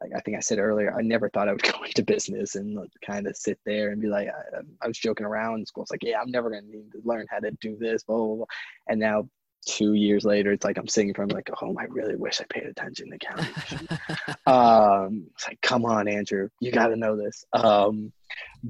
Like 0.00 0.12
I 0.16 0.20
think 0.20 0.36
I 0.36 0.40
said 0.40 0.58
earlier, 0.58 0.94
I 0.96 1.02
never 1.02 1.28
thought 1.28 1.48
I 1.48 1.52
would 1.52 1.62
go 1.72 1.82
into 1.82 2.02
business 2.02 2.54
and 2.54 2.78
kind 3.04 3.26
of 3.26 3.36
sit 3.36 3.58
there 3.66 3.90
and 3.90 4.00
be 4.00 4.08
like, 4.08 4.28
I, 4.28 4.60
I 4.82 4.88
was 4.88 4.98
joking 4.98 5.26
around 5.26 5.60
in 5.60 5.66
school. 5.66 5.82
It's 5.82 5.90
like, 5.90 6.02
yeah, 6.02 6.20
I'm 6.20 6.30
never 6.30 6.50
going 6.50 6.64
to 6.64 6.70
need 6.70 6.92
to 6.92 7.00
learn 7.04 7.26
how 7.30 7.38
to 7.38 7.50
do 7.60 7.76
this, 7.78 8.02
blah, 8.02 8.16
blah, 8.16 8.36
blah. 8.36 8.46
And 8.88 8.98
now 8.98 9.28
two 9.66 9.94
years 9.94 10.24
later, 10.24 10.52
it's 10.52 10.64
like 10.64 10.78
I'm 10.78 10.88
sitting 10.88 11.14
from 11.14 11.28
like, 11.28 11.50
oh, 11.60 11.76
I 11.78 11.84
really 11.84 12.16
wish 12.16 12.40
I 12.40 12.44
paid 12.48 12.64
attention 12.64 13.10
to 13.10 13.16
accounting. 13.16 13.88
um, 14.46 15.26
it's 15.34 15.46
like, 15.46 15.60
come 15.60 15.84
on, 15.84 16.08
Andrew, 16.08 16.48
you 16.60 16.72
got 16.72 16.88
to 16.88 16.96
know 16.96 17.16
this. 17.16 17.44
Um, 17.52 18.12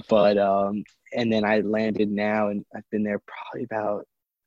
but 0.08 0.38
um, 0.38 0.84
and 1.14 1.32
then 1.32 1.44
I 1.44 1.60
landed 1.60 2.10
now, 2.10 2.48
and 2.48 2.64
I've 2.74 2.88
been 2.90 3.02
there 3.02 3.20
probably 3.26 3.64
about 3.64 4.06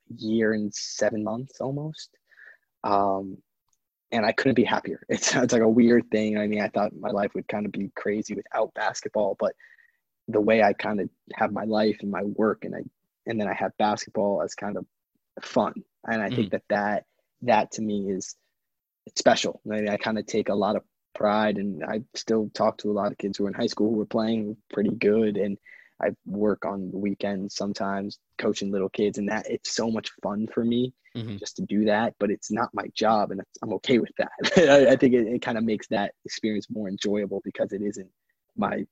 a 0.10 0.14
year 0.16 0.54
and 0.54 0.74
seven 0.74 1.24
months 1.24 1.62
almost. 1.62 2.10
Um, 2.84 3.38
and 4.12 4.26
I 4.26 4.32
couldn't 4.32 4.56
be 4.56 4.64
happier. 4.64 5.02
It's 5.10 5.36
it's 5.36 5.54
like 5.54 5.62
a 5.62 5.68
weird 5.68 6.10
thing. 6.12 6.38
I 6.38 6.48
mean, 6.48 6.62
I 6.62 6.70
thought 6.70 6.96
my 6.96 7.10
life 7.10 7.32
would 7.36 7.48
kind 7.48 7.66
of 7.66 7.72
be 7.72 7.91
crazy 7.96 8.36
without 8.36 8.74
basketball, 8.74 9.36
but 9.39 9.54
the 10.28 10.41
way 10.41 10.64
I 10.64 10.74
kind 10.74 11.02
of 11.02 11.10
have 11.36 11.52
my 11.52 11.66
life 11.66 11.98
and 12.02 12.12
my 12.12 12.24
work, 12.24 12.66
and 12.66 12.76
I 12.76 12.84
and 13.26 13.39
then 13.39 13.48
I 13.48 13.54
have 13.54 13.78
basketball 13.78 14.41
as 14.41 14.56
kind 14.56 14.78
of 14.78 14.86
fun, 15.41 15.84
and 16.08 16.22
I 16.22 16.30
mm 16.30 16.36
think 16.36 16.51
that 16.51 16.64
that 16.70 17.06
that 17.43 17.72
to 17.74 17.82
me 17.82 18.10
is 18.10 18.36
it's 19.06 19.20
special. 19.20 19.62
I, 19.66 19.76
mean, 19.76 19.89
I 19.89 19.97
kind 19.97 20.18
of 20.18 20.26
take 20.26 20.49
a 20.49 20.56
lot 20.56 20.76
of 20.76 20.84
pride, 21.14 21.58
and 21.58 21.84
I 21.84 22.01
still 22.16 22.49
talk 22.54 22.78
to 22.80 22.91
a 22.91 22.93
lot 22.93 23.12
of 23.12 23.18
kids 23.18 23.38
who 23.38 23.45
are 23.45 23.49
in 23.49 23.54
high 23.54 23.68
school 23.68 23.93
who 23.93 24.01
are 24.01 24.06
playing 24.06 24.58
pretty 24.72 24.91
good, 24.91 25.38
and 25.38 25.58
I 26.01 26.12
work 26.26 26.66
on 26.66 26.91
the 26.91 26.97
weekends 26.97 27.56
sometimes 27.56 28.20
coaching 28.38 28.72
little 28.72 28.89
kids, 28.89 29.18
and 29.18 29.30
that 29.30 29.49
it's 29.49 29.76
so 29.76 29.91
much 29.91 30.12
fun 30.22 30.47
for 30.54 30.64
me 30.64 30.93
mm-hmm. 31.16 31.38
just 31.38 31.58
to 31.58 31.64
do 31.64 31.86
that. 31.86 32.16
But 32.20 32.32
it's 32.32 32.51
not 32.51 32.74
my 32.74 32.88
job, 32.95 33.32
and 33.32 33.41
I'm 33.62 33.74
okay 33.74 33.99
with 33.99 34.12
that. 34.18 34.32
I, 34.58 34.88
I, 34.93 34.95
think 34.95 35.14
it, 35.14 35.28
it 35.28 35.41
kind 35.41 35.58
of 35.58 35.64
makes 35.64 35.88
that 35.88 36.14
experience 36.26 36.68
more 36.70 36.88
enjoyable 36.88 37.41
because 37.43 37.72
it 37.74 37.82
isn't 37.82 38.10
my 38.58 38.86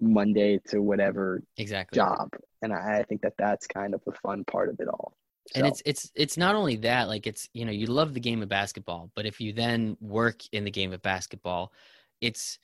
Monday 0.00 0.58
to 0.68 0.80
whatever 0.80 1.42
exactly 1.58 1.96
job, 1.96 2.30
and 2.62 2.72
I, 2.72 3.00
I 3.00 3.02
think 3.04 3.22
that 3.22 3.34
that's 3.38 3.66
kind 3.66 3.94
of 3.94 4.02
the 4.06 4.12
fun 4.22 4.44
part 4.44 4.70
of 4.70 4.80
it 4.80 4.88
all. 4.88 5.14
So. 5.52 5.58
And 5.58 5.66
it's 5.66 5.82
it's 5.84 6.12
it's 6.14 6.36
not 6.36 6.54
only 6.54 6.76
that, 6.76 7.08
like 7.08 7.26
it's 7.26 7.48
you 7.52 7.64
know 7.64 7.72
you 7.72 7.86
love 7.86 8.14
the 8.14 8.20
game 8.20 8.42
of 8.42 8.48
basketball, 8.48 9.10
but 9.16 9.26
if 9.26 9.40
you 9.40 9.52
then 9.52 9.96
work 10.00 10.42
in 10.52 10.64
the 10.64 10.70
game 10.70 10.92
of 10.92 11.02
basketball, 11.02 11.72
it's 12.20 12.58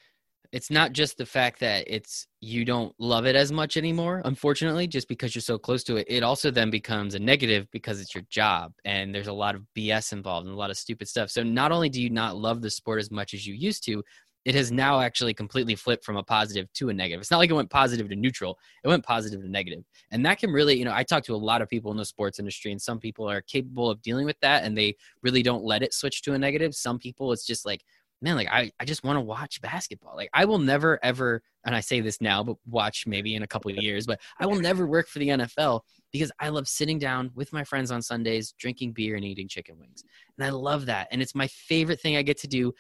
it's 0.53 0.71
not 0.71 0.93
just 0.93 1.19
the 1.19 1.27
fact 1.27 1.61
that 1.61 1.85
it's 1.87 2.27
you 2.41 2.65
don't 2.65 2.95
love 2.99 3.27
it 3.27 3.37
as 3.37 3.51
much 3.51 3.77
anymore 3.77 4.23
unfortunately 4.25 4.87
just 4.87 5.09
because 5.09 5.35
you're 5.35 5.43
so 5.43 5.59
close 5.59 5.83
to 5.85 5.97
it 5.97 6.07
it 6.09 6.23
also 6.23 6.51
then 6.51 6.71
becomes 6.71 7.15
a 7.15 7.19
negative 7.19 7.67
because 7.73 8.01
it's 8.01 8.15
your 8.15 8.25
job 8.31 8.73
and 8.85 9.15
there's 9.15 9.27
a 9.27 9.33
lot 9.33 9.55
of 9.55 9.63
bs 9.77 10.13
involved 10.13 10.47
and 10.47 10.55
a 10.55 10.59
lot 10.59 10.71
of 10.71 10.77
stupid 10.77 11.09
stuff 11.09 11.31
so 11.31 11.43
not 11.43 11.73
only 11.73 11.89
do 11.89 12.01
you 12.01 12.11
not 12.11 12.37
love 12.37 12.63
the 12.63 12.71
sport 12.71 13.01
as 13.01 13.11
much 13.11 13.35
as 13.35 13.47
you 13.47 13.55
used 13.55 13.85
to 13.85 14.03
it 14.47 14.55
has 14.55 14.71
now 14.71 15.01
actually 15.01 15.35
completely 15.35 15.75
flipped 15.75 16.05
from 16.05 16.17
a 16.17 16.23
positive 16.23 16.73
to 16.73 16.89
a 16.89 16.95
negative 16.95 17.21
it's 17.21 17.31
not 17.31 17.39
like 17.39 17.51
it 17.51 17.55
went 17.55 17.69
positive 17.69 18.09
to 18.09 18.17
neutral 18.17 18.59
it 18.85 18.89
went 18.89 19.05
positive 19.05 19.43
to 19.43 19.49
negative 19.49 19.85
and 20.13 20.25
that 20.25 20.39
can 20.39 20.51
really 20.51 20.79
you 20.79 20.85
know 20.85 20.95
i 20.95 21.03
talk 21.03 21.23
to 21.25 21.35
a 21.35 21.37
lot 21.37 21.61
of 21.61 21.69
people 21.69 21.91
in 21.91 21.97
the 21.97 22.05
sports 22.05 22.39
industry 22.39 22.71
and 22.71 22.81
some 22.81 22.99
people 22.99 23.29
are 23.29 23.43
capable 23.43 23.91
of 23.91 24.01
dealing 24.01 24.25
with 24.25 24.39
that 24.41 24.65
and 24.65 24.79
they 24.79 24.95
really 25.23 25.43
don't 25.43 25.65
let 25.65 25.83
it 25.83 25.93
switch 25.93 26.23
to 26.23 26.33
a 26.33 26.39
negative 26.39 26.75
some 26.75 26.99
people 26.99 27.33
it's 27.33 27.45
just 27.45 27.67
like 27.67 27.83
man, 28.23 28.37
like 28.37 28.49
I, 28.49 28.71
I 28.81 28.85
just 28.85 29.05
want 29.05 29.17
to 29.17 29.21
watch 29.21 29.61
basketball. 29.61 30.17
Like 30.17 30.31
I 30.33 30.45
will 30.45 30.59
never 30.59 30.99
ever, 31.03 31.43
and 31.65 31.75
I 31.75 31.81
say 31.81 32.01
this 32.01 32.21
now, 32.21 32.43
but 32.43 32.57
watch 32.67 33.07
maybe 33.07 33.35
in 33.35 33.43
a 33.43 33.47
couple 33.47 33.71
of 33.71 33.77
years, 33.77 34.07
but 34.07 34.21
I 34.39 34.47
will 34.47 34.61
never 34.61 34.87
work 34.87 35.09
for 35.09 35.19
the 35.19 35.29
NFL 35.29 35.83
because 36.13 36.33
I 36.41 36.49
love 36.49 36.69
sitting 36.69 36.99
down 36.99 37.31
with 37.35 37.53
my 37.53 37.65
friends 37.65 37.91
on 37.91 38.01
Sundays, 38.01 38.55
drinking 38.59 38.93
beer 38.93 39.17
and 39.17 39.25
eating 39.25 39.49
chicken 39.49 39.79
wings. 39.79 40.03
And 40.39 40.47
I 40.47 40.51
love 40.51 40.87
that. 40.87 41.09
And 41.11 41.21
it's 41.21 41.35
my 41.35 41.47
favorite 41.49 42.01
thing 42.01 42.17
I 42.17 42.23
get 42.23 42.39
to 42.39 42.49
do 42.49 42.73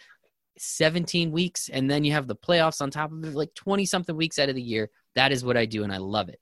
17 0.58 1.32
weeks. 1.32 1.68
And 1.68 1.90
then 1.90 2.04
you 2.04 2.12
have 2.12 2.26
the 2.26 2.36
playoffs 2.36 2.80
on 2.80 2.90
top 2.90 3.12
of 3.12 3.24
it, 3.24 3.34
like 3.34 3.54
20 3.54 3.84
something 3.86 4.16
weeks 4.16 4.38
out 4.38 4.48
of 4.48 4.54
the 4.54 4.62
year. 4.62 4.90
That 5.14 5.32
is 5.32 5.44
what 5.44 5.56
I 5.56 5.66
do. 5.66 5.84
And 5.84 5.92
I 5.92 5.98
love 5.98 6.28
it. 6.28 6.40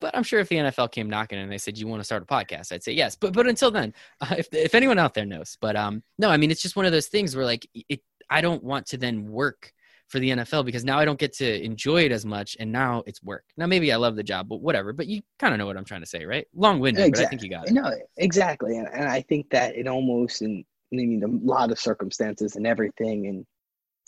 But 0.00 0.16
I'm 0.16 0.24
sure 0.24 0.40
if 0.40 0.48
the 0.48 0.56
NFL 0.56 0.90
came 0.90 1.08
knocking 1.08 1.38
and 1.38 1.50
they 1.50 1.58
said 1.58 1.78
you 1.78 1.86
want 1.86 2.00
to 2.00 2.04
start 2.04 2.24
a 2.24 2.26
podcast, 2.26 2.72
I'd 2.72 2.82
say 2.82 2.92
yes. 2.92 3.14
But 3.14 3.32
but 3.32 3.46
until 3.46 3.70
then, 3.70 3.94
uh, 4.20 4.34
if 4.38 4.48
if 4.52 4.74
anyone 4.74 4.98
out 4.98 5.14
there 5.14 5.24
knows, 5.24 5.56
but 5.60 5.76
um, 5.76 6.02
no, 6.18 6.28
I 6.28 6.38
mean 6.38 6.50
it's 6.50 6.60
just 6.60 6.74
one 6.74 6.86
of 6.86 6.92
those 6.92 7.06
things 7.06 7.36
where 7.36 7.44
like 7.44 7.68
it, 7.88 8.00
I 8.28 8.40
don't 8.40 8.64
want 8.64 8.86
to 8.86 8.96
then 8.96 9.30
work 9.30 9.72
for 10.08 10.18
the 10.18 10.30
NFL 10.30 10.64
because 10.66 10.84
now 10.84 10.98
I 10.98 11.04
don't 11.04 11.18
get 11.18 11.34
to 11.34 11.64
enjoy 11.64 12.02
it 12.02 12.10
as 12.10 12.26
much, 12.26 12.56
and 12.58 12.72
now 12.72 13.04
it's 13.06 13.22
work. 13.22 13.44
Now 13.56 13.66
maybe 13.66 13.92
I 13.92 13.96
love 13.96 14.16
the 14.16 14.24
job, 14.24 14.48
but 14.48 14.60
whatever. 14.60 14.92
But 14.92 15.06
you 15.06 15.22
kind 15.38 15.54
of 15.54 15.58
know 15.58 15.66
what 15.66 15.76
I'm 15.76 15.84
trying 15.84 16.00
to 16.00 16.06
say, 16.06 16.24
right? 16.26 16.48
Long 16.52 16.80
winded, 16.80 17.06
exactly. 17.06 17.22
but 17.22 17.26
I 17.26 17.30
think 17.30 17.42
you 17.42 17.50
got 17.50 17.68
it. 17.68 17.72
No, 17.72 17.94
exactly, 18.16 18.78
and, 18.78 18.88
and 18.88 19.08
I 19.08 19.22
think 19.22 19.50
that 19.50 19.76
it 19.76 19.86
almost 19.86 20.42
I 20.42 20.64
mean 20.92 21.22
a 21.22 21.46
lot 21.46 21.70
of 21.70 21.78
circumstances 21.78 22.56
and 22.56 22.66
everything, 22.66 23.26
and 23.26 23.46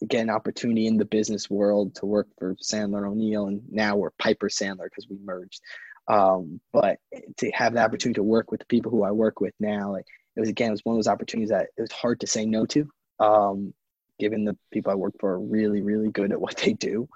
again 0.02 0.30
opportunity 0.30 0.86
in 0.86 0.96
the 0.96 1.04
business 1.04 1.48
world 1.48 1.94
to 1.96 2.06
work 2.06 2.28
for 2.38 2.54
Sandler 2.56 3.08
O'Neill 3.08 3.46
and 3.46 3.62
now 3.70 3.96
we're 3.96 4.10
Piper 4.18 4.48
Sandler 4.48 4.84
because 4.84 5.06
we 5.08 5.16
merged. 5.24 5.60
Um, 6.08 6.60
but 6.72 6.98
to 7.38 7.50
have 7.52 7.74
the 7.74 7.80
opportunity 7.80 8.18
to 8.18 8.22
work 8.22 8.50
with 8.50 8.60
the 8.60 8.66
people 8.66 8.90
who 8.90 9.04
I 9.04 9.12
work 9.12 9.40
with 9.40 9.54
now, 9.58 9.92
like 9.92 10.06
it 10.36 10.40
was 10.40 10.48
again, 10.48 10.68
it 10.68 10.72
was 10.72 10.84
one 10.84 10.94
of 10.94 10.98
those 10.98 11.08
opportunities 11.08 11.50
that 11.50 11.68
it 11.76 11.80
was 11.80 11.92
hard 11.92 12.20
to 12.20 12.26
say 12.26 12.44
no 12.44 12.66
to. 12.66 12.88
Um, 13.20 13.72
given 14.18 14.44
the 14.44 14.56
people 14.72 14.92
I 14.92 14.96
work 14.96 15.14
for 15.18 15.32
are 15.32 15.40
really, 15.40 15.82
really 15.82 16.10
good 16.10 16.32
at 16.32 16.40
what 16.40 16.56
they 16.56 16.72
do. 16.72 17.08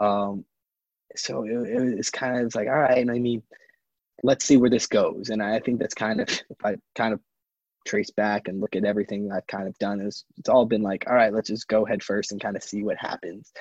Um, 0.00 0.44
so 1.16 1.44
it, 1.44 1.50
it 1.50 1.96
was 1.96 2.10
kind 2.10 2.46
of 2.46 2.54
like, 2.54 2.68
all 2.68 2.78
right, 2.78 2.98
I 2.98 3.18
mean, 3.18 3.42
let's 4.22 4.44
see 4.44 4.56
where 4.56 4.70
this 4.70 4.86
goes. 4.86 5.30
And 5.30 5.42
I 5.42 5.58
think 5.60 5.78
that's 5.80 5.94
kind 5.94 6.20
of, 6.20 6.28
if 6.28 6.64
I 6.64 6.76
kind 6.94 7.14
of 7.14 7.20
trace 7.88 8.10
back 8.10 8.48
and 8.48 8.60
look 8.60 8.76
at 8.76 8.84
everything 8.84 9.32
I've 9.32 9.46
kind 9.46 9.66
of 9.66 9.78
done 9.78 10.00
is 10.00 10.24
it's 10.36 10.48
all 10.48 10.66
been 10.66 10.82
like, 10.82 11.04
all 11.08 11.14
right, 11.14 11.32
let's 11.32 11.48
just 11.48 11.68
go 11.68 11.84
head 11.84 12.02
first 12.02 12.32
and 12.32 12.40
kind 12.40 12.56
of 12.56 12.62
see 12.62 12.82
what 12.82 12.98
happens. 12.98 13.52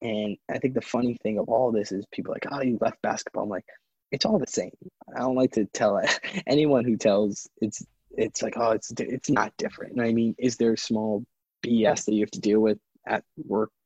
And 0.00 0.36
I 0.50 0.58
think 0.58 0.74
the 0.74 0.80
funny 0.80 1.16
thing 1.22 1.38
of 1.38 1.48
all 1.48 1.72
this 1.72 1.92
is 1.92 2.06
people 2.12 2.32
like, 2.32 2.46
oh, 2.50 2.62
you 2.62 2.78
left 2.80 3.02
basketball. 3.02 3.44
I'm 3.44 3.48
like, 3.48 3.64
it's 4.10 4.24
all 4.24 4.38
the 4.38 4.46
same. 4.46 4.70
I 5.14 5.20
don't 5.20 5.36
like 5.36 5.52
to 5.52 5.66
tell 5.66 6.00
anyone 6.46 6.84
who 6.84 6.96
tells 6.96 7.48
it's 7.60 7.84
it's 8.16 8.42
like, 8.42 8.54
oh, 8.56 8.72
it's 8.72 8.92
it's 8.98 9.30
not 9.30 9.52
different. 9.58 10.00
I 10.00 10.12
mean, 10.12 10.34
is 10.38 10.56
there 10.56 10.76
small 10.76 11.24
BS 11.64 12.04
that 12.06 12.14
you 12.14 12.20
have 12.20 12.30
to 12.32 12.40
deal 12.40 12.60
with 12.60 12.78
at 13.06 13.24
work? 13.36 13.70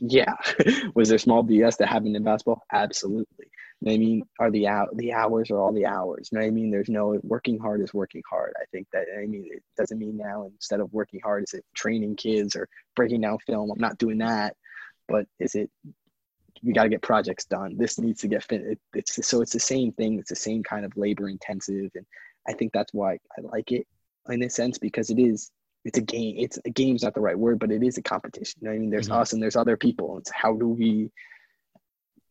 Yeah. 0.00 0.34
Was 0.96 1.08
there 1.08 1.18
small 1.18 1.44
BS 1.44 1.76
that 1.76 1.86
happened 1.86 2.16
in 2.16 2.24
basketball? 2.24 2.64
Absolutely. 2.72 3.46
I 3.86 3.96
mean, 3.96 4.24
are 4.40 4.50
the 4.50 4.66
out 4.66 4.88
the 4.96 5.12
hours 5.12 5.50
are 5.50 5.58
all 5.58 5.72
the 5.72 5.86
hours? 5.86 6.30
You 6.30 6.38
know 6.38 6.44
what 6.44 6.48
I 6.48 6.50
mean? 6.50 6.70
There's 6.70 6.88
no 6.88 7.18
working 7.22 7.58
hard 7.58 7.80
is 7.80 7.94
working 7.94 8.22
hard. 8.28 8.52
I 8.60 8.64
think 8.72 8.88
that 8.92 9.06
I 9.16 9.26
mean 9.26 9.48
it 9.52 9.62
doesn't 9.76 9.98
mean 9.98 10.16
now 10.16 10.50
instead 10.52 10.80
of 10.80 10.92
working 10.92 11.20
hard 11.22 11.44
is 11.44 11.54
it 11.54 11.64
training 11.74 12.16
kids 12.16 12.56
or 12.56 12.68
breaking 12.96 13.20
down 13.20 13.38
film. 13.46 13.70
I'm 13.70 13.78
not 13.78 13.98
doing 13.98 14.18
that, 14.18 14.56
but 15.06 15.26
is 15.38 15.54
it 15.54 15.70
we 16.62 16.72
got 16.72 16.84
to 16.84 16.88
get 16.88 17.02
projects 17.02 17.44
done. 17.44 17.76
This 17.76 17.98
needs 17.98 18.20
to 18.22 18.28
get 18.28 18.42
fit. 18.42 18.62
It, 18.62 18.78
it's 18.94 19.26
so 19.26 19.42
it's 19.42 19.52
the 19.52 19.60
same 19.60 19.92
thing. 19.92 20.18
It's 20.18 20.30
the 20.30 20.36
same 20.36 20.62
kind 20.62 20.84
of 20.84 20.96
labor 20.96 21.28
intensive, 21.28 21.90
and 21.94 22.06
I 22.48 22.54
think 22.54 22.72
that's 22.72 22.92
why 22.92 23.14
I 23.14 23.40
like 23.42 23.70
it 23.72 23.86
in 24.28 24.42
a 24.42 24.50
sense 24.50 24.78
because 24.78 25.10
it 25.10 25.18
is 25.18 25.50
it's 25.84 25.98
a 25.98 26.02
game. 26.02 26.34
It's 26.38 26.58
a 26.64 26.70
game's 26.70 27.02
not 27.02 27.14
the 27.14 27.20
right 27.20 27.38
word, 27.38 27.58
but 27.58 27.70
it 27.70 27.82
is 27.82 27.98
a 27.98 28.02
competition. 28.02 28.58
You 28.60 28.68
know 28.68 28.74
I 28.74 28.78
mean, 28.78 28.90
there's 28.90 29.08
mm-hmm. 29.08 29.20
us 29.20 29.32
and 29.32 29.42
there's 29.42 29.56
other 29.56 29.76
people. 29.76 30.18
It's 30.18 30.32
how 30.32 30.54
do 30.54 30.68
we 30.68 31.10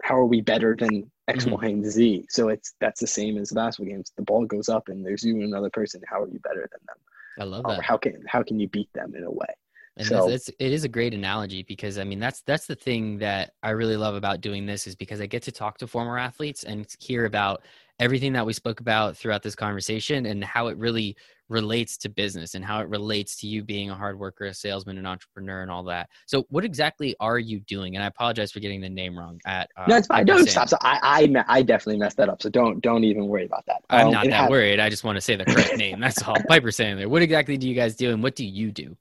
how 0.03 0.15
are 0.15 0.25
we 0.25 0.41
better 0.41 0.75
than 0.77 1.09
X, 1.27 1.45
mm-hmm. 1.45 1.55
Y, 1.55 1.65
and 1.67 1.85
Z? 1.85 2.25
So 2.29 2.49
it's 2.49 2.73
that's 2.79 2.99
the 2.99 3.07
same 3.07 3.37
as 3.37 3.49
the 3.49 3.55
basketball 3.55 3.91
games. 3.91 4.11
The 4.15 4.23
ball 4.23 4.45
goes 4.45 4.69
up 4.69 4.87
and 4.89 5.05
there's 5.05 5.23
you 5.23 5.35
and 5.35 5.43
another 5.43 5.69
person. 5.69 6.01
How 6.07 6.23
are 6.23 6.27
you 6.27 6.39
better 6.39 6.61
than 6.61 6.79
them? 6.87 6.97
I 7.39 7.43
love 7.43 7.63
that. 7.63 7.79
Or 7.79 7.81
how 7.81 7.97
can 7.97 8.23
how 8.27 8.43
can 8.43 8.59
you 8.59 8.67
beat 8.67 8.91
them 8.93 9.13
in 9.15 9.23
a 9.23 9.31
way? 9.31 9.53
And 9.97 10.05
so, 10.05 10.29
it's, 10.29 10.47
it 10.47 10.71
is 10.71 10.83
a 10.83 10.87
great 10.87 11.15
analogy 11.15 11.63
because 11.63 11.97
I 11.97 12.03
mean 12.03 12.19
that's 12.19 12.41
that's 12.41 12.67
the 12.67 12.75
thing 12.75 13.17
that 13.19 13.53
I 13.63 13.71
really 13.71 13.97
love 13.97 14.15
about 14.15 14.41
doing 14.41 14.65
this 14.65 14.85
is 14.85 14.95
because 14.95 15.21
I 15.21 15.25
get 15.25 15.43
to 15.43 15.51
talk 15.51 15.79
to 15.79 15.87
former 15.87 16.17
athletes 16.19 16.63
and 16.63 16.87
hear 16.99 17.25
about 17.25 17.63
everything 17.99 18.33
that 18.33 18.45
we 18.45 18.53
spoke 18.53 18.79
about 18.79 19.17
throughout 19.17 19.43
this 19.43 19.55
conversation 19.55 20.25
and 20.25 20.43
how 20.43 20.67
it 20.67 20.77
really 20.77 21.15
relates 21.49 21.97
to 21.97 22.09
business 22.09 22.55
and 22.55 22.63
how 22.63 22.81
it 22.81 22.89
relates 22.89 23.37
to 23.37 23.47
you 23.47 23.63
being 23.63 23.89
a 23.89 23.95
hard 23.95 24.19
worker, 24.19 24.45
a 24.45 24.53
salesman, 24.53 24.97
an 24.97 25.05
entrepreneur, 25.05 25.61
and 25.61 25.71
all 25.71 25.83
that. 25.83 26.09
So, 26.25 26.45
what 26.49 26.65
exactly 26.65 27.15
are 27.19 27.39
you 27.39 27.59
doing? 27.61 27.95
And 27.95 28.03
I 28.03 28.07
apologize 28.07 28.51
for 28.51 28.59
getting 28.59 28.81
the 28.81 28.89
name 28.89 29.17
wrong. 29.17 29.39
At 29.45 29.69
uh, 29.77 29.85
no, 29.87 29.97
it's 29.97 30.07
fine. 30.07 30.25
Don't 30.25 30.47
stop. 30.47 30.69
So 30.69 30.77
I, 30.81 31.27
I, 31.37 31.45
I 31.47 31.61
definitely 31.61 31.99
messed 31.99 32.17
that 32.17 32.29
up. 32.29 32.41
So 32.41 32.49
don't, 32.49 32.81
don't 32.81 33.03
even 33.03 33.27
worry 33.27 33.45
about 33.45 33.65
that. 33.67 33.81
I'm 33.89 34.07
um, 34.07 34.13
not 34.13 34.27
that 34.27 34.49
worried. 34.49 34.79
I 34.79 34.89
just 34.89 35.03
want 35.03 35.15
to 35.15 35.21
say 35.21 35.35
the 35.35 35.45
correct 35.45 35.77
name. 35.77 35.99
That's 35.99 36.21
all. 36.21 36.35
Piper 36.47 36.69
Sandler. 36.69 37.07
What 37.07 37.21
exactly 37.21 37.57
do 37.57 37.67
you 37.67 37.75
guys 37.75 37.95
do, 37.95 38.11
and 38.11 38.21
what 38.21 38.35
do 38.35 38.45
you 38.45 38.71
do? 38.71 38.97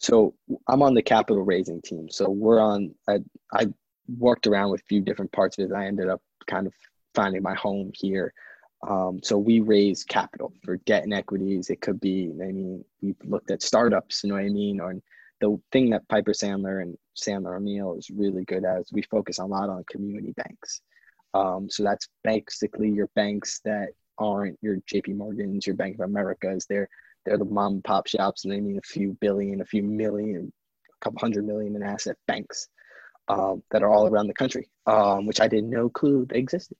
so 0.00 0.34
I'm 0.66 0.82
on 0.82 0.94
the 0.94 1.02
capital 1.02 1.44
raising 1.44 1.80
team. 1.82 2.08
So 2.10 2.28
we're 2.28 2.58
on. 2.58 2.94
I, 3.08 3.18
I 3.52 3.66
worked 4.18 4.46
around 4.46 4.70
with 4.70 4.80
a 4.80 4.84
few 4.84 5.02
different 5.02 5.30
parts 5.30 5.58
of 5.58 5.70
it. 5.70 5.74
I 5.74 5.86
ended 5.86 6.08
up 6.08 6.22
kind 6.46 6.66
of 6.66 6.72
finding 7.14 7.42
my 7.42 7.54
home 7.54 7.92
here. 7.94 8.32
Um, 8.86 9.20
so 9.22 9.36
we 9.36 9.60
raise 9.60 10.04
capital 10.04 10.52
for 10.64 10.78
debt 10.78 11.04
and 11.04 11.12
equities. 11.12 11.68
It 11.68 11.80
could 11.80 12.00
be, 12.00 12.30
I 12.42 12.46
mean, 12.46 12.84
we've 13.02 13.16
looked 13.24 13.50
at 13.50 13.62
startups, 13.62 14.22
you 14.22 14.30
know 14.30 14.36
what 14.36 14.44
I 14.44 14.48
mean? 14.48 14.80
Or 14.80 14.94
the 15.40 15.60
thing 15.70 15.90
that 15.90 16.08
Piper 16.08 16.32
Sandler 16.32 16.82
and 16.82 16.96
Sandler 17.16 17.56
O'Neill 17.56 17.94
is 17.94 18.10
really 18.10 18.44
good 18.44 18.64
at 18.64 18.80
is 18.80 18.92
we 18.92 19.02
focus 19.02 19.38
a 19.38 19.44
lot 19.44 19.68
on 19.68 19.84
community 19.90 20.32
banks. 20.32 20.80
Um, 21.34 21.68
so 21.68 21.82
that's 21.82 22.08
basically 22.24 22.90
your 22.90 23.08
banks 23.14 23.60
that 23.64 23.90
aren't 24.18 24.58
your 24.62 24.78
JP 24.92 25.16
Morgans, 25.16 25.66
your 25.66 25.76
Bank 25.76 25.96
of 25.96 26.08
Americas. 26.08 26.66
They're 26.68 26.88
they're 27.24 27.38
the 27.38 27.44
mom 27.44 27.74
and 27.74 27.84
pop 27.84 28.06
shops, 28.06 28.44
and 28.44 28.52
they 28.52 28.60
mean 28.60 28.78
a 28.78 28.82
few 28.82 29.16
billion, 29.20 29.60
a 29.60 29.64
few 29.64 29.82
million, 29.82 30.50
a 30.90 31.04
couple 31.04 31.20
hundred 31.20 31.46
million 31.46 31.76
in 31.76 31.82
asset 31.82 32.16
banks 32.26 32.68
um, 33.30 33.62
that 33.70 33.82
are 33.82 33.90
all 33.90 34.08
around 34.08 34.26
the 34.26 34.34
country, 34.34 34.68
um, 34.86 35.26
which 35.26 35.40
I 35.40 35.46
did 35.46 35.64
no 35.64 35.88
clue 35.88 36.26
they 36.28 36.38
existed. 36.38 36.76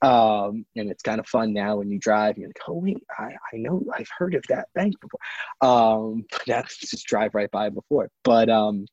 Um, 0.00 0.66
and 0.74 0.90
it's 0.90 1.02
kind 1.02 1.20
of 1.20 1.26
fun 1.26 1.52
now 1.52 1.76
when 1.76 1.90
you 1.90 1.98
drive, 1.98 2.36
you're 2.36 2.48
like, 2.48 2.58
oh, 2.66 2.74
wait, 2.74 3.02
I, 3.16 3.34
I 3.52 3.56
know 3.56 3.84
I've 3.94 4.10
heard 4.18 4.34
of 4.34 4.42
that 4.48 4.68
bank 4.74 4.94
before. 5.00 5.20
Um, 5.60 6.24
that's 6.46 6.76
just 6.90 7.06
drive 7.06 7.34
right 7.34 7.50
by 7.50 7.68
before. 7.68 8.10
But 8.24 8.50
um, 8.50 8.86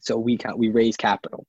so 0.00 0.16
we, 0.16 0.36
can 0.36 0.56
we 0.56 0.68
raise 0.68 0.96
capital 0.96 1.44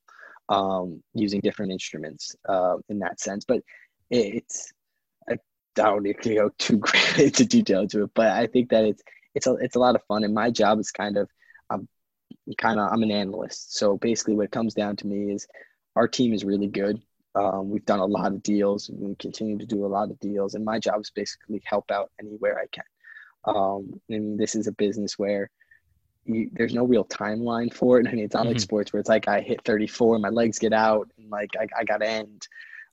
um, 0.49 1.03
using 1.13 1.41
different 1.41 1.71
instruments 1.71 2.35
uh, 2.49 2.77
in 2.89 2.99
that 2.99 3.19
sense. 3.19 3.45
But 3.45 3.61
it's, 4.09 4.73
I 5.29 5.37
don't 5.75 6.03
need 6.03 6.21
to 6.23 6.35
go 6.35 6.49
too 6.57 6.77
great 6.77 7.19
into 7.19 7.45
detail 7.45 7.87
to 7.89 8.03
it, 8.03 8.11
but 8.15 8.27
I 8.27 8.47
think 8.47 8.69
that 8.69 8.85
it's, 8.85 9.03
it's 9.35 9.45
a, 9.45 9.53
it's 9.55 9.75
a 9.75 9.79
lot 9.79 9.95
of 9.95 10.01
fun. 10.07 10.23
And 10.23 10.33
my 10.33 10.49
job 10.49 10.79
is 10.79 10.89
kind 10.89 11.17
of, 11.17 11.29
um, 11.29 11.35
kind 12.53 12.79
of 12.79 12.91
I'm 12.91 13.01
an 13.01 13.11
analyst. 13.11 13.75
So 13.75 13.97
basically, 13.97 14.35
what 14.35 14.45
it 14.45 14.51
comes 14.51 14.73
down 14.73 14.95
to 14.97 15.07
me 15.07 15.31
is 15.31 15.47
our 15.95 16.07
team 16.07 16.33
is 16.33 16.43
really 16.43 16.67
good. 16.67 17.01
Um, 17.33 17.69
we've 17.69 17.85
done 17.85 17.99
a 17.99 18.05
lot 18.05 18.27
of 18.27 18.43
deals, 18.43 18.89
and 18.89 18.99
we 18.99 19.15
continue 19.15 19.57
to 19.57 19.65
do 19.65 19.85
a 19.85 19.87
lot 19.87 20.11
of 20.11 20.19
deals. 20.19 20.53
And 20.53 20.63
my 20.63 20.79
job 20.79 21.01
is 21.01 21.09
basically 21.09 21.61
help 21.65 21.91
out 21.91 22.11
anywhere 22.19 22.59
I 22.59 22.67
can. 22.67 22.83
Um, 23.45 23.99
and 24.09 24.39
this 24.39 24.55
is 24.55 24.67
a 24.67 24.71
business 24.71 25.19
where 25.19 25.49
you, 26.25 26.49
there's 26.53 26.73
no 26.73 26.85
real 26.85 27.05
timeline 27.05 27.73
for 27.73 27.99
it. 27.99 28.07
I 28.09 28.11
mean, 28.11 28.25
it's 28.25 28.33
not 28.33 28.43
mm-hmm. 28.43 28.53
like 28.53 28.59
sports 28.59 28.93
where 28.93 28.99
it's 28.99 29.09
like 29.09 29.27
I 29.27 29.41
hit 29.41 29.63
34, 29.65 30.19
my 30.19 30.29
legs 30.29 30.59
get 30.59 30.73
out, 30.73 31.09
and 31.17 31.29
like 31.29 31.51
I, 31.59 31.67
I 31.79 31.83
got 31.83 31.97
to 31.97 32.07
end 32.07 32.47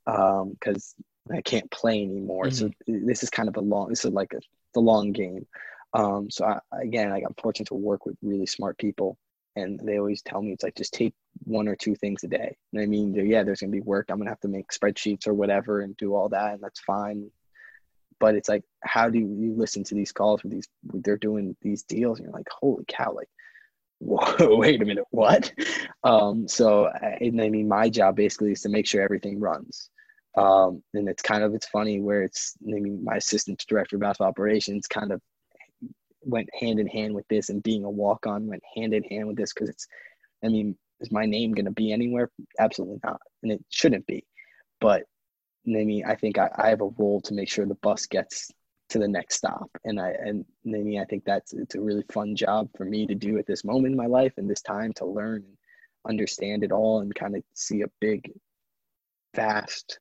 because 0.05 0.94
um, 1.30 1.36
I 1.36 1.42
can't 1.42 1.70
play 1.70 2.03
anymore. 2.03 2.46
Mm-hmm. 2.46 2.68
So 2.68 2.70
this 3.07 3.22
is 3.22 3.30
kind 3.30 3.48
of 3.48 3.57
a 3.57 3.61
long. 3.61 3.90
This 3.90 4.05
is 4.05 4.12
like 4.12 4.32
a 4.32 4.40
the 4.74 4.80
long 4.80 5.12
game. 5.12 5.46
Um, 5.94 6.30
so 6.30 6.46
I, 6.46 6.59
again, 6.80 7.11
like 7.11 7.24
I'm 7.26 7.34
fortunate 7.34 7.68
to 7.68 7.74
work 7.74 8.07
with 8.07 8.16
really 8.22 8.46
smart 8.46 8.78
people 8.78 9.18
and 9.57 9.80
they 9.80 9.98
always 9.98 10.22
tell 10.22 10.42
me 10.42 10.53
it's 10.53 10.62
like 10.62 10.76
just 10.76 10.94
take 10.94 11.14
one 11.44 11.68
or 11.68 11.76
two 11.76 11.94
things 11.94 12.24
a 12.24 12.28
day. 12.28 12.57
And 12.72 12.82
I 12.82 12.86
mean, 12.86 13.14
yeah, 13.14 13.42
there's 13.42 13.61
gonna 13.61 13.72
be 13.72 13.80
work. 13.80 14.07
I'm 14.09 14.18
gonna 14.18 14.30
have 14.30 14.40
to 14.40 14.48
make 14.48 14.70
spreadsheets 14.70 15.26
or 15.26 15.34
whatever 15.34 15.80
and 15.80 15.96
do 15.96 16.14
all 16.14 16.28
that, 16.30 16.55
and 16.55 16.62
that's 16.62 16.80
fine. 16.80 17.30
But 18.18 18.34
it's 18.36 18.48
like, 18.48 18.62
how 18.82 19.09
do 19.11 19.18
you 19.18 19.55
listen 19.57 19.84
to 19.84 19.94
these 19.94 20.12
calls 20.12 20.42
with 20.42 20.53
these? 20.53 20.68
They're 20.84 21.16
doing 21.16 21.57
these 21.61 21.82
deals, 21.82 22.18
and 22.18 22.26
you're 22.26 22.34
like, 22.34 22.48
holy 22.50 22.84
cow! 22.86 23.12
Like, 23.12 23.28
whoa, 23.98 24.57
wait 24.57 24.82
a 24.82 24.84
minute, 24.84 25.05
what? 25.11 25.53
Um, 26.03 26.48
so, 26.48 26.88
and 26.88 27.40
I 27.40 27.48
mean, 27.48 27.68
my 27.68 27.88
job 27.88 28.16
basically 28.16 28.53
is 28.53 28.62
to 28.62 28.68
make 28.68 28.86
sure 28.86 29.03
everything 29.03 29.38
runs. 29.38 29.90
Um, 30.36 30.82
and 30.94 31.09
it's 31.09 31.22
kind 31.22 31.44
of 31.44 31.55
it's 31.55 31.68
funny 31.68 32.00
where 32.00 32.22
it's 32.22 32.55
I 32.66 32.80
mean, 32.80 33.05
my 33.05 33.16
assistant 33.16 33.62
director 33.68 33.96
of 33.96 34.03
basketball 34.03 34.28
operations 34.28 34.86
kind 34.86 35.12
of 35.12 35.20
went 36.24 36.48
hand 36.58 36.78
in 36.78 36.86
hand 36.86 37.14
with 37.14 37.26
this 37.28 37.48
and 37.48 37.62
being 37.62 37.84
a 37.84 37.90
walk 37.90 38.26
on 38.26 38.46
went 38.46 38.62
hand 38.76 38.94
in 38.94 39.02
hand 39.04 39.26
with 39.26 39.36
this 39.36 39.52
because 39.52 39.68
it's 39.68 39.86
i 40.44 40.48
mean 40.48 40.76
is 41.00 41.10
my 41.10 41.26
name 41.26 41.52
going 41.52 41.64
to 41.64 41.72
be 41.72 41.92
anywhere? 41.92 42.30
Absolutely 42.60 43.00
not 43.02 43.20
and 43.42 43.50
it 43.50 43.64
shouldn't 43.70 44.06
be. 44.06 44.24
But 44.80 45.02
i 45.66 45.70
mean 45.70 46.04
i 46.06 46.14
think 46.14 46.38
I, 46.38 46.50
I 46.56 46.68
have 46.68 46.80
a 46.80 46.90
role 46.98 47.20
to 47.22 47.34
make 47.34 47.48
sure 47.48 47.66
the 47.66 47.74
bus 47.76 48.06
gets 48.06 48.50
to 48.88 48.98
the 48.98 49.08
next 49.08 49.36
stop 49.36 49.70
and 49.84 50.00
i 50.00 50.10
and 50.10 50.44
I 50.66 50.70
mean 50.70 51.00
i 51.00 51.04
think 51.04 51.24
that's 51.24 51.52
it's 51.52 51.76
a 51.76 51.80
really 51.80 52.04
fun 52.12 52.34
job 52.34 52.68
for 52.76 52.84
me 52.84 53.06
to 53.06 53.14
do 53.14 53.38
at 53.38 53.46
this 53.46 53.64
moment 53.64 53.92
in 53.92 53.96
my 53.96 54.06
life 54.06 54.34
and 54.36 54.50
this 54.50 54.60
time 54.60 54.92
to 54.94 55.06
learn 55.06 55.44
and 55.46 55.56
understand 56.08 56.64
it 56.64 56.72
all 56.72 57.00
and 57.00 57.14
kind 57.14 57.36
of 57.36 57.42
see 57.54 57.82
a 57.82 57.90
big 58.00 58.32
vast 59.34 60.00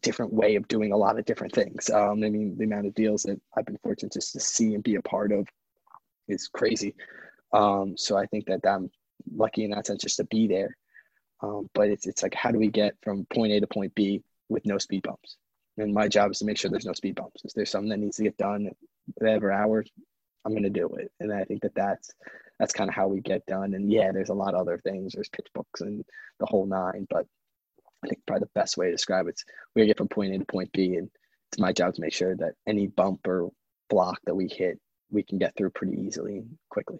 different 0.00 0.32
way 0.32 0.56
of 0.56 0.68
doing 0.68 0.92
a 0.92 0.96
lot 0.96 1.18
of 1.18 1.24
different 1.24 1.54
things. 1.54 1.90
Um, 1.90 2.24
I 2.24 2.30
mean, 2.30 2.56
the 2.56 2.64
amount 2.64 2.86
of 2.86 2.94
deals 2.94 3.22
that 3.24 3.40
I've 3.56 3.66
been 3.66 3.78
fortunate 3.82 4.12
just 4.12 4.32
to 4.32 4.40
see 4.40 4.74
and 4.74 4.82
be 4.82 4.96
a 4.96 5.02
part 5.02 5.32
of 5.32 5.46
is 6.28 6.48
crazy. 6.48 6.94
Um, 7.52 7.96
so 7.96 8.16
I 8.16 8.26
think 8.26 8.46
that 8.46 8.66
I'm 8.66 8.90
lucky 9.34 9.64
in 9.64 9.70
that 9.72 9.86
sense 9.86 10.02
just 10.02 10.16
to 10.16 10.24
be 10.24 10.46
there. 10.46 10.76
Um, 11.42 11.68
but 11.74 11.88
it's 11.88 12.06
it's 12.06 12.22
like 12.22 12.34
how 12.34 12.50
do 12.50 12.58
we 12.58 12.68
get 12.68 12.94
from 13.02 13.26
point 13.32 13.52
A 13.52 13.60
to 13.60 13.66
point 13.66 13.94
B 13.94 14.22
with 14.48 14.64
no 14.64 14.78
speed 14.78 15.02
bumps? 15.02 15.36
And 15.76 15.92
my 15.92 16.06
job 16.06 16.30
is 16.30 16.38
to 16.38 16.44
make 16.44 16.58
sure 16.58 16.70
there's 16.70 16.86
no 16.86 16.92
speed 16.92 17.16
bumps. 17.16 17.42
If 17.44 17.52
there's 17.52 17.70
something 17.70 17.90
that 17.90 17.98
needs 17.98 18.16
to 18.18 18.22
get 18.22 18.36
done 18.36 18.70
whatever 19.14 19.50
hours, 19.50 19.90
I'm 20.44 20.52
going 20.52 20.62
to 20.62 20.70
do 20.70 20.88
it. 20.96 21.10
And 21.20 21.32
I 21.32 21.44
think 21.44 21.62
that 21.62 21.74
that's 21.74 22.10
that's 22.58 22.72
kind 22.72 22.88
of 22.88 22.94
how 22.94 23.08
we 23.08 23.20
get 23.20 23.44
done. 23.46 23.74
And 23.74 23.90
yeah, 23.90 24.12
there's 24.12 24.28
a 24.28 24.34
lot 24.34 24.54
of 24.54 24.60
other 24.60 24.78
things. 24.78 25.12
There's 25.12 25.28
pitch 25.28 25.48
books 25.54 25.80
and 25.80 26.04
the 26.38 26.46
whole 26.46 26.66
nine, 26.66 27.06
but 27.10 27.26
I 28.04 28.08
think 28.08 28.20
probably 28.26 28.40
the 28.40 28.60
best 28.60 28.76
way 28.76 28.86
to 28.86 28.92
describe 28.92 29.26
it's 29.28 29.44
we 29.74 29.86
get 29.86 29.98
from 29.98 30.08
point 30.08 30.34
A 30.34 30.38
to 30.38 30.44
point 30.44 30.70
B, 30.72 30.96
and 30.96 31.08
it's 31.50 31.58
my 31.58 31.72
job 31.72 31.94
to 31.94 32.00
make 32.00 32.12
sure 32.12 32.36
that 32.36 32.54
any 32.66 32.86
bump 32.86 33.26
or 33.26 33.50
block 33.90 34.18
that 34.24 34.34
we 34.34 34.48
hit, 34.48 34.78
we 35.10 35.22
can 35.22 35.38
get 35.38 35.54
through 35.56 35.70
pretty 35.70 36.00
easily 36.00 36.38
and 36.38 36.58
quickly. 36.70 36.98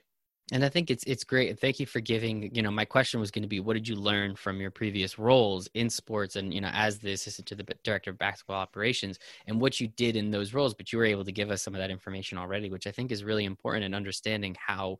And 0.51 0.65
I 0.65 0.69
think 0.69 0.91
it's 0.91 1.05
it's 1.05 1.25
great. 1.25 1.59
Thank 1.59 1.81
you 1.81 1.87
for 1.87 2.01
giving. 2.01 2.55
You 2.55 2.63
know, 2.63 2.71
my 2.71 2.85
question 2.85 3.21
was 3.21 3.31
going 3.31 3.43
to 3.43 3.49
be, 3.49 3.61
what 3.61 3.75
did 3.75 3.89
you 3.89 3.97
learn 3.97 4.35
from 4.35 4.61
your 4.61 4.71
previous 4.71 5.19
roles 5.19 5.69
in 5.75 5.89
sports, 5.89 6.37
and 6.37 6.53
you 6.53 6.61
know, 6.61 6.71
as 6.73 6.99
the 6.99 7.13
assistant 7.13 7.47
to 7.49 7.55
the 7.55 7.65
director 7.85 8.11
of 8.11 8.19
basketball 8.19 8.57
operations, 8.57 9.19
and 9.47 9.61
what 9.61 9.81
you 9.81 9.89
did 9.89 10.17
in 10.17 10.31
those 10.31 10.53
roles? 10.53 10.75
But 10.75 10.93
you 10.93 10.99
were 10.99 11.07
able 11.07 11.25
to 11.25 11.33
give 11.33 11.51
us 11.51 11.63
some 11.63 11.75
of 11.75 11.79
that 11.79 11.91
information 11.91 12.39
already, 12.39 12.71
which 12.71 12.87
I 12.87 12.91
think 12.91 13.13
is 13.13 13.25
really 13.25 13.45
important 13.45 13.85
in 13.85 13.95
understanding 13.95 14.57
how 14.59 14.99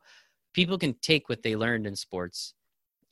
people 0.53 0.77
can 0.77 0.93
take 1.01 1.29
what 1.29 1.43
they 1.43 1.55
learned 1.55 1.85
in 1.85 1.95
sports 1.95 2.53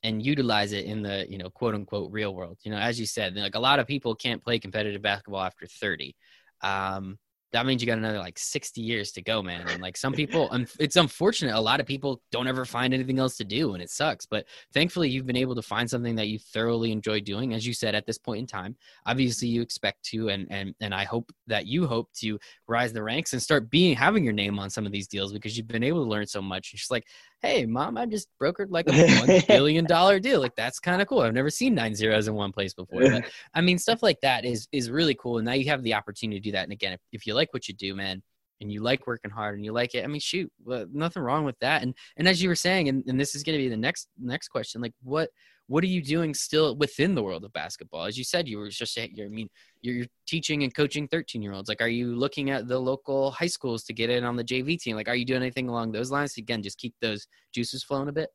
and 0.02 0.24
utilize 0.24 0.72
it 0.72 0.84
in 0.84 1.02
the 1.02 1.26
you 1.28 1.38
know 1.38 1.50
quote 1.50 1.74
unquote 1.74 2.12
real 2.12 2.34
world. 2.34 2.58
You 2.62 2.70
know 2.72 2.78
as 2.78 2.98
you 2.98 3.06
said 3.06 3.34
like 3.36 3.54
a 3.54 3.60
lot 3.60 3.78
of 3.78 3.86
people 3.86 4.14
can't 4.14 4.42
play 4.42 4.58
competitive 4.58 5.02
basketball 5.02 5.42
after 5.42 5.66
30 5.66 6.14
um, 6.62 7.18
that 7.52 7.66
means 7.66 7.82
you 7.82 7.86
got 7.86 7.98
another 7.98 8.18
like 8.18 8.38
60 8.38 8.80
years 8.80 9.12
to 9.12 9.22
go, 9.22 9.42
man. 9.42 9.66
And 9.68 9.82
like 9.82 9.96
some 9.96 10.12
people, 10.12 10.50
it's 10.80 10.96
unfortunate. 10.96 11.54
A 11.54 11.60
lot 11.60 11.80
of 11.80 11.86
people 11.86 12.22
don't 12.30 12.46
ever 12.46 12.64
find 12.64 12.94
anything 12.94 13.18
else 13.18 13.36
to 13.36 13.44
do 13.44 13.74
and 13.74 13.82
it 13.82 13.90
sucks. 13.90 14.24
But 14.24 14.46
thankfully, 14.72 15.10
you've 15.10 15.26
been 15.26 15.36
able 15.36 15.54
to 15.54 15.62
find 15.62 15.88
something 15.88 16.14
that 16.16 16.28
you 16.28 16.38
thoroughly 16.38 16.92
enjoy 16.92 17.20
doing. 17.20 17.52
As 17.52 17.66
you 17.66 17.74
said, 17.74 17.94
at 17.94 18.06
this 18.06 18.18
point 18.18 18.40
in 18.40 18.46
time, 18.46 18.74
obviously 19.04 19.48
you 19.48 19.60
expect 19.60 20.02
to, 20.04 20.30
and, 20.30 20.46
and, 20.50 20.74
and 20.80 20.94
I 20.94 21.04
hope 21.04 21.30
that 21.46 21.66
you 21.66 21.86
hope 21.86 22.10
to 22.20 22.38
rise 22.68 22.92
the 22.92 23.02
ranks 23.02 23.34
and 23.34 23.42
start 23.42 23.70
being, 23.70 23.94
having 23.94 24.24
your 24.24 24.32
name 24.32 24.58
on 24.58 24.70
some 24.70 24.86
of 24.86 24.92
these 24.92 25.06
deals 25.06 25.32
because 25.32 25.56
you've 25.56 25.68
been 25.68 25.82
able 25.82 26.04
to 26.04 26.10
learn 26.10 26.26
so 26.26 26.40
much. 26.40 26.72
And 26.72 26.80
she's 26.80 26.90
like, 26.90 27.06
Hey 27.42 27.66
mom, 27.66 27.98
I 27.98 28.06
just 28.06 28.28
brokered 28.40 28.68
like 28.70 28.88
a 28.88 28.92
one 29.26 29.42
billion 29.48 29.84
dollar 29.84 30.20
deal. 30.20 30.40
Like 30.40 30.54
that's 30.54 30.78
kind 30.78 31.02
of 31.02 31.08
cool. 31.08 31.20
I've 31.20 31.34
never 31.34 31.50
seen 31.50 31.74
nine 31.74 31.94
zeros 31.94 32.28
in 32.28 32.34
one 32.34 32.52
place 32.52 32.72
before. 32.72 33.02
But 33.02 33.24
I 33.54 33.60
mean, 33.60 33.78
stuff 33.78 34.02
like 34.02 34.20
that 34.22 34.44
is, 34.44 34.68
is 34.72 34.90
really 34.90 35.14
cool. 35.16 35.38
And 35.38 35.44
now 35.44 35.52
you 35.52 35.66
have 35.66 35.82
the 35.82 35.94
opportunity 35.94 36.38
to 36.38 36.44
do 36.44 36.52
that. 36.52 36.62
And 36.62 36.72
again, 36.72 36.92
if, 36.92 37.00
if 37.10 37.26
you 37.26 37.34
like 37.34 37.41
like 37.42 37.52
what 37.52 37.68
you 37.68 37.74
do, 37.74 37.94
man, 37.94 38.22
and 38.60 38.72
you 38.72 38.82
like 38.82 39.06
working 39.06 39.30
hard 39.30 39.56
and 39.56 39.64
you 39.64 39.72
like 39.72 39.94
it, 39.94 40.04
I 40.04 40.06
mean, 40.06 40.20
shoot, 40.20 40.50
nothing 40.64 41.22
wrong 41.22 41.44
with 41.44 41.58
that. 41.60 41.82
And 41.82 41.94
and 42.16 42.28
as 42.28 42.42
you 42.42 42.48
were 42.48 42.54
saying, 42.54 42.88
and, 42.88 43.04
and 43.06 43.20
this 43.20 43.34
is 43.34 43.42
going 43.42 43.58
to 43.58 43.62
be 43.62 43.68
the 43.68 43.76
next 43.76 44.08
next 44.18 44.48
question, 44.48 44.80
like 44.80 44.94
what 45.02 45.28
what 45.68 45.84
are 45.84 45.88
you 45.88 46.02
doing 46.02 46.34
still 46.34 46.76
within 46.76 47.14
the 47.14 47.22
world 47.22 47.44
of 47.44 47.52
basketball? 47.52 48.04
As 48.04 48.18
you 48.18 48.24
said, 48.24 48.48
you 48.48 48.58
were 48.58 48.68
just 48.68 48.96
you're, 48.96 49.26
I 49.26 49.30
mean, 49.30 49.48
you're 49.80 50.06
teaching 50.26 50.62
and 50.62 50.74
coaching 50.74 51.08
13 51.08 51.42
year 51.42 51.52
olds. 51.52 51.68
Like, 51.68 51.80
are 51.80 51.88
you 51.88 52.14
looking 52.14 52.50
at 52.50 52.68
the 52.68 52.78
local 52.78 53.30
high 53.30 53.46
schools 53.46 53.84
to 53.84 53.92
get 53.92 54.10
in 54.10 54.24
on 54.24 54.36
the 54.36 54.44
JV 54.44 54.78
team? 54.78 54.96
Like, 54.96 55.08
are 55.08 55.16
you 55.16 55.24
doing 55.24 55.42
anything 55.42 55.68
along 55.68 55.92
those 55.92 56.10
lines? 56.10 56.36
Again, 56.36 56.62
just 56.62 56.78
keep 56.78 56.94
those 57.00 57.26
juices 57.54 57.84
flowing 57.84 58.08
a 58.08 58.12
bit. 58.12 58.28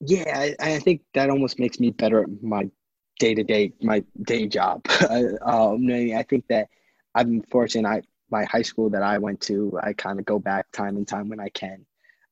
Yeah, 0.00 0.32
I, 0.34 0.56
I 0.58 0.78
think 0.78 1.02
that 1.14 1.28
almost 1.28 1.58
makes 1.58 1.78
me 1.78 1.90
better 1.90 2.22
at 2.22 2.42
my 2.42 2.70
day 3.18 3.34
to 3.34 3.44
day, 3.44 3.72
my 3.82 4.02
day 4.22 4.46
job. 4.46 4.82
um, 5.42 5.86
I 5.90 6.24
think 6.28 6.44
that 6.48 6.68
I'm 7.14 7.42
fortunate. 7.42 7.88
I 7.88 8.02
my 8.30 8.44
high 8.44 8.62
school 8.62 8.90
that 8.90 9.02
I 9.02 9.18
went 9.18 9.40
to, 9.42 9.78
I 9.82 9.92
kind 9.92 10.18
of 10.18 10.24
go 10.24 10.38
back 10.38 10.70
time 10.72 10.96
and 10.96 11.06
time 11.06 11.28
when 11.28 11.40
I 11.40 11.48
can, 11.50 11.86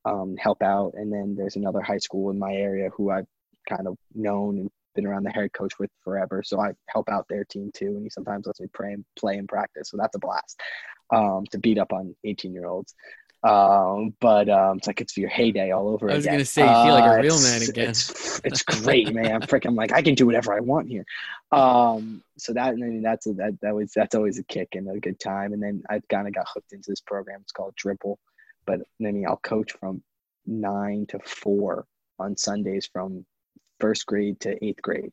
um, 0.05 0.37
help 0.37 0.63
out. 0.63 0.93
And 0.95 1.13
then 1.13 1.35
there's 1.37 1.57
another 1.57 1.81
high 1.81 1.99
school 1.99 2.31
in 2.31 2.39
my 2.39 2.53
area 2.53 2.91
who 2.91 3.11
I've 3.11 3.27
kind 3.69 3.87
of 3.87 3.97
known 4.15 4.59
and 4.59 4.71
been 4.95 5.07
around 5.07 5.25
the 5.25 5.31
head 5.31 5.53
coach 5.53 5.79
with 5.79 5.91
forever. 6.03 6.43
So 6.45 6.61
I 6.61 6.73
help 6.89 7.09
out 7.09 7.27
their 7.29 7.45
team 7.45 7.71
too. 7.75 7.89
And 7.97 8.03
he 8.03 8.11
sometimes 8.11 8.47
lets 8.47 8.61
me 8.61 8.67
pray 8.73 8.93
and 8.93 9.05
play 9.19 9.39
and 9.39 9.49
practice. 9.49 9.91
So 9.91 9.97
that's 9.97 10.17
a 10.17 10.19
blast 10.19 10.61
um, 11.11 11.45
to 11.53 11.59
beat 11.59 11.79
up 11.79 11.93
on 11.93 12.15
18 12.25 12.53
year 12.53 12.67
olds. 12.67 12.95
Um, 13.45 14.15
but 14.21 14.49
um, 14.49 14.79
it's 14.79 14.89
like 14.89 15.01
it's 15.01 15.17
your 15.17 15.29
heyday 15.29 15.71
all 15.71 15.89
over. 15.89 16.11
I 16.11 16.15
was 16.15 16.25
again. 16.25 16.35
gonna 16.35 16.45
say, 16.45 16.63
you 16.63 16.85
feel 16.85 16.95
like 16.95 17.05
a 17.05 17.19
uh, 17.19 17.23
real 17.23 17.41
man 17.41 17.63
again. 17.63 17.91
It's, 17.91 18.41
it's 18.43 18.63
great, 18.63 19.13
man. 19.15 19.33
I'm 19.33 19.43
freaking 19.43 19.77
like 19.77 19.93
I 19.93 20.03
can 20.03 20.15
do 20.15 20.27
whatever 20.27 20.53
I 20.53 20.61
want 20.61 20.89
here. 20.89 21.05
Um, 21.53 22.23
so 22.37 22.53
that 22.53 22.69
I 22.69 22.75
mean 22.75 23.03
that's 23.03 23.27
a, 23.27 23.35
that 23.35 23.61
that 23.63 23.75
was 23.75 23.93
that's 23.95 24.17
always 24.17 24.39
a 24.39 24.45
kick 24.45 24.71
and 24.75 24.91
a 24.91 24.99
good 24.99 25.21
time. 25.21 25.53
And 25.53 25.63
then 25.63 25.85
I 25.89 26.01
kind 26.11 26.27
of 26.27 26.35
got 26.35 26.47
hooked 26.53 26.73
into 26.73 26.91
this 26.91 27.01
program. 27.01 27.41
It's 27.43 27.53
called 27.53 27.77
Dribble, 27.77 28.19
but 28.67 28.81
I 28.81 28.85
mean 28.99 29.25
I'll 29.27 29.37
coach 29.37 29.73
from 29.79 30.03
nine 30.45 31.07
to 31.11 31.21
four 31.21 31.87
on 32.19 32.37
Sundays 32.37 32.89
from 32.93 33.25
first 33.79 34.05
grade 34.07 34.41
to 34.41 34.65
eighth 34.65 34.83
grade. 34.83 35.13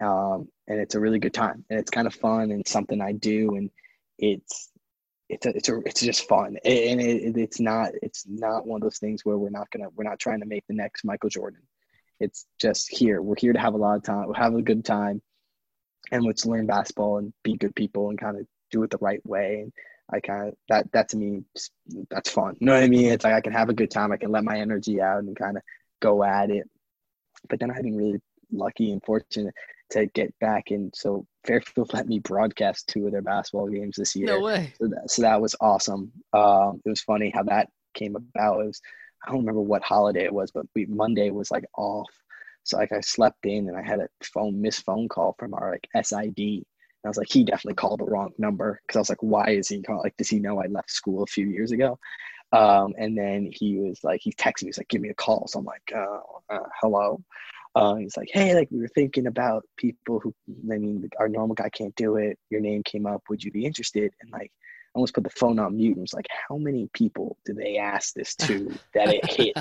Um, 0.00 0.48
and 0.66 0.80
it's 0.80 0.94
a 0.94 1.00
really 1.00 1.18
good 1.18 1.34
time 1.34 1.64
and 1.68 1.78
it's 1.78 1.90
kind 1.90 2.06
of 2.06 2.14
fun 2.14 2.50
and 2.50 2.66
something 2.66 3.02
I 3.02 3.12
do 3.12 3.56
and 3.56 3.70
it's 4.18 4.70
it's 5.30 5.46
a, 5.46 5.56
it's 5.56 5.68
a, 5.68 5.78
it's 5.86 6.00
just 6.00 6.28
fun, 6.28 6.56
and 6.64 7.00
it, 7.00 7.36
it's 7.36 7.60
not 7.60 7.92
it's 8.02 8.24
not 8.26 8.66
one 8.66 8.82
of 8.82 8.82
those 8.82 8.98
things 8.98 9.24
where 9.24 9.38
we're 9.38 9.50
not 9.50 9.70
gonna 9.70 9.88
we're 9.94 10.04
not 10.04 10.18
trying 10.18 10.40
to 10.40 10.46
make 10.46 10.66
the 10.66 10.74
next 10.74 11.04
Michael 11.04 11.30
Jordan. 11.30 11.60
It's 12.18 12.46
just 12.60 12.90
here. 12.90 13.22
We're 13.22 13.36
here 13.38 13.52
to 13.52 13.60
have 13.60 13.74
a 13.74 13.78
lot 13.78 13.96
of 13.96 14.02
time. 14.02 14.26
We'll 14.26 14.34
have 14.34 14.54
a 14.54 14.62
good 14.62 14.84
time, 14.84 15.22
and 16.10 16.24
let's 16.24 16.46
learn 16.46 16.66
basketball 16.66 17.18
and 17.18 17.32
be 17.44 17.56
good 17.56 17.74
people 17.76 18.10
and 18.10 18.18
kind 18.18 18.38
of 18.38 18.46
do 18.72 18.82
it 18.82 18.90
the 18.90 18.98
right 19.00 19.24
way. 19.24 19.60
And 19.62 19.72
I 20.12 20.18
kind 20.18 20.48
of 20.48 20.54
that 20.68 20.90
that 20.92 21.08
to 21.10 21.16
me 21.16 21.44
that's 22.10 22.30
fun. 22.30 22.56
You 22.58 22.66
know 22.66 22.74
what 22.74 22.82
I 22.82 22.88
mean? 22.88 23.12
It's 23.12 23.24
like 23.24 23.34
I 23.34 23.40
can 23.40 23.52
have 23.52 23.68
a 23.68 23.74
good 23.74 23.90
time. 23.90 24.10
I 24.10 24.16
can 24.16 24.32
let 24.32 24.44
my 24.44 24.58
energy 24.58 25.00
out 25.00 25.20
and 25.20 25.36
kind 25.36 25.56
of 25.56 25.62
go 26.00 26.24
at 26.24 26.50
it. 26.50 26.68
But 27.48 27.60
then 27.60 27.70
I 27.70 27.74
haven't 27.74 27.96
really 27.96 28.20
lucky 28.52 28.92
and 28.92 29.02
fortunate 29.04 29.54
to 29.90 30.06
get 30.06 30.32
back 30.38 30.70
and 30.70 30.92
so 30.94 31.26
Fairfield 31.44 31.92
let 31.94 32.06
me 32.06 32.18
broadcast 32.18 32.88
two 32.88 33.06
of 33.06 33.12
their 33.12 33.22
basketball 33.22 33.68
games 33.68 33.96
this 33.96 34.14
year. 34.14 34.26
No 34.26 34.40
way. 34.40 34.72
So 34.80 34.88
that, 34.88 35.10
so 35.10 35.22
that 35.22 35.40
was 35.40 35.56
awesome. 35.60 36.12
Um, 36.32 36.80
it 36.84 36.88
was 36.88 37.00
funny 37.00 37.30
how 37.34 37.42
that 37.44 37.68
came 37.94 38.16
about. 38.16 38.60
It 38.60 38.66
was 38.66 38.80
I 39.26 39.30
don't 39.30 39.40
remember 39.40 39.60
what 39.60 39.82
holiday 39.82 40.24
it 40.24 40.32
was, 40.32 40.50
but 40.50 40.66
we, 40.74 40.86
Monday 40.86 41.30
was 41.30 41.50
like 41.50 41.64
off. 41.76 42.10
So 42.62 42.78
like 42.78 42.92
I 42.92 43.00
slept 43.00 43.44
in 43.44 43.68
and 43.68 43.76
I 43.76 43.82
had 43.82 44.00
a 44.00 44.08
phone 44.22 44.60
missed 44.60 44.84
phone 44.84 45.08
call 45.08 45.34
from 45.38 45.54
our 45.54 45.72
like 45.72 45.88
SID. 46.04 46.38
And 46.38 46.64
I 47.04 47.08
was 47.08 47.16
like, 47.16 47.30
he 47.30 47.44
definitely 47.44 47.74
called 47.74 48.00
the 48.00 48.04
wrong 48.04 48.32
number 48.38 48.80
because 48.86 48.96
I 48.96 49.00
was 49.00 49.08
like, 49.08 49.22
why 49.22 49.50
is 49.50 49.68
he 49.68 49.82
calling? 49.82 50.02
Like, 50.02 50.16
does 50.16 50.28
he 50.28 50.38
know 50.38 50.62
I 50.62 50.66
left 50.66 50.90
school 50.90 51.22
a 51.22 51.26
few 51.26 51.48
years 51.48 51.72
ago? 51.72 51.98
Um, 52.52 52.94
and 52.98 53.16
then 53.16 53.48
he 53.52 53.76
was 53.76 54.00
like, 54.02 54.20
he 54.22 54.32
texted 54.32 54.64
me, 54.64 54.68
he's 54.68 54.78
like, 54.78 54.88
give 54.88 55.00
me 55.00 55.08
a 55.10 55.14
call. 55.14 55.46
So 55.46 55.60
I'm 55.60 55.64
like, 55.64 55.92
uh, 55.94 56.18
uh, 56.50 56.66
hello. 56.80 57.22
Uh, 57.74 57.94
he's 57.96 58.16
like, 58.16 58.30
hey, 58.32 58.54
like 58.54 58.68
we 58.70 58.80
were 58.80 58.88
thinking 58.88 59.26
about 59.26 59.64
people 59.76 60.18
who, 60.18 60.34
I 60.72 60.78
mean, 60.78 61.08
our 61.18 61.28
normal 61.28 61.54
guy 61.54 61.68
can't 61.68 61.94
do 61.94 62.16
it. 62.16 62.38
Your 62.50 62.60
name 62.60 62.82
came 62.82 63.06
up. 63.06 63.22
Would 63.28 63.44
you 63.44 63.52
be 63.52 63.64
interested? 63.64 64.12
And 64.20 64.30
like, 64.32 64.50
I 64.94 64.98
almost 64.98 65.14
put 65.14 65.22
the 65.22 65.30
phone 65.30 65.60
on 65.60 65.76
mute 65.76 65.92
and 65.92 66.00
was 66.00 66.12
like, 66.12 66.26
how 66.48 66.56
many 66.56 66.90
people 66.92 67.36
did 67.44 67.56
they 67.56 67.76
ask 67.76 68.12
this 68.14 68.34
to 68.36 68.76
that 68.94 69.14
it 69.14 69.24
hit 69.24 69.56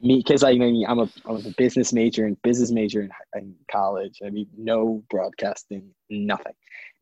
me? 0.00 0.16
Because 0.16 0.42
I 0.42 0.54
mean, 0.54 0.84
I'm 0.88 0.98
a, 0.98 1.08
I 1.26 1.30
was 1.30 1.46
a 1.46 1.54
business 1.56 1.92
major 1.92 2.26
and 2.26 2.40
business 2.42 2.72
major 2.72 3.02
in, 3.02 3.10
in 3.36 3.54
college. 3.70 4.18
I 4.26 4.30
mean, 4.30 4.48
no 4.56 5.04
broadcasting, 5.10 5.90
nothing. 6.10 6.54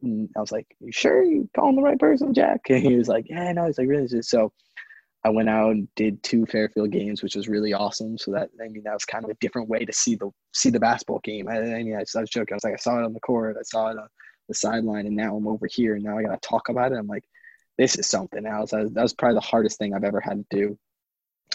And 0.03 0.29
I 0.37 0.41
was 0.41 0.53
like, 0.53 0.67
you 0.81 0.93
sure 0.93 1.23
you 1.25 1.49
calling 1.57 1.77
the 1.77 1.83
right 1.83 1.99
person, 1.99 2.35
Jack? 2.35 2.61
And 2.69 2.83
he 2.85 2.97
was 2.97 3.09
like, 3.09 3.27
yeah, 3.31 3.51
no. 3.53 3.67
He's 3.67 3.79
like, 3.79 3.89
really? 3.89 4.07
So 4.21 4.53
I 5.27 5.29
went 5.29 5.49
out 5.49 5.73
and 5.73 5.93
did 5.97 6.23
two 6.23 6.47
Fairfield 6.47 6.93
games, 6.93 7.21
which 7.21 7.35
was 7.35 7.49
really 7.49 7.73
awesome. 7.73 8.17
So 8.17 8.31
that 8.31 8.49
I 8.65 8.69
mean 8.69 8.85
that 8.85 8.95
was 8.95 9.05
kind 9.05 9.25
of 9.25 9.31
a 9.31 9.35
different 9.41 9.69
way 9.69 9.85
to 9.85 9.93
see 9.93 10.15
the 10.15 10.31
see 10.55 10.71
the 10.71 10.79
basketball 10.79 11.19
game. 11.25 11.49
I, 11.49 11.59
I 11.59 11.83
mean 11.83 11.97
I, 11.97 12.05
I 12.17 12.21
was 12.21 12.31
joking. 12.31 12.53
I 12.53 12.55
was 12.55 12.65
like 12.65 12.75
I 12.75 12.77
saw 12.77 13.01
it 13.01 13.05
on 13.05 13.13
the 13.13 13.19
court, 13.19 13.57
I 13.59 13.65
saw 13.65 13.89
it 13.89 13.99
on 13.99 14.07
the 14.47 14.55
sideline, 14.55 15.05
and 15.05 15.17
now 15.17 15.37
I'm 15.37 15.49
over 15.49 15.67
here, 15.67 15.97
and 15.97 16.05
now 16.05 16.17
I 16.17 16.23
got 16.23 16.41
to 16.41 16.49
talk 16.49 16.69
about 16.69 16.93
it. 16.93 16.99
I'm 16.99 17.09
like, 17.09 17.25
this 17.77 17.99
is 17.99 18.07
something 18.07 18.47
else. 18.47 18.71
that 18.71 18.93
was 18.95 19.15
probably 19.15 19.35
the 19.35 19.41
hardest 19.41 19.79
thing 19.79 19.95
I've 19.95 20.05
ever 20.05 20.21
had 20.21 20.45
to 20.49 20.57
do. 20.57 20.79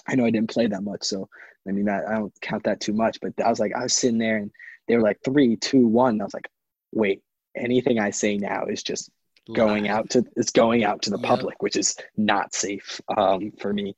I 0.06 0.16
know 0.16 0.26
I 0.26 0.32
didn't 0.32 0.50
play 0.50 0.68
that 0.68 0.84
much, 0.84 1.04
so 1.04 1.30
I 1.66 1.72
mean 1.72 1.86
that, 1.86 2.10
I 2.10 2.16
don't 2.16 2.34
count 2.42 2.66
that 2.66 2.82
too 2.82 2.94
much. 2.94 3.20
But 3.22 3.34
I 3.42 3.50
was 3.50 3.62
like 3.62 3.74
I 3.74 3.84
was 3.84 3.94
sitting 3.94 4.18
there, 4.18 4.36
and 4.36 4.52
they 4.90 4.98
were 4.98 5.02
like 5.02 5.20
three, 5.24 5.56
two, 5.56 5.88
one. 5.88 6.20
I 6.20 6.26
was 6.26 6.34
like, 6.34 6.50
wait, 6.92 7.22
anything 7.56 8.00
I 8.00 8.10
say 8.10 8.36
now 8.36 8.66
is 8.66 8.84
just 8.84 9.10
going 9.54 9.90
out 9.90 10.10
to 10.12 10.24
it's 10.36 10.52
going 10.52 10.84
out 10.84 11.02
to 11.04 11.10
the 11.10 11.20
yep. 11.20 11.28
public, 11.28 11.62
which 11.62 11.76
is 11.76 11.96
not 12.18 12.54
safe 12.54 13.02
um, 13.18 13.52
for 13.60 13.74
me 13.74 13.96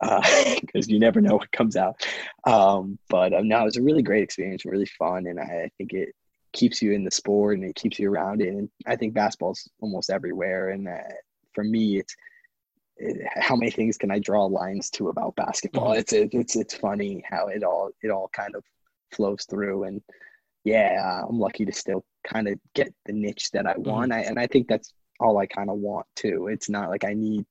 because 0.00 0.86
uh, 0.86 0.86
you 0.88 0.98
never 0.98 1.20
know 1.20 1.36
what 1.36 1.52
comes 1.52 1.76
out. 1.76 2.04
Um, 2.44 2.98
but 3.08 3.32
um, 3.32 3.48
no, 3.48 3.62
it 3.62 3.64
was 3.64 3.76
a 3.76 3.82
really 3.82 4.02
great 4.02 4.24
experience, 4.24 4.64
really 4.64 4.86
fun, 4.86 5.26
and 5.26 5.38
I, 5.38 5.42
I, 5.42 5.70
think 5.78 5.92
it 5.92 6.14
keeps 6.52 6.82
you 6.82 6.92
in 6.92 7.04
the 7.04 7.10
sport 7.10 7.56
and 7.56 7.64
it 7.64 7.76
keeps 7.76 7.98
you 7.98 8.10
around 8.10 8.42
it. 8.42 8.48
And 8.48 8.68
I 8.86 8.96
think 8.96 9.14
basketball's 9.14 9.68
almost 9.80 10.10
everywhere, 10.10 10.70
and 10.70 10.88
uh, 10.88 11.14
for 11.54 11.64
me, 11.64 11.98
it's 11.98 12.14
it, 12.96 13.26
how 13.36 13.56
many 13.56 13.70
things 13.70 13.96
can 13.96 14.10
I 14.10 14.18
draw 14.18 14.44
lines 14.46 14.90
to 14.90 15.08
about 15.08 15.36
basketball? 15.36 15.90
Mm-hmm. 15.90 16.00
It's 16.00 16.12
it, 16.12 16.28
it's 16.32 16.56
it's 16.56 16.74
funny 16.74 17.24
how 17.28 17.46
it 17.46 17.62
all 17.62 17.90
it 18.02 18.10
all 18.10 18.28
kind 18.32 18.54
of 18.56 18.64
flows 19.12 19.44
through 19.44 19.84
and 19.84 20.02
yeah, 20.64 21.22
I'm 21.28 21.38
lucky 21.38 21.64
to 21.64 21.72
still 21.72 22.04
kind 22.26 22.48
of 22.48 22.58
get 22.74 22.92
the 23.06 23.12
niche 23.12 23.50
that 23.52 23.66
I 23.66 23.74
want. 23.76 24.12
Mm-hmm. 24.12 24.20
I, 24.20 24.24
and 24.24 24.38
I 24.38 24.46
think 24.46 24.68
that's 24.68 24.92
all 25.20 25.38
I 25.38 25.46
kind 25.46 25.70
of 25.70 25.78
want 25.78 26.06
too. 26.16 26.48
It's 26.48 26.68
not 26.68 26.88
like 26.88 27.04
I 27.04 27.14
need 27.14 27.44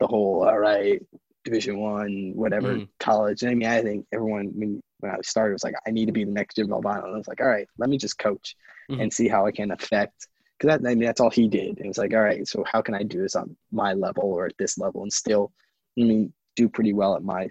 the 0.00 0.06
whole, 0.06 0.44
all 0.44 0.58
right, 0.58 1.00
division 1.44 1.78
one, 1.78 2.32
whatever 2.34 2.74
mm. 2.74 2.88
college. 2.98 3.44
I 3.44 3.54
mean, 3.54 3.68
I 3.68 3.82
think 3.82 4.06
everyone, 4.12 4.52
when, 4.54 4.82
when 5.00 5.12
I 5.12 5.16
started, 5.22 5.52
was 5.52 5.64
like, 5.64 5.74
I 5.86 5.90
need 5.90 6.06
to 6.06 6.12
be 6.12 6.24
the 6.24 6.30
next 6.30 6.56
Jim 6.56 6.68
Valvano. 6.68 7.04
And 7.04 7.14
I 7.14 7.18
was 7.18 7.28
like, 7.28 7.40
all 7.40 7.46
right, 7.48 7.68
let 7.78 7.90
me 7.90 7.98
just 7.98 8.18
coach 8.18 8.56
mm-hmm. 8.90 9.00
and 9.00 9.12
see 9.12 9.28
how 9.28 9.46
I 9.46 9.52
can 9.52 9.70
affect. 9.70 10.26
Cause 10.60 10.68
that, 10.68 10.80
I 10.80 10.94
mean, 10.94 11.00
that's 11.00 11.20
all 11.20 11.30
he 11.30 11.48
did. 11.48 11.78
And 11.78 11.86
it's 11.86 11.98
like, 11.98 12.14
all 12.14 12.20
right, 12.20 12.46
so 12.46 12.64
how 12.66 12.80
can 12.80 12.94
I 12.94 13.02
do 13.02 13.20
this 13.20 13.36
on 13.36 13.56
my 13.72 13.92
level 13.92 14.24
or 14.24 14.46
at 14.46 14.56
this 14.56 14.78
level 14.78 15.02
and 15.02 15.12
still, 15.12 15.52
I 15.98 16.02
mean, 16.02 16.32
do 16.56 16.68
pretty 16.68 16.92
well 16.92 17.16
at 17.16 17.22
my 17.22 17.50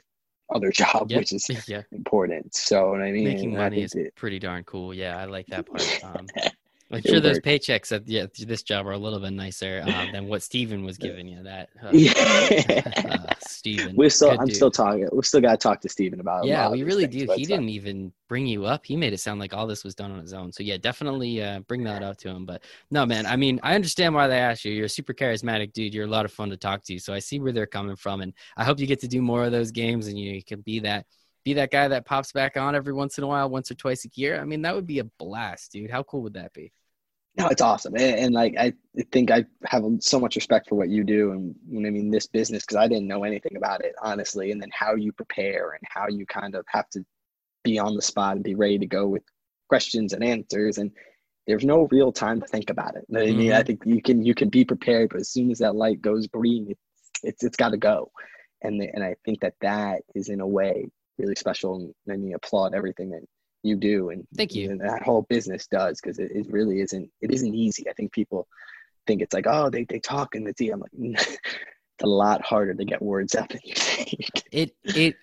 other 0.54 0.72
job, 0.76 1.10
yep. 1.10 1.20
which 1.20 1.34
is 1.34 1.48
yeah. 1.68 1.84
important. 1.92 2.56
So 2.56 2.96
I 2.96 3.12
mean, 3.12 3.24
making 3.24 3.56
money 3.56 3.84
is 3.84 3.94
it, 3.94 4.16
pretty 4.16 4.40
darn 4.40 4.64
cool. 4.64 4.94
Yeah, 4.94 5.18
I 5.18 5.26
like 5.26 5.48
that 5.48 5.66
part. 5.66 6.04
Um, 6.04 6.28
I'm 6.94 7.02
sure 7.02 7.20
those 7.20 7.40
paychecks 7.40 7.92
at 7.92 8.08
yeah, 8.08 8.28
this 8.38 8.62
job 8.62 8.88
are 8.88 8.92
a 8.92 8.98
little 8.98 9.20
bit 9.20 9.34
nicer 9.34 9.84
uh, 9.86 10.06
than 10.12 10.28
what 10.28 10.44
Steven 10.44 10.84
was 10.84 10.98
giving 10.98 11.28
you. 11.28 11.44
That 11.44 11.70
uh, 11.84 11.90
yeah, 11.92 12.82
uh, 13.10 13.34
Steven. 13.48 13.96
We're 13.96 14.10
still. 14.10 14.32
I'm 14.32 14.46
dude. 14.46 14.56
still 14.56 14.72
talking. 14.72 15.08
We 15.12 15.24
still 15.24 15.42
got 15.42 15.52
to 15.52 15.58
talk 15.58 15.82
to 15.82 15.90
Steven 15.90 16.20
about. 16.20 16.46
Yeah, 16.46 16.70
we 16.70 16.84
really 16.84 17.08
things, 17.08 17.28
do. 17.28 17.34
He 17.36 17.46
didn't 17.46 17.70
even 17.70 18.14
bring 18.30 18.46
you 18.46 18.66
up. 18.66 18.86
He 18.86 18.96
made 18.96 19.14
it 19.14 19.20
sound 19.20 19.40
like 19.40 19.54
all 19.54 19.66
this 19.66 19.84
was 19.84 19.96
done 19.96 20.12
on 20.12 20.20
his 20.20 20.34
own. 20.34 20.52
So 20.52 20.64
yeah, 20.64 20.78
definitely 20.78 21.42
uh, 21.42 21.62
bring 21.62 21.84
that 21.86 22.04
up 22.04 22.18
to 22.18 22.30
him. 22.30 22.46
But 22.46 22.64
no, 22.92 23.06
man. 23.06 23.26
I 23.26 23.36
mean, 23.36 23.60
I 23.64 23.76
understand 23.76 24.14
why 24.14 24.28
they 24.28 24.38
asked 24.38 24.64
you. 24.64 24.72
You're 24.72 24.86
a 24.86 24.90
super 24.90 25.14
charismatic 25.14 25.74
dude. 25.74 25.94
You're 25.94 26.06
a 26.06 26.10
lot 26.10 26.26
of 26.26 26.32
fun 26.32 26.50
to 26.52 26.58
talk 26.58 26.84
to. 26.86 27.00
So 27.00 27.14
I 27.14 27.20
see 27.20 27.40
where 27.40 27.52
they're 27.52 27.66
coming 27.66 27.96
from, 27.96 28.22
and 28.22 28.34
I 28.56 28.64
hope 28.64 28.80
you 28.80 28.88
get 28.88 29.00
to 29.02 29.08
do 29.08 29.22
more 29.22 29.44
of 29.44 29.52
those 29.52 29.72
games, 29.72 30.08
and 30.08 30.20
you, 30.20 30.34
you 30.34 30.44
can 30.44 30.62
be 30.62 30.80
that 30.82 31.06
be 31.44 31.54
that 31.54 31.72
guy 31.72 31.88
that 31.90 32.06
pops 32.06 32.32
back 32.32 32.56
on 32.56 32.76
every 32.76 32.94
once 32.94 33.18
in 33.18 33.24
a 33.24 33.28
while, 33.28 33.50
once 33.50 33.70
or 33.70 33.76
twice 33.76 34.06
a 34.06 34.10
year. 34.16 34.40
I 34.40 34.46
mean, 34.46 34.62
that 34.62 34.76
would 34.76 34.88
be 34.88 35.00
a 35.00 35.04
blast, 35.04 35.74
dude. 35.74 35.92
How 35.92 36.04
cool 36.04 36.22
would 36.22 36.36
that 36.36 36.54
be? 36.54 36.72
No, 37.36 37.48
it's 37.48 37.62
awesome, 37.62 37.96
and, 37.96 38.16
and, 38.16 38.34
like 38.34 38.56
I 38.60 38.74
think 39.12 39.32
I 39.32 39.46
have 39.66 39.84
so 40.00 40.20
much 40.20 40.36
respect 40.36 40.70
for 40.70 40.76
what 40.76 40.90
you 40.90 41.04
do, 41.04 41.32
and 41.32 41.56
I 41.72 41.90
mean 41.90 42.12
this 42.12 42.28
business 42.28 42.64
because 42.64 42.78
I 42.78 42.88
didn't 42.88 43.08
know 43.08 43.24
anything 43.24 43.58
about 43.58 43.84
it 43.84 43.96
honestly, 44.02 44.52
and 44.52 44.62
then 44.62 44.70
how 44.72 44.94
you 44.94 45.12
prepare 45.12 45.72
and 45.72 45.82
how 45.90 46.08
you 46.08 46.28
kind 46.28 46.54
of 46.54 46.64
have 46.68 46.88
to 46.90 47.04
be 47.64 47.80
on 47.80 47.96
the 47.96 48.04
spot 48.04 48.36
and 48.36 48.44
be 48.44 48.54
ready 48.54 48.78
to 48.78 48.86
go 48.86 49.08
with 49.08 49.24
questions 49.68 50.14
and 50.14 50.24
answers, 50.24 50.78
and 50.78 50.92
there's 51.48 51.66
no 51.66 51.88
real 51.92 52.12
time 52.12 52.40
to 52.40 52.48
think 52.48 52.70
about 52.70 52.96
it. 52.96 53.06
I 53.10 53.26
mean, 53.26 53.40
mm-hmm. 53.40 53.60
I 53.60 53.64
think 53.64 53.82
you 53.84 54.02
can 54.02 54.24
you 54.24 54.36
can 54.36 54.50
be 54.50 54.64
prepared, 54.64 55.10
but 55.10 55.22
as 55.22 55.30
soon 55.30 55.50
as 55.50 55.58
that 55.58 55.76
light 55.76 56.02
goes 56.02 56.28
green, 56.28 56.68
it's 56.70 56.80
it's, 57.24 57.44
it's 57.44 57.58
got 57.58 57.70
to 57.70 57.78
go, 57.78 58.12
and 58.62 58.80
the, 58.80 58.90
and 58.94 59.04
I 59.04 59.16
think 59.26 59.40
that 59.40 59.56
that 59.62 60.04
is 60.14 60.30
in 60.30 60.40
a 60.40 60.48
way 60.48 60.88
really 61.18 61.36
special, 61.36 61.94
and, 62.08 62.14
I 62.24 62.28
you 62.28 62.36
applaud 62.36 62.74
everything 62.76 63.10
that 63.12 63.22
you 63.64 63.76
do 63.76 64.10
and 64.10 64.28
thank 64.36 64.54
you. 64.54 64.70
and 64.72 64.82
that 64.82 65.02
whole 65.02 65.24
business 65.24 65.68
does 65.68 66.00
because 66.00 66.20
it, 66.20 66.32
it 66.32 66.52
really 66.52 66.82
isn't 66.82 67.10
it 67.22 67.32
isn't 67.32 67.56
easy. 67.56 67.90
I 67.90 67.94
think 67.94 68.12
people 68.12 68.48
think 69.08 69.22
it's 69.22 69.34
like 69.34 69.48
oh 69.48 69.70
they, 69.70 69.84
they 69.86 70.00
talk 70.00 70.36
and 70.36 70.48
it's 70.48 70.62
i'm 70.62 70.80
like 70.80 70.92
it's 70.94 72.04
a 72.04 72.08
lot 72.08 72.42
harder 72.42 72.74
to 72.74 72.86
get 72.86 73.02
words 73.02 73.36
out 73.36 73.50
than 73.50 73.62
you 73.64 73.74
think. 73.76 74.44
It 74.52 74.76
it 74.84 75.16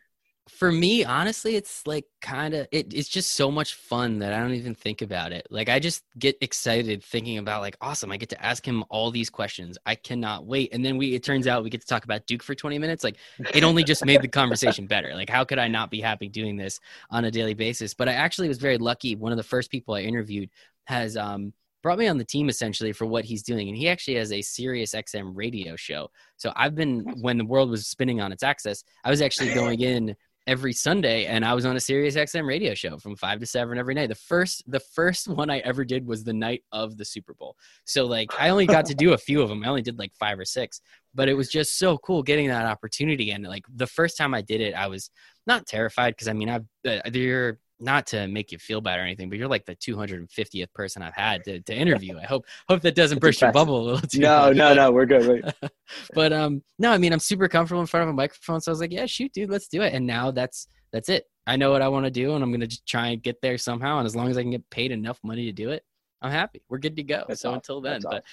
for 0.51 0.70
me 0.72 1.05
honestly 1.05 1.57
it's 1.57 1.86
like 1.86 2.05
kind 2.20 2.55
of 2.55 2.66
it, 2.72 2.92
it's 2.92 3.09
just 3.09 3.32
so 3.32 3.51
much 3.51 3.74
fun 3.74 4.18
that 4.18 4.32
i 4.32 4.38
don't 4.38 4.55
even 4.55 4.74
think 4.74 5.01
about 5.01 5.32
it. 5.32 5.46
Like 5.51 5.68
i 5.68 5.78
just 5.78 6.05
get 6.18 6.36
excited 6.40 7.03
thinking 7.03 7.38
about 7.38 7.61
like 7.61 7.76
awesome 7.80 8.12
i 8.12 8.16
get 8.16 8.28
to 8.30 8.44
ask 8.44 8.66
him 8.66 8.84
all 8.90 9.11
these 9.11 9.30
questions. 9.30 9.78
I 9.86 9.94
cannot 9.94 10.46
wait. 10.46 10.74
And 10.74 10.84
then 10.84 10.96
we 10.96 11.14
it 11.14 11.22
turns 11.22 11.46
out 11.46 11.62
we 11.62 11.70
get 11.70 11.80
to 11.80 11.86
talk 11.86 12.05
about 12.05 12.26
duke 12.26 12.42
for 12.42 12.55
20 12.55 12.78
minutes. 12.78 13.05
Like 13.05 13.16
it 13.55 13.64
only 13.64 13.84
just 13.84 14.05
made 14.05 14.22
the 14.22 14.28
conversation 14.28 14.86
better. 14.86 15.14
Like 15.14 15.30
how 15.30 15.44
could 15.44 15.59
i 15.59 15.68
not 15.68 15.90
be 15.90 16.01
happy 16.01 16.28
doing 16.28 16.57
this 16.57 16.80
on 17.11 17.24
a 17.24 17.30
daily 17.30 17.55
basis? 17.55 17.94
But 17.94 18.09
i 18.09 18.12
actually 18.12 18.48
was 18.48 18.59
very 18.59 18.78
lucky. 18.78 19.16
One 19.16 19.32
of 19.32 19.38
the 19.38 19.44
first 19.44 19.70
people 19.70 19.94
i 19.94 20.01
interviewed 20.01 20.51
has 20.84 21.16
um 21.16 21.53
brought 21.82 21.98
me 21.98 22.09
on 22.09 22.18
the 22.18 22.24
team 22.24 22.48
essentially 22.48 22.92
for 22.92 23.07
what 23.07 23.24
he's 23.24 23.42
doing. 23.42 23.68
And 23.68 23.76
he 23.76 23.88
actually 23.88 24.16
has 24.16 24.32
a 24.32 24.42
Sirius 24.42 24.94
XM 24.94 25.32
radio 25.34 25.76
show. 25.76 26.11
So 26.36 26.53
I've 26.57 26.74
been, 26.74 27.01
when 27.20 27.38
the 27.38 27.44
world 27.44 27.70
was 27.70 27.86
spinning 27.86 28.20
on 28.20 28.32
its 28.32 28.42
axis, 28.42 28.84
I 29.05 29.11
was 29.11 29.22
actually 29.22 29.55
going 29.55 29.80
in 29.80 30.16
every 30.51 30.72
Sunday, 30.72 31.26
and 31.26 31.44
I 31.44 31.55
was 31.55 31.64
on 31.64 31.76
a 31.76 31.80
Sirius 31.80 32.16
XM 32.16 32.44
radio 32.44 32.74
show 32.74 32.98
from 32.98 33.14
five 33.14 33.38
to 33.38 33.46
seven 33.46 33.78
every 33.78 33.94
night. 33.94 34.09
The 34.09 34.16
first, 34.16 34.68
the 34.68 34.80
first 34.80 35.28
one 35.28 35.48
I 35.48 35.61
ever 35.61 35.84
did 35.84 36.05
was 36.05 36.24
the 36.24 36.32
night 36.32 36.64
of 36.72 36.96
the 36.96 37.05
Super 37.05 37.34
Bowl. 37.34 37.57
So 37.84 38.05
like, 38.05 38.28
I 38.36 38.48
only 38.48 38.66
got 38.66 38.84
to 38.86 38.94
do 38.94 39.12
a 39.12 39.18
few 39.18 39.42
of 39.42 39.48
them. 39.48 39.62
I 39.64 39.68
only 39.68 39.80
did 39.80 40.01
like 40.01 40.12
five 40.16 40.40
or 40.40 40.44
six, 40.44 40.80
but 41.14 41.28
it 41.28 41.34
was 41.34 41.48
just 41.48 41.78
so 41.78 41.96
cool 41.98 42.24
getting 42.24 42.48
that 42.48 42.66
opportunity. 42.66 43.30
And 43.30 43.44
like 43.44 43.62
the 43.72 43.86
first 43.86 44.18
time 44.18 44.34
I 44.34 44.42
did 44.42 44.61
it, 44.61 44.74
I 44.74 44.88
was 44.88 45.11
not 45.46 45.68
terrified 45.68 46.16
because 46.16 46.26
I 46.26 46.32
mean, 46.32 46.48
I've 46.48 46.66
uh, 46.84 46.98
you're 47.12 47.61
not 47.81 48.07
to 48.09 48.28
make 48.28 48.53
you 48.53 48.59
feel 48.59 48.81
bad 48.81 48.99
or 48.99 49.03
anything, 49.03 49.28
but 49.28 49.39
you're 49.39 49.49
like 49.49 49.64
the 49.64 49.76
250th 49.76 50.72
person 50.74 51.03
I've 51.03 51.14
had 51.14 51.45
to, 51.45 51.61
to 51.61 51.74
interview. 51.74 52.18
I 52.18 52.24
hope 52.24 52.47
hope 52.68 52.83
that 52.83 52.95
doesn't 52.95 53.20
burst 53.20 53.41
your 53.41 53.53
bubble 53.53 53.81
a 53.81 53.85
little 53.85 54.09
too. 54.09 54.20
No, 54.20 54.49
much. 54.49 54.57
no, 54.57 54.74
no, 54.74 54.93
we're 54.93 55.07
good. 55.07 55.55
but 56.14 56.33
um, 56.33 56.62
no, 56.78 56.93
I 56.93 56.99
mean 56.99 57.12
I'm 57.12 57.20
super 57.20 57.49
comfortable 57.49 57.81
in 57.81 57.87
front 57.87 58.05
of 58.05 58.11
a 58.11 58.12
microphone, 58.12 58.61
so 58.61 58.70
I 58.70 58.72
was 58.72 58.81
like, 58.81 58.93
yeah, 58.93 59.07
shoot, 59.07 59.33
dude, 59.33 59.51
let's 59.51 59.68
do 59.68 59.83
it. 59.83 59.95
And 59.95 60.07
now 60.07 60.31
that's 60.31 60.68
that's 60.93 61.09
it. 61.09 61.24
I 61.47 61.57
know 61.57 61.70
what 61.70 61.83
I 61.83 61.89
want 61.89 62.05
to 62.05 62.11
do, 62.11 62.35
and 62.35 62.45
I'm 62.45 62.53
gonna 62.53 62.66
just 62.66 62.87
try 62.87 63.09
and 63.09 63.22
get 63.22 63.41
there 63.41 63.59
somehow. 63.59 63.99
And 63.99 64.07
as 64.07 64.14
long 64.14 64.28
as 64.28 64.37
I 64.37 64.43
can 64.43 64.51
get 64.51 64.68
paid 64.70 64.93
enough 64.93 65.18
money 65.22 65.47
to 65.47 65.53
do 65.53 65.70
it, 65.70 65.85
I'm 66.22 66.31
happy. 66.31 66.62
We're 66.68 66.78
good 66.78 66.97
to 66.97 67.03
go. 67.03 67.24
That's 67.26 67.41
so 67.41 67.51
awesome. 67.51 67.57
until 67.57 67.81
then, 67.81 67.93
that's 67.95 68.05
but 68.05 68.14
awesome. 68.14 68.24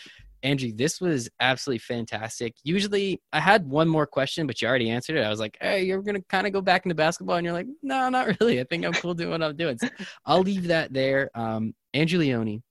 Andrew, 0.44 0.72
this 0.74 1.02
was 1.02 1.30
absolutely 1.40 1.80
fantastic. 1.80 2.54
Usually 2.64 3.22
I 3.34 3.40
had 3.40 3.68
one 3.68 3.88
more 3.88 4.06
question, 4.06 4.46
but 4.48 4.62
you 4.62 4.68
already 4.68 4.90
answered 4.90 5.18
it. 5.18 5.24
I 5.24 5.30
was 5.30 5.40
like, 5.40 5.58
hey, 5.60 5.84
you're 5.84 6.02
going 6.02 6.16
to 6.16 6.24
kind 6.30 6.46
of 6.46 6.54
go 6.54 6.62
back 6.62 6.86
into 6.86 6.96
basketball. 6.96 7.38
And 7.38 7.46
you're 7.46 7.54
like, 7.54 7.68
no, 7.82 8.10
not 8.10 8.40
really. 8.40 8.60
I 8.60 8.64
think 8.64 8.86
I'm 8.86 8.94
cool 8.94 9.14
doing 9.14 9.32
what 9.32 9.42
I'm 9.42 9.56
doing. 9.56 9.78
So 9.78 9.90
I'll 10.26 10.42
leave 10.42 10.68
that 10.68 10.94
there. 10.94 11.32
Um, 11.34 11.74
Andrew 11.94 12.20
Leone 12.20 12.62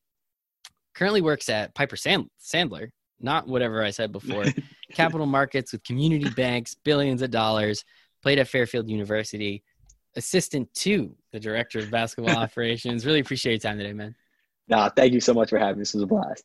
currently 0.95 1.23
works 1.23 1.49
at 1.49 1.75
Piper 1.75 1.97
Sand- 1.97 2.31
Sandler, 2.41 2.91
not 3.21 3.49
whatever 3.49 3.83
I 3.83 3.91
said 3.91 4.13
before, 4.13 4.45
capital 4.93 5.27
markets 5.27 5.73
with 5.73 5.83
community 5.83 6.31
banks, 6.31 6.77
billions 6.85 7.23
of 7.23 7.31
dollars, 7.31 7.85
played 8.23 8.39
at 8.39 8.49
Fairfield 8.49 8.89
University, 8.89 9.63
assistant 10.15 10.73
to 10.75 11.15
the 11.33 11.41
director 11.41 11.81
of 11.81 11.91
basketball 11.91 12.37
operations. 12.37 13.05
Really 13.05 13.21
appreciate 13.21 13.53
your 13.53 13.71
time 13.71 13.79
today, 13.79 13.93
man. 13.93 14.15
Nah, 14.69 14.89
thank 14.89 15.13
you 15.13 15.21
so 15.21 15.35
much 15.35 15.51
for 15.51 15.59
having 15.59 15.77
me. 15.77 15.83
This 15.83 15.95
was 15.95 16.03
a 16.03 16.07
blast. 16.07 16.45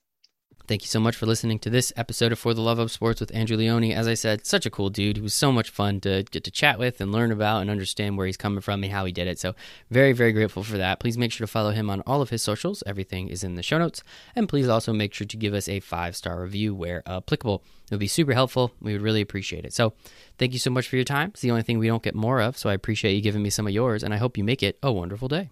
Thank 0.72 0.84
you 0.84 0.88
so 0.88 1.02
much 1.02 1.18
for 1.18 1.26
listening 1.26 1.60
to 1.60 1.70
this 1.70 1.92
episode 1.98 2.32
of 2.32 2.40
For 2.40 2.54
the 2.54 2.62
Love 2.62 2.80
of 2.80 2.94
Sports 2.94 3.20
with 3.20 3.36
Andrew 3.36 3.58
Leone. 3.58 3.92
As 3.92 4.08
I 4.08 4.14
said, 4.14 4.46
such 4.46 4.66
a 4.66 4.70
cool 4.70 4.90
dude. 4.90 5.18
He 5.18 5.22
was 5.22 5.34
so 5.34 5.52
much 5.52 5.70
fun 5.70 6.00
to 6.00 6.24
get 6.32 6.46
to 6.46 6.50
chat 6.50 6.80
with 6.80 7.02
and 7.02 7.12
learn 7.12 7.30
about 7.34 7.60
and 7.60 7.70
understand 7.70 8.18
where 8.18 8.26
he's 8.26 8.38
coming 8.38 8.62
from 8.62 8.82
and 8.82 8.90
how 8.94 9.04
he 9.04 9.12
did 9.12 9.28
it. 9.28 9.38
So, 9.38 9.54
very, 9.90 10.14
very 10.14 10.32
grateful 10.32 10.64
for 10.64 10.78
that. 10.78 11.02
Please 11.02 11.18
make 11.18 11.34
sure 11.34 11.46
to 11.46 11.52
follow 11.52 11.72
him 11.72 11.90
on 11.90 12.00
all 12.08 12.22
of 12.22 12.30
his 12.30 12.42
socials. 12.42 12.84
Everything 12.86 13.28
is 13.28 13.44
in 13.44 13.56
the 13.56 13.64
show 13.64 13.80
notes. 13.80 14.02
And 14.34 14.48
please 14.48 14.70
also 14.70 14.94
make 14.94 15.14
sure 15.14 15.28
to 15.28 15.36
give 15.36 15.54
us 15.54 15.68
a 15.68 15.82
five 15.82 16.16
star 16.16 16.42
review 16.42 16.74
where 16.74 17.04
applicable. 17.06 17.66
It 17.88 17.92
would 17.92 18.00
be 18.00 18.08
super 18.08 18.32
helpful. 18.32 18.72
We 18.80 18.94
would 18.94 19.02
really 19.02 19.20
appreciate 19.20 19.66
it. 19.66 19.74
So, 19.74 19.92
thank 20.38 20.54
you 20.54 20.60
so 20.60 20.72
much 20.72 20.88
for 20.88 20.96
your 20.96 21.04
time. 21.04 21.32
It's 21.32 21.42
the 21.42 21.52
only 21.52 21.64
thing 21.64 21.80
we 21.80 21.88
don't 21.88 22.02
get 22.02 22.16
more 22.16 22.40
of. 22.40 22.58
So, 22.58 22.70
I 22.70 22.74
appreciate 22.76 23.12
you 23.12 23.20
giving 23.20 23.44
me 23.44 23.50
some 23.50 23.68
of 23.68 23.74
yours, 23.74 24.04
and 24.04 24.14
I 24.14 24.18
hope 24.18 24.38
you 24.38 24.46
make 24.46 24.64
it 24.64 24.80
a 24.82 24.90
wonderful 24.90 25.28
day. 25.28 25.50